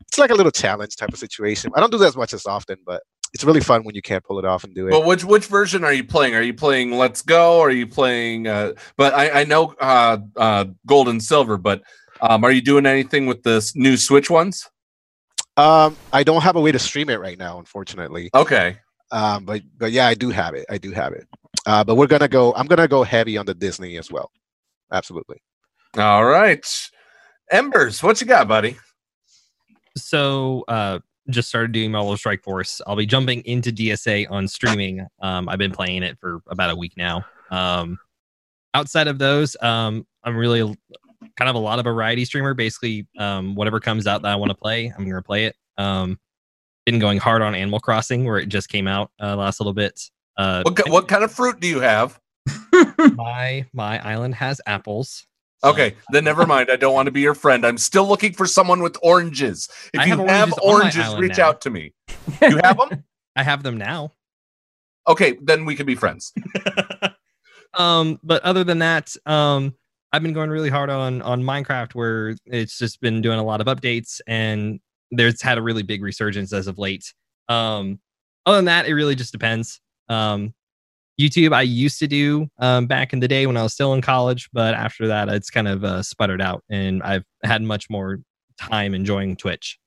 It's 0.10 0.18
like 0.18 0.30
a 0.30 0.36
little 0.36 0.52
challenge 0.52 0.96
type 0.96 1.10
of 1.10 1.20
situation. 1.20 1.72
I 1.76 1.80
don't 1.80 1.92
do 1.92 1.98
that 1.98 2.08
as 2.08 2.16
much 2.16 2.34
as 2.34 2.46
often, 2.46 2.78
but 2.86 3.04
it's 3.34 3.44
really 3.44 3.60
fun 3.60 3.84
when 3.84 3.96
you 3.96 4.02
can't 4.02 4.24
pull 4.24 4.40
it 4.40 4.46
off 4.46 4.64
and 4.64 4.74
do 4.74 4.88
it. 4.88 4.92
But 4.92 5.06
which 5.06 5.26
which 5.26 5.48
version 5.48 5.84
are 5.84 5.92
you 5.92 6.06
playing? 6.06 6.36
Are 6.36 6.42
you 6.42 6.54
playing 6.54 6.92
Let's 6.92 7.22
Go? 7.22 7.58
Or 7.58 7.68
are 7.68 7.72
you 7.72 7.86
playing? 7.86 8.48
Uh, 8.48 8.74
but 8.98 9.14
I 9.14 9.42
I 9.42 9.44
know 9.44 9.74
uh, 9.82 10.18
uh, 10.38 10.66
Gold 10.86 11.10
and 11.10 11.22
Silver. 11.22 11.58
But 11.58 11.82
um, 12.22 12.44
are 12.46 12.52
you 12.52 12.62
doing 12.62 12.86
anything 12.86 13.26
with 13.26 13.44
the 13.44 13.70
new 13.76 13.98
Switch 13.98 14.30
ones? 14.30 14.70
Um, 15.58 15.96
I 16.14 16.24
don't 16.24 16.42
have 16.42 16.56
a 16.56 16.62
way 16.62 16.72
to 16.72 16.80
stream 16.80 17.10
it 17.10 17.20
right 17.20 17.38
now, 17.38 17.60
unfortunately. 17.60 18.30
Okay. 18.34 18.78
Um, 19.12 19.46
but 19.46 19.62
but 19.78 19.92
yeah, 19.92 20.08
I 20.08 20.14
do 20.14 20.30
have 20.30 20.54
it. 20.54 20.66
I 20.70 20.78
do 20.78 20.92
have 20.92 21.14
it. 21.14 21.28
Uh, 21.66 21.84
but 21.84 21.96
we're 21.96 22.08
gonna 22.08 22.28
go. 22.28 22.54
I'm 22.54 22.68
gonna 22.68 22.88
go 22.88 23.04
heavy 23.04 23.38
on 23.38 23.46
the 23.46 23.54
Disney 23.54 23.98
as 23.98 24.12
well. 24.12 24.32
Absolutely. 24.92 25.42
All 25.98 26.26
right, 26.26 26.66
Embers, 27.52 28.04
what 28.04 28.20
you 28.20 28.28
got, 28.28 28.48
buddy? 28.48 28.78
So 29.98 30.64
uh 30.68 31.00
just 31.30 31.50
started 31.50 31.72
doing 31.72 31.92
Marvel 31.92 32.16
Strike 32.18 32.44
Force. 32.44 32.82
I'll 32.86 32.96
be 32.96 33.06
jumping 33.06 33.42
into 33.46 33.72
DSA 33.72 34.30
on 34.30 34.48
streaming. 34.48 35.06
Um, 35.22 35.50
I've 35.50 35.58
been 35.58 35.72
playing 35.72 36.04
it 36.04 36.20
for 36.20 36.42
about 36.48 36.70
a 36.70 36.76
week 36.76 36.94
now. 36.98 37.26
Um, 37.50 37.98
outside 38.74 39.08
of 39.08 39.18
those, 39.18 39.58
um, 39.62 40.06
I'm 40.24 40.38
really 40.38 40.78
kind 41.36 41.50
of 41.50 41.56
a 41.56 41.60
lot 41.60 41.80
of 41.80 41.86
a 41.88 41.92
variety 41.92 42.26
streamer. 42.26 42.54
Basically, 42.54 43.08
um, 43.18 43.56
whatever 43.56 43.80
comes 43.80 44.08
out 44.08 44.22
that 44.22 44.32
I 44.32 44.36
want 44.36 44.52
to 44.52 44.56
play, 44.56 44.94
I'm 44.96 45.08
gonna 45.08 45.22
play 45.22 45.46
it. 45.46 45.56
Um, 45.78 46.20
been 46.86 47.00
going 47.00 47.18
hard 47.18 47.42
on 47.42 47.56
Animal 47.56 47.80
Crossing, 47.80 48.26
where 48.26 48.38
it 48.38 48.48
just 48.48 48.70
came 48.70 48.88
out 48.88 49.12
uh, 49.20 49.36
last 49.36 49.60
little 49.60 49.74
bit. 49.74 50.00
Uh, 50.38 50.62
What 50.64 50.90
what 50.90 51.08
kind 51.08 51.24
of 51.24 51.32
fruit 51.32 51.60
do 51.60 51.68
you 51.68 51.80
have? 51.80 52.20
my 53.16 53.66
my 53.74 54.00
island 54.08 54.36
has 54.36 54.62
apples. 54.68 55.26
Okay, 55.66 55.96
then 56.12 56.24
never 56.24 56.46
mind. 56.48 56.70
I 56.72 56.76
don't 56.76 56.94
want 56.94 57.08
to 57.08 57.12
be 57.12 57.22
your 57.22 57.36
friend. 57.36 57.66
I'm 57.66 57.78
still 57.78 58.08
looking 58.08 58.34
for 58.34 58.46
someone 58.46 58.82
with 58.82 58.98
oranges. 59.02 59.68
If 59.94 60.02
I 60.02 60.06
you 60.06 60.18
have 60.18 60.28
have 60.30 60.54
oranges 60.62 61.00
on 61.00 61.08
oranges, 61.08 61.16
reach 61.20 61.38
now. 61.38 61.50
out 61.50 61.62
to 61.62 61.70
me. 61.70 61.94
You 62.42 62.60
have 62.64 62.78
them? 62.78 63.04
I 63.36 63.44
have 63.44 63.64
them 63.64 63.78
now. 63.78 64.12
Okay, 65.08 65.38
then 65.42 65.66
we 65.66 65.76
can 65.76 65.86
be 65.86 65.96
friends. 65.96 66.34
um 67.74 68.18
but 68.24 68.42
other 68.44 68.64
than 68.64 68.80
that 68.80 69.14
um 69.26 69.74
i've 70.14 70.24
been 70.24 70.32
going 70.32 70.50
really 70.50 70.70
hard 70.70 70.90
on 70.90 71.22
on 71.24 71.44
minecraft 71.44 71.94
where 71.94 72.36
it's 72.46 72.78
just 72.78 73.02
been 73.02 73.22
doing 73.22 73.38
a 73.38 73.44
lot 73.44 73.60
of 73.60 73.68
updates 73.68 74.22
and 74.28 74.80
there's 75.12 75.42
had 75.42 75.58
a 75.58 75.62
really 75.62 75.84
big 75.84 76.02
resurgence 76.02 76.54
as 76.54 76.68
of 76.68 76.78
late 76.78 77.14
um 77.50 78.00
other 78.46 78.58
than 78.58 78.66
that 78.66 78.86
it 78.88 78.94
really 78.94 79.16
just 79.16 79.34
depends 79.34 79.82
um 80.08 80.54
youtube 81.20 81.54
i 81.54 81.62
used 81.62 81.98
to 82.00 82.08
do 82.08 82.48
um 82.60 82.86
back 82.88 83.14
in 83.14 83.20
the 83.20 83.28
day 83.28 83.46
when 83.48 83.56
i 83.58 83.64
was 83.64 83.74
still 83.74 83.94
in 83.94 84.02
college 84.02 84.50
but 84.52 84.74
after 84.74 85.08
that 85.08 85.30
it's 85.30 85.50
kind 85.50 85.68
of 85.68 85.84
uh 85.84 86.04
sputtered 86.04 86.42
out 86.42 86.64
and 86.70 87.02
i've 87.04 87.24
had 87.44 87.62
much 87.62 87.90
more 87.90 88.20
time 88.60 88.94
enjoying 88.94 89.36
twitch 89.36 89.80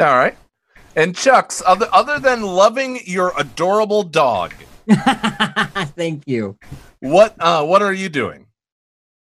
All 0.00 0.16
right. 0.16 0.36
And 0.96 1.14
Chucks, 1.14 1.62
other 1.66 1.86
other 1.92 2.18
than 2.18 2.42
loving 2.42 2.98
your 3.04 3.32
adorable 3.38 4.02
dog, 4.02 4.52
Thank 5.94 6.26
you. 6.26 6.56
what 7.00 7.34
uh 7.38 7.64
what 7.64 7.80
are 7.82 7.92
you 7.92 8.08
doing? 8.08 8.46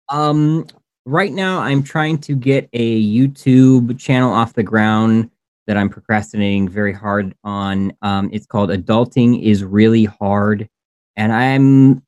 Um, 0.09 0.67
right 1.05 1.31
now 1.31 1.59
I'm 1.59 1.81
trying 1.81 2.19
to 2.19 2.35
get 2.35 2.69
a 2.73 3.01
YouTube 3.03 3.97
channel 3.99 4.31
off 4.31 4.53
the 4.53 4.63
ground 4.63 5.31
that 5.65 5.77
I'm 5.77 5.89
procrastinating 5.89 6.69
very 6.69 6.93
hard 6.93 7.33
on. 7.43 7.91
Um, 8.03 8.29
it's 8.31 8.45
called 8.45 8.69
Adulting 8.69 9.41
is 9.41 9.63
Really 9.63 10.05
Hard, 10.05 10.69
and 11.15 11.33
I'm. 11.33 12.03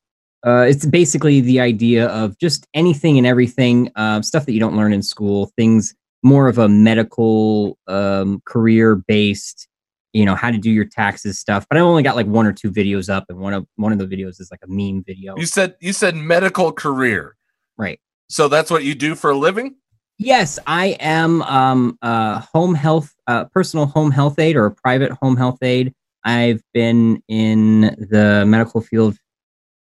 Uh, 0.46 0.66
it's 0.70 0.86
basically 0.86 1.42
the 1.42 1.60
idea 1.60 2.08
of 2.08 2.38
just 2.38 2.68
anything 2.74 3.18
and 3.18 3.26
everything, 3.26 3.92
uh, 3.96 4.22
stuff 4.22 4.46
that 4.46 4.54
you 4.54 4.60
don't 4.60 4.78
learn 4.78 4.94
in 4.94 5.02
school, 5.02 5.52
things 5.58 5.94
more 6.24 6.48
of 6.48 6.58
a 6.58 6.70
medical, 6.70 7.78
um, 7.88 8.42
career 8.46 8.96
based, 8.96 9.68
you 10.14 10.26
know, 10.26 10.36
how 10.36 10.52
to 10.52 10.58
do 10.58 10.70
your 10.70 10.86
taxes 10.86 11.40
stuff. 11.40 11.66
But 11.70 11.78
I 11.78 11.82
only 11.82 12.04
got 12.04 12.16
like 12.16 12.28
one 12.28 12.46
or 12.46 12.54
two 12.54 12.72
videos 12.72 13.10
up, 13.10 13.26
and 13.30 13.40
one 13.40 13.54
of 13.54 13.66
one 13.76 13.92
of 13.92 13.98
the 13.98 14.06
videos 14.06 14.40
is 14.40 14.50
like 14.52 14.62
a 14.64 14.68
meme 14.68 15.04
video. 15.06 15.36
You 15.38 15.46
said 15.46 15.76
you 15.80 15.92
said 15.92 16.16
medical 16.16 16.72
career. 16.72 17.36
Right. 17.78 18.00
So 18.30 18.48
that's 18.48 18.70
what 18.70 18.84
you 18.84 18.96
do 18.96 19.16
for 19.16 19.32
a 19.32 19.38
living? 19.38 19.76
Yes, 20.18 20.58
I 20.66 20.98
am 21.00 21.42
um 21.44 21.98
uh 22.02 22.40
home 22.54 22.74
health 22.74 23.14
uh 23.28 23.46
personal 23.46 23.86
home 23.86 24.12
health 24.12 24.40
aide 24.40 24.56
or 24.56 24.66
a 24.66 24.72
private 24.72 25.12
home 25.12 25.38
health 25.38 25.62
aide. 25.62 25.94
I've 26.24 26.62
been 26.74 27.22
in 27.28 27.82
the 27.82 28.46
medical 28.48 28.82
field 28.82 29.18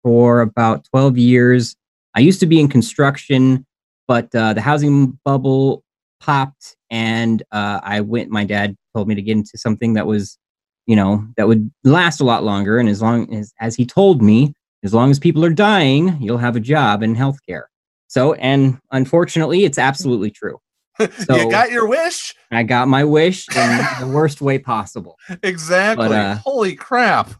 for 0.02 0.40
about 0.40 0.84
12 0.90 1.18
years. 1.18 1.76
I 2.14 2.20
used 2.20 2.40
to 2.40 2.46
be 2.46 2.60
in 2.60 2.68
construction, 2.68 3.66
but 4.06 4.34
uh, 4.34 4.52
the 4.52 4.60
housing 4.60 5.18
bubble 5.24 5.82
popped 6.20 6.76
and 6.90 7.42
uh, 7.52 7.80
I 7.82 8.00
went 8.00 8.30
my 8.30 8.44
dad 8.44 8.76
told 8.94 9.08
me 9.08 9.14
to 9.14 9.22
get 9.22 9.36
into 9.36 9.58
something 9.58 9.94
that 9.94 10.06
was, 10.06 10.38
you 10.86 10.96
know, 10.96 11.26
that 11.36 11.48
would 11.48 11.70
last 11.84 12.20
a 12.20 12.24
lot 12.24 12.44
longer 12.44 12.78
and 12.78 12.88
as 12.88 13.02
long 13.02 13.32
as 13.34 13.52
as 13.60 13.74
he 13.74 13.84
told 13.84 14.22
me, 14.22 14.54
as 14.82 14.94
long 14.94 15.10
as 15.10 15.18
people 15.18 15.44
are 15.44 15.50
dying, 15.50 16.16
you'll 16.20 16.38
have 16.38 16.56
a 16.56 16.60
job 16.60 17.02
in 17.02 17.16
healthcare. 17.16 17.64
So, 18.06 18.34
and 18.34 18.78
unfortunately, 18.92 19.64
it's 19.64 19.78
absolutely 19.78 20.30
true. 20.30 20.58
So 21.26 21.36
you 21.36 21.50
got 21.50 21.70
your 21.70 21.86
wish? 21.86 22.34
I 22.50 22.62
got 22.62 22.88
my 22.88 23.04
wish 23.04 23.46
in 23.48 23.78
the 24.00 24.10
worst 24.12 24.40
way 24.40 24.58
possible. 24.58 25.18
Exactly. 25.42 26.08
But, 26.08 26.14
uh, 26.14 26.36
Holy 26.36 26.74
crap. 26.74 27.32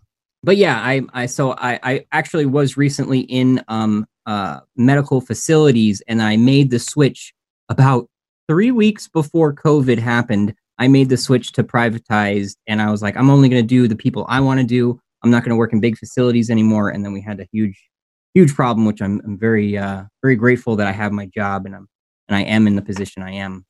But 0.42 0.56
yeah, 0.56 0.78
I, 0.78 1.02
I, 1.12 1.26
so 1.26 1.52
I, 1.52 1.80
I 1.82 2.06
actually 2.12 2.46
was 2.46 2.76
recently 2.76 3.20
in, 3.20 3.64
um, 3.68 4.06
uh, 4.26 4.60
medical 4.76 5.20
facilities, 5.20 6.02
and 6.08 6.20
I 6.20 6.36
made 6.36 6.70
the 6.70 6.78
switch 6.78 7.32
about 7.68 8.08
three 8.48 8.70
weeks 8.70 9.08
before 9.08 9.54
COVID 9.54 9.98
happened. 9.98 10.54
I 10.78 10.88
made 10.88 11.08
the 11.08 11.16
switch 11.16 11.52
to 11.52 11.64
privatized, 11.64 12.56
and 12.66 12.82
I 12.82 12.90
was 12.90 13.02
like, 13.02 13.16
I'm 13.16 13.30
only 13.30 13.48
going 13.48 13.62
to 13.62 13.66
do 13.66 13.88
the 13.88 13.96
people 13.96 14.26
I 14.28 14.40
want 14.40 14.60
to 14.60 14.66
do. 14.66 15.00
I'm 15.22 15.30
not 15.30 15.42
going 15.42 15.50
to 15.50 15.56
work 15.56 15.72
in 15.72 15.80
big 15.80 15.96
facilities 15.96 16.50
anymore. 16.50 16.90
And 16.90 17.04
then 17.04 17.12
we 17.12 17.20
had 17.20 17.40
a 17.40 17.48
huge, 17.52 17.80
huge 18.34 18.54
problem, 18.54 18.86
which 18.86 19.00
I'm, 19.00 19.20
I'm 19.24 19.38
very, 19.38 19.76
uh, 19.78 20.04
very 20.22 20.36
grateful 20.36 20.76
that 20.76 20.86
I 20.86 20.92
have 20.92 21.12
my 21.12 21.26
job 21.26 21.66
and 21.66 21.74
I'm, 21.74 21.88
and 22.28 22.36
I 22.36 22.43
am 22.43 22.66
in 22.66 22.77
the 22.77 22.82
position 22.82 23.23
I 23.23 23.32
am. 23.32 23.65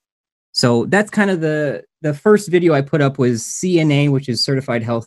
So 0.53 0.87
that's 0.87 1.11
kind 1.11 1.31
of 1.31 1.41
the 1.41 1.85
the 2.01 2.15
first 2.15 2.51
video 2.51 2.73
I 2.73 2.81
put 2.81 3.01
up 3.01 3.19
was 3.19 3.43
CNA, 3.43 4.11
which 4.11 4.29
is 4.29 4.43
Certified 4.43 4.83
Health. 4.83 5.07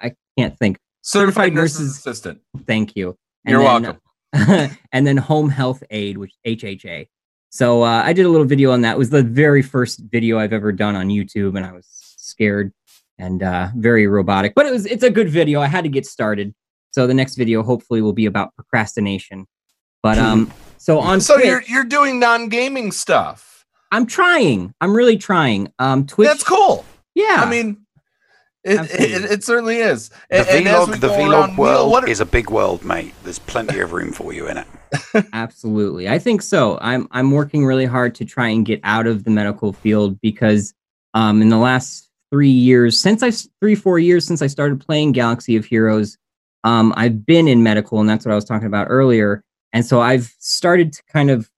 I 0.00 0.12
can't 0.38 0.56
think. 0.58 0.78
Certified 1.02 1.54
Nurses 1.54 1.96
Assistant. 1.96 2.40
Thank 2.66 2.96
you. 2.96 3.16
You're 3.44 3.60
welcome. 3.60 3.98
and 4.92 5.06
then 5.06 5.16
Home 5.16 5.48
Health 5.48 5.82
Aid, 5.90 6.18
which 6.18 6.32
HHA. 6.46 7.06
So 7.50 7.82
uh, 7.82 8.02
I 8.04 8.12
did 8.12 8.26
a 8.26 8.28
little 8.28 8.46
video 8.46 8.70
on 8.72 8.82
that. 8.82 8.96
It 8.96 8.98
was 8.98 9.10
the 9.10 9.22
very 9.22 9.62
first 9.62 10.00
video 10.10 10.38
I've 10.38 10.52
ever 10.52 10.72
done 10.72 10.94
on 10.94 11.08
YouTube, 11.08 11.56
and 11.56 11.64
I 11.64 11.72
was 11.72 11.86
scared 11.88 12.72
and 13.18 13.42
uh, 13.42 13.68
very 13.76 14.06
robotic. 14.06 14.54
But 14.54 14.66
it 14.66 14.72
was 14.72 14.86
it's 14.86 15.02
a 15.02 15.10
good 15.10 15.28
video. 15.28 15.60
I 15.60 15.66
had 15.66 15.84
to 15.84 15.90
get 15.90 16.06
started. 16.06 16.54
So 16.90 17.06
the 17.06 17.14
next 17.14 17.36
video 17.36 17.62
hopefully 17.62 18.02
will 18.02 18.12
be 18.12 18.26
about 18.26 18.54
procrastination. 18.54 19.46
But 20.02 20.18
um, 20.18 20.52
so 20.78 20.98
on 20.98 21.20
So 21.20 21.34
Twitch- 21.34 21.46
you're 21.46 21.62
you're 21.62 21.84
doing 21.84 22.18
non-gaming 22.18 22.92
stuff. 22.92 23.64
I'm 23.92 24.06
trying. 24.06 24.74
I'm 24.80 24.94
really 24.96 25.16
trying. 25.16 25.72
Um, 25.78 26.06
Twitch. 26.06 26.28
That's 26.28 26.42
cool. 26.42 26.84
Yeah. 27.14 27.36
I 27.38 27.48
mean, 27.50 27.78
it, 28.64 28.80
it, 28.90 29.30
it 29.30 29.44
certainly 29.44 29.76
is. 29.78 30.08
The 30.28 30.38
And- 30.40 30.48
and 30.48 30.68
as 30.68 30.88
we 30.88 30.94
vlog, 30.94 31.00
the 31.00 31.08
vlog 31.08 31.30
around, 31.30 31.56
world 31.56 31.90
what 31.92 32.04
are- 32.04 32.08
is 32.08 32.20
a 32.20 32.26
big 32.26 32.50
world, 32.50 32.84
mate. 32.84 33.14
There's 33.22 33.38
plenty 33.38 33.78
of 33.78 33.92
room 33.92 34.12
for 34.12 34.32
you 34.32 34.48
in 34.48 34.58
it. 34.58 34.66
Absolutely. 35.32 36.08
I 36.08 36.18
think 36.18 36.42
so. 36.42 36.78
I'm 36.80 37.06
I'm 37.12 37.30
working 37.30 37.64
really 37.64 37.86
hard 37.86 38.14
to 38.16 38.24
try 38.24 38.48
and 38.48 38.64
get 38.66 38.80
out 38.84 39.06
of 39.06 39.24
the 39.24 39.30
medical 39.30 39.72
field 39.72 40.20
because 40.20 40.74
um 41.14 41.40
in 41.42 41.48
the 41.48 41.58
last 41.58 42.08
3 42.32 42.48
years 42.50 42.98
since 42.98 43.22
I 43.22 43.30
3 43.60 43.74
4 43.76 43.98
years 44.00 44.26
since 44.26 44.42
I 44.42 44.46
started 44.48 44.80
playing 44.80 45.12
Galaxy 45.12 45.56
of 45.56 45.64
Heroes 45.64 46.18
um 46.64 46.92
I've 46.96 47.24
been 47.24 47.46
in 47.48 47.62
medical 47.62 48.00
and 48.00 48.08
that's 48.08 48.24
what 48.26 48.32
I 48.32 48.34
was 48.34 48.44
talking 48.44 48.66
about 48.66 48.88
earlier 48.90 49.42
and 49.76 49.84
so 49.84 50.00
I've 50.00 50.34
started 50.38 50.94
to 50.94 51.02
kind 51.12 51.30
of 51.30 51.50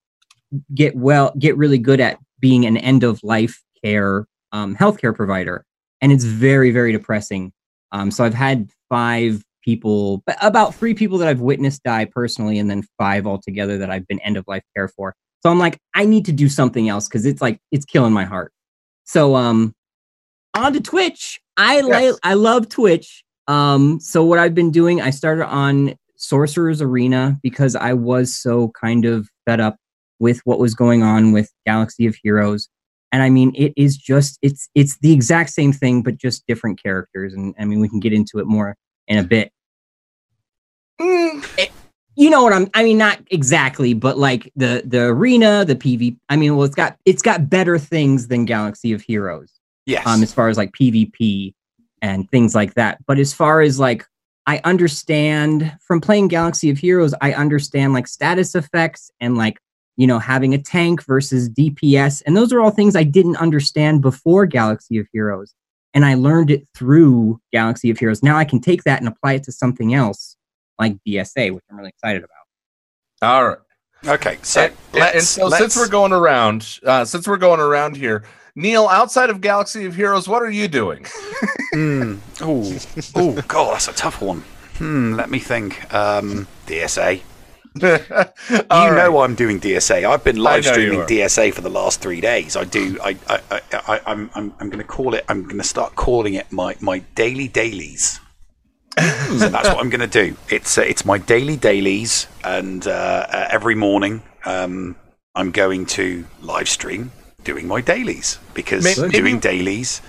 get 0.74 0.96
well 0.96 1.32
get 1.38 1.56
really 1.56 1.78
good 1.78 2.00
at 2.00 2.18
being 2.40 2.66
an 2.66 2.76
end 2.76 3.04
of 3.04 3.22
life 3.22 3.62
care 3.84 4.26
um 4.50 4.74
healthcare 4.74 5.14
provider 5.14 5.64
and 6.00 6.10
it's 6.10 6.24
very 6.24 6.72
very 6.72 6.90
depressing. 6.90 7.52
Um 7.92 8.10
so 8.10 8.24
I've 8.24 8.34
had 8.34 8.70
5 8.88 9.44
people 9.62 10.24
about 10.40 10.74
3 10.74 10.94
people 10.94 11.16
that 11.18 11.28
I've 11.28 11.40
witnessed 11.40 11.84
die 11.84 12.06
personally 12.06 12.58
and 12.58 12.68
then 12.68 12.82
5 12.98 13.24
altogether 13.24 13.78
that 13.78 13.88
I've 13.88 14.06
been 14.08 14.18
end 14.20 14.36
of 14.36 14.44
life 14.48 14.64
care 14.74 14.88
for. 14.88 15.14
So 15.44 15.50
I'm 15.50 15.60
like 15.60 15.78
I 15.94 16.04
need 16.04 16.24
to 16.24 16.32
do 16.32 16.48
something 16.48 16.88
else 16.88 17.06
cuz 17.06 17.24
it's 17.24 17.40
like 17.40 17.60
it's 17.70 17.84
killing 17.84 18.12
my 18.12 18.24
heart. 18.24 18.52
So 19.04 19.36
um 19.36 19.74
on 20.54 20.72
to 20.72 20.80
Twitch. 20.80 21.40
I 21.56 21.82
like 21.82 22.16
I 22.24 22.34
love 22.34 22.68
Twitch. 22.68 23.22
Um 23.46 24.00
so 24.00 24.24
what 24.24 24.40
I've 24.40 24.56
been 24.56 24.72
doing 24.72 25.00
I 25.00 25.10
started 25.10 25.46
on 25.46 25.94
Sorcerer's 26.18 26.82
Arena 26.82 27.38
because 27.42 27.74
I 27.74 27.94
was 27.94 28.34
so 28.34 28.70
kind 28.78 29.04
of 29.06 29.28
fed 29.46 29.60
up 29.60 29.76
with 30.18 30.40
what 30.44 30.58
was 30.58 30.74
going 30.74 31.02
on 31.02 31.32
with 31.32 31.50
Galaxy 31.66 32.06
of 32.06 32.16
Heroes. 32.22 32.68
And 33.12 33.22
I 33.22 33.30
mean 33.30 33.52
it 33.54 33.72
is 33.76 33.96
just 33.96 34.38
it's 34.42 34.68
it's 34.74 34.98
the 34.98 35.12
exact 35.12 35.50
same 35.50 35.72
thing 35.72 36.02
but 36.02 36.18
just 36.18 36.46
different 36.46 36.82
characters 36.82 37.32
and 37.32 37.54
I 37.58 37.64
mean 37.64 37.80
we 37.80 37.88
can 37.88 38.00
get 38.00 38.12
into 38.12 38.38
it 38.38 38.46
more 38.46 38.76
in 39.06 39.16
a 39.18 39.22
bit. 39.22 39.50
It- 41.00 41.72
you 42.16 42.30
know 42.30 42.42
what 42.42 42.52
I'm 42.52 42.68
I 42.74 42.82
mean 42.82 42.98
not 42.98 43.20
exactly 43.30 43.94
but 43.94 44.18
like 44.18 44.50
the 44.56 44.82
the 44.84 45.04
arena, 45.04 45.64
the 45.64 45.76
PV 45.76 46.16
I 46.28 46.34
mean 46.36 46.56
well 46.56 46.66
it's 46.66 46.74
got 46.74 46.96
it's 47.04 47.22
got 47.22 47.48
better 47.48 47.78
things 47.78 48.26
than 48.26 48.44
Galaxy 48.44 48.92
of 48.92 49.00
Heroes 49.02 49.52
Yes. 49.86 50.04
um, 50.06 50.22
as 50.22 50.34
far 50.34 50.48
as 50.48 50.56
like 50.56 50.72
PvP 50.72 51.54
and 52.02 52.28
things 52.30 52.54
like 52.54 52.74
that. 52.74 52.98
But 53.06 53.18
as 53.18 53.32
far 53.32 53.60
as 53.62 53.78
like, 53.80 54.04
I 54.48 54.62
understand 54.64 55.76
from 55.86 56.00
playing 56.00 56.28
Galaxy 56.28 56.70
of 56.70 56.78
Heroes, 56.78 57.14
I 57.20 57.34
understand 57.34 57.92
like 57.92 58.06
status 58.06 58.54
effects 58.54 59.10
and 59.20 59.36
like, 59.36 59.58
you 59.98 60.06
know, 60.06 60.18
having 60.18 60.54
a 60.54 60.58
tank 60.58 61.04
versus 61.04 61.50
DPS. 61.50 62.22
And 62.24 62.34
those 62.34 62.50
are 62.50 62.60
all 62.62 62.70
things 62.70 62.96
I 62.96 63.02
didn't 63.02 63.36
understand 63.36 64.00
before 64.00 64.46
Galaxy 64.46 64.96
of 64.96 65.06
Heroes. 65.12 65.54
And 65.92 66.06
I 66.06 66.14
learned 66.14 66.50
it 66.50 66.66
through 66.74 67.38
Galaxy 67.52 67.90
of 67.90 67.98
Heroes. 67.98 68.22
Now 68.22 68.38
I 68.38 68.46
can 68.46 68.58
take 68.58 68.84
that 68.84 69.00
and 69.00 69.08
apply 69.08 69.34
it 69.34 69.42
to 69.42 69.52
something 69.52 69.92
else 69.92 70.34
like 70.78 70.96
DSA, 71.06 71.52
which 71.52 71.64
I'm 71.70 71.76
really 71.76 71.90
excited 71.90 72.24
about. 72.24 73.30
All 73.30 73.48
right. 73.48 73.58
Okay, 74.06 74.38
so 74.42 74.62
and, 74.62 74.72
and 74.92 75.00
let's- 75.00 75.28
so 75.28 75.46
let's- 75.46 75.58
since 75.62 75.76
we're 75.76 75.88
going 75.88 76.12
around, 76.12 76.78
uh, 76.86 77.04
since 77.04 77.26
we're 77.26 77.36
going 77.36 77.60
around 77.60 77.96
here, 77.96 78.22
Neil, 78.54 78.88
outside 78.88 79.30
of 79.30 79.40
Galaxy 79.40 79.84
of 79.86 79.94
Heroes, 79.94 80.26
what 80.28 80.42
are 80.42 80.50
you 80.50 80.68
doing? 80.68 81.04
Mm. 81.74 82.18
Oh, 82.40 82.76
oh, 83.14 83.42
God, 83.46 83.74
that's 83.74 83.88
a 83.88 83.92
tough 83.92 84.20
one. 84.20 84.42
Hmm, 84.78 85.14
let 85.14 85.30
me 85.30 85.38
think. 85.38 85.92
Um, 85.92 86.46
DSA. 86.66 87.20
you 87.80 87.80
know 88.70 89.20
I'm 89.20 89.34
doing 89.36 89.60
DSA. 89.60 90.04
I've 90.08 90.24
been 90.24 90.36
live 90.36 90.66
I 90.66 90.70
know 90.70 90.76
you 90.76 90.86
streaming. 91.04 91.06
DSA 91.06 91.52
for 91.54 91.60
the 91.60 91.68
last 91.70 92.00
three 92.00 92.20
days. 92.20 92.56
I 92.56 92.64
do. 92.64 92.98
I, 93.02 93.16
I, 93.28 93.40
I, 93.50 93.60
I 93.72 94.00
I'm, 94.06 94.30
I'm, 94.34 94.52
I'm 94.58 94.68
going 94.70 94.78
to 94.82 94.84
call 94.88 95.14
it. 95.14 95.24
I'm 95.28 95.44
going 95.44 95.58
to 95.58 95.64
start 95.64 95.94
calling 95.94 96.34
it 96.34 96.50
my, 96.50 96.74
my 96.80 97.00
daily 97.14 97.46
dailies. 97.46 98.18
So 99.38 99.48
that's 99.48 99.68
what 99.68 99.78
I'm 99.78 99.90
going 99.90 100.00
to 100.00 100.06
do. 100.06 100.36
It's, 100.50 100.78
uh, 100.78 100.82
it's 100.82 101.04
my 101.04 101.18
daily 101.18 101.56
dailies, 101.56 102.26
and 102.44 102.86
uh, 102.86 102.90
uh, 102.90 103.48
every 103.50 103.74
morning 103.74 104.22
um, 104.44 104.96
I'm 105.34 105.50
going 105.50 105.86
to 105.86 106.24
live 106.42 106.68
stream 106.68 107.12
doing 107.44 107.66
my 107.66 107.80
dailies 107.80 108.38
because 108.54 108.84
maybe- 108.84 109.12
doing 109.12 109.38
dailies 109.40 110.02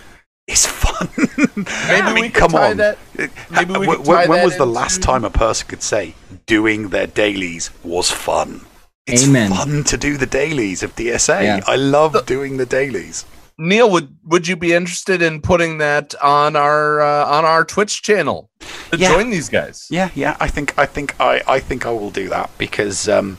is 0.47 0.65
fun. 0.65 1.07
Maybe 1.17 1.67
I 1.67 2.13
mean, 2.13 2.23
we 2.23 2.29
could 2.29 2.33
come 2.51 2.55
on. 2.55 2.77
that. 2.77 2.97
Maybe 3.51 3.73
we 3.73 3.87
When- 3.87 3.97
could 3.97 4.05
tie 4.05 4.25
when 4.27 4.39
that 4.39 4.45
was 4.45 4.57
the 4.57 4.63
into- 4.63 4.73
last 4.73 5.01
time 5.03 5.23
a 5.23 5.29
person 5.29 5.67
could 5.67 5.83
say 5.83 6.15
doing 6.47 6.89
their 6.89 7.07
dailies 7.07 7.69
was 7.83 8.09
fun? 8.11 8.61
It's 9.05 9.27
Amen. 9.27 9.49
fun 9.51 9.83
to 9.85 9.97
do 9.97 10.17
the 10.17 10.25
dailies 10.27 10.83
of 10.83 10.95
DSA. 10.95 11.43
Yeah. 11.43 11.59
I 11.67 11.75
love 11.77 12.15
doing 12.25 12.57
the 12.57 12.65
dailies. 12.65 13.25
Neil, 13.59 13.91
would 13.91 14.15
would 14.23 14.47
you 14.47 14.55
be 14.55 14.73
interested 14.73 15.21
in 15.21 15.41
putting 15.41 15.79
that 15.79 16.15
on 16.23 16.55
our 16.55 17.01
uh, 17.01 17.25
on 17.25 17.43
our 17.45 17.65
Twitch 17.65 18.01
channel 18.01 18.49
to 18.91 18.97
Yeah. 18.97 19.09
join 19.13 19.29
these 19.29 19.49
guys? 19.49 19.85
Yeah, 19.89 20.09
yeah. 20.15 20.37
I 20.39 20.47
think 20.47 20.73
I 20.79 20.85
think 20.85 21.19
I, 21.19 21.41
I 21.45 21.59
think 21.59 21.85
I 21.85 21.91
will 21.91 22.09
do 22.09 22.29
that 22.29 22.49
because 22.57 23.09
um, 23.09 23.37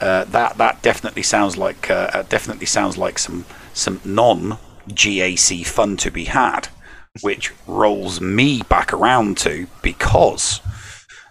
uh, 0.00 0.24
that 0.24 0.58
that 0.58 0.80
definitely 0.82 1.22
sounds 1.22 1.56
like 1.56 1.90
uh, 1.90 2.10
uh, 2.14 2.22
definitely 2.28 2.66
sounds 2.66 2.96
like 2.96 3.18
some 3.18 3.44
some 3.74 4.00
non 4.04 4.58
GAC 4.88 5.66
fun 5.66 5.96
to 5.98 6.10
be 6.10 6.24
had, 6.26 6.68
which 7.20 7.52
rolls 7.66 8.20
me 8.20 8.62
back 8.68 8.92
around 8.92 9.38
to 9.38 9.66
because 9.82 10.60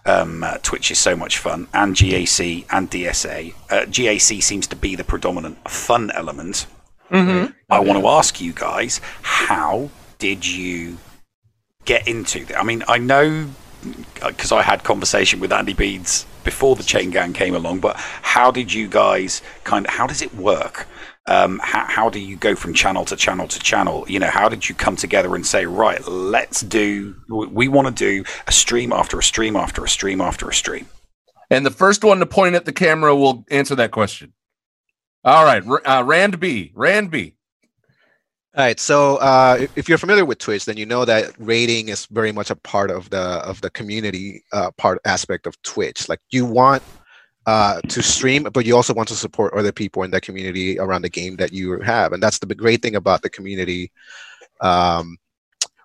um, 0.04 0.42
uh, 0.44 0.58
Twitch 0.62 0.90
is 0.90 0.98
so 0.98 1.16
much 1.16 1.38
fun 1.38 1.66
and 1.72 1.94
GAC 1.96 2.66
and 2.70 2.90
DSA. 2.90 3.54
Uh, 3.70 3.86
GAC 3.86 4.42
seems 4.42 4.66
to 4.66 4.76
be 4.76 4.96
the 4.96 5.04
predominant 5.04 5.66
fun 5.70 6.10
element. 6.10 6.66
Mm-hmm. 7.12 7.52
I 7.70 7.80
want 7.80 8.00
to 8.00 8.06
ask 8.08 8.40
you 8.40 8.52
guys, 8.52 9.00
how 9.22 9.90
did 10.18 10.46
you 10.46 10.98
get 11.84 12.08
into 12.08 12.44
that? 12.46 12.58
I 12.58 12.62
mean, 12.62 12.82
I 12.88 12.98
know 12.98 13.48
because 14.24 14.52
I 14.52 14.62
had 14.62 14.84
conversation 14.84 15.40
with 15.40 15.52
Andy 15.52 15.74
Beads 15.74 16.24
before 16.44 16.76
the 16.76 16.82
Chain 16.84 17.10
Gang 17.10 17.32
came 17.32 17.54
along, 17.54 17.80
but 17.80 17.96
how 17.96 18.50
did 18.50 18.72
you 18.72 18.88
guys 18.88 19.42
kind 19.64 19.86
of, 19.86 19.92
how 19.92 20.06
does 20.06 20.22
it 20.22 20.34
work? 20.34 20.86
Um, 21.26 21.60
how, 21.62 21.84
how 21.86 22.08
do 22.08 22.18
you 22.18 22.36
go 22.36 22.54
from 22.56 22.74
channel 22.74 23.04
to 23.06 23.16
channel 23.16 23.46
to 23.48 23.58
channel? 23.58 24.04
You 24.08 24.18
know, 24.20 24.28
how 24.30 24.48
did 24.48 24.68
you 24.68 24.74
come 24.74 24.96
together 24.96 25.34
and 25.34 25.46
say, 25.46 25.66
right, 25.66 26.04
let's 26.06 26.60
do, 26.62 27.14
we- 27.28 27.46
we 27.46 27.68
want 27.68 27.88
to 27.88 27.92
do 27.94 28.24
a 28.46 28.52
stream 28.52 28.92
after 28.92 29.18
a 29.18 29.22
stream 29.22 29.56
after 29.56 29.84
a 29.84 29.88
stream 29.88 30.20
after 30.20 30.48
a 30.48 30.54
stream? 30.54 30.86
And 31.50 31.66
the 31.66 31.70
first 31.70 32.02
one 32.02 32.18
to 32.20 32.26
point 32.26 32.54
at 32.54 32.64
the 32.64 32.72
camera 32.72 33.14
will 33.14 33.44
answer 33.50 33.74
that 33.76 33.90
question. 33.90 34.32
All 35.24 35.44
right, 35.44 35.62
uh, 35.86 36.02
Rand 36.04 36.40
B. 36.40 36.72
Rand 36.74 37.10
B. 37.10 37.34
All 38.54 38.64
right, 38.64 38.78
so 38.78 39.16
uh, 39.16 39.66
if- 39.76 39.88
you're 39.88 39.98
familiar 39.98 40.24
with 40.24 40.38
Twitch, 40.38 40.64
then 40.66 40.76
you 40.76 40.84
know 40.84 41.04
that 41.04 41.32
raiding 41.38 41.88
is 41.88 42.06
very 42.06 42.32
much 42.32 42.50
a 42.50 42.56
part 42.56 42.90
of 42.90 43.08
the 43.10 43.20
of 43.20 43.60
the 43.62 43.70
community 43.70 44.42
uh, 44.52 44.70
part 44.72 44.98
aspect 45.04 45.46
of 45.46 45.60
Twitch. 45.62 46.08
Like 46.08 46.20
you 46.30 46.44
want 46.44 46.82
uh, 47.46 47.80
to 47.88 48.02
stream, 48.02 48.42
but 48.52 48.66
you 48.66 48.76
also 48.76 48.92
want 48.94 49.08
to 49.08 49.14
support 49.14 49.54
other 49.54 49.72
people 49.72 50.02
in 50.02 50.10
that 50.10 50.22
community 50.22 50.78
around 50.78 51.02
the 51.02 51.08
game 51.08 51.36
that 51.36 51.52
you 51.52 51.80
have, 51.80 52.12
and 52.12 52.22
that's 52.22 52.38
the 52.40 52.54
great 52.54 52.82
thing 52.82 52.96
about 52.96 53.22
the 53.22 53.30
community 53.30 53.90
um, 54.60 55.16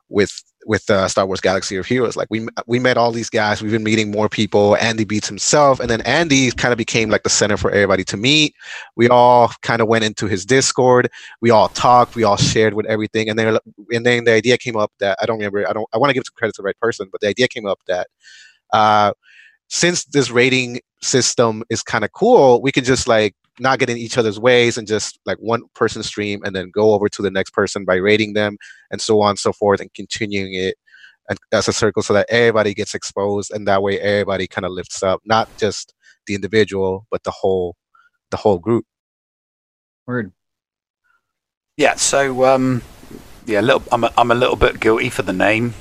with 0.10 0.32
with 0.68 0.90
uh, 0.90 1.08
Star 1.08 1.26
Wars 1.26 1.40
Galaxy 1.40 1.78
of 1.78 1.86
Heroes. 1.86 2.16
Like 2.16 2.28
we 2.30 2.48
we 2.68 2.78
met 2.78 2.98
all 2.98 3.12
these 3.12 3.30
guys. 3.30 3.62
We've 3.62 3.72
been 3.72 3.84
meeting 3.84 4.12
more 4.12 4.30
people. 4.30 4.76
Andy 4.78 5.06
beats 5.06 5.28
himself, 5.28 5.80
and 5.80 5.90
then 5.90 6.02
Andy 6.02 6.52
kind 6.52 6.72
of 6.72 6.78
became 6.78 7.10
like 7.10 7.24
the 7.24 7.30
center 7.30 7.58
for 7.58 7.72
everybody 7.72 8.04
to 8.04 8.18
meet. 8.18 8.54
We 8.96 9.08
all 9.10 9.52
kind 9.62 9.82
of 9.82 9.88
went 9.88 10.04
into 10.04 10.28
his 10.28 10.46
Discord. 10.46 11.10
We 11.42 11.50
all 11.50 11.70
talked. 11.70 12.16
We 12.16 12.24
all 12.24 12.38
shared 12.38 12.74
with 12.74 12.86
everything, 12.86 13.30
and 13.30 13.40
then 13.40 13.58
and 13.92 14.06
then 14.06 14.26
the 14.26 14.34
idea 14.34 14.58
came 14.58 14.76
up 14.76 14.92
that 15.00 15.18
I 15.22 15.26
don't 15.26 15.38
remember. 15.38 15.68
I 15.68 15.74
don't. 15.74 15.88
I 15.94 15.98
want 15.98 16.10
to 16.10 16.14
give 16.14 16.24
credit 16.36 16.54
to 16.56 16.62
the 16.62 16.66
right 16.66 16.80
person, 16.80 17.08
but 17.12 17.22
the 17.22 17.28
idea 17.28 17.48
came 17.48 17.66
up 17.66 17.80
that. 17.88 18.08
Uh, 18.74 19.14
since 19.70 20.06
this 20.06 20.30
raiding 20.30 20.80
system 21.02 21.64
is 21.70 21.84
kind 21.84 22.06
of 22.06 22.12
cool, 22.14 22.62
we 22.62 22.72
can 22.72 22.84
just 22.86 23.08
like 23.08 23.36
not 23.60 23.80
get 23.80 23.90
in 23.90 23.98
each 23.98 24.18
other's 24.18 24.40
ways 24.40 24.78
and 24.78 24.88
just 24.88 25.20
like 25.26 25.38
one 25.40 25.64
person 25.74 26.04
stream 26.04 26.42
and 26.44 26.56
then 26.56 26.72
go 26.72 26.94
over 26.94 27.10
to 27.10 27.22
the 27.22 27.32
next 27.32 27.52
person 27.52 27.86
by 27.86 27.96
raiding 27.96 28.34
them 28.34 28.58
and 28.92 29.02
so 29.02 29.22
on 29.22 29.32
and 29.32 29.40
so 29.40 29.52
forth 29.52 29.80
and 29.80 29.94
continuing 29.94 30.54
it 30.54 30.76
and 31.30 31.40
as 31.52 31.68
a 31.68 31.74
circle 31.74 32.04
so 32.04 32.14
that 32.14 32.28
everybody 32.30 32.74
gets 32.74 32.94
exposed 32.94 33.52
and 33.52 33.68
that 33.68 33.82
way 33.82 34.00
everybody 34.00 34.48
kind 34.48 34.66
of 34.66 34.72
lifts 34.72 35.02
up 35.04 35.22
not 35.26 35.50
just 35.60 35.94
the 36.28 36.36
individual 36.36 37.06
but 37.10 37.24
the 37.24 37.32
whole 37.32 37.76
the 38.32 38.38
whole 38.38 38.60
group 38.60 38.86
word 40.06 40.32
Yeah, 41.78 41.94
so 41.94 42.44
um, 42.46 42.82
yeah, 43.46 43.62
a 43.62 43.62
little, 43.62 43.84
I'm 43.92 44.04
a, 44.04 44.12
I'm 44.18 44.32
a 44.32 44.36
little 44.36 44.56
bit 44.56 44.80
guilty 44.80 45.10
for 45.10 45.22
the 45.22 45.32
name. 45.32 45.76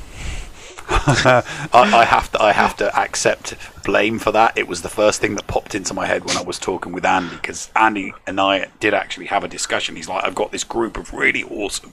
I, 0.88 1.42
I 1.72 2.04
have 2.04 2.30
to 2.32 2.42
I 2.42 2.52
have 2.52 2.76
to 2.76 2.96
accept 2.96 3.54
blame 3.84 4.18
for 4.18 4.32
that. 4.32 4.56
It 4.56 4.68
was 4.68 4.82
the 4.82 4.88
first 4.88 5.20
thing 5.20 5.34
that 5.34 5.46
popped 5.46 5.74
into 5.74 5.94
my 5.94 6.06
head 6.06 6.24
when 6.24 6.36
I 6.36 6.42
was 6.42 6.58
talking 6.58 6.92
with 6.92 7.04
Andy 7.04 7.36
because 7.36 7.70
Andy 7.74 8.12
and 8.26 8.40
I 8.40 8.66
did 8.80 8.94
actually 8.94 9.26
have 9.26 9.44
a 9.44 9.48
discussion. 9.48 9.96
He's 9.96 10.08
like, 10.08 10.24
I've 10.24 10.34
got 10.34 10.52
this 10.52 10.64
group 10.64 10.96
of 10.96 11.12
really 11.12 11.44
awesome 11.44 11.92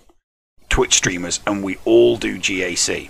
Twitch 0.69 0.95
streamers, 0.95 1.39
and 1.45 1.63
we 1.63 1.77
all 1.85 2.17
do 2.17 2.39
GAC. 2.39 3.09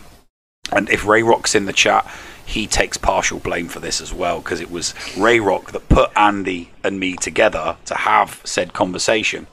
And 0.72 0.90
if 0.90 1.06
Ray 1.06 1.24
Rock's 1.24 1.56
in 1.56 1.66
the 1.66 1.74
chat, 1.74 2.06
he 2.46 2.68
takes 2.68 2.98
partial 2.98 3.40
blame 3.40 3.70
for 3.70 3.80
this 3.80 4.02
as 4.02 4.14
well 4.14 4.40
because 4.40 4.60
it 4.60 4.70
was 4.70 4.94
Ray 5.18 5.40
Rock 5.40 5.72
that 5.72 5.88
put 5.88 6.12
Andy 6.16 6.72
and 6.84 7.00
me 7.00 7.16
together 7.16 7.78
to 7.86 7.96
have 7.96 8.42
said 8.44 8.74
conversation. 8.74 9.48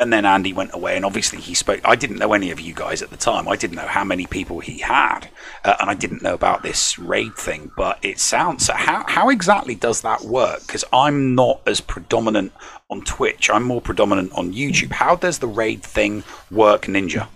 And 0.00 0.12
then 0.12 0.24
Andy 0.24 0.52
went 0.52 0.72
away, 0.74 0.94
and 0.94 1.04
obviously 1.04 1.40
he 1.40 1.54
spoke. 1.54 1.80
I 1.84 1.96
didn't 1.96 2.18
know 2.18 2.32
any 2.32 2.52
of 2.52 2.60
you 2.60 2.72
guys 2.72 3.02
at 3.02 3.10
the 3.10 3.16
time. 3.16 3.48
I 3.48 3.56
didn't 3.56 3.76
know 3.76 3.86
how 3.86 4.04
many 4.04 4.26
people 4.26 4.60
he 4.60 4.78
had, 4.78 5.28
uh, 5.64 5.74
and 5.80 5.90
I 5.90 5.94
didn't 5.94 6.22
know 6.22 6.34
about 6.34 6.62
this 6.62 6.98
raid 6.98 7.34
thing. 7.34 7.72
But 7.76 7.98
it 8.02 8.20
sounds 8.20 8.66
so. 8.66 8.74
How 8.74 9.04
how 9.08 9.28
exactly 9.28 9.74
does 9.74 10.02
that 10.02 10.22
work? 10.22 10.60
Because 10.66 10.84
I'm 10.92 11.34
not 11.34 11.62
as 11.66 11.80
predominant 11.80 12.52
on 12.90 13.02
Twitch. 13.02 13.50
I'm 13.50 13.64
more 13.64 13.80
predominant 13.80 14.32
on 14.34 14.52
YouTube. 14.52 14.92
How 14.92 15.16
does 15.16 15.38
the 15.38 15.48
raid 15.48 15.82
thing 15.82 16.22
work, 16.50 16.82
Ninja? 16.82 17.26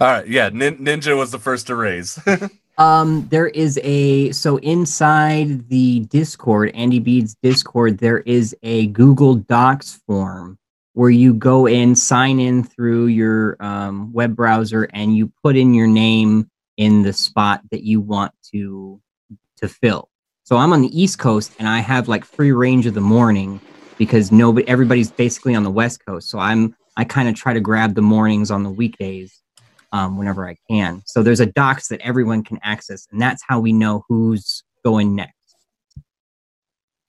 All 0.00 0.08
right, 0.08 0.28
yeah, 0.28 0.50
Nin- 0.52 0.78
Ninja 0.78 1.16
was 1.16 1.30
the 1.30 1.38
first 1.38 1.66
to 1.68 1.74
raise. 1.74 2.18
Um, 2.76 3.28
there 3.30 3.46
is 3.46 3.78
a 3.84 4.32
so 4.32 4.56
inside 4.56 5.68
the 5.68 6.00
Discord, 6.00 6.72
Andy 6.74 6.98
Bede's 6.98 7.36
Discord, 7.40 7.98
there 7.98 8.18
is 8.20 8.56
a 8.64 8.88
Google 8.88 9.36
Docs 9.36 10.00
form 10.06 10.58
where 10.94 11.10
you 11.10 11.34
go 11.34 11.66
in, 11.66 11.94
sign 11.94 12.40
in 12.40 12.64
through 12.64 13.06
your 13.06 13.56
um, 13.60 14.12
web 14.12 14.34
browser, 14.34 14.84
and 14.92 15.16
you 15.16 15.30
put 15.42 15.56
in 15.56 15.74
your 15.74 15.86
name 15.86 16.50
in 16.76 17.02
the 17.02 17.12
spot 17.12 17.60
that 17.70 17.82
you 17.82 18.00
want 18.00 18.32
to 18.52 19.00
to 19.56 19.68
fill. 19.68 20.08
So 20.44 20.56
I'm 20.56 20.72
on 20.72 20.82
the 20.82 21.00
East 21.00 21.18
Coast, 21.18 21.52
and 21.58 21.68
I 21.68 21.80
have 21.80 22.08
like 22.08 22.24
free 22.24 22.52
range 22.52 22.86
of 22.86 22.94
the 22.94 23.00
morning 23.00 23.60
because 23.98 24.32
nobody, 24.32 24.66
everybody's 24.68 25.10
basically 25.10 25.54
on 25.54 25.62
the 25.62 25.70
West 25.70 26.04
Coast. 26.04 26.30
So 26.30 26.38
I'm 26.38 26.74
I 26.96 27.04
kind 27.04 27.28
of 27.28 27.34
try 27.34 27.52
to 27.52 27.60
grab 27.60 27.94
the 27.94 28.02
mornings 28.02 28.50
on 28.50 28.62
the 28.62 28.70
weekdays 28.70 29.40
um, 29.92 30.16
whenever 30.16 30.48
I 30.48 30.56
can. 30.70 31.02
So 31.06 31.22
there's 31.22 31.40
a 31.40 31.46
docs 31.46 31.88
that 31.88 32.00
everyone 32.00 32.44
can 32.44 32.58
access, 32.62 33.06
and 33.10 33.20
that's 33.20 33.42
how 33.46 33.58
we 33.58 33.72
know 33.72 34.04
who's 34.08 34.62
going 34.84 35.14
next. 35.14 35.33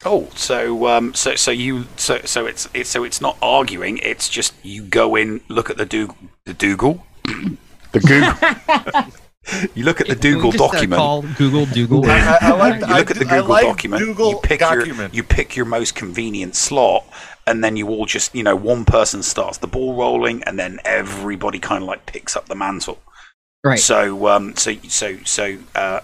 Oh, 0.07 0.30
so 0.36 0.88
um, 0.88 1.14
so 1.14 1.36
so 1.36 1.52
you 1.52 1.86
so 1.98 2.19
so 2.26 2.45
it's 2.45 2.69
it's 2.73 2.90
so 2.90 3.03
it's 3.03 3.22
not 3.22 3.38
arguing. 3.41 3.98
It's 3.99 4.30
just 4.30 4.53
you 4.64 4.84
go 4.84 5.15
in, 5.15 5.41
look 5.48 5.69
at 5.69 5.77
the 5.77 5.86
do 5.86 6.14
the 6.45 6.53
Dougal, 6.53 7.03
the 7.91 7.99
Google. 7.99 9.11
you 9.76 9.84
look 9.84 10.02
at 10.02 10.07
the 10.07 10.15
Dougal 10.15 10.49
uh, 10.49 10.57
document. 10.57 10.99
call 10.99 11.22
Google 11.38 11.65
Dougal? 11.65 12.06
I- 12.06 12.38
I- 12.41 12.48
I 12.49 12.52
like- 12.52 12.80
you 12.88 12.88
I 12.88 12.98
look 12.99 13.11
at 13.11 13.18
the 13.18 13.26
do- 13.26 13.30
I 13.32 13.36
Google 13.38 13.49
like 13.49 13.65
document. 13.65 14.03
Google 14.03 14.30
you 14.32 14.40
pick 14.44 14.60
document. 14.60 15.14
your 15.14 15.15
you 15.15 15.23
pick 15.23 15.56
your 15.56 15.65
most 15.65 15.95
convenient 15.95 16.56
slot, 16.56 17.03
and 17.48 17.64
then 17.64 17.76
you 17.76 17.88
all 17.90 18.06
just 18.06 18.36
you 18.36 18.44
know 18.44 18.56
one 18.56 18.86
person 18.86 19.23
starts 19.23 19.57
the 19.57 19.68
ball 19.68 19.95
rolling, 19.95 20.44
and 20.44 20.60
then 20.60 20.80
everybody 20.86 21.57
kind 21.60 21.82
of 21.84 21.88
like 21.88 22.06
picks 22.06 22.36
up 22.36 22.45
the 22.48 22.56
mantle. 22.56 22.99
Right. 23.64 23.80
So 23.80 24.27
um 24.27 24.56
so 24.56 24.76
so 24.88 25.18
so 25.26 25.57
uh 25.73 26.02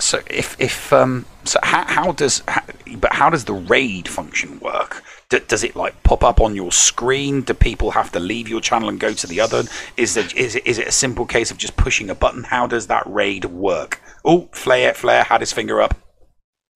so 0.00 0.20
if 0.28 0.56
if 0.60 0.92
um 0.92 1.26
so 1.44 1.58
how, 1.62 1.84
how 1.84 2.12
does 2.12 2.42
how, 2.48 2.62
but 2.96 3.12
how 3.12 3.30
does 3.30 3.44
the 3.44 3.52
raid 3.52 4.08
function 4.08 4.58
work? 4.60 5.02
D- 5.28 5.40
does 5.46 5.62
it 5.62 5.76
like 5.76 6.02
pop 6.02 6.24
up 6.24 6.40
on 6.40 6.54
your 6.54 6.72
screen? 6.72 7.42
Do 7.42 7.54
people 7.54 7.92
have 7.92 8.10
to 8.12 8.20
leave 8.20 8.48
your 8.48 8.60
channel 8.60 8.88
and 8.88 8.98
go 8.98 9.12
to 9.12 9.26
the 9.26 9.40
other? 9.40 9.64
Is 9.96 10.16
it 10.16 10.34
is 10.36 10.56
it 10.56 10.66
is 10.66 10.78
it 10.78 10.88
a 10.88 10.92
simple 10.92 11.26
case 11.26 11.50
of 11.50 11.58
just 11.58 11.76
pushing 11.76 12.10
a 12.10 12.14
button? 12.14 12.44
How 12.44 12.66
does 12.66 12.88
that 12.88 13.04
raid 13.06 13.44
work? 13.46 14.00
Oh, 14.24 14.48
Flair 14.52 14.94
Flair 14.94 15.24
had 15.24 15.40
his 15.40 15.52
finger 15.52 15.80
up. 15.80 15.96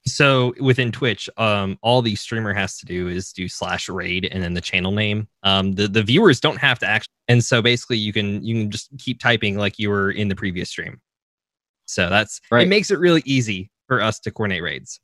So 0.07 0.55
within 0.61 0.93
Twitch, 0.93 1.31
um, 1.39 1.79
all 1.81 2.03
the 2.03 2.15
streamer 2.15 2.53
has 2.53 2.77
to 2.79 2.87
do 2.87 3.09
is 3.09 3.33
do 3.33 3.49
slash 3.49 3.89
raid 3.89 4.29
and 4.31 4.43
then 4.43 4.53
the 4.53 4.61
channel 4.61 4.93
name. 4.93 5.29
Um, 5.43 5.73
the 5.73 5.89
the 5.89 6.03
viewers 6.03 6.41
don't 6.41 6.59
have 6.59 6.79
to 6.81 6.87
actually, 6.87 7.15
and 7.29 7.43
so 7.43 7.63
basically 7.63 7.97
you 7.97 8.13
can 8.13 8.45
you 8.45 8.55
can 8.55 8.71
just 8.71 8.91
keep 8.99 9.19
typing 9.19 9.57
like 9.57 9.79
you 9.79 9.89
were 9.89 10.11
in 10.11 10.29
the 10.29 10.37
previous 10.37 10.71
stream. 10.71 11.01
So 11.87 12.09
that's 12.09 12.41
it 12.65 12.69
makes 12.69 12.91
it 12.91 12.99
really 12.99 13.23
easy 13.25 13.71
for 13.89 14.01
us 14.01 14.19
to 14.21 14.31
coordinate 14.31 14.63
raids. 14.63 15.01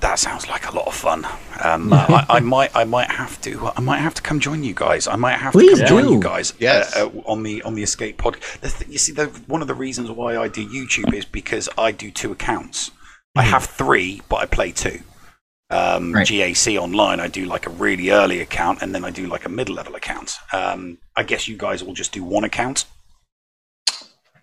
That 0.00 0.18
sounds 0.20 0.48
like 0.48 0.68
a 0.70 0.74
lot 0.74 0.86
of 0.86 0.94
fun. 0.94 1.24
Um, 1.64 1.92
I, 1.92 2.24
I 2.28 2.40
might, 2.40 2.74
I 2.74 2.84
might 2.84 3.10
have 3.10 3.40
to, 3.42 3.70
I 3.76 3.80
might 3.80 3.98
have 3.98 4.14
to 4.14 4.22
come 4.22 4.38
join 4.38 4.62
you 4.62 4.72
guys. 4.74 5.08
I 5.08 5.16
might 5.16 5.36
have 5.38 5.52
Please 5.52 5.78
to 5.80 5.86
come 5.86 5.88
join 5.88 6.12
you 6.12 6.20
guys. 6.20 6.54
Yes. 6.60 6.96
uh, 6.96 7.06
uh, 7.06 7.22
on 7.26 7.42
the 7.42 7.62
on 7.62 7.74
the 7.74 7.82
escape 7.82 8.16
pod. 8.16 8.36
The 8.60 8.68
th- 8.68 8.90
you 8.90 8.98
see, 8.98 9.12
the, 9.12 9.26
one 9.48 9.60
of 9.60 9.66
the 9.68 9.74
reasons 9.74 10.10
why 10.10 10.36
I 10.36 10.46
do 10.48 10.66
YouTube 10.68 11.12
is 11.12 11.24
because 11.24 11.68
I 11.76 11.90
do 11.90 12.10
two 12.12 12.30
accounts. 12.30 12.92
I 13.36 13.42
have 13.42 13.64
three, 13.66 14.22
but 14.28 14.36
I 14.36 14.46
play 14.46 14.72
two. 14.72 15.00
Um, 15.70 16.12
Right. 16.12 16.26
GAC 16.26 16.78
online, 16.80 17.20
I 17.20 17.28
do 17.28 17.44
like 17.44 17.66
a 17.66 17.70
really 17.70 18.10
early 18.10 18.40
account, 18.40 18.82
and 18.82 18.94
then 18.94 19.04
I 19.04 19.10
do 19.10 19.26
like 19.26 19.44
a 19.44 19.48
mid 19.48 19.68
level 19.68 19.94
account. 19.96 20.36
Um, 20.52 20.98
I 21.14 21.22
guess 21.24 21.46
you 21.46 21.56
guys 21.56 21.84
will 21.84 21.92
just 21.92 22.10
do 22.12 22.24
one 22.24 22.42
account. 22.44 22.84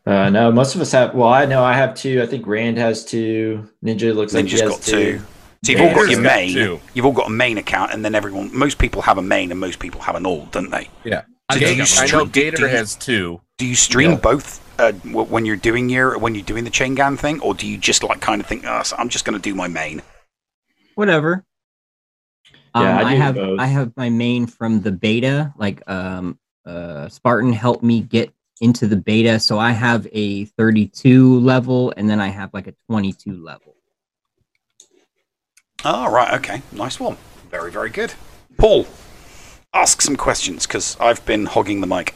Uh, 0.05 0.29
no, 0.29 0.51
most 0.51 0.75
of 0.75 0.81
us 0.81 0.91
have. 0.91 1.15
Well, 1.15 1.29
I 1.29 1.45
know 1.45 1.63
I 1.63 1.73
have 1.73 1.95
two. 1.95 2.21
I 2.21 2.27
think 2.27 2.45
Rand 2.45 2.77
has 2.77 3.03
two. 3.03 3.67
Ninja 3.83 4.13
looks 4.13 4.33
like 4.33 4.45
he 4.45 4.51
Ninja's 4.51 4.61
has 4.61 4.69
got 4.71 4.81
two. 4.83 5.19
So 5.65 5.71
you've 5.71 5.81
all 5.81 5.95
got 5.95 6.09
your 6.09 6.21
main. 6.21 6.79
You've 6.93 7.05
all 7.05 7.11
got 7.11 7.27
a 7.27 7.31
main 7.31 7.57
account, 7.57 7.91
and 7.91 8.05
then 8.05 8.13
everyone. 8.13 8.55
Most 8.55 8.77
people 8.77 9.01
have 9.01 9.17
a 9.17 9.21
main, 9.23 9.49
and 9.51 9.59
most 9.59 9.79
people 9.79 9.99
have 10.01 10.15
an 10.15 10.25
all, 10.27 10.45
don't 10.51 10.69
they? 10.69 10.89
Yeah. 11.03 11.23
So 11.51 11.59
Gator- 11.59 11.71
do 11.71 11.75
you 11.77 11.81
I 11.81 11.85
stream- 11.85 12.11
know 12.11 12.25
Gator 12.25 12.57
do 12.57 12.63
you- 12.63 12.69
has 12.69 12.95
two. 12.95 13.41
Do 13.57 13.65
you 13.65 13.75
stream 13.75 14.11
Yeah. 14.11 14.17
both 14.17 14.79
uh, 14.79 14.91
when 14.91 15.45
you're 15.45 15.55
doing 15.55 15.89
your 15.89 16.19
when 16.19 16.35
you're 16.35 16.43
doing 16.43 16.65
the 16.65 16.69
chain 16.69 16.93
gang 16.93 17.17
thing, 17.17 17.39
or 17.39 17.55
do 17.55 17.65
you 17.65 17.77
just 17.77 18.03
like 18.03 18.19
kind 18.21 18.41
of 18.41 18.45
think, 18.47 18.63
oh, 18.67 18.83
so 18.83 18.95
I'm 18.97 19.09
just 19.09 19.25
going 19.25 19.39
to 19.39 19.41
do 19.41 19.55
my 19.55 19.67
main? 19.67 20.01
Whatever. 20.95 21.45
Um, 22.75 22.83
Yeah, 22.83 22.97
I 22.97 23.01
I, 23.03 23.13
have 23.15 23.35
both. 23.35 23.59
I 23.59 23.65
have 23.65 23.91
my 23.97 24.09
main 24.09 24.45
from 24.45 24.81
the 24.81 24.91
beta. 24.91 25.53
Like 25.57 25.81
um, 25.89 26.37
uh, 26.65 27.07
Spartan 27.09 27.53
helped 27.53 27.83
me 27.83 28.01
get 28.01 28.33
into 28.61 28.87
the 28.87 28.95
beta, 28.95 29.39
so 29.39 29.59
I 29.59 29.71
have 29.71 30.07
a 30.13 30.45
32 30.45 31.39
level, 31.39 31.93
and 31.97 32.09
then 32.09 32.19
I 32.21 32.27
have 32.27 32.53
like 32.53 32.67
a 32.67 32.73
22 32.89 33.43
level. 33.43 33.75
Oh, 35.83 36.09
right, 36.11 36.33
okay, 36.35 36.61
nice 36.71 36.99
one, 36.99 37.17
very 37.51 37.71
very 37.71 37.89
good. 37.89 38.13
Paul, 38.57 38.87
ask 39.73 40.01
some 40.01 40.15
questions 40.15 40.65
because 40.65 40.97
I've 40.99 41.23
been 41.25 41.45
hogging 41.45 41.81
the 41.81 41.87
mic. 41.87 42.15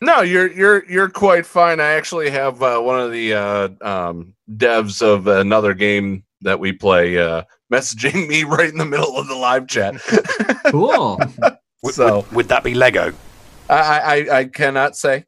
No, 0.00 0.20
you're 0.22 0.50
you're 0.50 0.84
you're 0.90 1.08
quite 1.10 1.44
fine. 1.44 1.78
I 1.80 1.92
actually 1.92 2.30
have 2.30 2.62
uh, 2.62 2.80
one 2.80 2.98
of 3.00 3.12
the 3.12 3.34
uh, 3.34 3.68
um, 3.82 4.34
devs 4.50 5.02
of 5.02 5.26
another 5.26 5.74
game 5.74 6.24
that 6.40 6.58
we 6.58 6.72
play 6.72 7.18
uh, 7.18 7.42
messaging 7.72 8.26
me 8.28 8.44
right 8.56 8.68
in 8.70 8.78
the 8.78 8.84
middle 8.86 9.16
of 9.18 9.28
the 9.28 9.34
live 9.34 9.66
chat. 9.68 9.94
Cool. 10.66 11.20
Would, 11.82 11.94
So- 11.94 12.16
would, 12.20 12.32
would 12.32 12.48
that 12.48 12.62
be 12.64 12.74
Lego? 12.74 13.12
I, 13.68 14.26
I 14.30 14.38
I 14.38 14.44
cannot 14.44 14.96
say. 14.96 15.24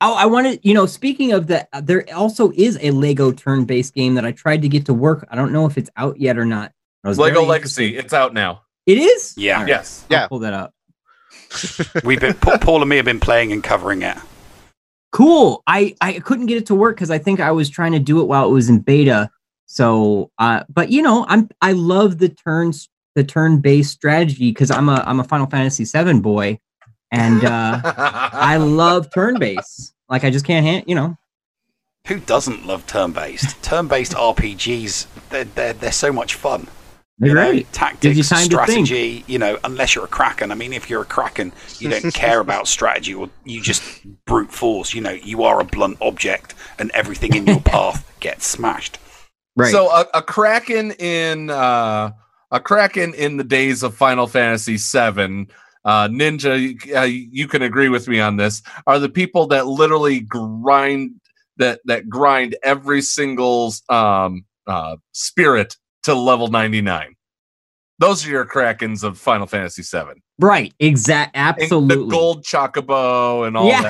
Oh, 0.00 0.14
I 0.14 0.26
wanted, 0.26 0.60
you 0.62 0.74
know, 0.74 0.84
speaking 0.84 1.32
of 1.32 1.46
that, 1.46 1.68
uh, 1.72 1.80
there 1.80 2.04
also 2.14 2.52
is 2.54 2.78
a 2.82 2.90
Lego 2.90 3.32
turn-based 3.32 3.94
game 3.94 4.14
that 4.14 4.26
I 4.26 4.32
tried 4.32 4.60
to 4.62 4.68
get 4.68 4.84
to 4.86 4.94
work. 4.94 5.26
I 5.30 5.36
don't 5.36 5.52
know 5.52 5.64
if 5.66 5.78
it's 5.78 5.88
out 5.96 6.20
yet 6.20 6.36
or 6.36 6.44
not. 6.44 6.72
I 7.02 7.10
Lego 7.10 7.36
very 7.40 7.46
Legacy. 7.46 7.96
It's 7.96 8.12
out 8.12 8.34
now. 8.34 8.62
It 8.84 8.98
is. 8.98 9.34
Yeah. 9.36 9.54
All 9.54 9.60
right, 9.62 9.68
Yes. 9.68 10.04
I'll 10.10 10.16
Yeah. 10.16 10.28
Pull 10.28 10.38
that 10.40 10.52
up. 10.52 10.74
We've 12.04 12.20
been 12.20 12.34
Paul 12.34 12.82
and 12.82 12.88
me 12.90 12.96
have 12.96 13.04
been 13.04 13.20
playing 13.20 13.52
and 13.52 13.62
covering 13.62 14.02
it. 14.02 14.16
Cool. 15.12 15.62
I 15.66 15.94
I 16.00 16.18
couldn't 16.20 16.46
get 16.46 16.58
it 16.58 16.66
to 16.66 16.74
work 16.74 16.96
because 16.96 17.10
I 17.10 17.18
think 17.18 17.40
I 17.40 17.52
was 17.52 17.70
trying 17.70 17.92
to 17.92 17.98
do 17.98 18.20
it 18.20 18.24
while 18.24 18.48
it 18.48 18.52
was 18.52 18.68
in 18.68 18.80
beta. 18.80 19.30
So, 19.66 20.30
uh, 20.38 20.64
but 20.68 20.90
you 20.90 21.00
know, 21.02 21.24
I'm 21.28 21.48
I 21.62 21.72
love 21.72 22.18
the 22.18 22.28
turns 22.28 22.88
the 23.14 23.24
turn-based 23.24 23.90
strategy 23.90 24.50
because 24.50 24.70
I'm 24.70 24.88
a 24.88 25.02
I'm 25.06 25.20
a 25.20 25.24
Final 25.24 25.46
Fantasy 25.46 25.84
VII 25.84 26.20
boy, 26.20 26.58
and 27.16 27.44
uh, 27.44 27.80
I 27.84 28.56
love 28.56 29.08
turn-based. 29.12 29.94
Like 30.08 30.24
I 30.24 30.30
just 30.30 30.44
can't 30.44 30.64
hand, 30.64 30.84
you 30.86 30.94
know. 30.94 31.16
Who 32.06 32.20
doesn't 32.20 32.66
love 32.66 32.86
turn-based? 32.86 33.62
turn-based 33.62 34.12
RPGs, 34.12 35.06
they're, 35.30 35.44
they're, 35.44 35.72
they're 35.72 35.92
so 35.92 36.12
much 36.12 36.34
fun. 36.34 36.68
They're 37.18 37.28
you 37.28 37.34
know, 37.34 37.50
great. 37.50 37.72
Tactics, 37.72 38.16
you 38.16 38.22
time 38.22 38.48
to 38.48 38.56
think. 38.66 38.86
strategy, 38.86 39.24
you 39.26 39.38
know, 39.38 39.58
unless 39.64 39.94
you're 39.94 40.04
a 40.04 40.08
Kraken. 40.08 40.52
I 40.52 40.54
mean, 40.54 40.74
if 40.74 40.90
you're 40.90 41.02
a 41.02 41.06
Kraken, 41.06 41.52
you 41.78 41.88
don't 41.88 42.12
care 42.12 42.40
about 42.40 42.68
strategy 42.76 43.14
or 43.14 43.30
you 43.44 43.62
just 43.62 44.04
brute 44.26 44.52
force. 44.52 44.92
You 44.92 45.00
know, 45.00 45.12
you 45.12 45.42
are 45.42 45.58
a 45.60 45.64
blunt 45.64 45.96
object 46.02 46.54
and 46.78 46.90
everything 46.90 47.34
in 47.34 47.46
your 47.46 47.60
path 47.60 48.06
gets 48.20 48.46
smashed. 48.46 48.98
Right. 49.56 49.72
So 49.72 49.88
a, 49.88 50.06
a 50.12 50.22
kraken 50.22 50.90
in 50.92 51.48
uh, 51.48 52.12
a 52.50 52.60
kraken 52.60 53.14
in 53.14 53.38
the 53.38 53.44
days 53.44 53.82
of 53.82 53.94
Final 53.94 54.26
Fantasy 54.26 54.76
VII. 54.76 55.48
Uh, 55.86 56.08
Ninja, 56.08 56.60
you- 56.60 56.94
uh, 56.96 57.02
you 57.04 57.48
can 57.48 57.62
agree 57.62 57.88
with 57.88 58.08
me 58.08 58.20
on 58.20 58.36
this. 58.36 58.60
Are 58.86 58.98
the 58.98 59.08
people 59.08 59.46
that 59.46 59.66
literally 59.66 60.20
grind 60.20 61.12
that 61.58 61.80
that 61.86 62.08
grind 62.08 62.54
every 62.62 63.00
single 63.00 63.72
um, 63.88 64.44
uh, 64.66 64.96
spirit 65.12 65.76
to 66.02 66.14
level 66.14 66.48
ninety 66.48 66.82
nine. 66.82 67.14
Those 67.98 68.26
are 68.26 68.30
your 68.30 68.44
krakens 68.44 69.02
of 69.02 69.16
Final 69.18 69.46
Fantasy 69.46 69.82
VII. 69.82 70.20
Right. 70.38 70.74
Exact. 70.80 71.32
The 71.32 71.38
Absolutely. 71.38 72.10
gold 72.10 72.44
chocobo 72.44 73.46
and 73.46 73.56
all 73.56 73.68
Yeah. 73.68 73.82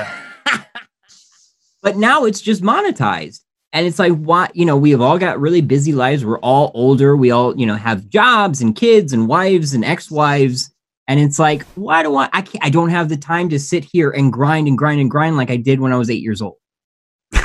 that. 0.45 0.67
but 1.81 1.97
now 1.97 2.23
it's 2.23 2.39
just 2.39 2.61
monetized. 2.61 3.41
And 3.73 3.85
it's 3.85 3.99
like, 3.99 4.13
why, 4.13 4.49
you 4.53 4.65
know, 4.65 4.77
we've 4.77 5.01
all 5.01 5.17
got 5.19 5.41
really 5.41 5.59
busy 5.59 5.91
lives. 5.91 6.23
We're 6.23 6.39
all 6.39 6.71
older. 6.73 7.17
We 7.17 7.31
all, 7.31 7.57
you 7.59 7.65
know, 7.65 7.75
have 7.75 8.07
jobs 8.07 8.61
and 8.61 8.73
kids 8.75 9.11
and 9.11 9.27
wives 9.27 9.73
and 9.73 9.83
ex 9.83 10.09
wives. 10.09 10.71
And 11.07 11.19
it's 11.19 11.39
like, 11.39 11.63
why 11.75 12.03
do 12.03 12.15
I, 12.15 12.29
I 12.33 12.41
can't, 12.41 12.63
I 12.63 12.69
don't 12.69 12.89
have 12.89 13.09
the 13.09 13.17
time 13.17 13.49
to 13.49 13.59
sit 13.59 13.85
here 13.85 14.11
and 14.11 14.31
grind 14.31 14.67
and 14.67 14.77
grind 14.77 14.99
and 14.99 15.09
grind 15.09 15.37
like 15.37 15.49
I 15.49 15.55
did 15.55 15.79
when 15.79 15.93
I 15.93 15.97
was 15.97 16.09
eight 16.09 16.21
years 16.21 16.41
old. 16.41 16.57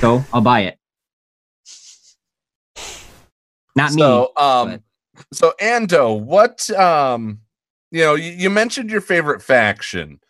So 0.00 0.24
I'll 0.32 0.40
buy 0.40 0.62
it. 0.62 0.78
Not 3.76 3.92
me. 3.92 4.02
so, 4.02 4.32
um, 4.36 4.82
so 5.32 5.54
Ando, 5.60 6.20
what, 6.20 6.68
um, 6.70 7.40
you 7.90 8.00
know, 8.00 8.14
you, 8.14 8.32
you 8.32 8.50
mentioned 8.50 8.90
your 8.90 9.00
favorite 9.00 9.42
faction. 9.42 10.20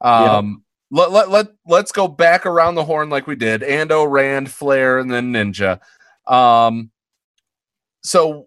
Um, 0.00 0.62
let, 0.90 1.10
let, 1.10 1.30
let, 1.30 1.48
let's 1.66 1.90
go 1.90 2.06
back 2.06 2.46
around 2.46 2.76
the 2.76 2.84
horn 2.84 3.10
like 3.10 3.26
we 3.26 3.34
did 3.34 3.62
Ando, 3.62 4.08
Rand, 4.08 4.50
Flair, 4.50 4.98
and 4.98 5.10
then 5.10 5.32
Ninja. 5.32 5.80
Um, 6.26 6.90
so 8.02 8.46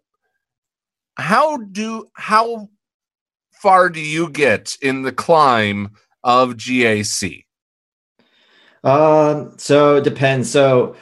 how 1.18 1.58
do, 1.58 2.08
how 2.14 2.70
far 3.62 3.90
do 3.90 4.00
you 4.00 4.30
get 4.30 4.76
in 4.82 5.02
the 5.04 5.12
climb 5.12 5.92
of 6.24 6.56
GAC? 6.56 7.46
Um, 8.84 9.54
so 9.58 9.98
it 9.98 10.04
depends. 10.04 10.50
So 10.50 10.96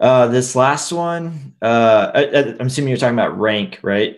uh 0.00 0.26
this 0.26 0.56
last 0.56 0.92
one, 0.92 1.54
uh 1.62 2.10
I, 2.14 2.24
I, 2.24 2.38
I'm 2.58 2.66
assuming 2.66 2.88
you're 2.88 2.98
talking 2.98 3.14
about 3.14 3.38
rank, 3.38 3.78
right? 3.82 4.16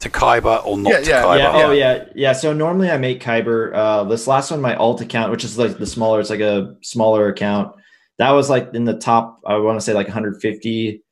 To 0.00 0.10
Kyber 0.10 0.66
or 0.66 0.76
not 0.76 0.90
Yeah, 0.90 1.00
to 1.00 1.10
yeah, 1.10 1.22
Kyber? 1.22 1.38
Yeah. 1.38 1.52
Oh 1.54 1.70
yeah. 1.70 2.04
Yeah. 2.16 2.32
So 2.32 2.52
normally 2.52 2.90
I 2.90 2.96
make 2.98 3.22
Kyber. 3.22 3.72
Uh, 3.72 4.02
this 4.04 4.26
last 4.26 4.50
one, 4.50 4.60
my 4.60 4.74
alt 4.74 5.00
account, 5.00 5.30
which 5.30 5.44
is 5.44 5.56
like 5.56 5.78
the 5.78 5.86
smaller, 5.86 6.18
it's 6.18 6.28
like 6.30 6.40
a 6.40 6.74
smaller 6.82 7.28
account. 7.28 7.76
That 8.18 8.32
was 8.32 8.50
like 8.50 8.74
in 8.74 8.84
the 8.84 8.98
top. 8.98 9.40
I 9.46 9.56
want 9.58 9.78
to 9.78 9.84
say 9.84 9.94
like 9.94 10.08
150. 10.08 11.02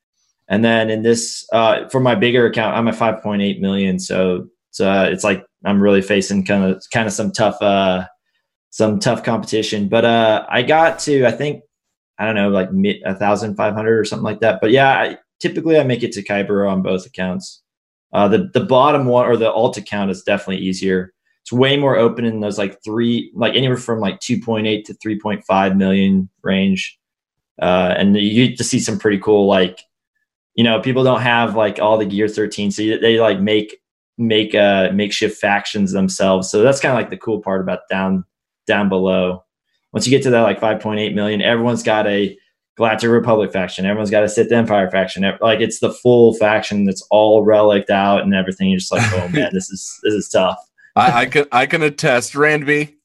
And 0.49 0.65
then 0.65 0.89
in 0.89 1.03
this, 1.03 1.47
uh, 1.53 1.87
for 1.87 2.01
my 2.01 2.15
bigger 2.15 2.45
account, 2.45 2.75
I'm 2.75 2.89
at 2.89 2.95
5.8 2.95 3.61
million. 3.61 3.97
So 3.97 4.49
it's 4.71 4.79
uh, 4.79 5.09
it's 5.11 5.23
like 5.23 5.45
I'm 5.65 5.81
really 5.81 6.01
facing 6.01 6.45
kind 6.45 6.63
of 6.63 6.83
kind 6.93 7.07
of 7.07 7.13
some 7.13 7.31
tough 7.31 7.61
uh, 7.61 8.07
some 8.69 8.99
tough 8.99 9.23
competition. 9.23 9.89
But 9.89 10.05
uh, 10.05 10.45
I 10.49 10.63
got 10.63 10.99
to 10.99 11.25
I 11.25 11.31
think 11.31 11.63
I 12.17 12.25
don't 12.25 12.35
know 12.35 12.49
like 12.49 12.69
a 13.05 13.15
thousand 13.15 13.55
five 13.55 13.73
hundred 13.73 13.99
or 13.99 14.05
something 14.05 14.23
like 14.23 14.39
that. 14.39 14.61
But 14.61 14.71
yeah, 14.71 14.89
I, 14.89 15.17
typically 15.39 15.77
I 15.77 15.83
make 15.83 16.03
it 16.03 16.13
to 16.13 16.23
Kyber 16.23 16.69
on 16.69 16.81
both 16.81 17.05
accounts. 17.05 17.61
Uh, 18.13 18.29
the 18.29 18.49
the 18.53 18.63
bottom 18.63 19.05
one 19.05 19.25
or 19.25 19.35
the 19.35 19.51
alt 19.51 19.75
account 19.77 20.09
is 20.09 20.23
definitely 20.23 20.63
easier. 20.63 21.13
It's 21.41 21.51
way 21.51 21.75
more 21.75 21.97
open 21.97 22.23
in 22.23 22.39
those 22.39 22.57
like 22.57 22.81
three, 22.83 23.31
like 23.33 23.55
anywhere 23.55 23.77
from 23.77 23.99
like 23.99 24.19
2.8 24.19 24.85
to 24.85 24.93
3.5 24.93 25.75
million 25.75 26.29
range. 26.43 26.99
Uh, 27.61 27.95
and 27.97 28.15
you 28.15 28.47
get 28.47 28.57
to 28.57 28.63
see 28.63 28.79
some 28.79 28.99
pretty 28.99 29.17
cool, 29.17 29.47
like, 29.47 29.81
you 30.53 30.63
know, 30.63 30.79
people 30.79 31.03
don't 31.03 31.21
have 31.21 31.55
like 31.55 31.79
all 31.79 31.97
the 31.97 32.05
gear 32.05 32.27
13. 32.27 32.69
So 32.69 32.83
they 32.83 33.19
like 33.19 33.39
make, 33.39 33.80
make, 34.17 34.53
uh, 34.55 34.91
makeshift 34.93 35.39
factions 35.39 35.91
themselves. 35.91 36.49
So 36.49 36.61
that's 36.61 36.79
kind 36.79 36.91
of 36.93 36.97
like 36.97 37.09
the 37.09 37.17
cool 37.17 37.41
part 37.41 37.61
about 37.61 37.81
down, 37.89 38.25
down 38.67 38.89
below. 38.89 39.43
Once 39.93 40.07
you 40.07 40.11
get 40.11 40.23
to 40.23 40.29
that 40.29 40.41
like 40.41 40.59
5.8 40.59 41.13
million, 41.13 41.41
everyone's 41.41 41.83
got 41.83 42.07
a 42.07 42.37
Galactic 42.77 43.09
Republic 43.09 43.51
faction. 43.51 43.85
Everyone's 43.85 44.09
got 44.09 44.23
a 44.23 44.29
Sith 44.29 44.51
Empire 44.51 44.89
faction. 44.89 45.23
Like 45.41 45.59
it's 45.59 45.79
the 45.79 45.91
full 45.91 46.33
faction 46.35 46.85
that's 46.85 47.05
all 47.11 47.45
reliced 47.45 47.89
out 47.89 48.23
and 48.23 48.33
everything. 48.33 48.69
You're 48.69 48.79
just 48.79 48.91
like, 48.91 49.03
oh 49.13 49.27
man, 49.33 49.51
this 49.53 49.69
is 49.69 49.99
this 50.03 50.13
is 50.13 50.29
tough. 50.29 50.57
I, 50.95 51.21
I 51.21 51.25
can, 51.25 51.45
I 51.51 51.65
can 51.65 51.83
attest. 51.83 52.35
Rand 52.35 52.65
B. 52.65 52.95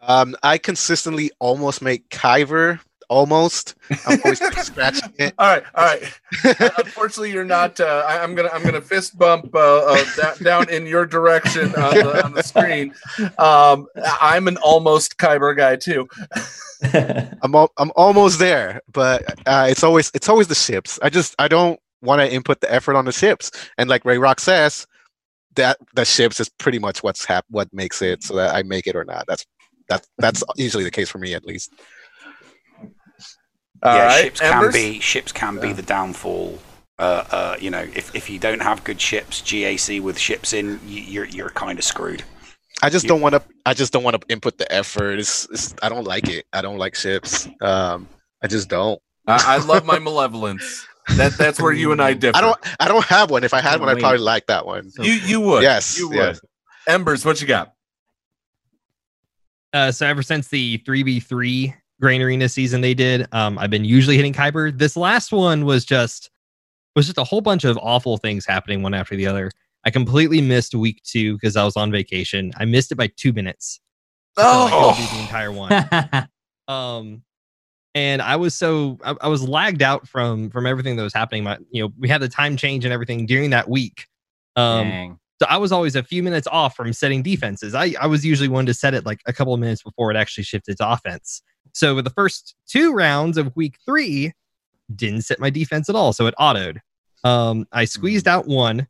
Um, 0.00 0.36
I 0.42 0.58
consistently 0.58 1.30
almost 1.38 1.82
make 1.82 2.08
Kyber. 2.10 2.80
Almost. 3.08 3.74
I'm 4.06 4.20
always 4.24 4.38
scratching 4.66 5.12
it. 5.18 5.34
All 5.38 5.46
right, 5.48 5.62
all 5.74 5.84
right. 5.84 6.02
Uh, 6.60 6.70
Unfortunately, 6.78 7.32
you're 7.32 7.44
not. 7.44 7.78
Uh, 7.80 8.04
I, 8.06 8.22
I'm 8.22 8.34
gonna 8.34 8.50
I'm 8.52 8.62
gonna 8.62 8.80
fist 8.80 9.18
bump 9.18 9.54
uh, 9.54 9.58
uh, 9.58 10.04
da- 10.16 10.34
down 10.36 10.68
in 10.70 10.86
your 10.86 11.06
direction 11.06 11.66
on 11.76 11.94
the, 11.94 12.24
on 12.24 12.34
the 12.34 12.42
screen. 12.42 12.94
Um, 13.38 13.86
I'm 14.20 14.48
an 14.48 14.56
almost 14.58 15.18
Kyber 15.18 15.56
guy 15.56 15.76
too. 15.76 16.08
I'm 17.42 17.54
al- 17.54 17.72
I'm 17.78 17.92
almost 17.96 18.38
there, 18.38 18.80
but 18.92 19.22
uh, 19.46 19.66
it's 19.70 19.82
always 19.84 20.10
it's 20.14 20.28
always 20.28 20.48
the 20.48 20.54
ships. 20.54 20.98
I 21.02 21.10
just 21.10 21.34
I 21.38 21.48
don't 21.48 21.78
want 22.02 22.20
to 22.20 22.32
input 22.32 22.60
the 22.60 22.72
effort 22.72 22.96
on 22.96 23.04
the 23.04 23.12
ships, 23.12 23.50
and 23.78 23.88
like 23.88 24.04
Ray 24.04 24.18
Rock 24.18 24.40
says, 24.40 24.86
that 25.56 25.78
the 25.94 26.04
ships 26.04 26.40
is 26.40 26.48
pretty 26.48 26.78
much 26.78 27.02
what's 27.02 27.24
hap- 27.24 27.46
what 27.50 27.72
makes 27.72 28.02
it 28.02 28.22
so 28.22 28.34
that 28.36 28.54
I 28.54 28.62
make 28.62 28.86
it 28.86 28.96
or 28.96 29.04
not. 29.04 29.26
That's 29.26 29.46
that 29.88 30.06
that's 30.18 30.42
usually 30.56 30.84
the 30.84 30.90
case 30.90 31.08
for 31.08 31.18
me 31.18 31.34
at 31.34 31.44
least. 31.44 31.72
All 33.84 33.94
yeah, 33.94 34.06
right, 34.06 34.24
ships 34.24 34.40
can 34.40 34.52
Embers? 34.54 34.74
be 34.74 35.00
ships 35.00 35.32
can 35.32 35.58
be 35.60 35.72
the 35.72 35.82
downfall. 35.82 36.58
Uh, 36.98 37.24
uh, 37.30 37.56
you 37.60 37.70
know, 37.70 37.82
if, 37.94 38.14
if 38.14 38.30
you 38.30 38.38
don't 38.38 38.62
have 38.62 38.82
good 38.84 39.00
ships, 39.00 39.42
GAC 39.42 40.00
with 40.00 40.18
ships 40.18 40.52
in, 40.52 40.80
you, 40.86 41.02
you're 41.02 41.24
you're 41.26 41.50
kind 41.50 41.78
of 41.78 41.84
screwed. 41.84 42.22
I 42.82 42.88
just 42.88 43.06
don't 43.06 43.20
want 43.20 43.34
to. 43.34 43.42
I 43.66 43.74
just 43.74 43.92
don't 43.92 44.02
want 44.02 44.20
to 44.20 44.32
input 44.32 44.58
the 44.58 44.70
effort. 44.72 45.18
It's, 45.18 45.48
it's 45.50 45.74
I 45.82 45.88
don't 45.88 46.04
like 46.04 46.28
it. 46.28 46.46
I 46.52 46.62
don't 46.62 46.78
like 46.78 46.94
ships. 46.94 47.48
Um, 47.60 48.08
I 48.42 48.46
just 48.46 48.68
don't. 48.68 49.00
I, 49.26 49.56
I 49.56 49.64
love 49.64 49.84
my 49.84 49.98
malevolence. 49.98 50.86
That 51.16 51.32
that's 51.36 51.60
where 51.60 51.72
you 51.72 51.92
and 51.92 52.00
I 52.00 52.14
differ. 52.14 52.36
I 52.36 52.40
don't. 52.40 52.58
I 52.80 52.88
don't 52.88 53.04
have 53.04 53.30
one. 53.30 53.44
If 53.44 53.52
I 53.52 53.60
had 53.60 53.80
one, 53.80 53.90
I'd 53.90 53.98
probably 54.00 54.18
like 54.18 54.46
that 54.46 54.64
one. 54.64 54.90
You 54.98 55.12
you 55.12 55.40
would. 55.40 55.62
Yes. 55.62 55.98
you 55.98 56.08
would. 56.08 56.16
yes. 56.16 56.40
Embers, 56.86 57.24
what 57.24 57.40
you 57.40 57.46
got? 57.46 57.72
Uh, 59.72 59.90
so 59.90 60.06
ever 60.06 60.22
since 60.22 60.48
the 60.48 60.78
3v3 60.78 61.74
Grand 62.00 62.22
Arena 62.22 62.48
season 62.48 62.80
they 62.80 62.94
did, 62.94 63.26
um, 63.32 63.58
I've 63.58 63.70
been 63.70 63.84
usually 63.84 64.16
hitting 64.16 64.32
Kyber. 64.32 64.76
This 64.76 64.96
last 64.96 65.32
one 65.32 65.64
was 65.64 65.84
just 65.84 66.30
was 66.96 67.06
just 67.06 67.18
a 67.18 67.24
whole 67.24 67.40
bunch 67.40 67.64
of 67.64 67.78
awful 67.78 68.16
things 68.18 68.46
happening 68.46 68.82
one 68.82 68.94
after 68.94 69.16
the 69.16 69.26
other. 69.26 69.50
I 69.84 69.90
completely 69.90 70.40
missed 70.40 70.74
week 70.74 71.02
two 71.04 71.34
because 71.34 71.56
I 71.56 71.64
was 71.64 71.76
on 71.76 71.90
vacation. 71.90 72.52
I 72.56 72.64
missed 72.64 72.90
it 72.92 72.94
by 72.96 73.08
two 73.16 73.32
minutes. 73.32 73.80
So 74.38 74.42
Oh. 74.46 74.94
do 74.96 75.16
the 75.16 75.22
entire 75.22 75.52
one. 75.52 76.28
um 76.68 77.22
and 77.94 78.22
i 78.22 78.34
was 78.36 78.54
so 78.54 78.98
I, 79.04 79.14
I 79.20 79.28
was 79.28 79.46
lagged 79.46 79.82
out 79.82 80.08
from 80.08 80.48
from 80.50 80.66
everything 80.66 80.96
that 80.96 81.02
was 81.02 81.12
happening 81.12 81.44
my 81.44 81.58
you 81.70 81.82
know 81.82 81.92
we 81.98 82.08
had 82.08 82.22
the 82.22 82.28
time 82.28 82.56
change 82.56 82.84
and 82.84 82.92
everything 82.92 83.26
during 83.26 83.50
that 83.50 83.68
week 83.68 84.06
um 84.56 84.88
Dang. 84.88 85.18
so 85.42 85.46
i 85.50 85.58
was 85.58 85.72
always 85.72 85.94
a 85.94 86.02
few 86.02 86.22
minutes 86.22 86.48
off 86.50 86.74
from 86.74 86.92
setting 86.94 87.22
defenses 87.22 87.74
i 87.74 87.94
i 88.00 88.06
was 88.06 88.24
usually 88.24 88.48
one 88.48 88.64
to 88.64 88.72
set 88.72 88.94
it 88.94 89.04
like 89.04 89.20
a 89.26 89.32
couple 89.32 89.52
of 89.52 89.60
minutes 89.60 89.82
before 89.82 90.10
it 90.10 90.16
actually 90.16 90.44
shifted 90.44 90.78
to 90.78 90.90
offense 90.90 91.42
so 91.72 91.94
with 91.94 92.04
the 92.04 92.10
first 92.10 92.54
two 92.66 92.92
rounds 92.92 93.36
of 93.36 93.54
week 93.56 93.78
three 93.84 94.32
didn't 94.94 95.22
set 95.22 95.40
my 95.40 95.50
defense 95.50 95.88
at 95.88 95.96
all 95.96 96.12
so 96.12 96.26
it 96.26 96.34
autoed. 96.38 96.78
Um 97.24 97.66
i 97.72 97.84
squeezed 97.84 98.28
out 98.28 98.46
one. 98.46 98.86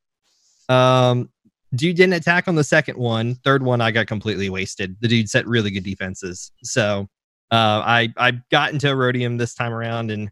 Um 0.68 1.30
dude 1.74 1.96
didn't 1.96 2.14
attack 2.14 2.48
on 2.48 2.55
the 2.55 2.64
second 2.64 2.98
one. 2.98 3.34
Third 3.36 3.62
one 3.62 3.80
i 3.80 3.90
got 3.90 4.06
completely 4.06 4.48
wasted. 4.48 4.96
The 5.01 5.09
dude 5.09 5.28
set 5.30 5.46
really 5.46 5.70
good 5.70 5.84
defenses. 5.84 6.52
So 6.62 7.09
uh, 7.51 7.82
I 7.84 8.12
I 8.16 8.32
got 8.51 8.72
into 8.72 8.88
Aurodium 8.88 9.38
this 9.38 9.55
time 9.55 9.72
around, 9.72 10.10
and 10.10 10.30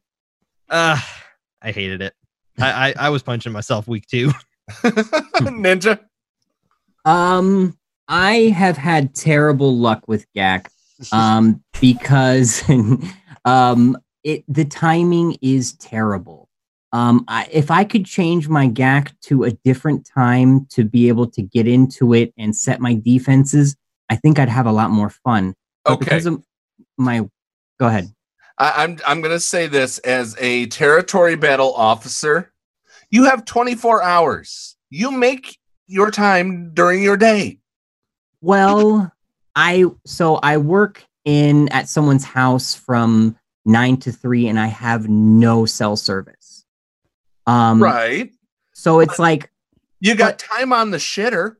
uh, 0.69 0.99
I 1.63 1.71
hated 1.71 2.03
it. 2.03 2.15
I, 2.59 2.89
I 2.89 2.95
I 2.99 3.09
was 3.11 3.23
punching 3.23 3.53
myself 3.53 3.87
week 3.87 4.07
two. 4.07 4.33
Ninja. 4.71 6.01
Um, 7.05 7.79
I 8.09 8.53
have 8.57 8.77
had 8.77 9.15
terrible 9.15 9.77
luck 9.77 10.09
with 10.09 10.27
GAC, 10.35 10.67
um, 11.13 11.63
because 11.81 12.63
um, 13.45 13.97
it 14.25 14.45
the 14.49 14.65
timing 14.65 15.37
is 15.43 15.75
terrible. 15.75 16.49
Um, 16.93 17.25
I, 17.27 17.49
if 17.51 17.71
I 17.71 17.85
could 17.85 18.05
change 18.05 18.49
my 18.49 18.69
GAC 18.69 19.13
to 19.23 19.45
a 19.45 19.51
different 19.51 20.07
time 20.07 20.67
to 20.71 20.85
be 20.85 21.09
able 21.09 21.27
to 21.31 21.41
get 21.43 21.67
into 21.67 22.13
it 22.13 22.35
and 22.37 22.55
set 22.55 22.81
my 22.81 22.95
defenses, 22.95 23.77
I 24.11 24.17
think 24.17 24.39
I'd 24.39 24.51
have 24.51 24.67
a 24.67 24.73
lot 24.73 24.91
more 24.91 25.09
fun. 25.09 25.55
But 25.85 25.95
Okay. 25.95 26.05
because 26.05 26.27
of 26.27 26.43
my, 26.99 27.27
go 27.81 27.87
ahead. 27.87 28.09
I, 28.59 28.85
I'm 28.85 28.99
I'm 29.07 29.23
gonna 29.23 29.41
say 29.41 29.67
this 29.67 29.99
as 30.01 30.37
a 30.39 30.67
territory 30.67 31.35
battle 31.35 31.73
officer. 31.75 32.53
You 33.11 33.25
have 33.25 33.45
24 33.45 34.03
hours. 34.03 34.77
You 34.91 35.11
make 35.11 35.59
your 35.87 36.11
time 36.11 36.73
during 36.75 37.03
your 37.03 37.17
day. 37.17 37.59
Well, 38.43 39.13
I 39.55 39.85
so 40.05 40.37
I 40.37 40.57
work 40.57 41.05
in 41.25 41.69
at 41.69 41.89
someone's 41.89 42.25
house 42.25 42.75
from 42.75 43.37
nine 43.65 43.97
to 43.99 44.13
three, 44.13 44.49
and 44.49 44.59
I 44.59 44.67
have 44.67 45.09
no 45.09 45.67
cell 45.67 45.97
service. 45.97 46.65
Um, 47.47 47.83
right. 47.83 48.31
So 48.73 49.01
it's 49.01 49.19
like 49.19 49.51
You 50.01 50.15
got 50.15 50.39
time 50.39 50.73
on 50.73 50.91
the 50.91 50.99
shitter. 50.99 51.57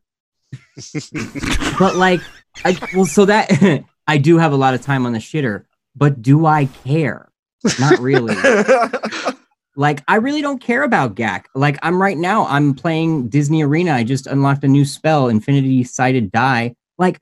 but 1.79 1.97
like 1.97 2.21
I 2.65 2.77
well 2.95 3.07
so 3.07 3.25
that 3.25 3.85
I 4.07 4.19
do 4.19 4.39
have 4.39 4.53
a 4.53 4.57
lot 4.57 4.75
of 4.75 4.83
time 4.83 5.07
on 5.07 5.13
the 5.13 5.19
shitter, 5.19 5.65
but 5.97 6.23
do 6.23 6.47
I 6.47 6.67
care? 6.85 7.31
Not 7.79 7.99
really. 8.01 8.35
like 9.77 10.03
I 10.09 10.17
really 10.17 10.43
don't 10.43 10.61
care 10.61 10.83
about 10.83 11.15
GAC. 11.15 11.45
Like 11.55 11.79
I'm 11.83 12.01
right 12.01 12.19
now, 12.19 12.47
I'm 12.47 12.75
playing 12.75 13.29
Disney 13.29 13.63
Arena. 13.63 13.93
I 13.93 14.05
just 14.05 14.27
unlocked 14.27 14.65
a 14.65 14.69
new 14.69 14.85
spell, 14.85 15.29
Infinity 15.29 15.85
Sighted 15.85 16.33
Die. 16.33 16.75
Like 16.99 17.21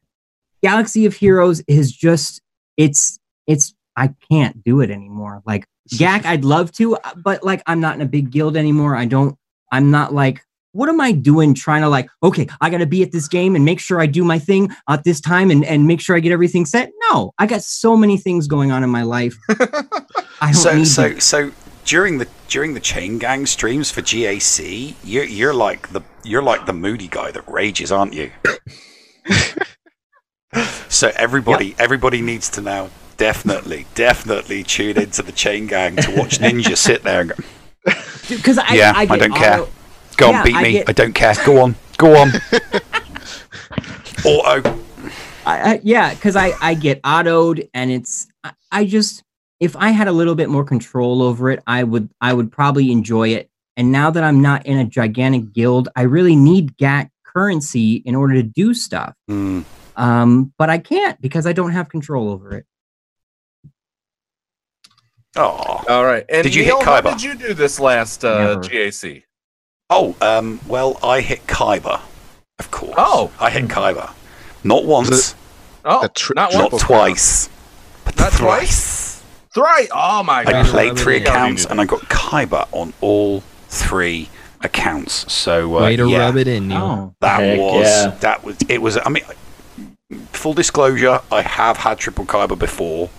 Galaxy 0.62 1.06
of 1.06 1.14
Heroes 1.14 1.62
is 1.66 1.92
just 1.92 2.40
it's 2.76 3.18
it's 3.46 3.74
I 3.96 4.14
can't 4.30 4.62
do 4.64 4.80
it 4.80 4.90
anymore. 4.90 5.42
Like 5.46 5.66
GAC, 5.92 6.24
I'd 6.24 6.44
love 6.44 6.72
to, 6.72 6.96
but 7.16 7.42
like 7.42 7.62
I'm 7.66 7.80
not 7.80 7.94
in 7.96 8.00
a 8.00 8.06
big 8.06 8.30
guild 8.30 8.56
anymore. 8.56 8.96
I 8.96 9.04
don't 9.06 9.36
I'm 9.72 9.90
not 9.90 10.12
like 10.14 10.42
what 10.72 10.88
am 10.88 11.00
I 11.00 11.10
doing 11.10 11.52
trying 11.52 11.82
to 11.82 11.88
like, 11.88 12.08
okay, 12.22 12.46
I 12.60 12.70
got 12.70 12.78
to 12.78 12.86
be 12.86 13.02
at 13.02 13.10
this 13.10 13.26
game 13.26 13.56
and 13.56 13.64
make 13.64 13.80
sure 13.80 14.00
I 14.00 14.06
do 14.06 14.22
my 14.22 14.38
thing 14.38 14.70
at 14.88 15.02
this 15.02 15.20
time 15.20 15.50
and, 15.50 15.64
and 15.64 15.84
make 15.86 16.00
sure 16.00 16.14
I 16.14 16.20
get 16.20 16.30
everything 16.30 16.64
set? 16.64 16.92
No, 17.10 17.32
I 17.38 17.46
got 17.46 17.62
so 17.62 17.96
many 17.96 18.16
things 18.16 18.46
going 18.46 18.70
on 18.70 18.84
in 18.84 18.90
my 18.90 19.02
life. 19.02 19.34
I 20.40 20.52
don't 20.52 20.54
so 20.54 20.76
need 20.76 20.84
so 20.86 21.14
to- 21.14 21.20
so 21.20 21.50
during 21.84 22.18
the 22.18 22.28
during 22.48 22.74
the 22.74 22.80
chain 22.80 23.18
gang 23.18 23.46
streams 23.46 23.90
for 23.90 24.00
GAC, 24.02 24.94
you're 25.02 25.24
you're 25.24 25.54
like 25.54 25.88
the 25.88 26.02
you're 26.22 26.42
like 26.42 26.66
the 26.66 26.72
moody 26.72 27.08
guy 27.08 27.32
that 27.32 27.48
rages, 27.48 27.90
aren't 27.90 28.12
you? 28.12 28.30
so 30.88 31.12
everybody 31.16 31.74
everybody 31.78 32.20
needs 32.20 32.48
to 32.50 32.60
now 32.60 32.88
definitely 33.16 33.86
definitely 33.94 34.62
tune 34.64 34.98
into 34.98 35.22
the 35.22 35.32
chain 35.32 35.66
gang 35.66 35.96
to 35.96 36.10
watch 36.16 36.38
Ninja 36.38 36.76
sit 36.88 37.02
there 37.02 37.20
and 37.20 37.30
go. 37.30 37.36
because 38.28 38.58
I, 38.58 38.74
yeah, 38.74 38.92
I, 38.96 39.02
I, 39.02 39.18
don't 39.18 39.34
care. 39.34 39.60
auto- 39.62 39.70
Go 40.16 40.32
on, 40.34 40.44
beat 40.44 40.54
I 40.56 40.62
me. 40.62 40.72
get- 40.72 40.88
I 40.88 40.92
don't 40.92 41.14
care. 41.14 41.34
Go 41.46 41.60
on, 41.60 41.74
go 41.96 42.16
on. 42.16 42.30
Auto. 44.24 44.78
I, 45.46 45.72
I, 45.74 45.80
yeah, 45.82 46.12
because 46.14 46.36
I 46.36 46.52
I 46.60 46.74
get 46.74 47.00
autoed 47.02 47.68
and 47.72 47.90
it's 47.90 48.26
I, 48.44 48.52
I 48.70 48.84
just 48.84 49.22
if 49.60 49.76
I 49.76 49.90
had 49.90 50.08
a 50.08 50.12
little 50.12 50.34
bit 50.34 50.48
more 50.50 50.64
control 50.64 51.22
over 51.22 51.50
it, 51.50 51.62
I 51.66 51.84
would 51.84 52.08
I 52.20 52.32
would 52.34 52.52
probably 52.52 52.90
enjoy 52.92 53.28
it. 53.28 53.48
And 53.76 53.90
now 53.92 54.10
that 54.10 54.22
I'm 54.22 54.42
not 54.42 54.66
in 54.66 54.78
a 54.78 54.84
gigantic 54.84 55.52
guild, 55.54 55.88
I 55.96 56.02
really 56.02 56.36
need 56.36 56.76
GAC 56.76 57.08
currency 57.24 57.96
in 58.04 58.14
order 58.14 58.34
to 58.34 58.42
do 58.42 58.74
stuff. 58.74 59.14
Hmm. 59.28 59.62
Um, 59.96 60.52
but 60.58 60.70
I 60.70 60.78
can't 60.78 61.20
because 61.20 61.46
I 61.46 61.52
don't 61.52 61.72
have 61.72 61.88
control 61.88 62.30
over 62.30 62.54
it. 62.56 62.66
Oh. 65.36 65.84
All 65.88 66.04
right. 66.04 66.24
And 66.28 66.42
Did 66.42 66.54
you 66.54 66.64
Neil, 66.64 66.78
hit 66.78 66.86
how 66.86 67.00
did 67.00 67.22
you 67.22 67.34
do 67.34 67.54
this 67.54 67.78
last 67.78 68.24
uh, 68.24 68.38
Never. 68.54 68.60
GAC? 68.62 69.22
Oh, 69.88 70.16
um, 70.20 70.60
well, 70.66 70.98
I 71.02 71.20
hit 71.20 71.46
Kyber, 71.46 72.00
of 72.58 72.70
course. 72.70 72.94
Oh. 72.96 73.32
I 73.40 73.50
hit 73.50 73.64
Kyber. 73.64 74.12
Not 74.62 74.84
once, 74.84 75.34
Oh, 75.84 76.06
not 76.34 76.52
not 76.52 76.72
once. 76.72 76.82
twice, 76.82 77.48
but 78.04 78.16
Not 78.18 78.32
thrice. 78.32 79.22
Thrice. 79.52 79.88
Oh 79.92 80.22
my 80.22 80.44
god! 80.44 80.54
I 80.54 80.62
played 80.64 80.98
three 80.98 81.16
accounts 81.16 81.64
and 81.64 81.80
I 81.80 81.86
got 81.86 82.00
Kyber 82.02 82.68
on 82.72 82.92
all 83.00 83.40
three 83.68 84.28
accounts. 84.60 85.32
So 85.32 85.76
uh, 85.78 85.82
Way 85.82 85.96
to 85.96 86.08
yeah, 86.08 86.18
rub 86.18 86.36
it 86.36 86.46
in, 86.46 86.68
Neil. 86.68 86.78
Oh. 86.78 87.14
That 87.20 87.40
Heck 87.40 87.58
was 87.58 87.86
yeah. 87.86 88.10
that 88.20 88.44
was 88.44 88.58
it 88.68 88.82
was. 88.82 88.98
I 89.04 89.08
mean, 89.08 89.24
full 90.32 90.54
disclosure, 90.54 91.20
I 91.30 91.42
have 91.42 91.78
had 91.78 91.98
triple 91.98 92.24
Kyber 92.24 92.58
before, 92.58 93.10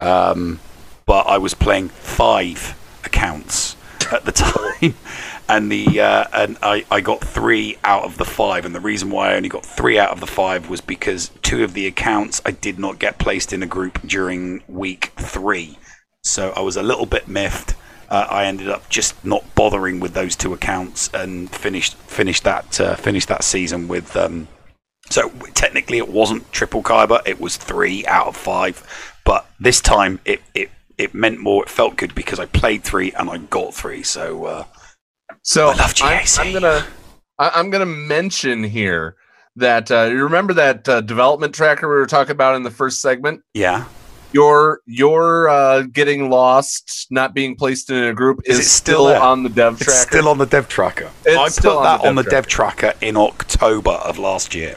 um, 0.00 0.60
but 1.06 1.26
I 1.26 1.38
was 1.38 1.54
playing 1.54 1.88
five 1.88 2.78
accounts 3.04 3.76
at 4.12 4.24
the 4.24 4.32
time, 4.82 4.94
and 5.48 5.70
the 5.70 6.00
uh, 6.00 6.24
and 6.32 6.58
I, 6.62 6.84
I 6.90 7.00
got 7.00 7.20
three 7.20 7.78
out 7.84 8.04
of 8.04 8.18
the 8.18 8.24
five, 8.24 8.64
and 8.64 8.74
the 8.74 8.80
reason 8.80 9.10
why 9.10 9.32
I 9.32 9.36
only 9.36 9.48
got 9.48 9.64
three 9.64 9.98
out 9.98 10.10
of 10.10 10.20
the 10.20 10.26
five 10.26 10.68
was 10.68 10.80
because 10.80 11.30
two 11.42 11.62
of 11.62 11.74
the 11.74 11.86
accounts 11.86 12.40
I 12.44 12.50
did 12.50 12.78
not 12.78 12.98
get 12.98 13.18
placed 13.18 13.52
in 13.52 13.62
a 13.62 13.66
group 13.66 14.00
during 14.02 14.62
week 14.66 15.12
three, 15.16 15.78
so 16.22 16.52
I 16.56 16.60
was 16.60 16.76
a 16.76 16.82
little 16.82 17.06
bit 17.06 17.28
miffed. 17.28 17.74
Uh, 18.08 18.26
I 18.28 18.44
ended 18.44 18.68
up 18.68 18.90
just 18.90 19.24
not 19.24 19.54
bothering 19.54 19.98
with 19.98 20.12
those 20.12 20.36
two 20.36 20.52
accounts 20.52 21.08
and 21.14 21.50
finished 21.50 21.94
finished 21.94 22.44
that 22.44 22.80
uh, 22.80 22.96
finished 22.96 23.28
that 23.28 23.44
season 23.44 23.88
with. 23.88 24.16
Um, 24.16 24.48
so 25.12 25.30
technically, 25.54 25.98
it 25.98 26.08
wasn't 26.08 26.50
triple 26.52 26.82
Kyber; 26.82 27.20
it 27.26 27.40
was 27.40 27.56
three 27.56 28.06
out 28.06 28.28
of 28.28 28.36
five. 28.36 28.82
But 29.24 29.46
this 29.60 29.80
time, 29.80 30.20
it 30.24 30.40
it 30.54 30.70
it 30.98 31.14
meant 31.14 31.38
more. 31.38 31.64
It 31.64 31.70
felt 31.70 31.96
good 31.96 32.14
because 32.14 32.38
I 32.38 32.46
played 32.46 32.84
three 32.84 33.12
and 33.12 33.30
I 33.30 33.38
got 33.38 33.74
three. 33.74 34.02
So 34.02 34.44
uh, 34.44 34.64
So 35.42 35.68
I 35.68 35.74
love 35.74 35.94
I'm, 36.02 36.24
I'm 36.38 36.52
gonna 36.52 36.86
I, 37.38 37.50
I'm 37.54 37.70
gonna 37.70 37.86
mention 37.86 38.64
here 38.64 39.16
that 39.56 39.90
uh, 39.90 40.04
you 40.04 40.22
remember 40.22 40.54
that 40.54 40.88
uh, 40.88 41.00
development 41.00 41.54
tracker 41.54 41.88
we 41.88 41.94
were 41.94 42.06
talking 42.06 42.32
about 42.32 42.56
in 42.56 42.62
the 42.62 42.70
first 42.70 43.00
segment. 43.02 43.42
yeah, 43.54 43.84
Your 44.32 44.80
your 44.86 45.48
uh, 45.48 45.82
getting 45.82 46.30
lost, 46.30 47.06
not 47.10 47.34
being 47.34 47.54
placed 47.56 47.90
in 47.90 48.02
a 48.04 48.14
group 48.14 48.40
Is 48.44 48.58
is, 48.58 48.66
it 48.66 48.68
still 48.68 49.06
still, 49.08 49.22
on 49.22 49.42
the 49.42 49.48
dev 49.48 49.74
it's 49.80 49.84
tracker. 49.84 50.08
still 50.10 50.28
on 50.28 50.38
the 50.38 50.46
dev 50.46 50.68
tracker. 50.68 51.10
It's 51.24 51.36
I 51.36 51.48
still 51.48 51.72
put 51.72 51.78
on 51.78 51.84
that 51.84 52.02
the 52.02 52.08
on 52.08 52.14
the 52.14 52.22
dev 52.22 52.30
dev 52.30 52.46
tracker 52.46 52.94
in 53.00 53.16
October 53.16 53.90
of 53.90 54.18
last 54.18 54.54
year, 54.54 54.76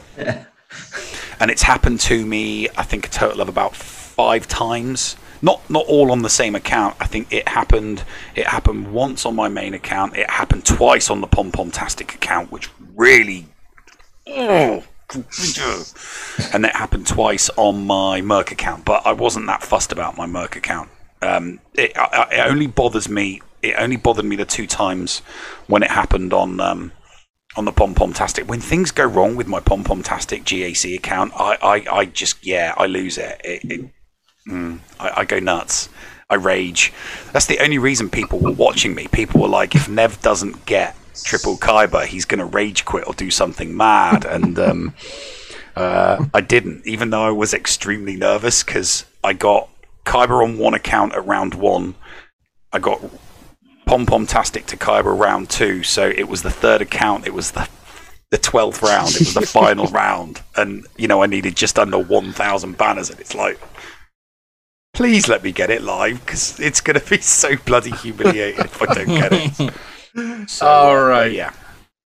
and 1.40 1.50
it's 1.50 1.62
happened 1.62 2.00
to 2.00 2.24
me. 2.26 2.68
I 2.76 2.82
think 2.82 3.06
a 3.06 3.10
total 3.10 3.40
of 3.40 3.48
about 3.48 3.74
five 3.74 4.46
times. 4.48 5.16
Not 5.42 5.68
not 5.70 5.84
all 5.86 6.10
on 6.12 6.22
the 6.22 6.30
same 6.30 6.54
account. 6.54 6.96
I 6.98 7.06
think 7.06 7.32
it 7.32 7.46
happened. 7.48 8.04
It 8.34 8.46
happened 8.46 8.92
once 8.92 9.26
on 9.26 9.34
my 9.34 9.48
main 9.48 9.74
account. 9.74 10.16
It 10.16 10.28
happened 10.30 10.64
twice 10.64 11.10
on 11.10 11.20
the 11.20 11.26
Pom 11.26 11.52
Pom 11.52 11.70
Tastic 11.70 12.14
account, 12.14 12.50
which 12.50 12.70
really. 12.94 13.46
Oh, 14.26 14.82
and 16.52 16.64
that 16.64 16.74
happened 16.74 17.06
twice 17.06 17.48
on 17.56 17.86
my 17.86 18.20
Merc 18.20 18.50
account, 18.50 18.84
but 18.84 19.06
I 19.06 19.12
wasn't 19.12 19.46
that 19.46 19.62
fussed 19.62 19.92
about 19.92 20.16
my 20.16 20.26
Merc 20.26 20.56
account. 20.56 20.90
Um, 21.22 21.60
it, 21.74 21.96
I, 21.96 22.28
it 22.32 22.50
only 22.50 22.66
bothers 22.66 23.08
me. 23.08 23.40
It 23.62 23.74
only 23.78 23.96
bothered 23.96 24.24
me 24.24 24.36
the 24.36 24.44
two 24.44 24.66
times 24.66 25.20
when 25.66 25.82
it 25.82 25.90
happened 25.90 26.32
on 26.32 26.60
um, 26.60 26.92
on 27.56 27.64
the 27.64 27.72
Pom 27.72 27.94
Pom 27.94 28.12
Tastic. 28.12 28.48
When 28.48 28.60
things 28.60 28.90
go 28.90 29.04
wrong 29.04 29.36
with 29.36 29.46
my 29.46 29.60
Pom 29.60 29.84
Pom 29.84 30.02
Tastic 30.02 30.44
GAC 30.44 30.96
account, 30.96 31.32
I, 31.34 31.56
I, 31.62 31.96
I 31.98 32.04
just 32.06 32.44
yeah, 32.44 32.74
I 32.76 32.86
lose 32.86 33.18
it. 33.18 33.40
it, 33.44 33.64
it 33.64 33.90
mm, 34.48 34.80
I, 35.00 35.20
I 35.20 35.24
go 35.24 35.38
nuts. 35.38 35.88
I 36.28 36.34
rage. 36.34 36.92
That's 37.32 37.46
the 37.46 37.60
only 37.60 37.78
reason 37.78 38.10
people 38.10 38.40
were 38.40 38.52
watching 38.52 38.94
me. 38.94 39.06
People 39.06 39.40
were 39.40 39.48
like, 39.48 39.76
if 39.76 39.88
Nev 39.88 40.20
doesn't 40.22 40.66
get 40.66 40.96
triple 41.24 41.56
Kyber, 41.56 42.04
he's 42.04 42.24
going 42.24 42.38
to 42.38 42.44
rage 42.44 42.84
quit 42.84 43.06
or 43.06 43.14
do 43.14 43.30
something 43.30 43.76
mad. 43.76 44.24
And 44.24 44.58
um, 44.58 44.94
uh, 45.76 46.24
I 46.32 46.40
didn't, 46.40 46.86
even 46.86 47.10
though 47.10 47.24
I 47.24 47.30
was 47.30 47.54
extremely 47.54 48.16
nervous 48.16 48.62
because 48.62 49.04
I 49.22 49.32
got 49.32 49.68
Kyber 50.04 50.42
on 50.42 50.58
one 50.58 50.74
account 50.74 51.14
at 51.14 51.26
round 51.26 51.54
one. 51.54 51.96
I 52.72 52.78
got 52.78 53.00
Pom 53.86 54.06
Pom 54.06 54.26
Tastic 54.26 54.66
to 54.66 54.76
Kyber 54.76 55.18
round 55.18 55.50
two. 55.50 55.82
So 55.82 56.08
it 56.08 56.28
was 56.28 56.42
the 56.42 56.50
third 56.50 56.80
account. 56.80 57.26
It 57.26 57.34
was 57.34 57.52
the 57.52 57.68
the 58.30 58.38
twelfth 58.38 58.82
round. 58.82 59.14
It 59.14 59.20
was 59.20 59.34
the 59.34 59.46
final 59.46 59.86
round, 59.86 60.42
and 60.56 60.86
you 60.96 61.08
know 61.08 61.22
I 61.22 61.26
needed 61.26 61.56
just 61.56 61.78
under 61.78 61.98
one 61.98 62.32
thousand 62.32 62.76
banners, 62.78 63.10
and 63.10 63.20
it's 63.20 63.34
like, 63.34 63.60
please 64.94 65.28
let 65.28 65.44
me 65.44 65.52
get 65.52 65.70
it 65.70 65.82
live 65.82 66.24
because 66.24 66.58
it's 66.58 66.80
going 66.80 66.98
to 66.98 67.08
be 67.08 67.20
so 67.20 67.56
bloody 67.64 67.92
humiliating 67.92 68.64
if 68.64 68.82
I 68.82 68.86
don't 68.86 69.08
get 69.08 69.32
it. 69.32 69.74
So, 70.46 70.66
All 70.66 71.12
uh, 71.12 71.24
yeah. 71.24 71.52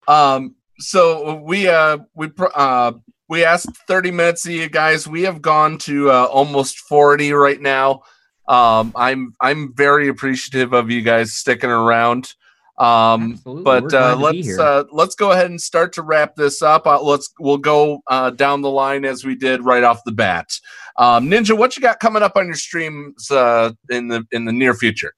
Um. 0.08 0.56
So 0.78 1.36
we 1.36 1.68
uh 1.68 2.00
we 2.14 2.30
uh 2.38 2.92
we 3.28 3.44
asked 3.44 3.76
30 3.88 4.12
minutes 4.12 4.46
of 4.46 4.52
you 4.52 4.70
guys. 4.70 5.08
We 5.08 5.24
have 5.24 5.42
gone 5.42 5.78
to 5.80 6.12
uh, 6.12 6.26
almost 6.26 6.80
40 6.80 7.34
right 7.34 7.60
now. 7.60 8.04
Um. 8.48 8.94
I'm 8.96 9.34
I'm 9.42 9.74
very 9.74 10.08
appreciative 10.08 10.74
of 10.74 10.92
you 10.92 11.02
guys 11.02 11.34
sticking 11.34 11.72
around. 11.72 12.34
Um. 12.78 13.34
Absolutely. 13.34 13.64
But 13.64 13.94
uh, 13.94 14.16
let's 14.18 14.60
uh, 14.60 14.84
let's 14.92 15.16
go 15.16 15.32
ahead 15.32 15.50
and 15.50 15.60
start 15.60 15.94
to 15.94 16.02
wrap 16.02 16.36
this 16.36 16.62
up. 16.62 16.86
Uh, 16.86 17.02
let's 17.02 17.34
we'll 17.40 17.58
go 17.58 18.02
uh, 18.08 18.30
down 18.32 18.62
the 18.62 18.70
line 18.70 19.06
as 19.06 19.24
we 19.24 19.36
did 19.36 19.64
right 19.64 19.84
off 19.84 20.04
the 20.06 20.12
bat. 20.12 20.50
Um, 20.98 21.30
Ninja, 21.30 21.58
what 21.58 21.76
you 21.76 21.82
got 21.82 22.00
coming 22.00 22.24
up 22.24 22.34
on 22.36 22.46
your 22.46 22.56
streams 22.56 23.30
uh, 23.32 23.72
in 23.90 24.08
the 24.08 24.26
in 24.32 24.46
the 24.46 24.54
near 24.54 24.74
future? 24.74 25.14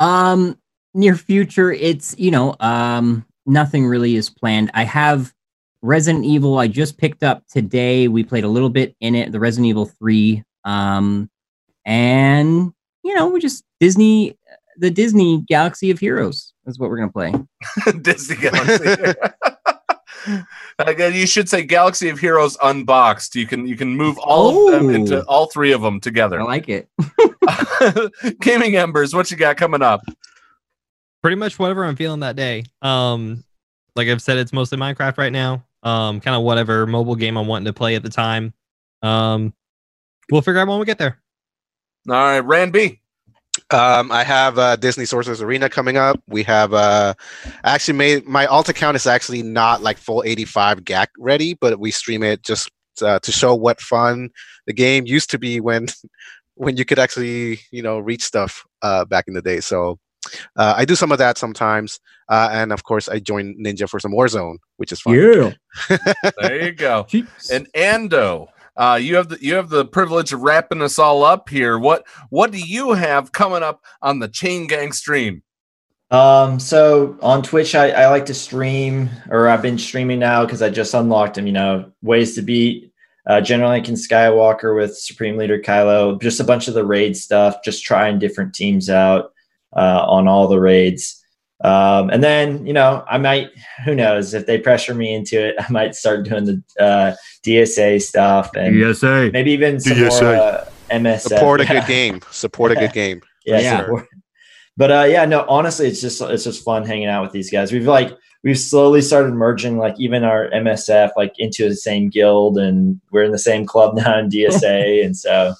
Um, 0.00 0.59
near 0.94 1.14
future, 1.16 1.72
it's 1.72 2.14
you 2.18 2.30
know, 2.30 2.54
um, 2.60 3.24
nothing 3.46 3.86
really 3.86 4.16
is 4.16 4.30
planned. 4.30 4.70
I 4.74 4.84
have 4.84 5.32
Resident 5.82 6.24
Evil. 6.24 6.58
I 6.58 6.68
just 6.68 6.98
picked 6.98 7.22
up 7.22 7.42
today. 7.48 8.08
We 8.08 8.22
played 8.24 8.44
a 8.44 8.48
little 8.48 8.68
bit 8.70 8.94
in 9.00 9.14
it. 9.14 9.32
The 9.32 9.40
Resident 9.40 9.68
Evil 9.68 9.86
Three. 9.86 10.42
Um, 10.64 11.30
and 11.86 12.72
you 13.02 13.14
know, 13.14 13.28
we 13.28 13.40
just 13.40 13.64
Disney, 13.80 14.36
the 14.76 14.90
Disney 14.90 15.42
Galaxy 15.48 15.90
of 15.90 15.98
Heroes 15.98 16.52
is 16.66 16.78
what 16.78 16.90
we're 16.90 16.98
gonna 16.98 17.12
play. 17.12 17.32
Disney 18.02 18.36
Galaxy. 18.36 19.14
Again, 20.78 21.14
you 21.14 21.26
should 21.26 21.48
say 21.48 21.62
Galaxy 21.62 22.10
of 22.10 22.18
Heroes 22.18 22.56
Unboxed. 22.62 23.34
You 23.34 23.46
can 23.46 23.66
you 23.66 23.76
can 23.76 23.96
move 23.96 24.18
all 24.18 24.68
of 24.68 24.74
them 24.74 24.90
Oh. 24.90 24.94
into 24.94 25.24
all 25.24 25.46
three 25.46 25.72
of 25.72 25.80
them 25.80 25.98
together. 25.98 26.40
I 26.40 26.44
like 26.44 26.68
it. 26.68 26.88
Gaming 28.40 28.76
Embers, 28.76 29.14
what 29.14 29.30
you 29.30 29.36
got 29.38 29.56
coming 29.56 29.82
up? 29.82 30.02
Pretty 31.22 31.36
much 31.36 31.58
whatever 31.58 31.84
I'm 31.84 31.96
feeling 31.96 32.20
that 32.20 32.36
day. 32.36 32.64
Um, 32.82 33.44
like 33.96 34.08
I've 34.08 34.22
said, 34.22 34.38
it's 34.38 34.52
mostly 34.52 34.78
Minecraft 34.78 35.18
right 35.18 35.32
now. 35.32 35.64
Um, 35.82 36.20
kind 36.20 36.36
of 36.36 36.42
whatever 36.42 36.86
mobile 36.86 37.16
game 37.16 37.36
I'm 37.36 37.46
wanting 37.46 37.66
to 37.66 37.72
play 37.72 37.94
at 37.96 38.02
the 38.02 38.10
time. 38.10 38.52
Um, 39.02 39.54
we'll 40.30 40.42
figure 40.42 40.60
out 40.60 40.68
when 40.68 40.78
we 40.78 40.86
get 40.86 40.98
there. 40.98 41.20
All 42.08 42.14
right, 42.14 42.40
Rand 42.40 42.72
B. 42.72 43.00
Um, 43.70 44.10
I 44.10 44.24
have 44.24 44.58
uh, 44.58 44.76
Disney 44.76 45.04
Sorcerers 45.04 45.42
Arena 45.42 45.68
coming 45.68 45.96
up. 45.96 46.20
We 46.28 46.42
have 46.44 46.72
uh, 46.72 47.14
actually 47.64 47.98
made 47.98 48.26
my 48.26 48.46
alt 48.46 48.68
account 48.68 48.96
is 48.96 49.06
actually 49.06 49.42
not 49.42 49.82
like 49.82 49.98
full 49.98 50.22
85 50.24 50.84
GAC 50.84 51.08
ready, 51.18 51.54
but 51.54 51.78
we 51.78 51.90
stream 51.90 52.22
it 52.22 52.42
just 52.42 52.70
uh, 53.02 53.18
to 53.20 53.32
show 53.32 53.54
what 53.54 53.80
fun 53.80 54.30
the 54.66 54.72
game 54.72 55.06
used 55.06 55.30
to 55.30 55.38
be 55.38 55.60
when 55.60 55.86
when 56.54 56.76
you 56.76 56.84
could 56.84 56.98
actually 56.98 57.60
you 57.70 57.82
know 57.82 57.98
reach 57.98 58.22
stuff 58.22 58.64
uh, 58.82 59.04
back 59.04 59.26
in 59.28 59.34
the 59.34 59.42
day. 59.42 59.60
So 59.60 59.98
uh, 60.56 60.74
I 60.76 60.84
do 60.84 60.94
some 60.94 61.12
of 61.12 61.18
that 61.18 61.38
sometimes, 61.38 62.00
uh, 62.28 62.48
and 62.52 62.72
of 62.72 62.84
course 62.84 63.08
I 63.08 63.18
join 63.18 63.54
Ninja 63.62 63.88
for 63.88 64.00
some 64.00 64.12
Warzone, 64.12 64.58
which 64.76 64.92
is 64.92 65.00
fun. 65.00 65.14
Yeah. 65.14 65.52
There 66.40 66.62
you 66.62 66.72
go. 66.72 67.06
and 67.52 67.72
Ando, 67.74 68.48
uh, 68.76 68.98
you 69.00 69.16
have 69.16 69.28
the 69.28 69.38
you 69.40 69.54
have 69.54 69.68
the 69.68 69.84
privilege 69.84 70.32
of 70.32 70.42
wrapping 70.42 70.82
us 70.82 70.98
all 70.98 71.24
up 71.24 71.48
here. 71.48 71.78
What 71.78 72.06
what 72.30 72.50
do 72.50 72.58
you 72.58 72.92
have 72.92 73.32
coming 73.32 73.62
up 73.62 73.84
on 74.02 74.18
the 74.18 74.28
Chain 74.28 74.66
Gang 74.66 74.92
stream? 74.92 75.42
Um, 76.10 76.58
so 76.58 77.16
on 77.22 77.42
Twitch, 77.42 77.74
I, 77.74 77.90
I 77.90 78.08
like 78.08 78.26
to 78.26 78.34
stream, 78.34 79.10
or 79.28 79.48
I've 79.48 79.62
been 79.62 79.78
streaming 79.78 80.18
now 80.18 80.44
because 80.44 80.60
I 80.60 80.68
just 80.68 80.94
unlocked 80.94 81.34
them. 81.34 81.46
You 81.46 81.52
know, 81.52 81.92
ways 82.02 82.34
to 82.34 82.42
beat 82.42 82.92
uh, 83.26 83.40
General 83.40 83.70
Lincoln 83.70 83.94
Skywalker 83.94 84.74
with 84.74 84.96
Supreme 84.96 85.36
Leader 85.36 85.60
Kylo, 85.60 86.20
just 86.20 86.40
a 86.40 86.44
bunch 86.44 86.68
of 86.68 86.74
the 86.74 86.84
raid 86.84 87.16
stuff, 87.16 87.62
just 87.64 87.84
trying 87.84 88.18
different 88.18 88.54
teams 88.54 88.90
out 88.90 89.32
uh, 89.76 90.04
on 90.08 90.28
all 90.28 90.48
the 90.48 90.60
raids. 90.60 91.16
Um, 91.62 92.08
and 92.08 92.24
then, 92.24 92.66
you 92.66 92.72
know, 92.72 93.04
I 93.08 93.18
might, 93.18 93.48
who 93.84 93.94
knows, 93.94 94.32
if 94.32 94.46
they 94.46 94.58
pressure 94.58 94.94
me 94.94 95.12
into 95.14 95.38
it, 95.48 95.56
I 95.60 95.70
might 95.70 95.94
start 95.94 96.24
doing 96.26 96.44
the 96.44 96.62
uh, 96.82 97.14
DSA 97.44 98.00
stuff 98.00 98.50
and 98.56 98.74
DSA. 98.76 99.32
maybe 99.32 99.52
even 99.52 99.78
some 99.80 99.96
DSA. 99.96 100.22
more 100.22 100.34
uh, 100.34 100.64
MSF. 100.90 101.20
Support 101.20 101.60
a 101.60 101.64
Yeah. 101.68 101.80
good 101.80 101.86
game. 101.86 102.20
Support 102.30 102.72
a 102.72 102.74
good 102.76 102.92
game. 102.92 103.20
Yeah, 103.44 103.80
For 103.80 103.86
sure. 103.86 104.08
But 104.76 104.90
uh, 104.90 105.04
yeah, 105.08 105.26
no, 105.26 105.44
honestly, 105.48 105.86
it's 105.88 106.00
just 106.00 106.22
it's 106.22 106.44
just 106.44 106.64
fun 106.64 106.86
hanging 106.86 107.08
out 107.08 107.22
with 107.22 107.32
these 107.32 107.50
guys. 107.50 107.70
We've 107.72 107.86
like 107.86 108.16
we've 108.42 108.58
slowly 108.58 109.02
started 109.02 109.34
merging 109.34 109.76
like 109.76 109.94
even 109.98 110.24
our 110.24 110.48
MSF 110.50 111.10
like 111.16 111.34
into 111.38 111.68
the 111.68 111.74
same 111.76 112.08
guild, 112.08 112.56
and 112.56 112.98
we're 113.10 113.24
in 113.24 113.32
the 113.32 113.38
same 113.38 113.66
club 113.66 113.96
now 113.96 114.18
in 114.18 114.30
DSA, 114.30 115.04
and 115.04 115.14
so 115.14 115.52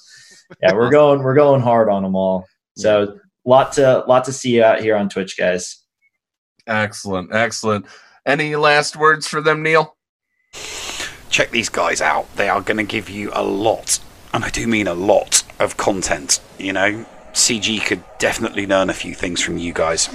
yeah, 0.63 0.73
we're 0.73 0.89
going 0.89 1.21
we're 1.21 1.35
going 1.35 1.61
hard 1.61 1.89
on 1.89 2.01
them 2.01 2.15
all. 2.15 2.47
So 2.77 3.19
lot 3.45 3.73
to 3.73 4.03
lot 4.07 4.25
to 4.25 4.33
see 4.33 4.61
out 4.61 4.81
here 4.81 4.95
on 4.95 5.09
Twitch, 5.09 5.37
guys. 5.37 5.83
Excellent, 6.67 7.33
excellent. 7.33 7.85
Any 8.25 8.55
last 8.55 8.95
words 8.95 9.27
for 9.27 9.41
them, 9.41 9.63
Neil? 9.63 9.95
check 11.31 11.49
these 11.49 11.69
guys 11.69 12.01
out. 12.01 12.33
They 12.35 12.49
are 12.49 12.61
going 12.61 12.77
to 12.77 12.83
give 12.83 13.09
you 13.09 13.31
a 13.33 13.41
lot, 13.41 13.99
and 14.33 14.43
I 14.43 14.49
do 14.49 14.67
mean 14.67 14.87
a 14.87 14.93
lot 14.93 15.43
of 15.59 15.77
content. 15.77 16.39
You 16.59 16.73
know, 16.73 17.05
CG 17.33 17.83
could 17.85 18.03
definitely 18.19 18.67
learn 18.67 18.89
a 18.89 18.93
few 18.93 19.15
things 19.15 19.41
from 19.41 19.57
you 19.57 19.73
guys. 19.73 20.09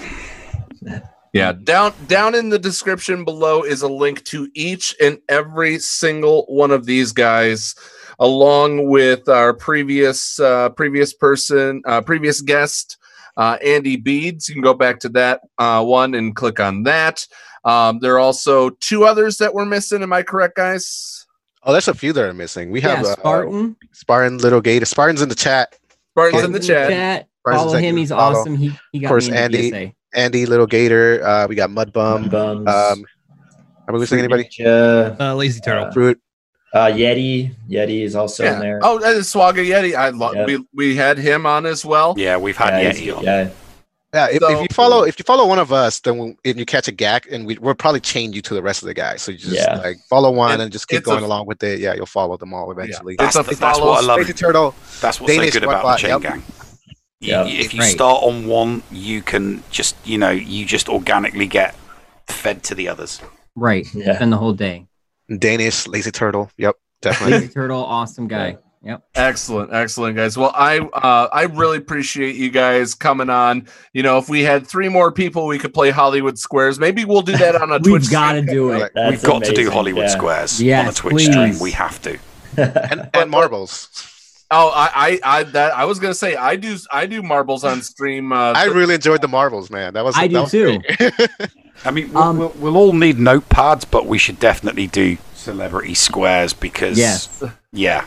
Yeah, 1.32 1.52
down 1.52 1.92
down 2.06 2.34
in 2.34 2.50
the 2.50 2.58
description 2.58 3.24
below 3.24 3.62
is 3.62 3.82
a 3.82 3.88
link 3.88 4.24
to 4.26 4.48
each 4.54 4.94
and 5.02 5.18
every 5.28 5.78
single 5.78 6.44
one 6.46 6.70
of 6.70 6.86
these 6.86 7.12
guys, 7.12 7.74
along 8.18 8.88
with 8.88 9.28
our 9.28 9.52
previous 9.52 10.38
uh, 10.38 10.68
previous 10.70 11.12
person, 11.12 11.82
uh, 11.86 12.00
previous 12.02 12.40
guest, 12.40 12.96
uh, 13.36 13.58
Andy 13.64 13.96
Beads. 13.96 14.48
You 14.48 14.54
can 14.54 14.62
go 14.62 14.74
back 14.74 14.98
to 15.00 15.08
that 15.10 15.40
uh, 15.58 15.84
one 15.84 16.14
and 16.14 16.34
click 16.34 16.60
on 16.60 16.82
that. 16.84 17.26
Um, 17.64 17.98
there 18.00 18.14
are 18.14 18.18
also 18.20 18.70
two 18.80 19.04
others 19.04 19.38
that 19.38 19.52
we're 19.54 19.64
missing. 19.64 20.02
Am 20.02 20.12
I 20.12 20.22
correct, 20.22 20.56
guys? 20.56 21.26
Oh, 21.64 21.72
there's 21.72 21.88
a 21.88 21.94
few 21.94 22.12
that 22.12 22.24
are 22.24 22.32
missing. 22.32 22.70
We 22.70 22.80
have 22.82 23.02
Yeah, 23.02 23.10
uh, 23.10 23.16
Spartan. 23.16 23.76
Spartan 23.92 24.38
Little 24.38 24.60
Gator. 24.60 24.84
Spartan's 24.86 25.20
in 25.20 25.28
the 25.28 25.34
chat. 25.34 25.76
Spartan's 26.12 26.44
in 26.44 26.52
the 26.52 26.60
chat. 26.60 27.26
Spartan's 27.40 27.64
Follow 27.64 27.76
him. 27.78 27.96
He's 27.96 28.10
Follow. 28.10 28.38
awesome. 28.38 28.56
He, 28.56 28.72
he 28.92 29.00
got 29.00 29.06
of 29.06 29.10
course, 29.10 29.28
me 29.28 29.36
Andy, 29.36 29.70
DSA. 29.72 29.94
Andy, 30.14 30.46
Little 30.46 30.66
Gator. 30.66 31.24
Uh, 31.26 31.46
we 31.48 31.56
got 31.56 31.70
Mudbum. 31.70 32.30
Bums. 32.30 32.68
Um, 32.68 33.04
are 33.88 33.94
we 33.94 33.98
missing 34.00 34.18
anybody? 34.20 34.48
Uh, 34.64 35.14
Uh, 35.18 35.34
Lazy 35.34 35.60
Turtle. 35.60 35.90
Fruit. 35.92 36.20
Uh, 36.72 36.86
Yeti, 36.86 37.54
Yeti 37.68 38.02
is 38.04 38.14
also 38.16 38.44
in 38.44 38.58
there. 38.60 38.80
Oh, 38.82 38.98
that 38.98 39.14
is 39.16 39.26
Swaga 39.32 39.64
Yeti. 39.66 39.94
I 39.94 40.10
lo- 40.10 40.32
Yep. 40.32 40.46
we 40.46 40.66
we 40.74 40.96
had 40.96 41.18
him 41.18 41.46
on 41.46 41.66
as 41.66 41.84
well. 41.84 42.14
Yeah, 42.16 42.36
we've 42.36 42.56
had 42.56 42.80
Yeah, 42.82 42.92
Yeti 42.92 43.16
on. 43.16 43.24
yeah. 43.24 43.48
Yeah, 44.14 44.28
if, 44.30 44.38
So- 44.40 44.50
if 44.50 44.60
you 44.62 44.68
follow 44.72 45.02
if 45.02 45.18
you 45.18 45.24
follow 45.24 45.46
one 45.46 45.58
of 45.58 45.72
us, 45.72 46.00
then 46.00 46.16
we, 46.18 46.36
and 46.50 46.58
you 46.58 46.64
catch 46.64 46.88
a 46.88 46.92
gag, 46.92 47.26
and 47.30 47.46
we, 47.46 47.58
we'll 47.58 47.74
probably 47.74 48.00
chain 48.00 48.32
you 48.32 48.40
to 48.42 48.54
the 48.54 48.62
rest 48.62 48.82
of 48.82 48.86
the 48.86 48.94
guys. 48.94 49.20
So 49.22 49.32
you 49.32 49.38
just 49.38 49.52
Yeah. 49.54 49.76
like 49.78 49.96
follow 50.08 50.30
one 50.30 50.60
It- 50.60 50.62
and 50.64 50.72
just 50.72 50.88
keep 50.88 50.98
it's 50.98 51.06
a- 51.08 51.10
going 51.10 51.24
along 51.24 51.46
with 51.46 51.62
it. 51.62 51.80
Yeah, 51.80 51.94
you'll 51.94 52.06
follow 52.06 52.36
them 52.36 52.54
all 52.54 52.70
eventually. 52.70 53.16
That's, 53.18 53.36
It's 53.36 53.48
a 53.48 53.54
that's 53.56 53.78
what 53.78 54.02
I 54.02 54.06
love. 54.06 54.18
Lazy 54.18 54.32
Turtle. 54.32 54.74
That's 55.00 55.20
what's 55.20 55.32
Danish 55.32 55.52
so 55.52 55.60
good 55.60 55.68
about 55.68 55.82
the 55.84 55.96
chain 55.96 56.10
yep. 56.10 56.22
gang. 56.22 56.42
You, 57.20 57.28
Yeah, 57.32 57.46
if 57.46 57.72
you 57.74 57.80
right. 57.80 57.90
start 57.92 58.22
on 58.22 58.46
one, 58.46 58.82
you 58.92 59.22
can 59.22 59.62
just 59.70 59.96
you 60.04 60.18
know 60.18 60.30
you 60.30 60.64
just 60.66 60.88
organically 60.88 61.46
get 61.46 61.74
fed 62.26 62.62
to 62.64 62.74
the 62.74 62.88
others. 62.88 63.20
Right. 63.54 63.86
Yeah. 63.94 64.16
Spend 64.16 64.32
the 64.32 64.36
whole 64.36 64.52
day. 64.52 64.86
Danish 65.38 65.86
Lazy 65.86 66.10
Turtle. 66.10 66.50
Yep, 66.56 66.76
definitely. 67.02 67.38
Lazy 67.38 67.52
Turtle, 67.52 67.84
awesome 67.84 68.28
guy. 68.28 68.58
Yep. 68.82 69.02
Excellent, 69.16 69.72
excellent, 69.72 70.14
guys. 70.14 70.38
Well, 70.38 70.52
I 70.54 70.78
uh, 70.78 71.28
I 71.32 71.42
really 71.44 71.78
appreciate 71.78 72.36
you 72.36 72.50
guys 72.50 72.94
coming 72.94 73.28
on. 73.28 73.66
You 73.92 74.04
know, 74.04 74.18
if 74.18 74.28
we 74.28 74.42
had 74.42 74.64
three 74.64 74.88
more 74.88 75.10
people, 75.10 75.46
we 75.48 75.58
could 75.58 75.74
play 75.74 75.90
Hollywood 75.90 76.38
Squares. 76.38 76.78
Maybe 76.78 77.04
we'll 77.04 77.22
do 77.22 77.36
that 77.36 77.60
on 77.60 77.72
a 77.72 77.78
Twitch. 77.80 78.02
We've 78.02 78.10
got 78.10 78.34
to 78.34 78.42
do 78.42 78.70
it. 78.70 78.92
That's 78.94 79.10
We've 79.10 79.22
got 79.22 79.42
to 79.42 79.46
do 79.46 79.62
amazing, 79.62 79.72
Hollywood 79.72 80.04
yeah. 80.04 80.08
Squares 80.08 80.60
on 80.60 80.86
a 80.86 80.92
Twitch 80.92 81.12
please. 81.14 81.30
stream. 81.32 81.58
We 81.58 81.72
have 81.72 82.00
to. 82.02 82.18
and, 82.56 83.10
and 83.12 83.30
marbles. 83.30 83.88
Oh, 84.50 84.70
I, 84.74 85.18
I, 85.24 85.38
I, 85.38 85.42
that 85.44 85.72
I 85.74 85.84
was 85.86 85.98
gonna 85.98 86.14
say 86.14 86.36
I 86.36 86.54
do, 86.56 86.76
I 86.92 87.06
do 87.06 87.22
marbles 87.22 87.64
on 87.64 87.82
stream. 87.82 88.32
Uh, 88.32 88.52
I 88.54 88.66
really 88.66 88.94
enjoyed 88.94 89.20
the 89.20 89.28
marbles, 89.28 89.70
man. 89.70 89.94
That 89.94 90.04
was 90.04 90.14
I 90.16 90.28
that 90.28 90.32
do 90.32 90.40
was 90.40 90.50
too. 90.50 91.46
I 91.84 91.90
mean, 91.90 92.12
we'll, 92.12 92.22
Um, 92.22 92.38
we'll, 92.38 92.54
we'll 92.58 92.76
all 92.76 92.92
need 92.92 93.16
notepads, 93.16 93.84
but 93.90 94.06
we 94.06 94.18
should 94.18 94.38
definitely 94.38 94.86
do 94.86 95.18
celebrity 95.34 95.94
squares 95.94 96.52
because 96.54 96.96
Yes. 96.96 97.42
yeah, 97.72 98.04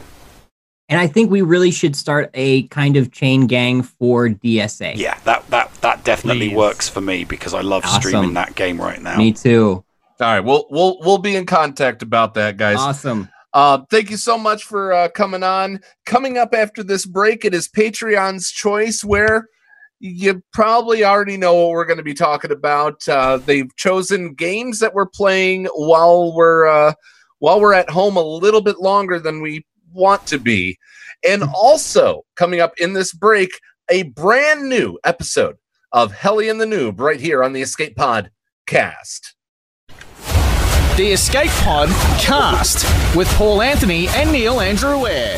And 0.89 0.99
I 0.99 1.07
think 1.07 1.29
we 1.29 1.41
really 1.41 1.71
should 1.71 1.95
start 1.95 2.29
a 2.33 2.63
kind 2.69 2.97
of 2.97 3.11
chain 3.11 3.45
gang 3.47 3.83
for 3.83 4.27
DSA. 4.29 4.93
yeah, 4.95 5.17
that 5.25 5.45
that 5.49 5.73
that 5.81 6.03
definitely 6.05 6.49
Please. 6.49 6.55
works 6.57 6.89
for 6.89 7.01
me 7.01 7.25
because 7.25 7.53
I 7.53 7.61
love 7.61 7.85
streaming 7.85 8.33
that 8.35 8.55
game 8.55 8.79
right 8.81 9.01
now. 9.01 9.17
Me 9.17 9.33
too. 9.33 9.83
all 10.21 10.27
right, 10.27 10.39
we'll 10.39 10.65
we'll 10.69 10.97
we'll 11.01 11.17
be 11.19 11.35
in 11.35 11.45
contact 11.45 12.01
about 12.01 12.33
that, 12.35 12.55
guys. 12.57 12.77
Awesome. 12.77 13.29
Uh, 13.53 13.79
thank 13.89 14.11
you 14.11 14.17
so 14.17 14.37
much 14.37 14.63
for 14.63 14.93
uh, 14.93 15.09
coming 15.09 15.43
on. 15.43 15.79
Coming 16.05 16.37
up 16.37 16.53
after 16.53 16.83
this 16.83 17.05
break, 17.05 17.45
it 17.45 17.53
is 17.53 17.67
Patreon's 17.67 18.51
choice, 18.51 19.03
where 19.03 19.47
you 19.99 20.41
probably 20.53 21.03
already 21.03 21.37
know 21.37 21.55
what 21.55 21.69
we're 21.69 21.85
going 21.85 21.97
to 21.97 22.03
be 22.03 22.13
talking 22.13 22.51
about. 22.51 23.07
Uh, 23.07 23.37
they've 23.37 23.75
chosen 23.75 24.33
games 24.33 24.79
that 24.79 24.93
we're 24.93 25.05
playing 25.05 25.65
while 25.73 26.33
we're 26.33 26.67
uh, 26.67 26.93
while 27.39 27.59
we're 27.59 27.73
at 27.73 27.89
home 27.89 28.17
a 28.17 28.21
little 28.21 28.61
bit 28.61 28.79
longer 28.79 29.19
than 29.19 29.41
we 29.41 29.65
want 29.91 30.25
to 30.27 30.37
be, 30.37 30.77
and 31.27 31.43
also 31.55 32.23
coming 32.35 32.59
up 32.59 32.73
in 32.77 32.93
this 32.93 33.13
break, 33.13 33.49
a 33.89 34.03
brand 34.03 34.69
new 34.69 34.97
episode 35.03 35.57
of 35.91 36.11
Helly 36.11 36.49
and 36.49 36.61
the 36.61 36.65
Noob 36.65 36.99
right 36.99 37.19
here 37.19 37.43
on 37.43 37.53
the 37.53 37.61
Escape 37.61 37.95
Pod 37.95 38.29
cast. 38.67 39.35
The 40.97 41.13
Escape 41.13 41.51
Pod 41.63 41.87
cast 42.19 42.85
with 43.15 43.27
Paul 43.35 43.61
Anthony 43.61 44.07
and 44.09 44.31
Neil 44.31 44.59
Andrew 44.59 45.05
Eyre. 45.05 45.37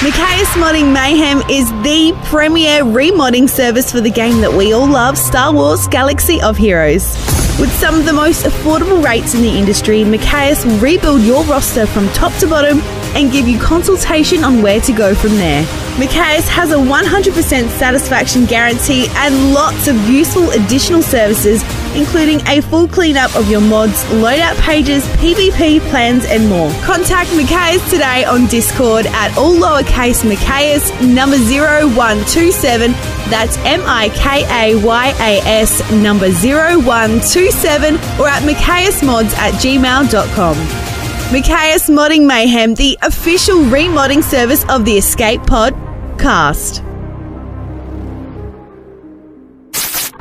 Mikayas 0.00 0.52
Modding 0.60 0.92
Mayhem 0.92 1.42
is 1.50 1.70
the 1.82 2.12
premier 2.24 2.82
remodding 2.82 3.48
service 3.48 3.90
for 3.90 4.02
the 4.02 4.10
game 4.10 4.42
that 4.42 4.52
we 4.52 4.74
all 4.74 4.86
love, 4.86 5.16
Star 5.16 5.52
Wars 5.54 5.88
Galaxy 5.88 6.42
of 6.42 6.58
Heroes. 6.58 7.14
With 7.58 7.72
some 7.72 7.94
of 7.94 8.04
the 8.04 8.12
most 8.12 8.44
affordable 8.44 9.02
rates 9.02 9.34
in 9.34 9.40
the 9.40 9.48
industry, 9.58 10.04
Mikayas 10.04 10.66
will 10.66 10.78
rebuild 10.78 11.22
your 11.22 11.42
roster 11.44 11.86
from 11.86 12.08
top 12.10 12.34
to 12.40 12.46
bottom 12.46 12.80
and 13.16 13.32
give 13.32 13.48
you 13.48 13.58
consultation 13.58 14.44
on 14.44 14.60
where 14.60 14.78
to 14.82 14.92
go 14.92 15.14
from 15.14 15.30
there. 15.36 15.64
Mikayas 15.96 16.46
has 16.48 16.70
a 16.70 16.76
100% 16.76 17.68
satisfaction 17.78 18.44
guarantee 18.44 19.06
and 19.14 19.54
lots 19.54 19.88
of 19.88 19.96
useful 20.08 20.50
additional 20.50 21.00
services, 21.00 21.62
including 21.96 22.46
a 22.46 22.60
full 22.60 22.86
cleanup 22.86 23.34
of 23.34 23.50
your 23.50 23.62
mods, 23.62 24.04
loadout 24.04 24.60
pages, 24.60 25.02
PvP 25.16 25.80
plans, 25.88 26.26
and 26.26 26.46
more. 26.50 26.70
Contact 26.84 27.30
Mikayas 27.30 27.82
today 27.88 28.26
on 28.26 28.46
Discord 28.48 29.06
at 29.06 29.34
all 29.38 29.54
lowercase 29.54 30.22
Mikayas 30.22 30.92
number 31.00 31.38
0127. 31.38 32.92
That's 33.30 33.56
M 33.64 33.80
I 33.86 34.10
K 34.10 34.44
A 34.50 34.84
Y 34.84 35.08
A 35.18 35.40
S 35.46 35.80
number 35.90 36.30
0127 36.30 37.94
or 38.20 38.28
at 38.28 38.42
MikayasMods 38.42 39.32
at 39.38 39.54
gmail.com. 39.54 40.86
Mikayas 41.30 41.90
Modding 41.90 42.24
Mayhem, 42.24 42.76
the 42.76 42.96
official 43.02 43.56
remodding 43.56 44.22
service 44.22 44.64
of 44.68 44.84
the 44.84 44.96
Escape 44.96 45.42
Pod 45.42 45.74
cast. 46.20 46.85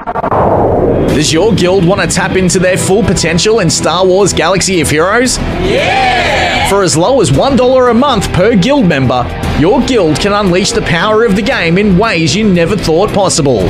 Does 0.06 1.34
your 1.34 1.56
guild 1.56 1.84
want 1.84 2.00
to 2.00 2.08
tap 2.08 2.36
into 2.36 2.60
their 2.60 2.78
full 2.78 3.02
potential 3.02 3.60
in 3.60 3.72
Star 3.72 4.06
Wars 4.06 4.34
Galaxy 4.34 4.80
of 4.80 4.90
Heroes? 4.90 5.40
Yeah! 5.40 6.70
For 6.70 6.84
as 6.84 6.96
low 6.96 7.22
as 7.22 7.32
$1 7.32 7.90
a 7.90 7.94
month 7.94 8.32
per 8.32 8.56
guild 8.56 8.86
member, 8.86 9.26
your 9.60 9.82
guild 9.82 10.20
can 10.20 10.32
unleash 10.32 10.72
the 10.72 10.84
power 10.84 11.24
of 11.26 11.36
the 11.36 11.42
game 11.42 11.80
in 11.80 11.98
ways 11.98 12.36
you 12.36 12.48
never 12.48 12.78
thought 12.78 13.10
possible. 13.14 13.68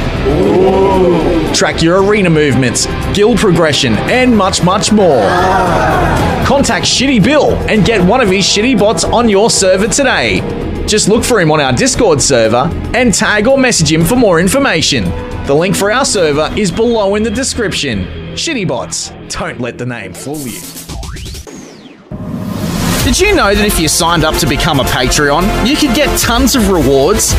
Track 1.53 1.81
your 1.81 2.03
arena 2.03 2.29
movements, 2.29 2.85
guild 3.13 3.37
progression, 3.37 3.93
and 3.93 4.35
much, 4.35 4.61
much 4.61 4.91
more. 4.91 5.21
Contact 6.45 6.85
Shitty 6.85 7.23
Bill 7.23 7.53
and 7.69 7.85
get 7.85 8.05
one 8.05 8.19
of 8.19 8.29
his 8.29 8.43
shitty 8.43 8.77
bots 8.77 9.05
on 9.05 9.29
your 9.29 9.49
server 9.49 9.87
today. 9.87 10.41
Just 10.85 11.07
look 11.07 11.23
for 11.23 11.39
him 11.39 11.49
on 11.49 11.61
our 11.61 11.71
Discord 11.71 12.21
server 12.21 12.69
and 12.93 13.13
tag 13.13 13.47
or 13.47 13.57
message 13.57 13.91
him 13.91 14.03
for 14.03 14.17
more 14.17 14.41
information. 14.41 15.05
The 15.45 15.53
link 15.53 15.75
for 15.75 15.91
our 15.91 16.05
server 16.05 16.51
is 16.57 16.71
below 16.71 17.13
in 17.13 17.21
the 17.21 17.29
description. 17.29 18.05
Shitty 18.33 18.67
bots, 18.67 19.11
don't 19.29 19.61
let 19.61 19.77
the 19.77 19.85
name 19.85 20.11
fool 20.11 20.39
you. 20.39 20.84
Did 23.05 23.19
you 23.19 23.35
know 23.35 23.53
that 23.53 23.63
if 23.63 23.79
you 23.79 23.87
signed 23.87 24.23
up 24.23 24.33
to 24.37 24.47
become 24.47 24.79
a 24.79 24.83
Patreon, 24.83 25.69
you 25.69 25.77
could 25.77 25.93
get 25.93 26.09
tons 26.19 26.55
of 26.55 26.69
rewards? 26.71 27.35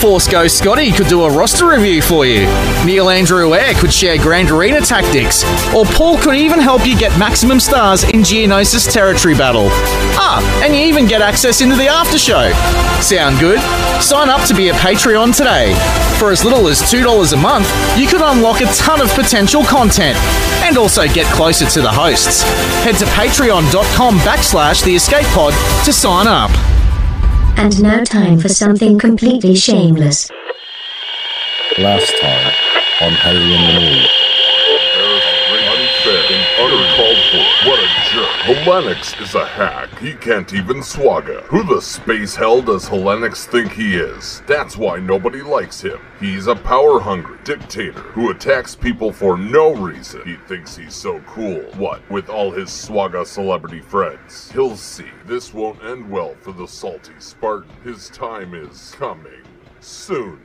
Force 0.00 0.28
Ghost 0.28 0.56
Scotty 0.56 0.92
could 0.92 1.08
do 1.08 1.24
a 1.24 1.30
roster 1.30 1.66
review 1.66 2.00
for 2.00 2.24
you. 2.24 2.46
Neil 2.86 3.10
Andrew 3.10 3.52
Eyre 3.52 3.74
could 3.74 3.92
share 3.92 4.16
Grand 4.16 4.48
Arena 4.48 4.80
tactics. 4.80 5.42
Or 5.74 5.84
Paul 5.84 6.18
could 6.18 6.36
even 6.36 6.60
help 6.60 6.86
you 6.86 6.96
get 6.96 7.18
maximum 7.18 7.58
stars 7.58 8.04
in 8.04 8.20
Geonosis 8.20 8.90
Territory 8.92 9.34
Battle. 9.34 9.66
Ah, 10.14 10.40
and 10.64 10.72
you 10.72 10.82
even 10.82 11.06
get 11.06 11.20
access 11.20 11.62
into 11.62 11.74
the 11.74 11.88
after 11.88 12.16
show. 12.16 12.52
Sound 13.02 13.40
good? 13.40 13.58
Sign 14.00 14.28
up 14.28 14.46
to 14.46 14.54
be 14.54 14.68
a 14.68 14.72
Patreon 14.74 15.36
today. 15.36 15.74
For 16.20 16.30
as 16.30 16.44
little 16.44 16.68
as 16.68 16.80
$2 16.80 17.32
a 17.32 17.36
month, 17.36 17.68
you 17.98 18.06
could 18.06 18.20
unlock 18.20 18.60
a 18.60 18.66
ton 18.66 19.00
of 19.00 19.08
potential 19.10 19.64
content 19.64 20.16
and 20.62 20.76
also 20.76 21.08
get 21.08 21.26
closer 21.34 21.66
to 21.66 21.80
the 21.80 21.90
hosts. 21.90 22.42
Head 22.84 22.96
to 22.98 23.04
patreon.com 23.06 24.18
backslash 24.18 24.84
the 24.84 24.94
escape 25.08 25.26
pod 25.32 25.54
to 25.86 25.92
sign 25.92 26.26
up. 26.26 26.50
And 27.58 27.82
now 27.82 28.04
time 28.04 28.38
for 28.38 28.50
something 28.50 28.98
completely 28.98 29.54
shameless. 29.54 30.30
Last 31.78 32.12
time 32.20 32.52
on 33.00 33.12
Helly 33.12 33.54
and 33.54 33.76
the 33.76 33.80
Noob. 33.80 34.17
Uncalled 36.60 37.18
for. 37.30 37.68
What 37.68 37.78
a 37.78 37.86
jerk. 38.10 38.64
Helenix 38.64 39.20
is 39.22 39.34
a 39.34 39.46
hack. 39.46 39.96
He 39.98 40.14
can't 40.14 40.52
even 40.52 40.78
swagga. 40.78 41.42
Who 41.44 41.62
the 41.62 41.80
space 41.80 42.34
hell 42.34 42.62
does 42.62 42.88
Helenix 42.88 43.44
think 43.46 43.72
he 43.72 43.94
is? 43.94 44.42
That's 44.46 44.76
why 44.76 44.98
nobody 44.98 45.42
likes 45.42 45.80
him. 45.80 46.00
He's 46.18 46.46
a 46.48 46.56
power-hungry 46.56 47.38
dictator 47.44 48.00
who 48.00 48.30
attacks 48.30 48.74
people 48.74 49.12
for 49.12 49.36
no 49.36 49.74
reason. 49.74 50.22
He 50.24 50.36
thinks 50.48 50.76
he's 50.76 50.94
so 50.94 51.20
cool. 51.20 51.60
What, 51.76 52.08
with 52.10 52.28
all 52.28 52.50
his 52.50 52.70
swagga 52.70 53.26
celebrity 53.26 53.80
friends? 53.80 54.50
He'll 54.50 54.76
see. 54.76 55.10
This 55.26 55.54
won't 55.54 55.82
end 55.84 56.10
well 56.10 56.34
for 56.40 56.52
the 56.52 56.66
salty 56.66 57.12
Spartan. 57.18 57.70
His 57.84 58.08
time 58.10 58.54
is 58.54 58.94
coming. 58.96 59.44
Soon. 59.80 60.40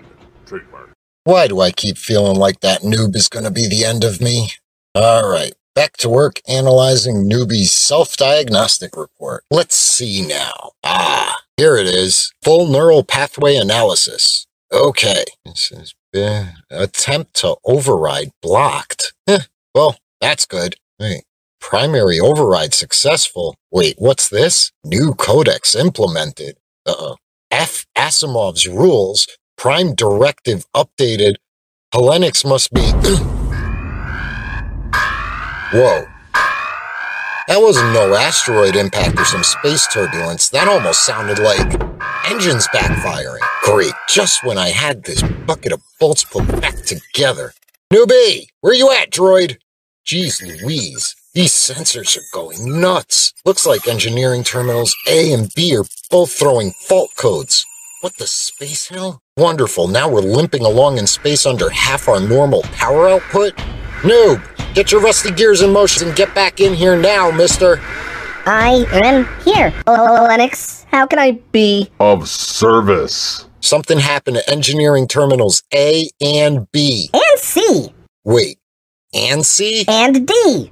Trademark. 0.45 0.91
Why 1.23 1.47
do 1.47 1.59
I 1.61 1.71
keep 1.71 1.97
feeling 1.97 2.37
like 2.37 2.59
that 2.59 2.81
noob 2.81 3.15
is 3.15 3.29
going 3.29 3.45
to 3.45 3.51
be 3.51 3.67
the 3.67 3.85
end 3.85 4.03
of 4.03 4.21
me? 4.21 4.49
All 4.93 5.27
right, 5.27 5.53
back 5.75 5.97
to 5.97 6.09
work 6.09 6.41
analyzing 6.47 7.29
newbie's 7.29 7.71
self-diagnostic 7.71 8.95
report. 8.95 9.43
Let's 9.51 9.75
see 9.75 10.25
now. 10.25 10.71
Ah, 10.83 11.35
here 11.57 11.75
it 11.77 11.87
is. 11.87 12.31
Full 12.43 12.67
neural 12.67 13.03
pathway 13.03 13.55
analysis. 13.55 14.47
Okay, 14.71 15.23
this 15.45 15.71
is 15.71 15.93
uh, 16.15 16.45
attempt 16.71 17.35
to 17.35 17.55
override 17.65 18.31
blocked. 18.41 19.13
Eh, 19.27 19.41
well, 19.75 19.97
that's 20.19 20.45
good. 20.45 20.75
Wait, 20.99 21.23
primary 21.59 22.19
override 22.19 22.73
successful. 22.73 23.55
Wait, 23.71 23.95
what's 23.97 24.29
this? 24.29 24.71
New 24.83 25.13
codex 25.13 25.75
implemented. 25.75 26.57
Uh-oh. 26.85 27.17
F. 27.51 27.85
Asimov's 27.95 28.67
rules. 28.67 29.27
Prime 29.57 29.93
directive 29.93 30.65
updated. 30.75 31.35
Helenix 31.93 32.43
must 32.43 32.73
be. 32.73 32.81
Whoa. 35.73 36.05
That 37.47 37.57
wasn't 37.57 37.93
no 37.93 38.13
asteroid 38.13 38.75
impact 38.75 39.19
or 39.19 39.25
some 39.25 39.43
space 39.43 39.87
turbulence. 39.91 40.49
That 40.49 40.67
almost 40.67 41.03
sounded 41.03 41.39
like 41.39 41.65
engines 42.29 42.67
backfiring. 42.67 43.39
Great, 43.63 43.93
just 44.07 44.43
when 44.43 44.59
I 44.59 44.69
had 44.69 45.03
this 45.03 45.23
bucket 45.47 45.71
of 45.71 45.81
bolts 45.99 46.23
put 46.23 46.47
back 46.61 46.75
together. 46.83 47.53
Newbie, 47.91 48.49
where 48.61 48.75
you 48.75 48.91
at, 48.91 49.09
droid? 49.09 49.57
Jeez 50.05 50.41
Louise, 50.41 51.15
these 51.33 51.53
sensors 51.53 52.15
are 52.17 52.29
going 52.31 52.79
nuts. 52.79 53.33
Looks 53.43 53.65
like 53.65 53.87
engineering 53.87 54.43
terminals 54.43 54.95
A 55.07 55.33
and 55.33 55.51
B 55.55 55.75
are 55.75 55.85
both 56.11 56.31
throwing 56.31 56.69
fault 56.71 57.09
codes. 57.17 57.65
What 58.01 58.17
the 58.17 58.27
space 58.27 58.89
hell? 58.89 59.23
Wonderful, 59.37 59.87
now 59.87 60.07
we're 60.07 60.21
limping 60.21 60.65
along 60.65 60.99
in 60.99 61.07
space 61.07 61.47
under 61.47 61.71
half 61.71 62.07
our 62.07 62.19
normal 62.19 62.61
power 62.73 63.09
output? 63.09 63.59
Noob, 64.03 64.73
get 64.73 64.91
your 64.91 65.01
rusty 65.01 65.31
gears 65.31 65.61
in 65.61 65.71
motion 65.71 66.07
and 66.09 66.15
get 66.17 66.33
back 66.35 66.59
in 66.59 66.73
here 66.73 66.97
now, 66.97 67.31
mister. 67.31 67.79
I 68.45 68.85
am 68.91 69.25
here. 69.45 69.73
Oh, 69.87 70.25
Lennox, 70.27 70.85
how 70.91 71.07
can 71.07 71.19
I 71.19 71.31
be? 71.53 71.89
Of 72.01 72.27
service. 72.27 73.47
Something 73.61 73.99
happened 73.99 74.35
to 74.37 74.49
engineering 74.49 75.07
terminals 75.07 75.63
A 75.73 76.09
and 76.19 76.69
B. 76.73 77.09
And 77.13 77.39
C. 77.39 77.93
Wait, 78.25 78.59
and 79.13 79.45
C? 79.45 79.85
And 79.87 80.27
D. 80.27 80.71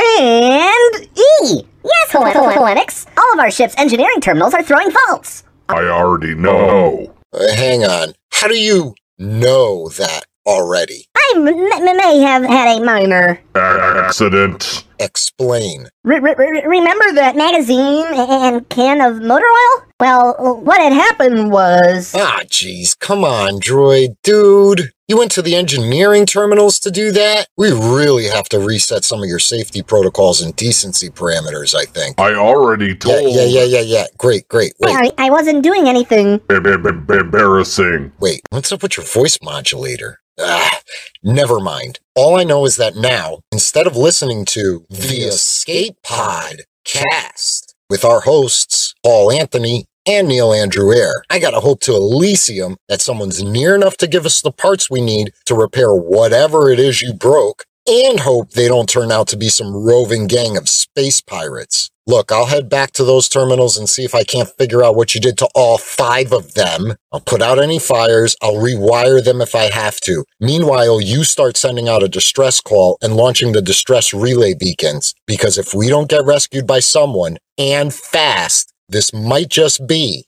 And 0.00 1.08
E. 1.16 1.62
Yes, 1.84 2.10
Hel- 2.12 2.26
Hel- 2.26 2.62
Lennox. 2.62 3.06
All 3.16 3.32
of 3.32 3.40
our 3.40 3.50
ship's 3.50 3.74
engineering 3.76 4.20
terminals 4.20 4.54
are 4.54 4.62
throwing 4.62 4.92
faults. 4.92 5.42
I 5.68 5.82
already 5.88 6.36
know. 6.36 7.12
Uh, 7.32 7.52
hang 7.56 7.82
on. 7.82 8.12
How 8.30 8.46
do 8.46 8.54
you 8.56 8.94
know 9.18 9.88
that 9.98 10.26
already? 10.46 11.07
I 11.30 11.32
m- 11.36 11.48
m- 11.48 11.96
may 11.96 12.18
have 12.20 12.44
had 12.44 12.78
a 12.80 12.84
minor. 12.84 13.40
Accident. 13.54 14.84
Explain. 15.00 15.88
Re- 16.04 16.18
re- 16.18 16.34
re- 16.36 16.62
remember 16.66 17.12
that 17.14 17.36
magazine 17.36 18.04
and 18.08 18.68
can 18.68 19.00
of 19.00 19.20
motor 19.22 19.44
oil? 19.46 19.84
Well, 20.00 20.60
what 20.64 20.80
had 20.80 20.92
happened 20.92 21.52
was. 21.52 22.14
Ah, 22.16 22.40
jeez, 22.46 22.98
come 22.98 23.24
on, 23.24 23.60
droid. 23.60 24.16
Dude, 24.24 24.90
you 25.06 25.16
went 25.18 25.30
to 25.32 25.42
the 25.42 25.54
engineering 25.54 26.26
terminals 26.26 26.78
to 26.80 26.90
do 26.90 27.12
that? 27.12 27.46
We 27.56 27.70
really 27.70 28.24
have 28.26 28.48
to 28.50 28.58
reset 28.58 29.04
some 29.04 29.22
of 29.22 29.28
your 29.28 29.38
safety 29.38 29.82
protocols 29.82 30.40
and 30.40 30.54
decency 30.56 31.10
parameters, 31.10 31.74
I 31.74 31.84
think. 31.84 32.18
I 32.20 32.34
already 32.34 32.94
told. 32.96 33.22
Yeah, 33.22 33.44
yeah, 33.44 33.44
yeah, 33.44 33.64
yeah, 33.64 33.80
yeah. 33.80 34.04
Great, 34.18 34.48
great. 34.48 34.72
Wait, 34.80 34.94
I, 34.96 35.12
I 35.26 35.30
wasn't 35.30 35.62
doing 35.62 35.88
anything. 35.88 36.38
B- 36.48 36.58
b- 36.60 36.76
b- 36.76 37.14
embarrassing. 37.14 38.12
wait, 38.18 38.40
what's 38.50 38.72
up 38.72 38.82
with 38.82 38.96
your 38.96 39.06
voice 39.06 39.38
modulator? 39.42 40.20
Ah, 40.40 40.80
never 41.22 41.58
mind. 41.58 41.98
All 42.14 42.36
I 42.36 42.44
know 42.44 42.64
is 42.64 42.76
that 42.76 42.96
now, 42.96 43.40
instead 43.50 43.86
of 43.86 43.96
listening 43.96 44.44
to 44.46 44.84
the 44.88 45.22
Escape 45.28 45.96
Pod 46.02 46.62
cast 46.84 47.74
with 47.90 48.04
our 48.04 48.20
hosts, 48.20 48.94
Paul 49.04 49.32
Anthony 49.32 49.86
and 50.06 50.28
Neil 50.28 50.52
Andrew 50.52 50.92
Eyre, 50.92 51.24
I 51.28 51.38
gotta 51.38 51.60
hope 51.60 51.80
to 51.80 51.94
Elysium 51.94 52.76
that 52.88 53.00
someone's 53.00 53.42
near 53.42 53.74
enough 53.74 53.96
to 53.98 54.06
give 54.06 54.26
us 54.26 54.40
the 54.40 54.52
parts 54.52 54.88
we 54.88 55.00
need 55.00 55.32
to 55.46 55.54
repair 55.54 55.92
whatever 55.94 56.70
it 56.70 56.78
is 56.78 57.02
you 57.02 57.12
broke, 57.12 57.64
and 57.88 58.20
hope 58.20 58.50
they 58.52 58.68
don't 58.68 58.88
turn 58.88 59.10
out 59.10 59.28
to 59.28 59.36
be 59.36 59.48
some 59.48 59.74
roving 59.74 60.26
gang 60.26 60.56
of 60.56 60.68
space 60.68 61.20
pirates. 61.20 61.90
Look, 62.08 62.32
I'll 62.32 62.46
head 62.46 62.70
back 62.70 62.92
to 62.92 63.04
those 63.04 63.28
terminals 63.28 63.76
and 63.76 63.86
see 63.86 64.02
if 64.02 64.14
I 64.14 64.24
can't 64.24 64.48
figure 64.48 64.82
out 64.82 64.96
what 64.96 65.14
you 65.14 65.20
did 65.20 65.36
to 65.38 65.48
all 65.54 65.76
five 65.76 66.32
of 66.32 66.54
them. 66.54 66.94
I'll 67.12 67.20
put 67.20 67.42
out 67.42 67.62
any 67.62 67.78
fires. 67.78 68.34
I'll 68.40 68.54
rewire 68.54 69.22
them 69.22 69.42
if 69.42 69.54
I 69.54 69.64
have 69.64 70.00
to. 70.00 70.24
Meanwhile, 70.40 71.02
you 71.02 71.22
start 71.22 71.58
sending 71.58 71.86
out 71.86 72.02
a 72.02 72.08
distress 72.08 72.62
call 72.62 72.96
and 73.02 73.14
launching 73.14 73.52
the 73.52 73.60
distress 73.60 74.14
relay 74.14 74.54
beacons. 74.54 75.14
Because 75.26 75.58
if 75.58 75.74
we 75.74 75.90
don't 75.90 76.08
get 76.08 76.24
rescued 76.24 76.66
by 76.66 76.80
someone, 76.80 77.36
and 77.58 77.92
fast, 77.92 78.72
this 78.88 79.12
might 79.12 79.50
just 79.50 79.86
be 79.86 80.24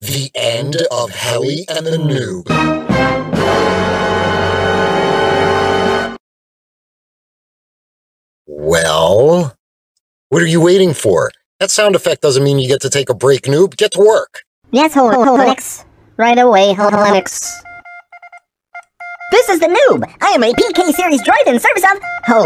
the 0.00 0.30
end 0.34 0.78
of 0.90 1.10
Helly 1.10 1.66
and 1.68 1.84
the 1.84 1.98
Noob. 1.98 2.48
Well, 8.46 9.54
what 10.32 10.40
are 10.42 10.46
you 10.46 10.62
waiting 10.62 10.94
for? 10.94 11.30
That 11.60 11.70
sound 11.70 11.94
effect 11.94 12.22
doesn't 12.22 12.42
mean 12.42 12.58
you 12.58 12.66
get 12.66 12.80
to 12.80 12.88
take 12.90 13.10
a 13.10 13.14
break, 13.14 13.42
noob. 13.42 13.76
Get 13.76 13.92
to 13.92 13.98
work. 14.00 14.40
Yes, 14.70 14.94
Hel- 14.94 15.10
Right 16.16 16.38
away, 16.38 16.72
Hel- 16.72 16.90
This 19.30 19.48
is 19.50 19.60
the 19.60 19.66
noob. 19.66 20.10
I 20.22 20.28
am 20.30 20.42
a 20.42 20.52
PK 20.54 20.90
series 20.92 21.20
droid 21.22 21.46
in 21.46 21.60
service 21.60 21.84
of 21.84 22.00
Hel- 22.24 22.44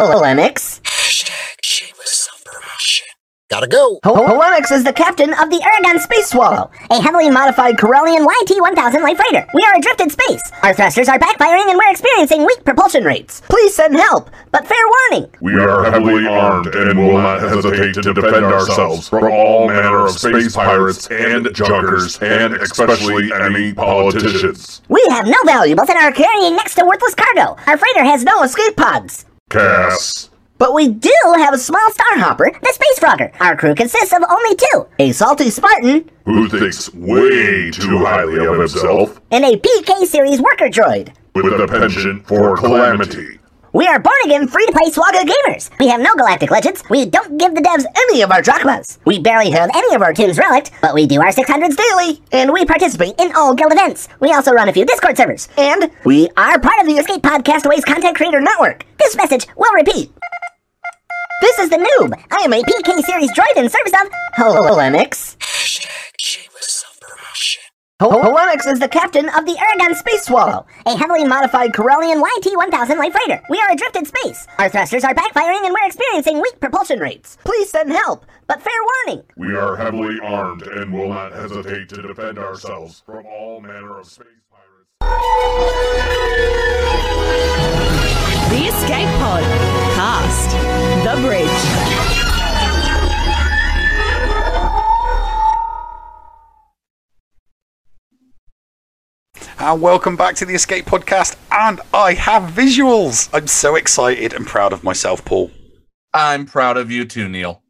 Hashtag 0.83 1.59
shameless 1.63 2.11
self-promotion. 2.27 3.07
Gotta 3.49 3.69
go. 3.69 4.01
Holonix 4.05 4.73
is 4.73 4.83
the 4.83 4.93
captain 4.93 5.33
of 5.33 5.51
the 5.51 5.63
Aragon 5.63 6.01
Space 6.01 6.31
Swallow, 6.31 6.69
a 6.91 7.01
heavily 7.01 7.31
modified 7.31 7.77
Corellian 7.77 8.27
YT-1000 8.27 9.03
light 9.03 9.17
freighter. 9.17 9.47
We 9.55 9.63
are 9.63 9.77
adrift 9.77 10.01
in 10.01 10.11
space. 10.11 10.43
Our 10.65 10.75
thrusters 10.75 11.09
are 11.09 11.17
backfiring 11.17 11.71
and 11.71 11.79
we're 11.79 11.93
experiencing 11.93 12.45
weak 12.45 12.65
propulsion 12.65 13.05
rates. 13.05 13.43
Please 13.49 13.73
send 13.73 13.95
help, 13.95 14.31
but 14.51 14.67
fair 14.67 14.83
warning. 15.13 15.31
We 15.41 15.55
are 15.61 15.85
heavily 15.89 16.27
armed 16.27 16.75
and 16.75 16.99
will 16.99 17.19
not 17.19 17.41
hesitate 17.41 17.95
to 17.95 18.13
defend 18.13 18.47
ourselves 18.47 19.09
from 19.09 19.31
all 19.31 19.69
manner 19.69 20.07
of 20.07 20.19
space 20.19 20.57
pirates 20.57 21.07
and 21.07 21.49
junkers, 21.55 22.19
and 22.21 22.55
especially 22.55 23.31
any 23.33 23.73
politicians. 23.73 24.83
We 24.89 25.07
have 25.11 25.27
no 25.27 25.39
valuables 25.45 25.89
and 25.89 25.99
are 25.99 26.11
carrying 26.11 26.57
next 26.57 26.75
to 26.75 26.85
worthless 26.85 27.15
cargo. 27.15 27.57
Our 27.69 27.79
freighter 27.79 28.03
has 28.03 28.25
no 28.25 28.43
escape 28.43 28.77
pods. 28.77 29.25
Cass. 29.51 30.31
But 30.59 30.73
we 30.73 30.89
do 30.89 31.13
have 31.37 31.53
a 31.53 31.59
small 31.59 31.87
starhopper, 31.91 32.59
the 32.61 32.73
Space 32.73 32.99
Frogger. 32.99 33.31
Our 33.41 33.57
crew 33.57 33.75
consists 33.75 34.13
of 34.15 34.23
only 34.29 34.57
two 34.57 34.87
a 34.99 35.13
salty 35.13 35.51
Spartan 35.51 36.11
Who 36.25 36.49
thinks 36.49 36.93
way 36.95 37.71
too 37.71 37.99
highly 37.99 38.45
of 38.47 38.59
himself 38.59 39.21
and 39.31 39.45
a 39.45 39.57
PK 39.59 40.07
series 40.07 40.41
worker 40.41 40.69
droid. 40.69 41.13
with 41.35 41.61
a 41.61 41.67
penchant 41.67 42.27
for 42.27 42.57
calamity. 42.57 43.39
We 43.75 43.87
are 43.87 43.99
born 43.99 44.15
again 44.25 44.49
free 44.49 44.65
to 44.65 44.73
play 44.73 44.91
SWGOH 44.91 45.29
gamers. 45.29 45.79
We 45.79 45.89
have 45.89 46.01
no 46.01 46.15
galactic 46.15 46.51
legends. 46.51 46.83
We 46.89 47.05
don't 47.05 47.37
give 47.37 47.55
the 47.55 47.61
devs 47.61 47.85
any 47.95 48.23
of 48.23 48.31
our 48.31 48.41
drachmas. 48.41 48.99
We 49.05 49.19
barely 49.19 49.51
have 49.51 49.69
any 49.75 49.95
of 49.95 50.01
our 50.01 50.15
Tim's 50.15 50.39
relic, 50.39 50.71
but 50.81 50.95
we 50.95 51.07
do 51.07 51.21
our 51.21 51.29
600s 51.31 51.77
daily. 51.77 52.23
And 52.33 52.55
we 52.55 52.65
participate 52.65 53.17
in 53.21 53.37
all 53.37 53.55
guild 53.55 53.73
events. 53.73 54.09
We 54.21 54.33
also 54.33 54.53
run 54.53 54.71
a 54.71 54.73
few 54.73 54.87
Discord 54.87 55.19
servers. 55.19 55.49
And 55.59 55.91
we 56.07 56.31
are 56.39 56.59
part 56.59 56.81
of 56.81 56.87
the 56.87 56.95
Escape 56.95 57.21
Podcastaways 57.21 57.85
Content 57.85 58.17
Creator 58.17 58.41
Network. 58.41 58.87
This 58.99 59.15
message 59.15 59.47
will 59.59 59.75
repeat. 59.75 60.11
This 61.43 61.59
is 61.59 61.71
the 61.71 61.77
noob. 61.77 62.15
I 62.31 62.45
am 62.45 62.53
a 62.53 62.63
PK 62.63 63.01
series 63.03 63.31
droid 63.33 63.57
in 63.57 63.69
service 63.69 63.93
of 63.93 64.11
Holenix. 64.37 65.37
Holenix 68.01 68.67
is 68.67 68.79
the 68.79 68.89
captain 68.89 69.29
of 69.29 69.45
the 69.45 69.57
Aragon 69.59 69.95
Space 69.95 70.25
Swallow, 70.25 70.67
a 70.87 70.97
heavily 70.97 71.25
modified 71.25 71.73
Corellian 71.73 72.23
YT-1000 72.23 72.97
light 72.99 73.13
freighter. 73.13 73.43
We 73.51 73.59
are 73.59 73.71
adrift 73.71 73.97
in 73.97 74.07
space. 74.07 74.47
Our 74.59 74.71
thrusters 74.71 75.05
are 75.05 75.15
backfiring 75.15 75.65
and 75.65 75.75
we're 75.75 75.87
experiencing 75.87 76.41
weak 76.41 76.59
propulsion 76.59 77.01
rates. 77.01 77.37
Please 77.45 77.71
send 77.71 77.93
help, 77.93 78.25
but 78.47 78.63
fair 78.63 78.73
warning. 79.07 79.25
We 79.37 79.55
are 79.57 79.77
heavily 79.77 80.19
armed 80.23 80.63
and 80.63 80.93
will 80.93 81.09
not 81.11 81.33
hesitate 81.33 81.91
to 81.91 82.03
defend 82.03 82.39
ourselves 82.39 83.03
from 83.05 83.27
all 83.27 83.61
manner 83.61 83.99
of 83.99 84.07
space 84.07 84.27
The 88.57 88.69
Escape 88.69 89.09
Pod. 89.19 89.43
Cast. 89.97 90.51
The 91.05 91.21
Bridge. 91.21 91.47
And 99.59 99.83
welcome 99.83 100.17
back 100.17 100.37
to 100.37 100.47
the 100.47 100.55
Escape 100.55 100.87
Podcast. 100.87 101.37
And 101.53 101.83
I 101.93 102.15
have 102.15 102.45
visuals. 102.45 103.29
I'm 103.35 103.47
so 103.47 103.75
excited 103.75 104.33
and 104.33 104.47
proud 104.47 104.73
of 104.73 104.83
myself, 104.83 105.23
Paul. 105.27 105.51
I'm 106.15 106.47
proud 106.47 106.79
of 106.79 106.91
you 106.91 107.05
too, 107.05 107.29
Neil. 107.29 107.63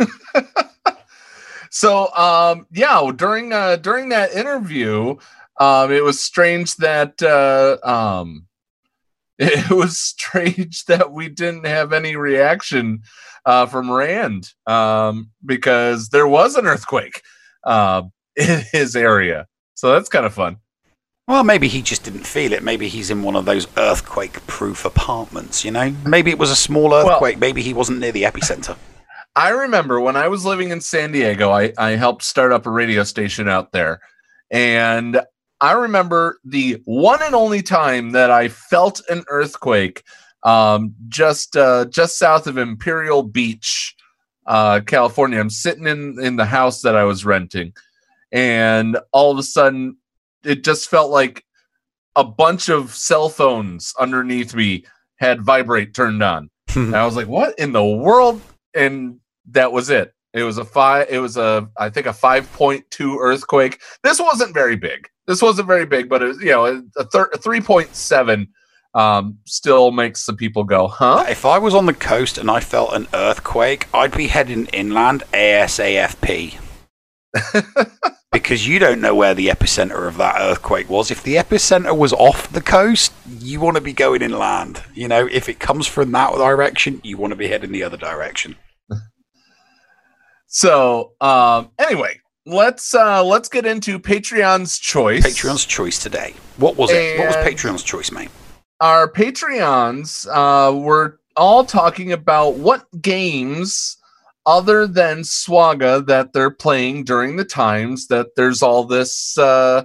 so, 1.70 2.12
um, 2.16 2.66
yeah, 2.72 3.08
during 3.14 3.52
uh, 3.52 3.76
during 3.76 4.08
that 4.08 4.32
interview, 4.32 5.14
um, 5.60 5.92
it 5.92 6.02
was 6.02 6.20
strange 6.20 6.74
that 6.78 7.22
uh, 7.22 7.78
um, 7.88 8.48
it 9.40 9.70
was 9.70 9.98
strange 9.98 10.84
that 10.86 11.12
we 11.12 11.28
didn't 11.28 11.66
have 11.66 11.92
any 11.92 12.16
reaction 12.16 13.02
uh, 13.46 13.66
from 13.66 13.90
Rand 13.90 14.52
um, 14.66 15.30
because 15.44 16.08
there 16.08 16.26
was 16.26 16.56
an 16.56 16.66
earthquake 16.66 17.22
uh, 17.64 18.02
in 18.36 18.62
his 18.72 18.96
area. 18.96 19.46
So 19.74 19.92
that's 19.92 20.08
kind 20.08 20.26
of 20.26 20.34
fun. 20.34 20.56
Well, 21.28 21.44
maybe 21.44 21.68
he 21.68 21.82
just 21.82 22.04
didn't 22.04 22.26
feel 22.26 22.52
it. 22.52 22.62
Maybe 22.62 22.88
he's 22.88 23.10
in 23.10 23.22
one 23.22 23.36
of 23.36 23.44
those 23.44 23.68
earthquake 23.76 24.44
proof 24.46 24.86
apartments, 24.86 25.62
you 25.62 25.70
know? 25.70 25.94
Maybe 26.06 26.30
it 26.30 26.38
was 26.38 26.50
a 26.50 26.56
small 26.56 26.94
earthquake. 26.94 27.38
Maybe 27.38 27.60
he 27.60 27.74
wasn't 27.74 27.98
near 27.98 28.12
the 28.12 28.22
epicenter. 28.22 28.76
I 29.36 29.50
remember 29.50 30.00
when 30.00 30.16
I 30.16 30.26
was 30.28 30.46
living 30.46 30.70
in 30.70 30.80
San 30.80 31.12
Diego, 31.12 31.50
I, 31.50 31.74
I 31.76 31.90
helped 31.90 32.22
start 32.22 32.50
up 32.50 32.66
a 32.66 32.70
radio 32.70 33.04
station 33.04 33.46
out 33.46 33.72
there. 33.72 34.00
And 34.50 35.20
I 35.60 35.72
remember 35.72 36.38
the 36.44 36.80
one 36.84 37.20
and 37.22 37.34
only 37.34 37.62
time 37.62 38.10
that 38.12 38.30
I 38.30 38.48
felt 38.48 39.00
an 39.08 39.24
earthquake 39.28 40.04
um, 40.42 40.94
just 41.08 41.56
uh, 41.56 41.86
just 41.86 42.18
south 42.18 42.46
of 42.46 42.58
Imperial 42.58 43.22
Beach, 43.22 43.96
uh, 44.46 44.80
California. 44.86 45.40
I'm 45.40 45.50
sitting 45.50 45.86
in, 45.86 46.16
in 46.20 46.36
the 46.36 46.44
house 46.44 46.82
that 46.82 46.96
I 46.96 47.04
was 47.04 47.24
renting. 47.24 47.72
And 48.30 48.98
all 49.12 49.30
of 49.30 49.38
a 49.38 49.42
sudden, 49.42 49.96
it 50.44 50.64
just 50.64 50.88
felt 50.88 51.10
like 51.10 51.44
a 52.14 52.24
bunch 52.24 52.68
of 52.68 52.94
cell 52.94 53.28
phones 53.28 53.94
underneath 53.98 54.54
me 54.54 54.84
had 55.16 55.42
vibrate 55.42 55.94
turned 55.94 56.22
on. 56.22 56.50
and 56.74 56.94
I 56.94 57.04
was 57.04 57.16
like, 57.16 57.28
"What 57.28 57.58
in 57.58 57.72
the 57.72 57.84
world?" 57.84 58.40
And 58.74 59.18
that 59.46 59.72
was 59.72 59.90
it. 59.90 60.14
It 60.34 60.42
was 60.42 60.58
a 60.58 60.64
five. 60.64 61.08
It 61.10 61.18
was 61.18 61.36
a 61.36 61.68
I 61.76 61.88
think 61.90 62.06
a 62.06 62.12
five 62.12 62.50
point 62.52 62.84
two 62.90 63.18
earthquake. 63.18 63.80
This 64.02 64.20
wasn't 64.20 64.54
very 64.54 64.76
big. 64.76 65.08
This 65.28 65.42
wasn't 65.42 65.68
very 65.68 65.86
big, 65.86 66.08
but 66.08 66.22
it 66.22 66.26
was 66.26 66.40
you 66.40 66.50
know 66.50 66.82
a, 66.96 67.04
thir- 67.04 67.30
a 67.32 67.38
three 67.38 67.60
point 67.60 67.94
seven 67.94 68.48
um, 68.94 69.38
still 69.44 69.92
makes 69.92 70.24
some 70.24 70.36
people 70.36 70.64
go, 70.64 70.88
"Huh?" 70.88 71.26
If 71.28 71.44
I 71.44 71.58
was 71.58 71.74
on 71.74 71.86
the 71.86 71.94
coast 71.94 72.38
and 72.38 72.50
I 72.50 72.60
felt 72.60 72.94
an 72.94 73.06
earthquake, 73.14 73.86
I'd 73.94 74.16
be 74.16 74.26
heading 74.26 74.66
inland 74.72 75.22
ASAFP. 75.32 76.58
because 78.32 78.66
you 78.66 78.78
don't 78.78 79.00
know 79.00 79.14
where 79.14 79.34
the 79.34 79.48
epicenter 79.48 80.08
of 80.08 80.16
that 80.16 80.36
earthquake 80.40 80.88
was. 80.88 81.10
If 81.10 81.22
the 81.22 81.36
epicenter 81.36 81.96
was 81.96 82.12
off 82.12 82.50
the 82.52 82.60
coast, 82.60 83.12
you 83.38 83.60
want 83.60 83.76
to 83.76 83.82
be 83.82 83.92
going 83.92 84.22
inland. 84.22 84.82
You 84.94 85.08
know, 85.08 85.26
if 85.30 85.48
it 85.48 85.60
comes 85.60 85.86
from 85.86 86.12
that 86.12 86.32
direction, 86.32 87.00
you 87.04 87.18
want 87.18 87.32
to 87.32 87.36
be 87.36 87.48
heading 87.48 87.72
the 87.72 87.82
other 87.84 87.98
direction. 87.98 88.56
So, 90.50 91.12
um, 91.20 91.72
anyway, 91.78 92.20
let's 92.48 92.94
uh, 92.94 93.22
let's 93.22 93.48
get 93.48 93.66
into 93.66 93.98
Patreon's 93.98 94.78
choice. 94.78 95.24
Patreon's 95.24 95.64
choice 95.64 95.98
today. 96.02 96.34
What 96.56 96.76
was 96.76 96.90
it? 96.90 97.18
What 97.18 97.28
was 97.28 97.36
Patreon's 97.36 97.82
choice, 97.82 98.10
mate? 98.10 98.30
Our 98.80 99.10
Patreons 99.10 100.26
uh, 100.28 100.74
were 100.76 101.20
all 101.36 101.64
talking 101.64 102.12
about 102.12 102.54
what 102.54 102.86
games 103.00 103.96
other 104.46 104.86
than 104.86 105.18
SWGOH 105.18 106.06
that 106.06 106.32
they're 106.32 106.50
playing 106.50 107.04
during 107.04 107.36
the 107.36 107.44
times 107.44 108.06
that 108.08 108.28
there's 108.34 108.62
all 108.62 108.84
this 108.84 109.36
uh, 109.36 109.84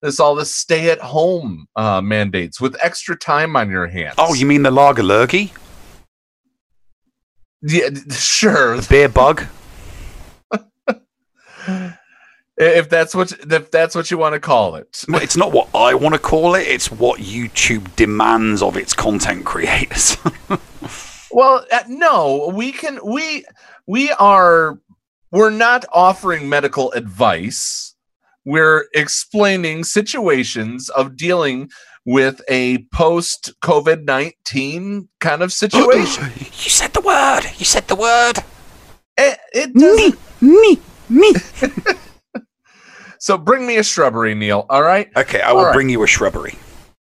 there's 0.00 0.20
all 0.20 0.34
this 0.34 0.54
stay 0.54 0.90
at 0.90 1.00
home 1.00 1.66
uh, 1.76 2.00
mandates 2.00 2.60
with 2.60 2.76
extra 2.82 3.16
time 3.16 3.56
on 3.56 3.70
your 3.70 3.88
hands. 3.88 4.14
Oh, 4.18 4.34
you 4.34 4.46
mean 4.46 4.62
the 4.62 4.70
lager 4.70 5.02
lurgy? 5.02 5.52
Yeah, 7.62 7.88
sure. 8.10 8.76
The 8.76 8.86
beer 8.88 9.08
bug? 9.08 9.44
If 12.56 12.88
that's 12.88 13.14
what 13.14 13.32
if 13.32 13.70
that's 13.70 13.94
what 13.94 14.10
you 14.10 14.18
want 14.18 14.34
to 14.34 14.40
call 14.40 14.76
it. 14.76 15.04
Well, 15.08 15.22
it's 15.22 15.36
not 15.36 15.52
what 15.52 15.68
I 15.74 15.94
want 15.94 16.14
to 16.14 16.20
call 16.20 16.54
it. 16.54 16.66
It's 16.68 16.90
what 16.90 17.20
YouTube 17.20 17.94
demands 17.96 18.62
of 18.62 18.76
its 18.76 18.92
content 18.92 19.44
creators. 19.44 20.16
Well, 21.34 21.66
uh, 21.72 21.82
no, 21.88 22.52
we 22.54 22.70
can 22.70 23.00
we 23.04 23.44
we 23.88 24.12
are 24.12 24.78
we're 25.32 25.50
not 25.50 25.84
offering 25.92 26.48
medical 26.48 26.92
advice. 26.92 27.96
We're 28.44 28.84
explaining 28.94 29.82
situations 29.82 30.90
of 30.90 31.16
dealing 31.16 31.70
with 32.06 32.40
a 32.48 32.84
post 32.94 33.52
COVID 33.64 34.04
19 34.04 35.08
kind 35.18 35.42
of 35.42 35.52
situation. 35.52 36.30
you 36.38 36.70
said 36.70 36.92
the 36.92 37.00
word. 37.00 37.42
You 37.58 37.64
said 37.64 37.88
the 37.88 37.96
word. 37.96 38.34
It, 39.18 39.38
it 39.52 39.74
doesn't. 39.74 40.16
Me, 40.40 40.78
me. 41.08 41.34
so 43.24 43.38
bring 43.38 43.66
me 43.66 43.78
a 43.78 43.82
shrubbery, 43.82 44.34
Neil. 44.34 44.66
All 44.68 44.82
right. 44.82 45.08
Okay, 45.16 45.40
I 45.40 45.50
will 45.50 45.64
right. 45.64 45.72
bring 45.72 45.88
you 45.88 46.02
a 46.02 46.06
shrubbery. 46.06 46.58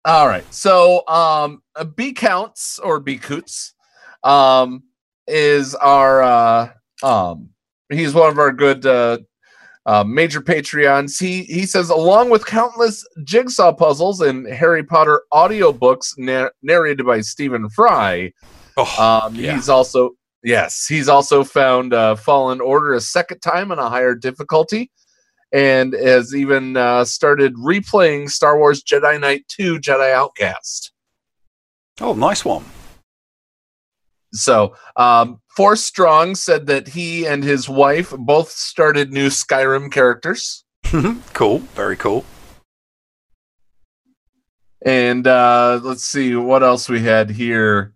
All 0.05 0.27
right. 0.27 0.43
So, 0.53 1.07
um, 1.07 1.63
uh, 1.77 1.85
B 1.85 2.13
counts 2.13 2.81
or 2.81 2.99
B 2.99 3.17
coots, 3.17 3.75
um, 4.25 4.83
is 5.29 5.77
our 5.77 6.21
uh, 6.21 6.71
um, 7.05 7.51
he's 7.91 8.13
one 8.13 8.29
of 8.29 8.41
our 8.41 8.51
good 8.51 8.85
uh, 8.87 9.19
uh, 9.87 10.03
major 10.03 10.41
Patreons. 10.41 11.21
He 11.21 11.45
he 11.45 11.65
says 11.65 11.91
along 11.91 12.31
with 12.31 12.45
countless 12.45 13.07
jigsaw 13.23 13.73
puzzles 13.73 14.21
and 14.21 14.49
Harry 14.49 14.83
Potter 14.83 15.23
audiobooks 15.33 16.19
na- 16.19 16.51
narrated 16.61 17.07
by 17.07 17.21
Stephen 17.21 17.71
Fry, 17.71 18.33
um, 18.99 19.37
yeah. 19.37 19.55
he's 19.55 19.69
also 19.69 20.11
yes 20.43 20.87
he's 20.89 21.09
also 21.09 21.45
found 21.45 21.95
uh, 21.95 22.17
Fallen 22.17 22.61
Order 22.61 22.95
a 22.95 23.01
second 23.01 23.39
time 23.39 23.71
on 23.71 23.79
a 23.79 23.89
higher 23.89 24.17
difficulty. 24.17 24.91
And 25.53 25.93
has 25.95 26.35
even 26.35 26.77
uh, 26.77 27.05
started 27.05 27.55
replaying 27.57 28.31
Star 28.31 28.57
Wars 28.57 28.85
Jedi 28.85 29.21
Knight 29.21 29.45
2 29.49 29.81
Jedi 29.81 30.13
Outcast. 30.13 30.93
Oh, 32.01 32.15
nice 32.15 32.45
one. 32.45 32.65
So, 34.33 34.77
um, 34.97 35.41
Force 35.57 35.85
Strong 35.85 36.37
said 36.37 36.67
that 36.67 36.89
he 36.89 37.27
and 37.27 37.43
his 37.43 37.69
wife 37.69 38.15
both 38.17 38.51
started 38.51 39.13
new 39.13 39.29
Skyrim 39.29 39.91
characters. 39.91 40.65
cool, 41.33 41.59
very 41.75 41.97
cool. 41.97 42.25
And 44.85 45.27
uh, 45.27 45.81
let's 45.83 46.05
see 46.05 46.37
what 46.37 46.63
else 46.63 46.89
we 46.89 47.01
had 47.01 47.31
here. 47.31 47.93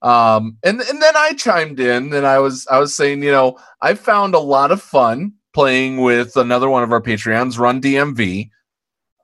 Um, 0.00 0.56
and 0.64 0.80
and 0.80 1.00
then 1.00 1.16
I 1.16 1.32
chimed 1.34 1.78
in 1.78 2.12
and 2.12 2.26
I 2.26 2.38
was 2.38 2.66
I 2.66 2.78
was 2.78 2.96
saying, 2.96 3.22
you 3.22 3.30
know, 3.30 3.58
I 3.80 3.94
found 3.94 4.34
a 4.34 4.40
lot 4.40 4.72
of 4.72 4.82
fun 4.82 5.34
playing 5.52 5.98
with 5.98 6.36
another 6.36 6.68
one 6.68 6.82
of 6.82 6.92
our 6.92 7.00
Patreons, 7.00 7.58
Run 7.58 7.80
DMV. 7.80 8.50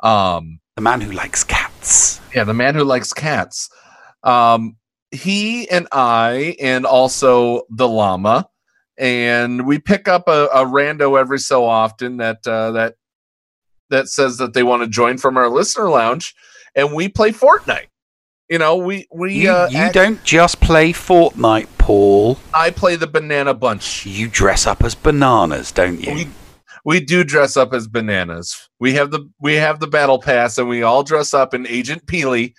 Um, 0.02 0.60
the 0.76 0.82
man 0.82 1.00
who 1.00 1.12
likes 1.12 1.42
cats. 1.44 2.20
Yeah, 2.34 2.44
the 2.44 2.54
man 2.54 2.74
who 2.74 2.84
likes 2.84 3.12
cats. 3.12 3.68
Um, 4.22 4.76
he 5.10 5.68
and 5.70 5.88
I, 5.90 6.56
and 6.60 6.84
also 6.86 7.62
the 7.70 7.88
llama, 7.88 8.48
and 8.98 9.66
we 9.66 9.78
pick 9.78 10.06
up 10.08 10.28
a, 10.28 10.46
a 10.46 10.64
rando 10.64 11.18
every 11.18 11.38
so 11.38 11.64
often 11.64 12.18
that 12.18 12.46
uh, 12.46 12.72
that 12.72 12.94
that 13.90 14.08
says 14.08 14.36
that 14.36 14.52
they 14.52 14.62
want 14.62 14.82
to 14.82 14.88
join 14.88 15.16
from 15.18 15.36
our 15.36 15.48
listener 15.48 15.88
lounge, 15.88 16.34
and 16.74 16.92
we 16.92 17.08
play 17.08 17.30
Fortnite. 17.32 17.86
You 18.50 18.58
know, 18.58 18.76
we 18.76 19.06
we 19.12 19.34
You, 19.34 19.50
uh, 19.50 19.68
you 19.70 19.78
act- 19.78 19.94
don't 19.94 20.22
just 20.24 20.60
play 20.60 20.92
Fortnite, 20.92 21.68
Paul. 21.88 22.36
I 22.52 22.70
play 22.70 22.96
the 22.96 23.06
banana 23.06 23.54
bunch. 23.54 24.04
You 24.04 24.28
dress 24.28 24.66
up 24.66 24.84
as 24.84 24.94
bananas, 24.94 25.72
don't 25.72 25.98
you? 25.98 26.12
We, 26.12 26.28
we 26.84 27.00
do 27.00 27.24
dress 27.24 27.56
up 27.56 27.72
as 27.72 27.88
bananas. 27.88 28.68
We 28.78 28.92
have 28.92 29.10
the 29.10 29.26
we 29.40 29.54
have 29.54 29.80
the 29.80 29.86
battle 29.86 30.20
pass, 30.20 30.58
and 30.58 30.68
we 30.68 30.82
all 30.82 31.02
dress 31.02 31.32
up 31.32 31.54
in 31.54 31.66
Agent 31.66 32.04
Peely, 32.04 32.52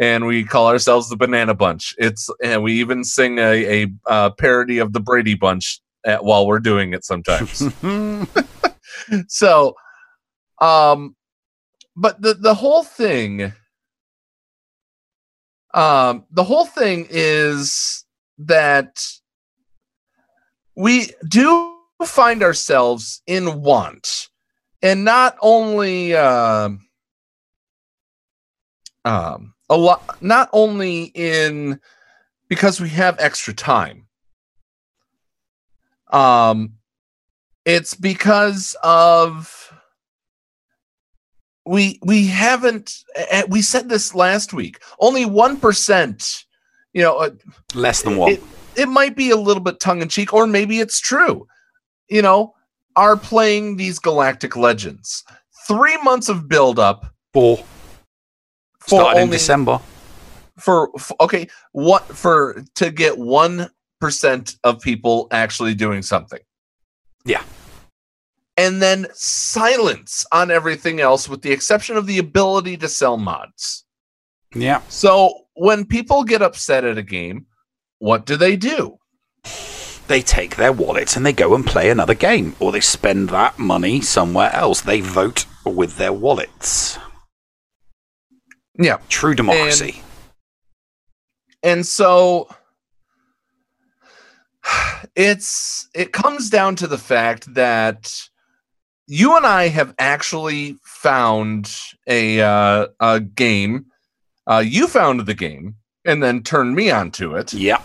and 0.00 0.26
we 0.26 0.42
call 0.42 0.66
ourselves 0.66 1.08
the 1.08 1.16
Banana 1.16 1.54
Bunch. 1.54 1.94
It's 1.98 2.28
and 2.42 2.64
we 2.64 2.72
even 2.80 3.04
sing 3.04 3.38
a, 3.38 3.84
a 3.84 3.92
uh, 4.08 4.30
parody 4.30 4.78
of 4.78 4.92
the 4.92 4.98
Brady 4.98 5.36
Bunch 5.36 5.80
at, 6.04 6.24
while 6.24 6.44
we're 6.44 6.58
doing 6.58 6.94
it 6.94 7.04
sometimes. 7.04 7.62
so, 9.28 9.76
um, 10.60 11.14
but 11.94 12.20
the 12.20 12.34
the 12.34 12.54
whole 12.54 12.82
thing, 12.82 13.52
um, 15.74 16.24
the 16.32 16.42
whole 16.42 16.66
thing 16.66 17.06
is 17.08 18.03
that 18.38 19.04
we 20.76 21.10
do 21.28 21.76
find 22.04 22.42
ourselves 22.42 23.22
in 23.26 23.62
want. 23.62 24.28
And 24.82 25.04
not 25.04 25.36
only 25.40 26.14
um 26.14 26.86
um 29.04 29.54
a 29.70 29.76
lot 29.76 30.22
not 30.22 30.48
only 30.52 31.04
in 31.14 31.80
because 32.48 32.80
we 32.80 32.90
have 32.90 33.16
extra 33.18 33.54
time. 33.54 34.06
Um 36.12 36.74
it's 37.64 37.94
because 37.94 38.76
of 38.82 39.72
we 41.64 41.98
we 42.02 42.26
haven't 42.26 42.92
eh, 43.14 43.44
we 43.48 43.62
said 43.62 43.88
this 43.88 44.14
last 44.14 44.52
week 44.52 44.82
only 44.98 45.24
1% 45.24 46.43
you 46.94 47.02
know 47.02 47.16
uh, 47.18 47.30
Less 47.74 48.02
than 48.02 48.16
one. 48.16 48.32
it, 48.32 48.42
it 48.76 48.88
might 48.88 49.14
be 49.14 49.30
a 49.30 49.36
little 49.36 49.62
bit 49.62 49.80
tongue 49.80 50.00
in 50.00 50.08
cheek, 50.08 50.32
or 50.32 50.46
maybe 50.46 50.80
it's 50.80 50.98
true. 51.00 51.46
You 52.08 52.22
know, 52.22 52.54
are 52.96 53.16
playing 53.16 53.76
these 53.76 53.98
galactic 53.98 54.56
legends. 54.56 55.24
Three 55.66 55.96
months 55.98 56.28
of 56.28 56.48
build 56.48 56.78
up 56.78 57.06
Four. 57.32 57.58
for 58.80 59.00
Started 59.00 59.22
in 59.22 59.30
December. 59.30 59.80
for, 60.58 60.90
f 60.96 61.10
okay, 61.20 61.48
what 61.72 62.04
for 62.04 62.64
to 62.76 62.90
get 62.90 63.18
one 63.18 63.70
percent 64.00 64.56
of 64.64 64.80
people 64.80 65.28
actually 65.30 65.74
doing 65.74 66.02
something. 66.02 66.40
Yeah. 67.24 67.42
And 68.56 68.80
then 68.80 69.06
silence 69.14 70.24
on 70.30 70.50
everything 70.50 71.00
else 71.00 71.28
with 71.28 71.42
the 71.42 71.50
exception 71.50 71.96
of 71.96 72.06
the 72.06 72.18
ability 72.18 72.76
to 72.76 72.88
sell 72.88 73.16
mods. 73.16 73.84
Yeah. 74.54 74.82
So 74.88 75.43
when 75.54 75.84
people 75.84 76.24
get 76.24 76.42
upset 76.42 76.84
at 76.84 76.98
a 76.98 77.02
game, 77.02 77.46
what 77.98 78.26
do 78.26 78.36
they 78.36 78.56
do? 78.56 78.98
They 80.06 80.20
take 80.20 80.56
their 80.56 80.72
wallets 80.72 81.16
and 81.16 81.24
they 81.24 81.32
go 81.32 81.54
and 81.54 81.64
play 81.64 81.88
another 81.88 82.14
game, 82.14 82.54
or 82.60 82.72
they 82.72 82.80
spend 82.80 83.30
that 83.30 83.58
money 83.58 84.00
somewhere 84.00 84.52
else. 84.52 84.82
They 84.82 85.00
vote 85.00 85.46
with 85.64 85.96
their 85.96 86.12
wallets. 86.12 86.98
Yeah. 88.78 88.98
True 89.08 89.34
democracy. 89.34 90.02
and 91.62 91.86
so 91.86 92.48
it's 95.16 95.88
it 95.94 96.12
comes 96.12 96.50
down 96.50 96.76
to 96.76 96.86
the 96.86 96.98
fact 96.98 97.54
that 97.54 98.12
you 99.06 99.36
and 99.36 99.46
I 99.46 99.68
have 99.68 99.94
actually 99.98 100.76
found 100.82 101.74
a 102.06 102.40
uh, 102.40 102.86
a 103.00 103.20
game. 103.20 103.86
Uh, 104.46 104.62
you 104.64 104.86
found 104.86 105.20
the 105.20 105.34
game 105.34 105.76
and 106.04 106.22
then 106.22 106.42
turned 106.42 106.74
me 106.74 106.90
onto 106.90 107.34
it. 107.34 107.52
Yeah. 107.52 107.80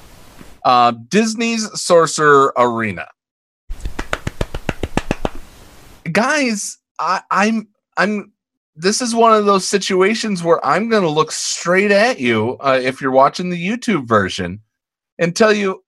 Uh, 0.63 0.91
Disney's 0.91 1.69
Sorcerer 1.79 2.53
Arena. 2.57 3.07
Guys, 6.11 6.77
I, 6.99 7.21
I'm 7.31 7.69
I'm 7.97 8.33
this 8.75 9.01
is 9.01 9.13
one 9.13 9.33
of 9.33 9.45
those 9.45 9.67
situations 9.67 10.43
where 10.43 10.65
I'm 10.65 10.89
going 10.89 11.03
to 11.03 11.09
look 11.09 11.31
straight 11.31 11.91
at 11.91 12.19
you 12.19 12.57
uh, 12.59 12.79
if 12.81 13.01
you're 13.01 13.11
watching 13.11 13.49
the 13.49 13.67
YouTube 13.67 14.07
version 14.07 14.61
and 15.17 15.35
tell 15.35 15.53
you 15.53 15.83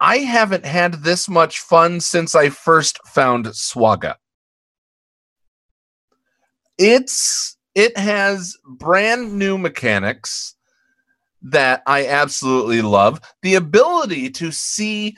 I 0.00 0.18
haven't 0.18 0.64
had 0.64 1.02
this 1.04 1.28
much 1.28 1.58
fun 1.58 2.00
since 2.00 2.34
I 2.34 2.50
first 2.50 2.98
found 3.06 3.46
SWGOH. 3.46 4.14
It's 6.78 7.57
it 7.78 7.96
has 7.96 8.56
brand 8.66 9.38
new 9.38 9.56
mechanics 9.56 10.56
that 11.42 11.80
I 11.86 12.08
absolutely 12.08 12.82
love. 12.82 13.20
The 13.42 13.54
ability 13.54 14.30
to 14.30 14.50
see 14.50 15.16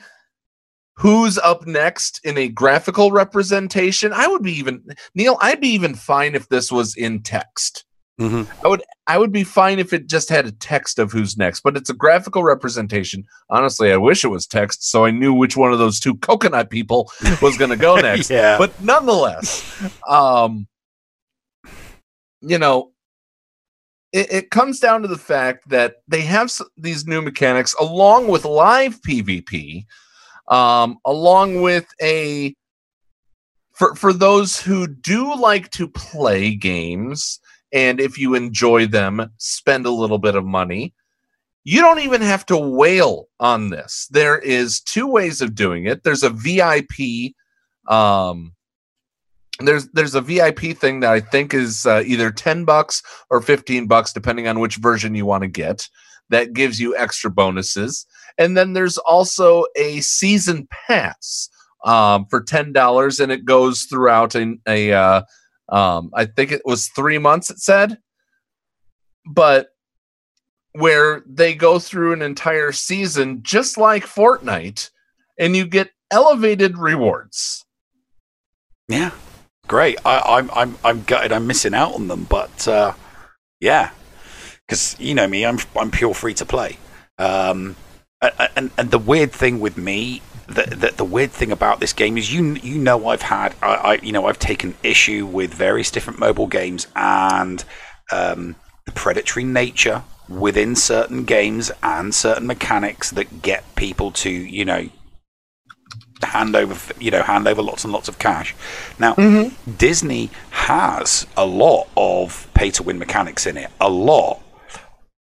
who's 0.95 1.39
up 1.39 1.65
next 1.65 2.21
in 2.23 2.37
a 2.37 2.49
graphical 2.49 3.11
representation. 3.11 4.13
I 4.13 4.27
would 4.27 4.43
be 4.43 4.51
even 4.51 4.83
Neil, 5.15 5.39
I'd 5.41 5.59
be 5.59 5.69
even 5.69 5.95
fine 5.95 6.35
if 6.35 6.49
this 6.49 6.71
was 6.71 6.95
in 6.95 7.23
text. 7.23 7.83
Mm-hmm. 8.19 8.51
I 8.63 8.69
would 8.69 8.83
I 9.07 9.17
would 9.17 9.31
be 9.31 9.43
fine 9.43 9.79
if 9.79 9.91
it 9.91 10.07
just 10.07 10.29
had 10.29 10.45
a 10.45 10.51
text 10.51 10.99
of 10.99 11.11
who's 11.11 11.37
next, 11.37 11.61
but 11.61 11.75
it's 11.75 11.89
a 11.89 11.95
graphical 11.95 12.43
representation. 12.43 13.25
Honestly, 13.49 13.91
I 13.91 13.97
wish 13.97 14.23
it 14.23 14.27
was 14.27 14.45
text 14.45 14.83
so 14.83 15.03
I 15.03 15.09
knew 15.09 15.33
which 15.33 15.57
one 15.57 15.73
of 15.73 15.79
those 15.79 15.99
two 15.99 16.15
coconut 16.17 16.69
people 16.69 17.11
was 17.41 17.57
going 17.57 17.71
to 17.71 17.77
go 17.77 17.95
next. 17.99 18.29
Yeah. 18.29 18.59
But 18.59 18.79
nonetheless, 18.83 19.91
um 20.07 20.67
you 22.41 22.57
know, 22.57 22.91
it, 24.11 24.31
it 24.31 24.51
comes 24.51 24.79
down 24.79 25.01
to 25.01 25.07
the 25.07 25.17
fact 25.17 25.69
that 25.69 25.97
they 26.07 26.21
have 26.21 26.51
these 26.77 27.07
new 27.07 27.21
mechanics 27.21 27.73
along 27.79 28.27
with 28.27 28.45
live 28.45 29.01
PvP, 29.01 29.85
um, 30.47 30.97
along 31.05 31.61
with 31.61 31.87
a 32.01 32.55
for 33.73 33.95
for 33.95 34.11
those 34.11 34.59
who 34.59 34.87
do 34.87 35.33
like 35.35 35.69
to 35.71 35.87
play 35.87 36.53
games 36.55 37.39
and 37.73 38.01
if 38.01 38.17
you 38.17 38.35
enjoy 38.35 38.85
them, 38.85 39.31
spend 39.37 39.85
a 39.85 39.91
little 39.91 40.17
bit 40.17 40.35
of 40.35 40.43
money. 40.45 40.93
You 41.63 41.79
don't 41.79 41.99
even 41.99 42.21
have 42.21 42.45
to 42.47 42.57
wail 42.57 43.29
on 43.39 43.69
this. 43.69 44.07
There 44.11 44.37
is 44.37 44.81
two 44.81 45.07
ways 45.07 45.41
of 45.41 45.55
doing 45.55 45.85
it. 45.85 46.03
There's 46.03 46.23
a 46.23 46.29
VIP 46.29 47.33
um 47.87 48.53
there's 49.67 49.87
there's 49.89 50.15
a 50.15 50.21
VIP 50.21 50.77
thing 50.77 51.01
that 51.01 51.11
I 51.11 51.19
think 51.19 51.53
is 51.53 51.85
uh, 51.85 52.03
either 52.05 52.31
10 52.31 52.65
bucks 52.65 53.03
or 53.29 53.41
15 53.41 53.87
bucks 53.87 54.13
depending 54.13 54.47
on 54.47 54.59
which 54.59 54.77
version 54.77 55.15
you 55.15 55.25
want 55.25 55.43
to 55.43 55.47
get 55.47 55.87
that 56.29 56.53
gives 56.53 56.79
you 56.79 56.95
extra 56.95 57.29
bonuses. 57.29 58.05
And 58.37 58.55
then 58.55 58.73
there's 58.73 58.97
also 58.97 59.65
a 59.75 59.99
season 59.99 60.67
pass 60.87 61.49
um, 61.83 62.25
for 62.29 62.41
$10 62.41 63.19
and 63.19 63.31
it 63.31 63.43
goes 63.45 63.83
throughout 63.83 64.35
a, 64.35 64.55
a 64.67 64.93
uh, 64.93 65.21
um, 65.69 66.11
I 66.13 66.25
think 66.25 66.51
it 66.51 66.61
was 66.65 66.87
3 66.89 67.17
months 67.17 67.49
it 67.49 67.59
said. 67.59 67.97
But 69.25 69.67
where 70.73 71.23
they 71.27 71.53
go 71.53 71.79
through 71.79 72.13
an 72.13 72.21
entire 72.21 72.71
season 72.71 73.43
just 73.43 73.77
like 73.77 74.05
Fortnite 74.05 74.89
and 75.37 75.55
you 75.55 75.65
get 75.65 75.91
elevated 76.11 76.77
rewards. 76.77 77.65
Yeah, 78.87 79.11
great. 79.71 79.97
I, 80.03 80.19
I'm 80.37 80.51
I'm 80.51 80.77
I'm 80.83 81.03
gutted. 81.03 81.31
I'm 81.31 81.47
missing 81.47 81.73
out 81.73 81.95
on 81.95 82.09
them, 82.09 82.25
but 82.29 82.67
uh, 82.67 82.93
yeah, 83.61 83.91
because 84.67 84.97
you 84.99 85.15
know 85.15 85.27
me, 85.27 85.45
I'm 85.45 85.59
I'm 85.79 85.91
pure 85.91 86.13
free 86.13 86.33
to 86.35 86.45
play. 86.45 86.77
Um, 87.17 87.77
and 88.21 88.69
and 88.77 88.91
the 88.91 88.99
weird 88.99 89.31
thing 89.31 89.61
with 89.61 89.77
me, 89.77 90.21
the, 90.47 90.63
the 90.63 90.91
the 90.97 91.05
weird 91.05 91.31
thing 91.31 91.53
about 91.53 91.79
this 91.79 91.93
game 91.93 92.17
is 92.17 92.33
you 92.33 92.55
you 92.55 92.79
know 92.79 93.07
I've 93.07 93.21
had 93.21 93.55
I, 93.61 93.73
I 93.73 93.93
you 94.03 94.11
know 94.11 94.25
I've 94.25 94.39
taken 94.39 94.75
issue 94.83 95.25
with 95.25 95.53
various 95.53 95.89
different 95.89 96.19
mobile 96.19 96.47
games 96.47 96.87
and 96.93 97.63
um, 98.11 98.57
the 98.85 98.91
predatory 98.91 99.45
nature 99.45 100.03
within 100.27 100.75
certain 100.75 101.23
games 101.23 101.71
and 101.81 102.13
certain 102.13 102.45
mechanics 102.45 103.11
that 103.11 103.41
get 103.41 103.63
people 103.75 104.11
to, 104.11 104.29
you 104.29 104.63
know, 104.63 104.89
hand 106.23 106.55
over, 106.55 106.93
you 106.99 107.11
know, 107.11 107.23
hand 107.23 107.47
over 107.47 107.61
lots 107.61 107.83
and 107.83 107.93
lots 107.93 108.07
of 108.07 108.19
cash. 108.19 108.55
Now, 108.99 109.15
mm-hmm. 109.15 109.71
Disney 109.71 110.29
has 110.51 111.27
a 111.35 111.45
lot 111.45 111.87
of 111.95 112.49
pay 112.53 112.71
to 112.71 112.83
win 112.83 112.99
mechanics 112.99 113.45
in 113.45 113.57
it, 113.57 113.69
a 113.79 113.89
lot, 113.89 114.41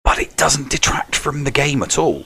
but 0.03 0.19
it 0.19 0.37
doesn't 0.37 0.69
detract 0.69 1.15
from 1.15 1.43
the 1.43 1.51
game 1.51 1.83
at 1.83 1.97
all. 1.97 2.25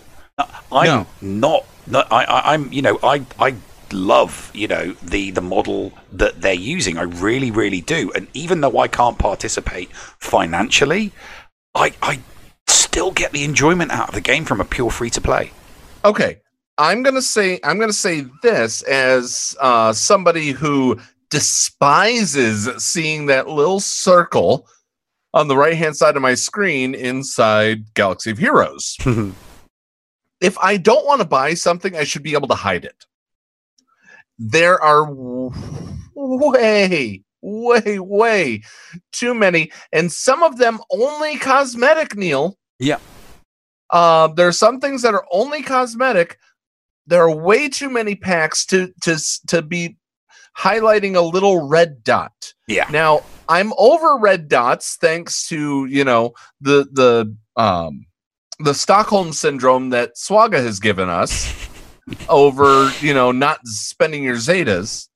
I'm 0.72 1.06
not, 1.22 1.66
not 1.88 2.12
I, 2.12 2.24
I, 2.26 2.54
I'm, 2.54 2.72
you 2.74 2.82
know, 2.82 3.00
I, 3.02 3.26
I 3.40 3.56
love, 3.94 4.52
you 4.54 4.68
know, 4.68 4.94
the 5.02 5.32
the 5.32 5.42
model 5.42 5.94
that 6.12 6.42
they're 6.42 6.54
using. 6.54 6.98
I 6.98 7.04
really, 7.04 7.52
really 7.52 7.82
do. 7.82 8.12
And 8.14 8.28
even 8.34 8.62
though 8.62 8.80
I 8.80 8.88
can't 8.88 9.18
participate 9.18 9.92
financially, 10.20 11.14
I, 11.74 11.94
I 12.02 12.20
still 12.68 13.12
get 13.12 13.32
the 13.32 13.44
enjoyment 13.44 13.92
out 13.92 14.10
of 14.10 14.16
the 14.16 14.22
game 14.22 14.44
from 14.46 14.60
a 14.60 14.66
pure 14.66 14.92
free 14.92 15.10
to 15.12 15.22
play. 15.22 15.52
Okay, 16.04 16.42
I'm 16.78 17.04
gonna 17.04 17.22
say 17.22 17.60
I'm 17.64 17.80
gonna 17.80 17.94
say 17.94 18.26
this 18.42 18.82
as 18.84 19.56
uh, 19.60 19.94
somebody 19.94 20.52
who 20.52 21.00
despises 21.30 22.70
seeing 22.84 23.28
that 23.28 23.48
little 23.48 23.80
circle 23.80 24.68
on 25.34 25.48
the 25.48 25.58
right 25.58 25.76
hand 25.76 25.96
side 25.96 26.16
of 26.16 26.22
my 26.22 26.34
screen 26.34 26.96
inside 26.96 27.94
Galaxy 27.94 28.32
of 28.32 28.38
Heroes. 28.38 28.98
if 30.42 30.58
I 30.60 30.78
don't 30.78 31.06
want 31.06 31.22
to 31.22 31.28
buy 31.28 31.54
something, 31.54 31.96
I 31.96 32.04
should 32.04 32.24
be 32.24 32.34
able 32.34 32.48
to 32.50 32.56
hide 32.56 32.86
it. 32.86 33.06
There 34.38 34.82
are 34.82 35.06
way, 36.16 37.24
way, 37.42 38.00
way 38.00 38.62
too 39.12 39.34
many, 39.34 39.72
and 39.92 40.12
some 40.12 40.44
of 40.44 40.58
them 40.58 40.80
only 40.92 41.38
cosmetic, 41.38 42.16
Neil. 42.16 42.58
Yeah. 42.80 43.00
Uh, 43.90 44.28
there 44.28 44.48
are 44.48 44.54
some 44.54 44.80
things 44.80 45.02
that 45.04 45.14
are 45.14 45.26
only 45.32 45.62
cosmetic. 45.62 46.38
There 47.08 47.22
are 47.22 47.36
way 47.36 47.70
too 47.70 47.90
many 47.90 48.16
packs 48.16 48.66
to 48.68 48.92
to 49.02 49.20
to 49.48 49.62
be 49.62 49.98
highlighting 50.58 51.16
a 51.16 51.22
little 51.22 51.68
red 51.68 52.04
dot. 52.04 52.54
Yeah. 52.68 52.88
Now 52.90 53.24
I'm 53.50 53.74
over 53.78 54.18
red 54.18 54.48
dots 54.48 54.96
thanks 54.96 55.48
to 55.50 55.86
you 55.86 56.04
know 56.04 56.34
the 56.62 56.88
the 56.92 57.36
um 57.62 58.06
the 58.60 58.74
Stockholm 58.74 59.34
syndrome 59.34 59.90
that 59.90 60.16
SWGOH 60.16 60.54
has 60.54 60.80
given 60.80 61.10
us 61.10 61.54
over 62.30 62.92
you 63.02 63.14
know 63.14 63.32
not 63.32 63.66
spending 63.66 64.24
your 64.24 64.38
zetas, 64.38 65.10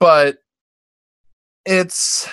but 0.00 0.38
it's 1.66 2.28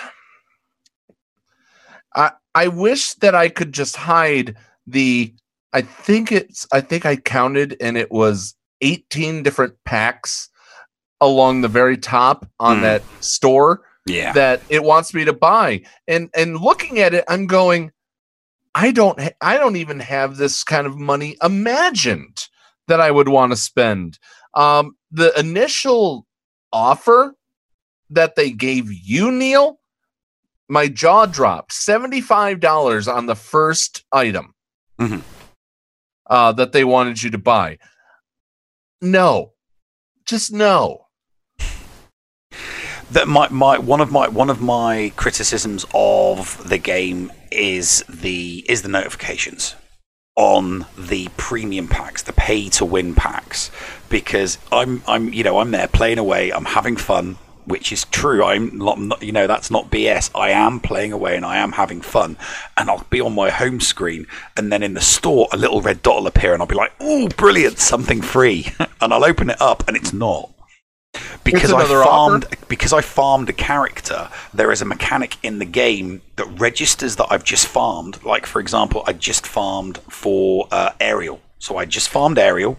I 2.14 2.32
I 2.54 2.68
wish 2.68 3.14
that 3.14 3.34
I 3.34 3.50
could 3.50 3.72
just 3.72 3.96
hide 3.96 4.56
the 4.86 5.34
I 5.76 5.82
think 5.82 6.32
it's 6.32 6.66
I 6.72 6.80
think 6.80 7.04
I 7.04 7.16
counted 7.16 7.76
and 7.80 7.96
it 7.98 8.10
was 8.10 8.54
18 8.80 9.42
different 9.42 9.74
packs 9.84 10.48
along 11.20 11.60
the 11.60 11.68
very 11.68 11.96
top 11.98 12.48
on 12.58 12.76
Hmm. 12.78 12.82
that 12.82 13.02
store 13.20 13.82
Yeah. 14.06 14.32
that 14.32 14.62
it 14.68 14.82
wants 14.84 15.12
me 15.12 15.24
to 15.26 15.32
buy. 15.34 15.82
And 16.08 16.30
and 16.34 16.58
looking 16.58 16.98
at 16.98 17.12
it 17.14 17.24
I'm 17.28 17.46
going 17.46 17.92
I 18.74 18.90
don't 18.90 19.20
ha- 19.20 19.38
I 19.40 19.58
don't 19.58 19.76
even 19.76 20.00
have 20.00 20.36
this 20.36 20.64
kind 20.64 20.86
of 20.86 20.96
money 20.98 21.36
imagined 21.42 22.46
that 22.88 23.00
I 23.00 23.10
would 23.10 23.28
want 23.28 23.52
to 23.52 23.56
spend. 23.56 24.18
Um 24.54 24.96
the 25.10 25.38
initial 25.38 26.26
offer 26.72 27.34
that 28.10 28.34
they 28.36 28.50
gave 28.50 28.86
you 28.90 29.30
Neil 29.30 29.78
my 30.68 30.88
jaw 30.88 31.26
dropped 31.26 31.72
$75 31.72 33.08
on 33.14 33.26
the 33.26 33.36
first 33.36 34.04
item 34.12 34.54
Mhm. 35.00 35.22
Uh, 36.28 36.52
that 36.52 36.72
they 36.72 36.84
wanted 36.84 37.22
you 37.22 37.30
to 37.30 37.38
buy. 37.38 37.78
No, 39.00 39.52
just 40.26 40.52
no. 40.52 41.06
that 43.10 43.28
my, 43.28 43.48
my 43.48 43.78
one 43.78 44.00
of 44.00 44.10
my 44.10 44.28
one 44.28 44.50
of 44.50 44.60
my 44.60 45.12
criticisms 45.16 45.86
of 45.94 46.68
the 46.68 46.78
game 46.78 47.32
is 47.50 48.04
the 48.08 48.64
is 48.68 48.82
the 48.82 48.88
notifications 48.88 49.74
on 50.36 50.84
the 50.98 51.28
premium 51.36 51.88
packs, 51.88 52.22
the 52.22 52.32
pay 52.32 52.68
to 52.68 52.84
win 52.84 53.14
packs, 53.14 53.70
because 54.08 54.58
I'm 54.70 55.02
I'm 55.06 55.32
you 55.32 55.44
know 55.44 55.58
I'm 55.58 55.70
there 55.70 55.88
playing 55.88 56.18
away, 56.18 56.52
I'm 56.52 56.64
having 56.64 56.96
fun, 56.96 57.38
which 57.66 57.92
is 57.92 58.04
true. 58.06 58.42
I'm 58.42 58.78
not, 58.78 59.22
you 59.22 59.32
know 59.32 59.46
that's 59.46 59.70
not 59.70 59.90
BS. 59.90 60.30
I 60.34 60.50
am 60.50 60.80
playing 60.80 61.12
away 61.12 61.36
and 61.36 61.44
I 61.44 61.58
am 61.58 61.72
having 61.72 62.00
fun, 62.00 62.36
and 62.76 62.88
I'll 62.88 63.06
be 63.10 63.20
on 63.20 63.34
my 63.34 63.50
home 63.50 63.80
screen, 63.80 64.26
and 64.56 64.72
then 64.72 64.82
in 64.82 64.94
the 64.94 65.00
store 65.00 65.48
a 65.52 65.56
little 65.56 65.82
red 65.82 66.02
dot 66.02 66.16
will 66.16 66.26
appear, 66.26 66.52
and 66.52 66.62
I'll 66.62 66.68
be 66.68 66.74
like, 66.74 66.92
oh 67.00 67.28
brilliant, 67.28 67.78
something 67.78 68.22
free, 68.22 68.68
and 69.00 69.12
I'll 69.12 69.24
open 69.24 69.50
it 69.50 69.60
up, 69.60 69.86
and 69.88 69.96
it's 69.96 70.12
not 70.12 70.50
because 71.44 71.72
I 71.72 71.84
farmed 71.84 72.46
because 72.68 72.92
I 72.92 73.00
farmed 73.00 73.48
a 73.48 73.52
character, 73.52 74.28
there 74.52 74.72
is 74.72 74.82
a 74.82 74.84
mechanic 74.84 75.36
in 75.42 75.58
the 75.58 75.64
game 75.64 76.22
that 76.36 76.46
registers 76.60 77.16
that 77.16 77.26
I've 77.30 77.44
just 77.44 77.66
farmed. 77.66 78.22
Like 78.24 78.46
for 78.46 78.60
example, 78.60 79.02
I 79.06 79.12
just 79.12 79.46
farmed 79.46 79.98
for 80.10 80.68
uh, 80.70 80.92
Ariel, 81.00 81.40
so 81.58 81.76
I 81.76 81.84
just 81.84 82.08
farmed 82.08 82.38
Ariel. 82.38 82.78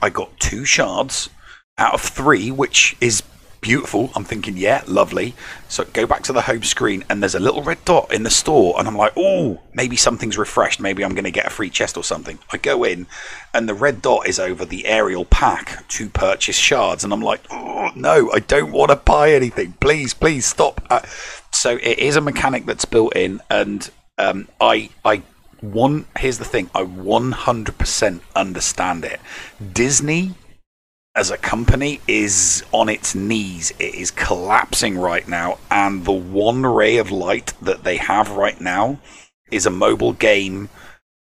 I 0.00 0.10
got 0.10 0.38
two 0.38 0.64
shards 0.64 1.30
out 1.78 1.94
of 1.94 2.02
three, 2.02 2.50
which 2.50 2.96
is 3.00 3.22
beautiful. 3.62 4.10
I'm 4.14 4.24
thinking, 4.24 4.58
yeah, 4.58 4.82
lovely. 4.86 5.34
So 5.68 5.84
go 5.84 6.06
back 6.06 6.22
to 6.24 6.32
the 6.34 6.42
home 6.42 6.64
screen, 6.64 7.04
and 7.08 7.22
there's 7.22 7.34
a 7.34 7.40
little 7.40 7.62
red 7.62 7.82
dot 7.86 8.12
in 8.12 8.24
the 8.24 8.30
store, 8.30 8.74
and 8.78 8.86
I'm 8.86 8.96
like, 8.96 9.14
oh, 9.16 9.62
maybe 9.72 9.96
something's 9.96 10.36
refreshed. 10.36 10.80
Maybe 10.80 11.02
I'm 11.02 11.14
going 11.14 11.24
to 11.24 11.30
get 11.30 11.46
a 11.46 11.50
free 11.50 11.70
chest 11.70 11.96
or 11.96 12.04
something. 12.04 12.38
I 12.50 12.58
go 12.58 12.84
in, 12.84 13.06
and 13.54 13.66
the 13.66 13.74
red 13.74 14.02
dot 14.02 14.26
is 14.28 14.38
over 14.38 14.66
the 14.66 14.84
Ariel 14.84 15.24
pack 15.24 15.88
to 15.88 16.10
purchase 16.10 16.56
shards, 16.56 17.04
and 17.04 17.12
I'm 17.12 17.22
like, 17.22 17.40
oh 17.50 17.90
no, 17.94 18.30
I 18.32 18.40
don't 18.40 18.72
want 18.72 18.90
to 18.90 18.96
buy 18.96 19.32
anything. 19.32 19.72
Please, 19.80 20.12
please 20.12 20.44
stop. 20.44 20.84
Uh, 20.90 21.00
so 21.52 21.76
it 21.76 21.98
is 21.98 22.16
a 22.16 22.20
mechanic 22.20 22.66
that's 22.66 22.84
built 22.84 23.16
in, 23.16 23.40
and 23.48 23.88
um, 24.18 24.48
I, 24.60 24.90
I 25.04 25.22
one. 25.60 26.06
Here's 26.18 26.38
the 26.38 26.44
thing: 26.44 26.68
I 26.74 26.82
100% 26.82 28.20
understand 28.34 29.04
it. 29.04 29.20
Disney 29.72 30.34
as 31.14 31.30
a 31.30 31.36
company 31.36 32.00
is 32.08 32.64
on 32.72 32.88
its 32.88 33.14
knees. 33.14 33.72
It 33.78 33.94
is 33.94 34.10
collapsing 34.10 34.98
right 34.98 35.26
now, 35.28 35.58
and 35.70 36.04
the 36.04 36.12
one 36.12 36.64
ray 36.64 36.96
of 36.96 37.10
light 37.10 37.52
that 37.60 37.84
they 37.84 37.96
have 37.96 38.30
right 38.30 38.60
now 38.60 38.98
is 39.50 39.66
a 39.66 39.70
mobile 39.70 40.14
game 40.14 40.70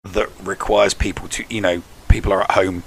that 0.03 0.30
requires 0.43 0.93
people 0.93 1.27
to, 1.30 1.45
you 1.49 1.61
know, 1.61 1.81
people 2.10 2.34
are 2.34 2.41
at 2.41 2.51
home 2.51 2.84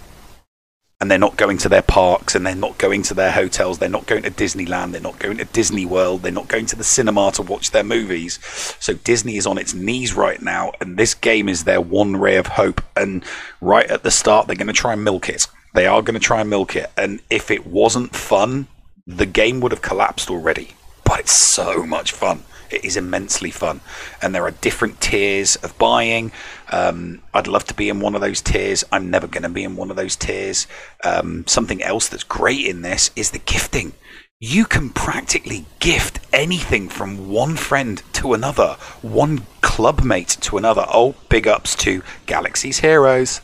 and 1.02 1.10
they're 1.10 1.18
not 1.18 1.36
going 1.36 1.58
to 1.58 1.68
their 1.68 1.82
parks 1.82 2.36
and 2.36 2.46
they're 2.46 2.54
not 2.54 2.78
going 2.78 3.02
to 3.02 3.12
their 3.12 3.32
hotels, 3.32 3.78
they're 3.78 3.88
not 3.88 4.06
going 4.06 4.22
to 4.22 4.30
Disneyland, 4.30 4.92
they're 4.92 5.00
not 5.00 5.18
going 5.18 5.36
to 5.36 5.44
Disney 5.46 5.84
World, 5.84 6.22
they're 6.22 6.30
not 6.30 6.46
going 6.46 6.66
to 6.66 6.76
the 6.76 6.84
cinema 6.84 7.32
to 7.32 7.42
watch 7.42 7.72
their 7.72 7.82
movies. 7.82 8.38
So 8.78 8.94
Disney 8.94 9.36
is 9.36 9.44
on 9.44 9.58
its 9.58 9.74
knees 9.74 10.14
right 10.14 10.40
now, 10.40 10.70
and 10.80 10.96
this 10.96 11.14
game 11.14 11.48
is 11.48 11.64
their 11.64 11.80
one 11.80 12.14
ray 12.14 12.36
of 12.36 12.46
hope. 12.46 12.80
And 12.96 13.24
right 13.60 13.90
at 13.90 14.04
the 14.04 14.12
start, 14.12 14.46
they're 14.46 14.54
going 14.54 14.68
to 14.68 14.72
try 14.72 14.92
and 14.92 15.02
milk 15.02 15.28
it. 15.28 15.48
They 15.74 15.86
are 15.86 16.02
going 16.02 16.14
to 16.14 16.20
try 16.20 16.40
and 16.40 16.50
milk 16.50 16.76
it. 16.76 16.90
And 16.96 17.20
if 17.30 17.50
it 17.50 17.66
wasn't 17.66 18.14
fun, 18.14 18.68
the 19.06 19.26
game 19.26 19.60
would 19.60 19.72
have 19.72 19.82
collapsed 19.82 20.30
already. 20.30 20.72
But 21.04 21.20
it's 21.20 21.32
so 21.32 21.84
much 21.84 22.12
fun. 22.12 22.44
It 22.70 22.84
is 22.84 22.96
immensely 22.96 23.50
fun. 23.50 23.80
And 24.22 24.34
there 24.34 24.44
are 24.44 24.50
different 24.50 25.00
tiers 25.00 25.56
of 25.56 25.76
buying. 25.76 26.32
Um, 26.70 27.22
I'd 27.34 27.46
love 27.46 27.64
to 27.66 27.74
be 27.74 27.88
in 27.88 28.00
one 28.00 28.14
of 28.14 28.22
those 28.22 28.40
tiers. 28.40 28.82
I'm 28.90 29.10
never 29.10 29.26
going 29.26 29.42
to 29.42 29.48
be 29.50 29.64
in 29.64 29.76
one 29.76 29.90
of 29.90 29.96
those 29.96 30.16
tiers. 30.16 30.66
Um, 31.04 31.46
something 31.46 31.82
else 31.82 32.08
that's 32.08 32.24
great 32.24 32.64
in 32.64 32.82
this 32.82 33.10
is 33.14 33.30
the 33.30 33.40
gifting. 33.40 33.92
You 34.40 34.64
can 34.64 34.90
practically 34.90 35.66
gift 35.78 36.18
anything 36.32 36.88
from 36.88 37.30
one 37.30 37.56
friend 37.56 38.02
to 38.14 38.32
another, 38.32 38.76
one 39.02 39.46
clubmate 39.60 40.40
to 40.40 40.56
another. 40.56 40.84
Oh, 40.88 41.14
big 41.28 41.46
ups 41.46 41.76
to 41.76 42.02
Galaxy's 42.26 42.80
Heroes. 42.80 43.40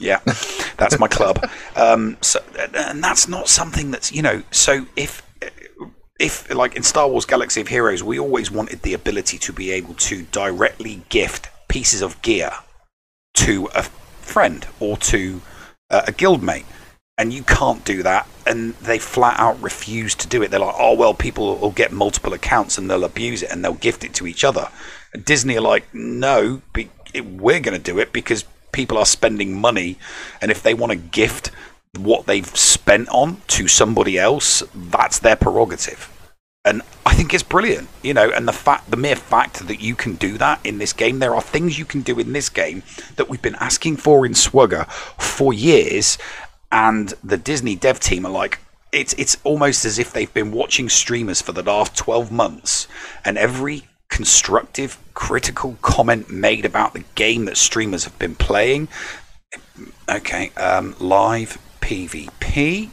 Yeah, 0.00 0.20
that's 0.78 0.98
my 0.98 1.08
club. 1.08 1.46
Um, 1.76 2.16
so, 2.22 2.42
and 2.74 3.04
that's 3.04 3.28
not 3.28 3.48
something 3.48 3.90
that's 3.90 4.10
you 4.12 4.22
know. 4.22 4.42
So 4.50 4.86
if 4.96 5.22
if 6.18 6.52
like 6.54 6.74
in 6.74 6.82
Star 6.82 7.08
Wars 7.08 7.26
Galaxy 7.26 7.60
of 7.60 7.68
Heroes, 7.68 8.02
we 8.02 8.18
always 8.18 8.50
wanted 8.50 8.82
the 8.82 8.94
ability 8.94 9.38
to 9.38 9.52
be 9.52 9.70
able 9.70 9.94
to 9.94 10.22
directly 10.22 11.02
gift 11.10 11.48
pieces 11.68 12.02
of 12.02 12.20
gear 12.22 12.50
to 13.34 13.68
a 13.74 13.82
friend 13.82 14.66
or 14.80 14.96
to 14.96 15.42
uh, 15.90 16.02
a 16.08 16.12
guildmate. 16.12 16.64
And 17.18 17.34
you 17.34 17.42
can't 17.42 17.84
do 17.84 18.02
that, 18.02 18.26
and 18.46 18.72
they 18.76 18.98
flat 18.98 19.38
out 19.38 19.60
refuse 19.60 20.14
to 20.14 20.26
do 20.26 20.42
it. 20.42 20.50
They're 20.50 20.60
like, 20.60 20.74
"Oh 20.78 20.94
well, 20.94 21.12
people 21.12 21.56
will 21.56 21.70
get 21.70 21.92
multiple 21.92 22.32
accounts 22.32 22.78
and 22.78 22.90
they'll 22.90 23.04
abuse 23.04 23.42
it 23.42 23.50
and 23.50 23.62
they'll 23.62 23.74
gift 23.74 24.04
it 24.04 24.14
to 24.14 24.26
each 24.26 24.42
other." 24.44 24.70
And 25.12 25.22
Disney 25.26 25.58
are 25.58 25.60
like, 25.60 25.84
"No, 25.92 26.62
be- 26.72 26.88
we're 27.14 27.60
going 27.60 27.76
to 27.76 27.82
do 27.92 27.98
it 27.98 28.12
because 28.14 28.46
people 28.72 28.98
are 28.98 29.06
spending 29.06 29.60
money, 29.60 29.98
and 30.40 30.50
if 30.50 30.62
they 30.62 30.74
want 30.74 30.92
to 30.92 30.96
gift 30.96 31.50
what 31.98 32.26
they've 32.26 32.56
spent 32.56 33.08
on 33.08 33.42
to 33.48 33.66
somebody 33.66 34.18
else, 34.18 34.62
that's 34.74 35.18
their 35.18 35.36
prerogative. 35.36 36.08
and 36.64 36.82
I 37.06 37.14
think 37.14 37.32
it's 37.32 37.42
brilliant, 37.42 37.88
you 38.02 38.12
know. 38.12 38.30
And 38.30 38.46
the 38.46 38.52
fact, 38.52 38.90
the 38.90 38.96
mere 38.96 39.16
fact 39.16 39.66
that 39.66 39.80
you 39.80 39.94
can 39.94 40.14
do 40.14 40.36
that 40.38 40.60
in 40.64 40.78
this 40.78 40.92
game, 40.92 41.18
there 41.18 41.34
are 41.34 41.42
things 41.42 41.78
you 41.78 41.84
can 41.84 42.02
do 42.02 42.18
in 42.18 42.32
this 42.32 42.48
game 42.48 42.82
that 43.16 43.28
we've 43.28 43.42
been 43.42 43.56
asking 43.56 43.96
for 43.96 44.26
in 44.26 44.32
SWGOH 44.32 44.88
for 45.18 45.52
years, 45.54 46.18
and 46.70 47.14
the 47.24 47.38
Disney 47.38 47.76
dev 47.76 47.98
team 47.98 48.26
are 48.26 48.32
like, 48.32 48.58
it's 48.92 49.14
it's 49.14 49.38
almost 49.44 49.84
as 49.84 49.98
if 49.98 50.12
they've 50.12 50.34
been 50.34 50.52
watching 50.52 50.88
streamers 50.88 51.40
for 51.40 51.52
the 51.52 51.62
last 51.62 51.96
twelve 51.96 52.30
months, 52.30 52.86
and 53.24 53.38
every 53.38 53.84
constructive, 54.10 54.98
critical 55.14 55.78
comment 55.80 56.30
made 56.30 56.64
about 56.64 56.92
the 56.92 57.04
game 57.14 57.46
that 57.46 57.56
streamers 57.56 58.04
have 58.04 58.18
been 58.18 58.34
playing. 58.34 58.88
Okay, 60.08 60.50
um, 60.56 60.94
live 60.98 61.58
PvP, 61.80 62.90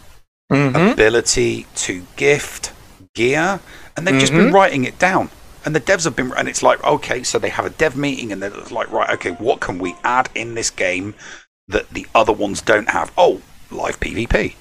ability 0.50 1.66
to 1.76 2.06
gift 2.16 2.72
gear, 3.14 3.60
and 3.96 4.08
they've 4.08 4.20
just 4.20 4.32
been 4.32 4.50
Mhm. 4.52 4.54
writing 4.54 4.84
it 4.86 4.98
down. 4.98 5.30
And 5.66 5.76
the 5.76 5.82
devs 5.82 6.06
have 6.06 6.16
been, 6.16 6.32
and 6.38 6.48
it's 6.48 6.64
like, 6.64 6.82
okay, 6.84 7.24
so 7.24 7.38
they 7.38 7.50
have 7.50 7.66
a 7.66 7.70
dev 7.70 7.98
meeting, 7.98 8.32
and 8.32 8.42
they're 8.42 8.52
like, 8.72 8.90
right, 8.92 9.10
okay, 9.10 9.32
what 9.32 9.60
can 9.60 9.80
we 9.80 9.96
add 10.04 10.30
in 10.34 10.54
this 10.54 10.70
game 10.70 11.14
that 11.68 11.90
the 11.90 12.08
other 12.16 12.32
ones 12.32 12.62
don't 12.62 12.90
have? 12.92 13.12
Oh, 13.18 13.42
live 13.70 14.00
PvP. 14.00 14.56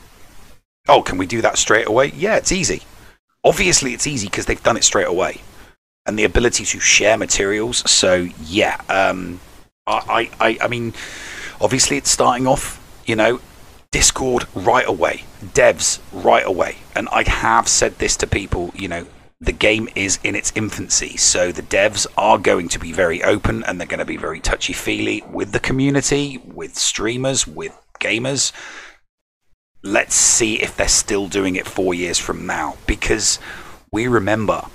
Oh, 0.89 1.03
can 1.03 1.19
we 1.19 1.27
do 1.27 1.41
that 1.43 1.59
straight 1.59 1.87
away? 1.87 2.13
Yeah, 2.17 2.37
it's 2.37 2.51
easy. 2.51 2.83
Obviously, 3.45 3.95
it's 3.95 4.07
easy 4.07 4.27
because 4.27 4.47
they've 4.47 4.63
done 4.63 4.77
it 4.77 4.83
straight 4.85 5.07
away, 5.07 5.41
and 6.07 6.19
the 6.19 6.25
ability 6.25 6.65
to 6.65 6.81
share 6.81 7.17
materials. 7.17 7.89
So 7.91 8.29
yeah, 8.45 8.81
um, 8.89 9.41
I, 9.87 10.31
I, 10.41 10.59
I, 10.63 10.69
mean, 10.69 10.95
obviously, 11.61 11.97
it's 11.97 12.11
starting 12.11 12.47
off. 12.47 12.83
You 13.07 13.15
know, 13.15 13.41
Discord 13.93 14.47
right 14.55 14.87
away, 14.87 15.25
devs 15.43 16.01
right 16.13 16.45
away, 16.45 16.79
and 16.95 17.09
I 17.11 17.29
have 17.29 17.69
said 17.69 17.99
this 17.99 18.17
to 18.19 18.27
people. 18.27 18.73
You 18.75 18.89
know, 18.89 19.07
the 19.41 19.53
game 19.53 19.89
is 19.95 20.19
in 20.25 20.35
its 20.35 20.53
infancy, 20.57 21.17
so 21.17 21.53
the 21.53 21.63
devs 21.63 22.07
are 22.17 22.39
going 22.39 22.69
to 22.69 22.81
be 22.81 22.93
very 22.93 23.23
open 23.23 23.63
and 23.65 23.79
they're 23.79 23.87
going 23.87 24.01
to 24.01 24.05
be 24.05 24.17
very 24.17 24.41
touchy 24.41 24.73
feely 24.73 25.23
with 25.31 25.53
the 25.53 25.61
community, 25.61 26.39
with 26.45 26.75
streamers, 26.75 27.47
with 27.47 27.81
gamers 28.01 28.53
let's 29.87 30.17
see 30.17 30.61
if 30.61 30.77
they're 30.77 30.89
still 30.89 31.29
doing 31.29 31.57
it 31.57 31.67
four 31.67 31.95
years 31.95 32.19
from 32.19 32.47
now 32.47 32.77
because 32.87 33.39
we 33.93 34.09
remember. 34.09 34.67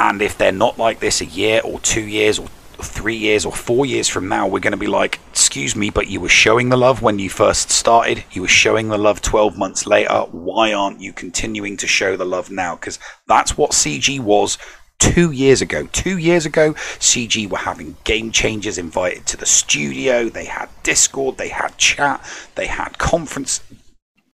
And 0.00 0.20
if 0.22 0.36
they're 0.36 0.52
not 0.52 0.78
like 0.78 1.00
this 1.00 1.20
a 1.20 1.26
year 1.26 1.60
or 1.64 1.80
two 1.80 2.04
years 2.06 2.38
or 2.38 2.48
three 2.82 3.16
years 3.16 3.44
or 3.44 3.52
four 3.52 3.86
years 3.86 4.08
from 4.08 4.28
now, 4.28 4.46
we're 4.46 4.60
going 4.60 4.72
to 4.72 4.76
be 4.76 4.86
like, 4.86 5.20
excuse 5.30 5.76
me, 5.76 5.90
but 5.90 6.08
you 6.08 6.20
were 6.20 6.28
showing 6.28 6.68
the 6.68 6.76
love 6.76 7.02
when 7.02 7.18
you 7.18 7.30
first 7.30 7.70
started. 7.70 8.24
You 8.32 8.42
were 8.42 8.48
showing 8.48 8.88
the 8.88 8.98
love 8.98 9.22
12 9.22 9.56
months 9.56 9.86
later. 9.86 10.26
Why 10.30 10.72
aren't 10.72 11.00
you 11.00 11.12
continuing 11.12 11.76
to 11.78 11.86
show 11.86 12.16
the 12.16 12.24
love 12.24 12.50
now? 12.50 12.74
Because 12.76 12.98
that's 13.26 13.56
what 13.56 13.72
CG 13.72 14.20
was 14.20 14.58
two 14.98 15.30
years 15.30 15.60
ago. 15.60 15.86
Two 15.92 16.18
years 16.18 16.46
ago, 16.46 16.74
CG 16.98 17.48
were 17.48 17.58
having 17.58 17.96
game 18.04 18.30
changers 18.32 18.78
invited 18.78 19.26
to 19.26 19.36
the 19.36 19.46
studio. 19.46 20.28
They 20.28 20.46
had 20.46 20.68
Discord, 20.82 21.36
they 21.38 21.48
had 21.48 21.76
chat, 21.78 22.24
they 22.54 22.66
had 22.66 22.98
conference. 22.98 23.60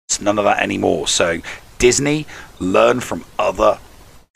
It's 0.08 0.20
none 0.20 0.38
of 0.38 0.44
that 0.44 0.60
anymore. 0.60 1.08
So, 1.08 1.40
Disney, 1.78 2.26
learn 2.58 3.00
from 3.00 3.24
other 3.38 3.78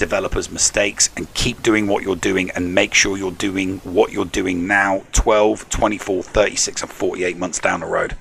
developers' 0.01 0.51
mistakes 0.51 1.11
and 1.17 1.33
keep 1.35 1.63
doing 1.63 1.87
what 1.87 2.03
you're 2.03 2.17
doing 2.17 2.51
and 2.57 2.75
make 2.75 2.93
sure 2.93 3.17
you're 3.17 3.31
doing 3.31 3.79
what 3.81 4.11
you're 4.11 4.25
doing 4.25 4.67
now 4.67 5.05
12, 5.13 5.69
24, 5.69 6.25
36, 6.25 6.83
and 6.83 6.91
48 6.91 7.37
months 7.37 7.61
down 7.61 7.81
the 7.81 7.87
road. 7.87 8.17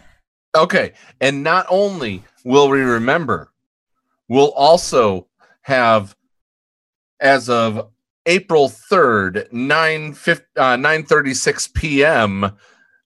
Okay. 0.53 0.93
And 1.19 1.43
not 1.43 1.65
only 1.69 2.23
will 2.43 2.69
we 2.69 2.81
remember, 2.81 3.51
we'll 4.27 4.51
also 4.51 5.27
have, 5.61 6.15
as 7.19 7.49
of 7.49 7.89
April 8.26 8.69
3rd, 8.69 9.51
9, 9.51 10.14
fif- 10.14 10.45
uh, 10.57 10.76
9.36 10.76 11.73
p.m., 11.73 12.57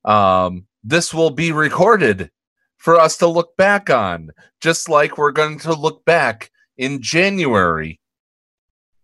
um, 0.04 0.66
this 0.84 1.14
will 1.14 1.30
be 1.30 1.52
recorded 1.52 2.30
for 2.78 3.00
us 3.00 3.18
to 3.18 3.28
look 3.28 3.56
back 3.56 3.90
on, 3.90 4.32
just 4.60 4.90
like 4.90 5.18
we're 5.18 5.32
going 5.32 5.60
to 5.60 5.74
look 5.74 6.04
back 6.04 6.52
in 6.76 7.02
January 7.02 8.02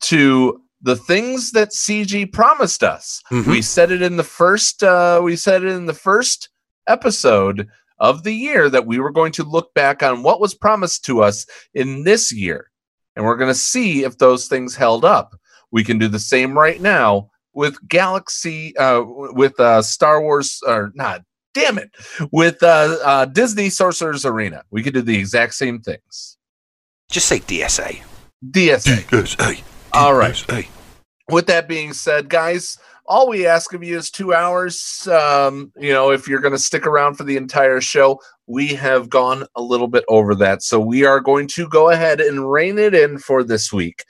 to 0.02 0.62
the 0.82 0.96
things 0.96 1.52
that 1.52 1.72
CG 1.72 2.32
promised 2.32 2.84
us. 2.84 3.22
We 3.48 3.62
said 3.62 3.92
it 3.92 4.02
in 4.02 4.18
the 4.18 4.24
first 4.24 4.84
uh 4.84 5.20
we 5.24 5.36
said 5.36 5.64
it 5.64 5.70
in 5.70 5.86
the 5.86 5.94
first 5.94 6.50
episode 6.88 7.68
of 8.00 8.24
the 8.24 8.34
year 8.34 8.70
that 8.70 8.86
we 8.86 9.00
were 9.00 9.12
going 9.12 9.34
to 9.34 9.44
look 9.44 9.74
back 9.74 10.02
on 10.02 10.24
what 10.24 10.40
was 10.40 10.54
promised 10.54 11.04
to 11.06 11.22
us 11.22 11.46
in 11.74 12.04
this 12.04 12.32
year. 12.32 12.72
And 13.16 13.26
we're 13.26 13.36
going 13.36 13.52
to 13.52 13.60
see 13.60 14.06
if 14.06 14.18
those 14.18 14.48
things 14.48 14.76
held 14.76 15.04
up. 15.04 15.36
We 15.72 15.84
can 15.84 15.98
do 15.98 16.08
the 16.08 16.20
same 16.20 16.58
right 16.58 16.80
now 16.80 17.30
with 17.54 17.76
Galaxy 17.88 18.76
uh 18.78 19.02
with 19.06 19.60
uh 19.60 19.82
Star 19.82 20.22
Wars 20.22 20.62
or 20.66 20.92
not 20.96 21.24
damn 21.54 21.78
it 21.78 21.92
with 22.32 22.62
uh, 22.64 22.98
uh 23.04 23.26
Disney 23.26 23.70
Sorcerer's 23.70 24.26
Arena. 24.26 24.64
We 24.72 24.84
could 24.84 24.94
do 24.94 25.02
the 25.02 25.18
exact 25.18 25.56
same 25.56 25.82
things. 25.82 26.38
Just 27.12 27.28
say 27.28 27.40
DSA. 27.40 28.02
DSA. 28.52 29.02
DSA. 29.10 29.64
All 29.94 30.14
right. 30.14 30.38
Hey. 30.48 30.68
With 31.30 31.48
that 31.48 31.68
being 31.68 31.94
said, 31.94 32.30
guys, 32.30 32.78
all 33.06 33.28
we 33.28 33.48
ask 33.48 33.74
of 33.74 33.84
you 33.84 33.98
is 33.98 34.12
two 34.12 34.34
hours. 34.34 35.08
Um, 35.08 35.72
you 35.78 35.92
know, 35.92 36.12
if 36.12 36.28
you're 36.28 36.42
going 36.42 36.54
to 36.54 36.60
stick 36.60 36.86
around 36.86 37.16
for 37.16 37.24
the 37.24 37.38
entire 37.38 37.82
show, 37.82 38.20
we 38.46 38.68
have 38.68 39.10
gone 39.10 39.46
a 39.56 39.62
little 39.62 39.88
bit 39.88 40.04
over 40.08 40.36
that. 40.36 40.62
So 40.62 40.80
we 40.80 41.06
are 41.06 41.20
going 41.20 41.48
to 41.50 41.68
go 41.68 41.90
ahead 41.90 42.22
and 42.22 42.52
rein 42.52 42.78
it 42.78 42.94
in 42.94 43.18
for 43.18 43.44
this 43.44 43.74
week. 43.74 44.06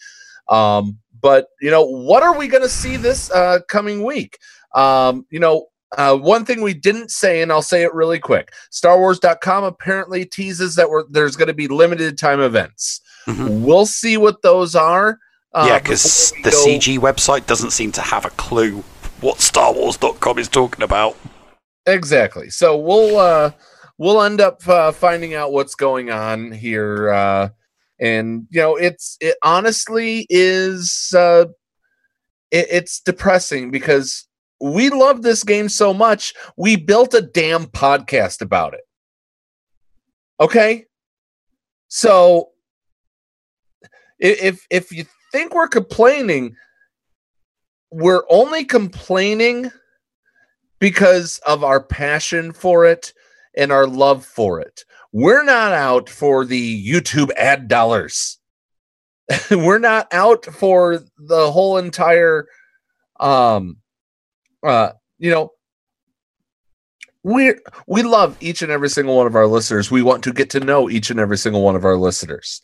Um, 0.50 0.98
but, 1.22 1.48
you 1.62 1.72
know, 1.72 1.84
what 1.84 2.24
are 2.24 2.38
we 2.38 2.48
going 2.48 2.64
to 2.64 2.70
see 2.70 2.98
this 2.98 3.32
uh, 3.32 3.60
coming 3.70 4.04
week? 4.04 4.38
Um, 4.76 5.26
you 5.30 5.40
know, 5.40 5.68
uh, 5.98 6.16
one 6.16 6.46
thing 6.46 6.62
we 6.62 6.74
didn't 6.74 7.10
say, 7.10 7.42
and 7.42 7.52
I'll 7.52 7.62
say 7.62 7.84
it 7.84 7.94
really 7.94 8.20
quick 8.20 8.54
StarWars.com 8.72 9.64
apparently 9.64 10.26
teases 10.26 10.76
that 10.76 10.90
we're, 10.90 11.06
there's 11.10 11.36
going 11.36 11.48
to 11.48 11.54
be 11.54 11.68
limited 11.68 12.18
time 12.18 12.42
events. 12.42 13.02
We'll 13.64 13.86
see 13.86 14.18
what 14.18 14.42
those 14.42 14.76
are. 14.76 15.20
Uh, 15.54 15.66
yeah, 15.68 15.80
because 15.80 16.32
the 16.44 16.52
go- 16.52 16.66
CG 16.66 16.98
website 17.00 17.46
doesn't 17.48 17.72
seem 17.72 17.92
to 17.94 18.02
have 18.02 18.26
a 18.26 18.30
clue 18.32 18.84
what 19.22 19.38
StarWars.com 19.38 20.40
is 20.40 20.48
talking 20.48 20.84
about. 20.84 21.16
Exactly. 21.86 22.50
So 22.50 22.78
we'll 22.78 23.18
uh 23.18 23.52
we'll 23.98 24.22
end 24.22 24.42
up 24.42 24.66
uh, 24.68 24.92
finding 24.92 25.34
out 25.34 25.52
what's 25.52 25.76
going 25.76 26.10
on 26.12 26.52
here 26.52 27.10
uh 27.10 27.50
and 28.00 28.48
you 28.50 28.62
know 28.62 28.76
it's 28.76 29.18
it 29.20 29.36
honestly 29.44 30.26
is 30.30 31.14
uh 31.18 31.46
it, 32.52 32.68
it's 32.70 33.02
depressing 33.02 33.72
because 33.72 34.28
we 34.62 34.90
love 34.90 35.22
this 35.22 35.44
game 35.44 35.68
so 35.68 35.94
much 35.94 36.34
we 36.58 36.76
built 36.76 37.14
a 37.14 37.22
damn 37.22 37.66
podcast 37.66 38.42
about 38.42 38.74
it. 38.74 38.82
Okay? 40.40 40.86
So 41.88 42.50
if 44.20 44.66
if 44.70 44.92
you 44.92 45.06
think 45.32 45.54
we're 45.54 45.68
complaining 45.68 46.56
we're 47.92 48.24
only 48.30 48.66
complaining 48.66 49.72
because 50.80 51.40
of 51.46 51.64
our 51.64 51.82
passion 51.82 52.52
for 52.52 52.86
it 52.86 53.14
and 53.58 53.72
our 53.72 53.88
love 53.88 54.26
for 54.26 54.60
it. 54.60 54.86
We're 55.12 55.44
not 55.44 55.74
out 55.74 56.10
for 56.10 56.46
the 56.46 56.88
YouTube 56.88 57.32
ad 57.36 57.68
dollars. 57.68 58.38
We're 59.52 59.80
not 59.80 60.08
out 60.12 60.46
for 60.46 61.00
the 61.18 61.52
whole 61.52 61.78
entire 61.78 62.48
um 63.20 63.78
uh 64.64 64.92
you 65.18 65.30
know 65.30 65.52
we 67.24 67.54
we 67.86 68.02
love 68.02 68.38
each 68.40 68.62
and 68.62 68.72
every 68.72 68.90
single 68.90 69.18
one 69.18 69.28
of 69.28 69.36
our 69.36 69.46
listeners. 69.46 69.92
We 69.92 70.02
want 70.02 70.24
to 70.24 70.34
get 70.34 70.50
to 70.52 70.60
know 70.60 70.90
each 70.90 71.10
and 71.10 71.20
every 71.20 71.38
single 71.38 71.64
one 71.64 71.76
of 71.76 71.86
our 71.86 71.98
listeners. 71.98 72.62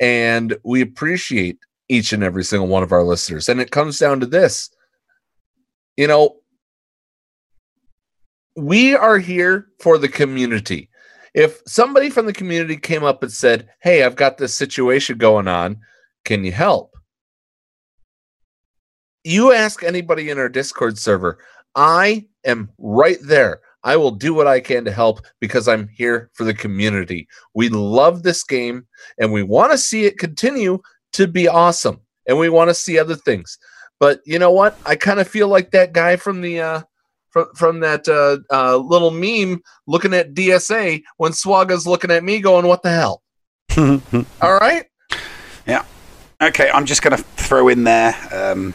And 0.00 0.56
we 0.62 0.82
appreciate 0.82 1.58
each 1.88 2.12
and 2.12 2.22
every 2.22 2.44
single 2.44 2.68
one 2.68 2.82
of 2.82 2.92
our 2.92 3.02
listeners. 3.02 3.48
And 3.48 3.60
it 3.60 3.70
comes 3.70 3.98
down 3.98 4.20
to 4.20 4.26
this. 4.26 4.70
You 5.96 6.06
know, 6.06 6.36
we 8.56 8.94
are 8.94 9.18
here 9.18 9.68
for 9.80 9.98
the 9.98 10.08
community. 10.08 10.90
If 11.34 11.60
somebody 11.66 12.10
from 12.10 12.26
the 12.26 12.32
community 12.32 12.76
came 12.76 13.04
up 13.04 13.22
and 13.22 13.32
said, 13.32 13.68
Hey, 13.80 14.02
I've 14.02 14.16
got 14.16 14.38
this 14.38 14.54
situation 14.54 15.18
going 15.18 15.48
on, 15.48 15.78
can 16.24 16.44
you 16.44 16.52
help? 16.52 16.94
You 19.24 19.52
ask 19.52 19.82
anybody 19.82 20.30
in 20.30 20.38
our 20.38 20.48
Discord 20.48 20.98
server, 20.98 21.38
I 21.74 22.26
am 22.44 22.70
right 22.78 23.18
there. 23.22 23.60
I 23.84 23.96
will 23.96 24.10
do 24.10 24.34
what 24.34 24.46
I 24.46 24.60
can 24.60 24.84
to 24.84 24.90
help 24.90 25.20
because 25.40 25.68
I'm 25.68 25.88
here 25.88 26.30
for 26.34 26.44
the 26.44 26.54
community. 26.54 27.28
We 27.54 27.68
love 27.68 28.22
this 28.22 28.42
game 28.42 28.86
and 29.18 29.32
we 29.32 29.42
want 29.42 29.72
to 29.72 29.78
see 29.78 30.04
it 30.04 30.18
continue 30.18 30.80
to 31.12 31.26
be 31.26 31.48
awesome. 31.48 32.00
And 32.26 32.38
we 32.38 32.48
want 32.48 32.68
to 32.70 32.74
see 32.74 32.98
other 32.98 33.16
things. 33.16 33.58
But 34.00 34.20
you 34.24 34.38
know 34.38 34.52
what? 34.52 34.78
I 34.86 34.96
kind 34.96 35.20
of 35.20 35.28
feel 35.28 35.48
like 35.48 35.70
that 35.72 35.92
guy 35.92 36.16
from 36.16 36.40
the 36.40 36.60
uh 36.60 36.82
from 37.30 37.46
from 37.54 37.80
that 37.80 38.08
uh, 38.08 38.38
uh 38.54 38.76
little 38.76 39.10
meme 39.10 39.62
looking 39.86 40.14
at 40.14 40.34
DSA 40.34 41.02
when 41.16 41.32
SWGOH's 41.32 41.86
looking 41.86 42.10
at 42.10 42.22
me 42.24 42.40
going, 42.40 42.66
"What 42.66 42.82
the 42.82 42.90
hell?" 42.90 43.22
All 44.42 44.58
right. 44.58 44.86
Yeah. 45.66 45.84
Okay, 46.40 46.70
I'm 46.70 46.86
just 46.86 47.02
going 47.02 47.16
to 47.16 47.22
throw 47.22 47.66
in 47.68 47.82
there 47.82 48.14
um, 48.32 48.72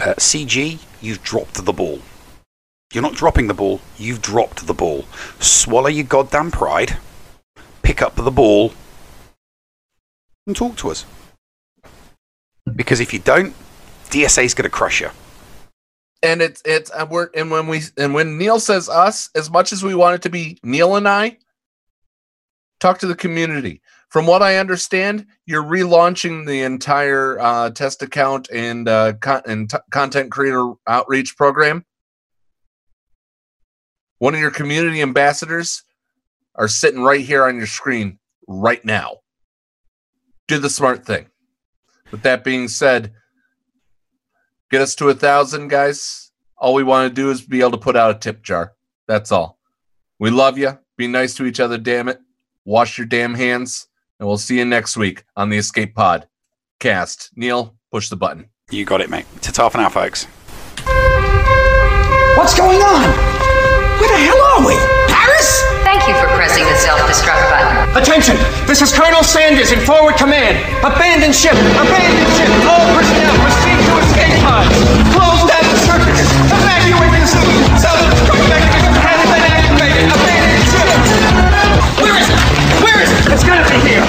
uh, 0.00 0.14
CG, 0.14 0.78
you've 1.00 1.22
dropped 1.22 1.64
the 1.64 1.72
ball. 1.72 2.00
You're 2.92 3.02
not 3.02 3.14
dropping 3.14 3.46
the 3.46 3.54
ball, 3.54 3.80
you've 3.96 4.22
dropped 4.22 4.66
the 4.66 4.74
ball. 4.74 5.04
Swallow 5.40 5.88
your 5.88 6.04
goddamn 6.04 6.50
pride, 6.50 6.98
pick 7.82 8.02
up 8.02 8.14
the 8.14 8.30
ball, 8.30 8.72
and 10.46 10.54
talk 10.54 10.76
to 10.76 10.90
us. 10.90 11.04
Because 12.74 13.00
if 13.00 13.12
you 13.12 13.20
don't, 13.20 13.54
DSA's 14.10 14.54
going 14.54 14.64
to 14.64 14.70
crush 14.70 15.00
you. 15.00 15.10
And 16.22 16.40
it's 16.42 16.62
it's 16.64 16.90
and 16.90 17.10
we're 17.10 17.28
and 17.34 17.50
when 17.50 17.66
we 17.66 17.82
and 17.98 18.14
when 18.14 18.38
Neil 18.38 18.58
says 18.58 18.88
us, 18.88 19.30
as 19.34 19.50
much 19.50 19.72
as 19.72 19.84
we 19.84 19.94
want 19.94 20.16
it 20.16 20.22
to 20.22 20.30
be 20.30 20.58
Neil 20.62 20.96
and 20.96 21.06
I, 21.06 21.38
talk 22.80 22.98
to 23.00 23.06
the 23.06 23.14
community. 23.14 23.82
From 24.08 24.26
what 24.26 24.42
I 24.42 24.56
understand, 24.56 25.26
you're 25.46 25.62
relaunching 25.62 26.46
the 26.46 26.62
entire 26.62 27.38
uh, 27.38 27.70
test 27.70 28.02
account 28.02 28.48
and 28.52 28.88
uh, 28.88 29.14
con- 29.14 29.42
and 29.46 29.68
t- 29.68 29.76
content 29.90 30.30
creator 30.30 30.72
outreach 30.86 31.36
program. 31.36 31.84
One 34.18 34.34
of 34.34 34.40
your 34.40 34.50
community 34.50 35.02
ambassadors 35.02 35.82
are 36.54 36.68
sitting 36.68 37.02
right 37.02 37.20
here 37.20 37.44
on 37.44 37.56
your 37.56 37.66
screen 37.66 38.18
right 38.48 38.82
now. 38.84 39.18
Do 40.48 40.58
the 40.58 40.70
smart 40.70 41.04
thing. 41.04 41.26
With 42.16 42.22
that 42.22 42.44
being 42.44 42.66
said, 42.68 43.12
get 44.70 44.80
us 44.80 44.94
to 44.94 45.10
a 45.10 45.14
thousand, 45.14 45.68
guys. 45.68 46.32
All 46.56 46.72
we 46.72 46.82
want 46.82 47.10
to 47.10 47.14
do 47.14 47.30
is 47.30 47.42
be 47.42 47.60
able 47.60 47.72
to 47.72 47.76
put 47.76 47.94
out 47.94 48.16
a 48.16 48.18
tip 48.18 48.42
jar. 48.42 48.72
That's 49.06 49.30
all. 49.30 49.58
We 50.18 50.30
love 50.30 50.56
you. 50.56 50.78
Be 50.96 51.08
nice 51.08 51.34
to 51.34 51.44
each 51.44 51.60
other, 51.60 51.76
damn 51.76 52.08
it. 52.08 52.18
Wash 52.64 52.96
your 52.96 53.06
damn 53.06 53.34
hands, 53.34 53.88
and 54.18 54.26
we'll 54.26 54.38
see 54.38 54.56
you 54.56 54.64
next 54.64 54.96
week 54.96 55.24
on 55.36 55.50
the 55.50 55.58
Escape 55.58 55.94
Pod 55.94 56.26
cast. 56.80 57.32
Neil, 57.36 57.76
push 57.92 58.08
the 58.08 58.16
button. 58.16 58.48
You 58.70 58.86
got 58.86 59.02
it, 59.02 59.10
mate. 59.10 59.26
Ta-ta 59.42 59.68
for 59.68 59.76
now, 59.76 59.90
folks. 59.90 60.24
What's 62.38 62.56
going 62.56 62.80
on? 62.80 63.10
Where 64.00 64.08
the 64.08 64.24
hell 64.24 64.40
are 64.40 64.66
we? 64.66 64.74
Paris? 65.12 65.75
Thank 65.96 66.12
you 66.12 66.20
for 66.20 66.28
pressing 66.36 66.60
the 66.68 66.76
self-destruct 66.76 67.40
button. 67.48 67.72
Attention! 67.96 68.36
This 68.68 68.84
is 68.84 68.92
Colonel 68.92 69.24
Sanders 69.24 69.72
in 69.72 69.80
forward 69.80 70.20
command. 70.20 70.60
Abandon 70.84 71.32
ship! 71.32 71.56
Abandon 71.56 72.28
ship! 72.36 72.52
All 72.68 72.84
personnel 72.92 73.32
proceed 73.40 73.80
to 73.80 73.92
escape 74.04 74.36
pods. 74.44 74.76
Close 75.16 75.40
down 75.48 75.64
the 75.64 75.80
circuits. 75.88 76.28
Evacuate 76.52 77.16
the 77.16 77.24
city. 77.24 77.56
Self-destruct 77.80 78.44
mechanism 78.44 78.92
has 78.92 79.20
been 79.24 79.40
activated. 79.40 80.04
Abandon 80.12 80.60
ship! 80.68 80.84
Where 82.04 82.16
is 82.20 82.28
it? 82.28 82.40
Where 82.84 83.00
is 83.00 83.08
it? 83.16 83.32
It's 83.32 83.46
gotta 83.48 83.64
be 83.64 83.80
here. 83.80 84.04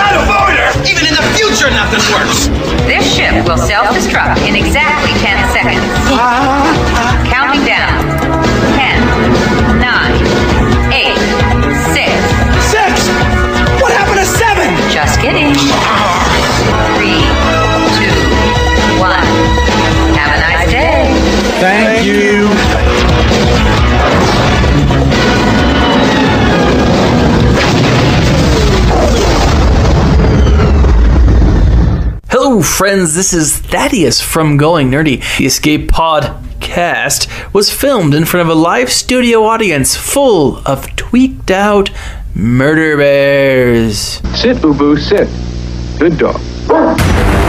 Out 0.00 0.16
of 0.16 0.24
order! 0.32 0.64
Even 0.88 1.04
in 1.04 1.12
the 1.12 1.26
future, 1.36 1.68
nothing 1.76 2.00
works. 2.08 2.48
This 2.88 3.04
ship 3.04 3.36
will 3.44 3.60
self-destruct 3.60 4.48
in 4.48 4.56
exactly 4.56 5.12
10 5.20 5.36
seconds. 5.52 5.84
Ah, 6.16 6.72
ah. 6.96 7.12
Counting 7.28 7.68
down. 7.68 8.00
10, 8.80 9.76
9, 9.76 10.51
Just 15.62 16.58
kidding. 16.64 16.82
3, 16.96 17.06
2, 17.98 19.00
1. 19.00 19.10
Have 20.18 20.32
a 20.34 20.40
nice 20.40 20.70
day. 20.70 21.06
Thank 21.60 22.04
you. 22.04 22.48
Hello, 32.30 32.60
friends. 32.62 33.14
This 33.14 33.32
is 33.32 33.56
Thaddeus 33.58 34.20
from 34.20 34.56
Going 34.56 34.90
Nerdy. 34.90 35.22
The 35.38 35.46
Escape 35.46 35.88
Podcast 35.90 37.28
was 37.54 37.72
filmed 37.72 38.14
in 38.14 38.24
front 38.24 38.48
of 38.48 38.56
a 38.56 38.58
live 38.58 38.90
studio 38.90 39.44
audience 39.44 39.94
full 39.94 40.58
of 40.66 40.96
tweaked 40.96 41.50
out 41.50 41.90
murder 42.34 42.96
bears. 42.96 44.20
Sit, 44.34 44.60
boo 44.62 44.74
boo, 44.74 44.96
sit. 44.96 45.28
Good 46.02 46.18
dog. 46.18 47.41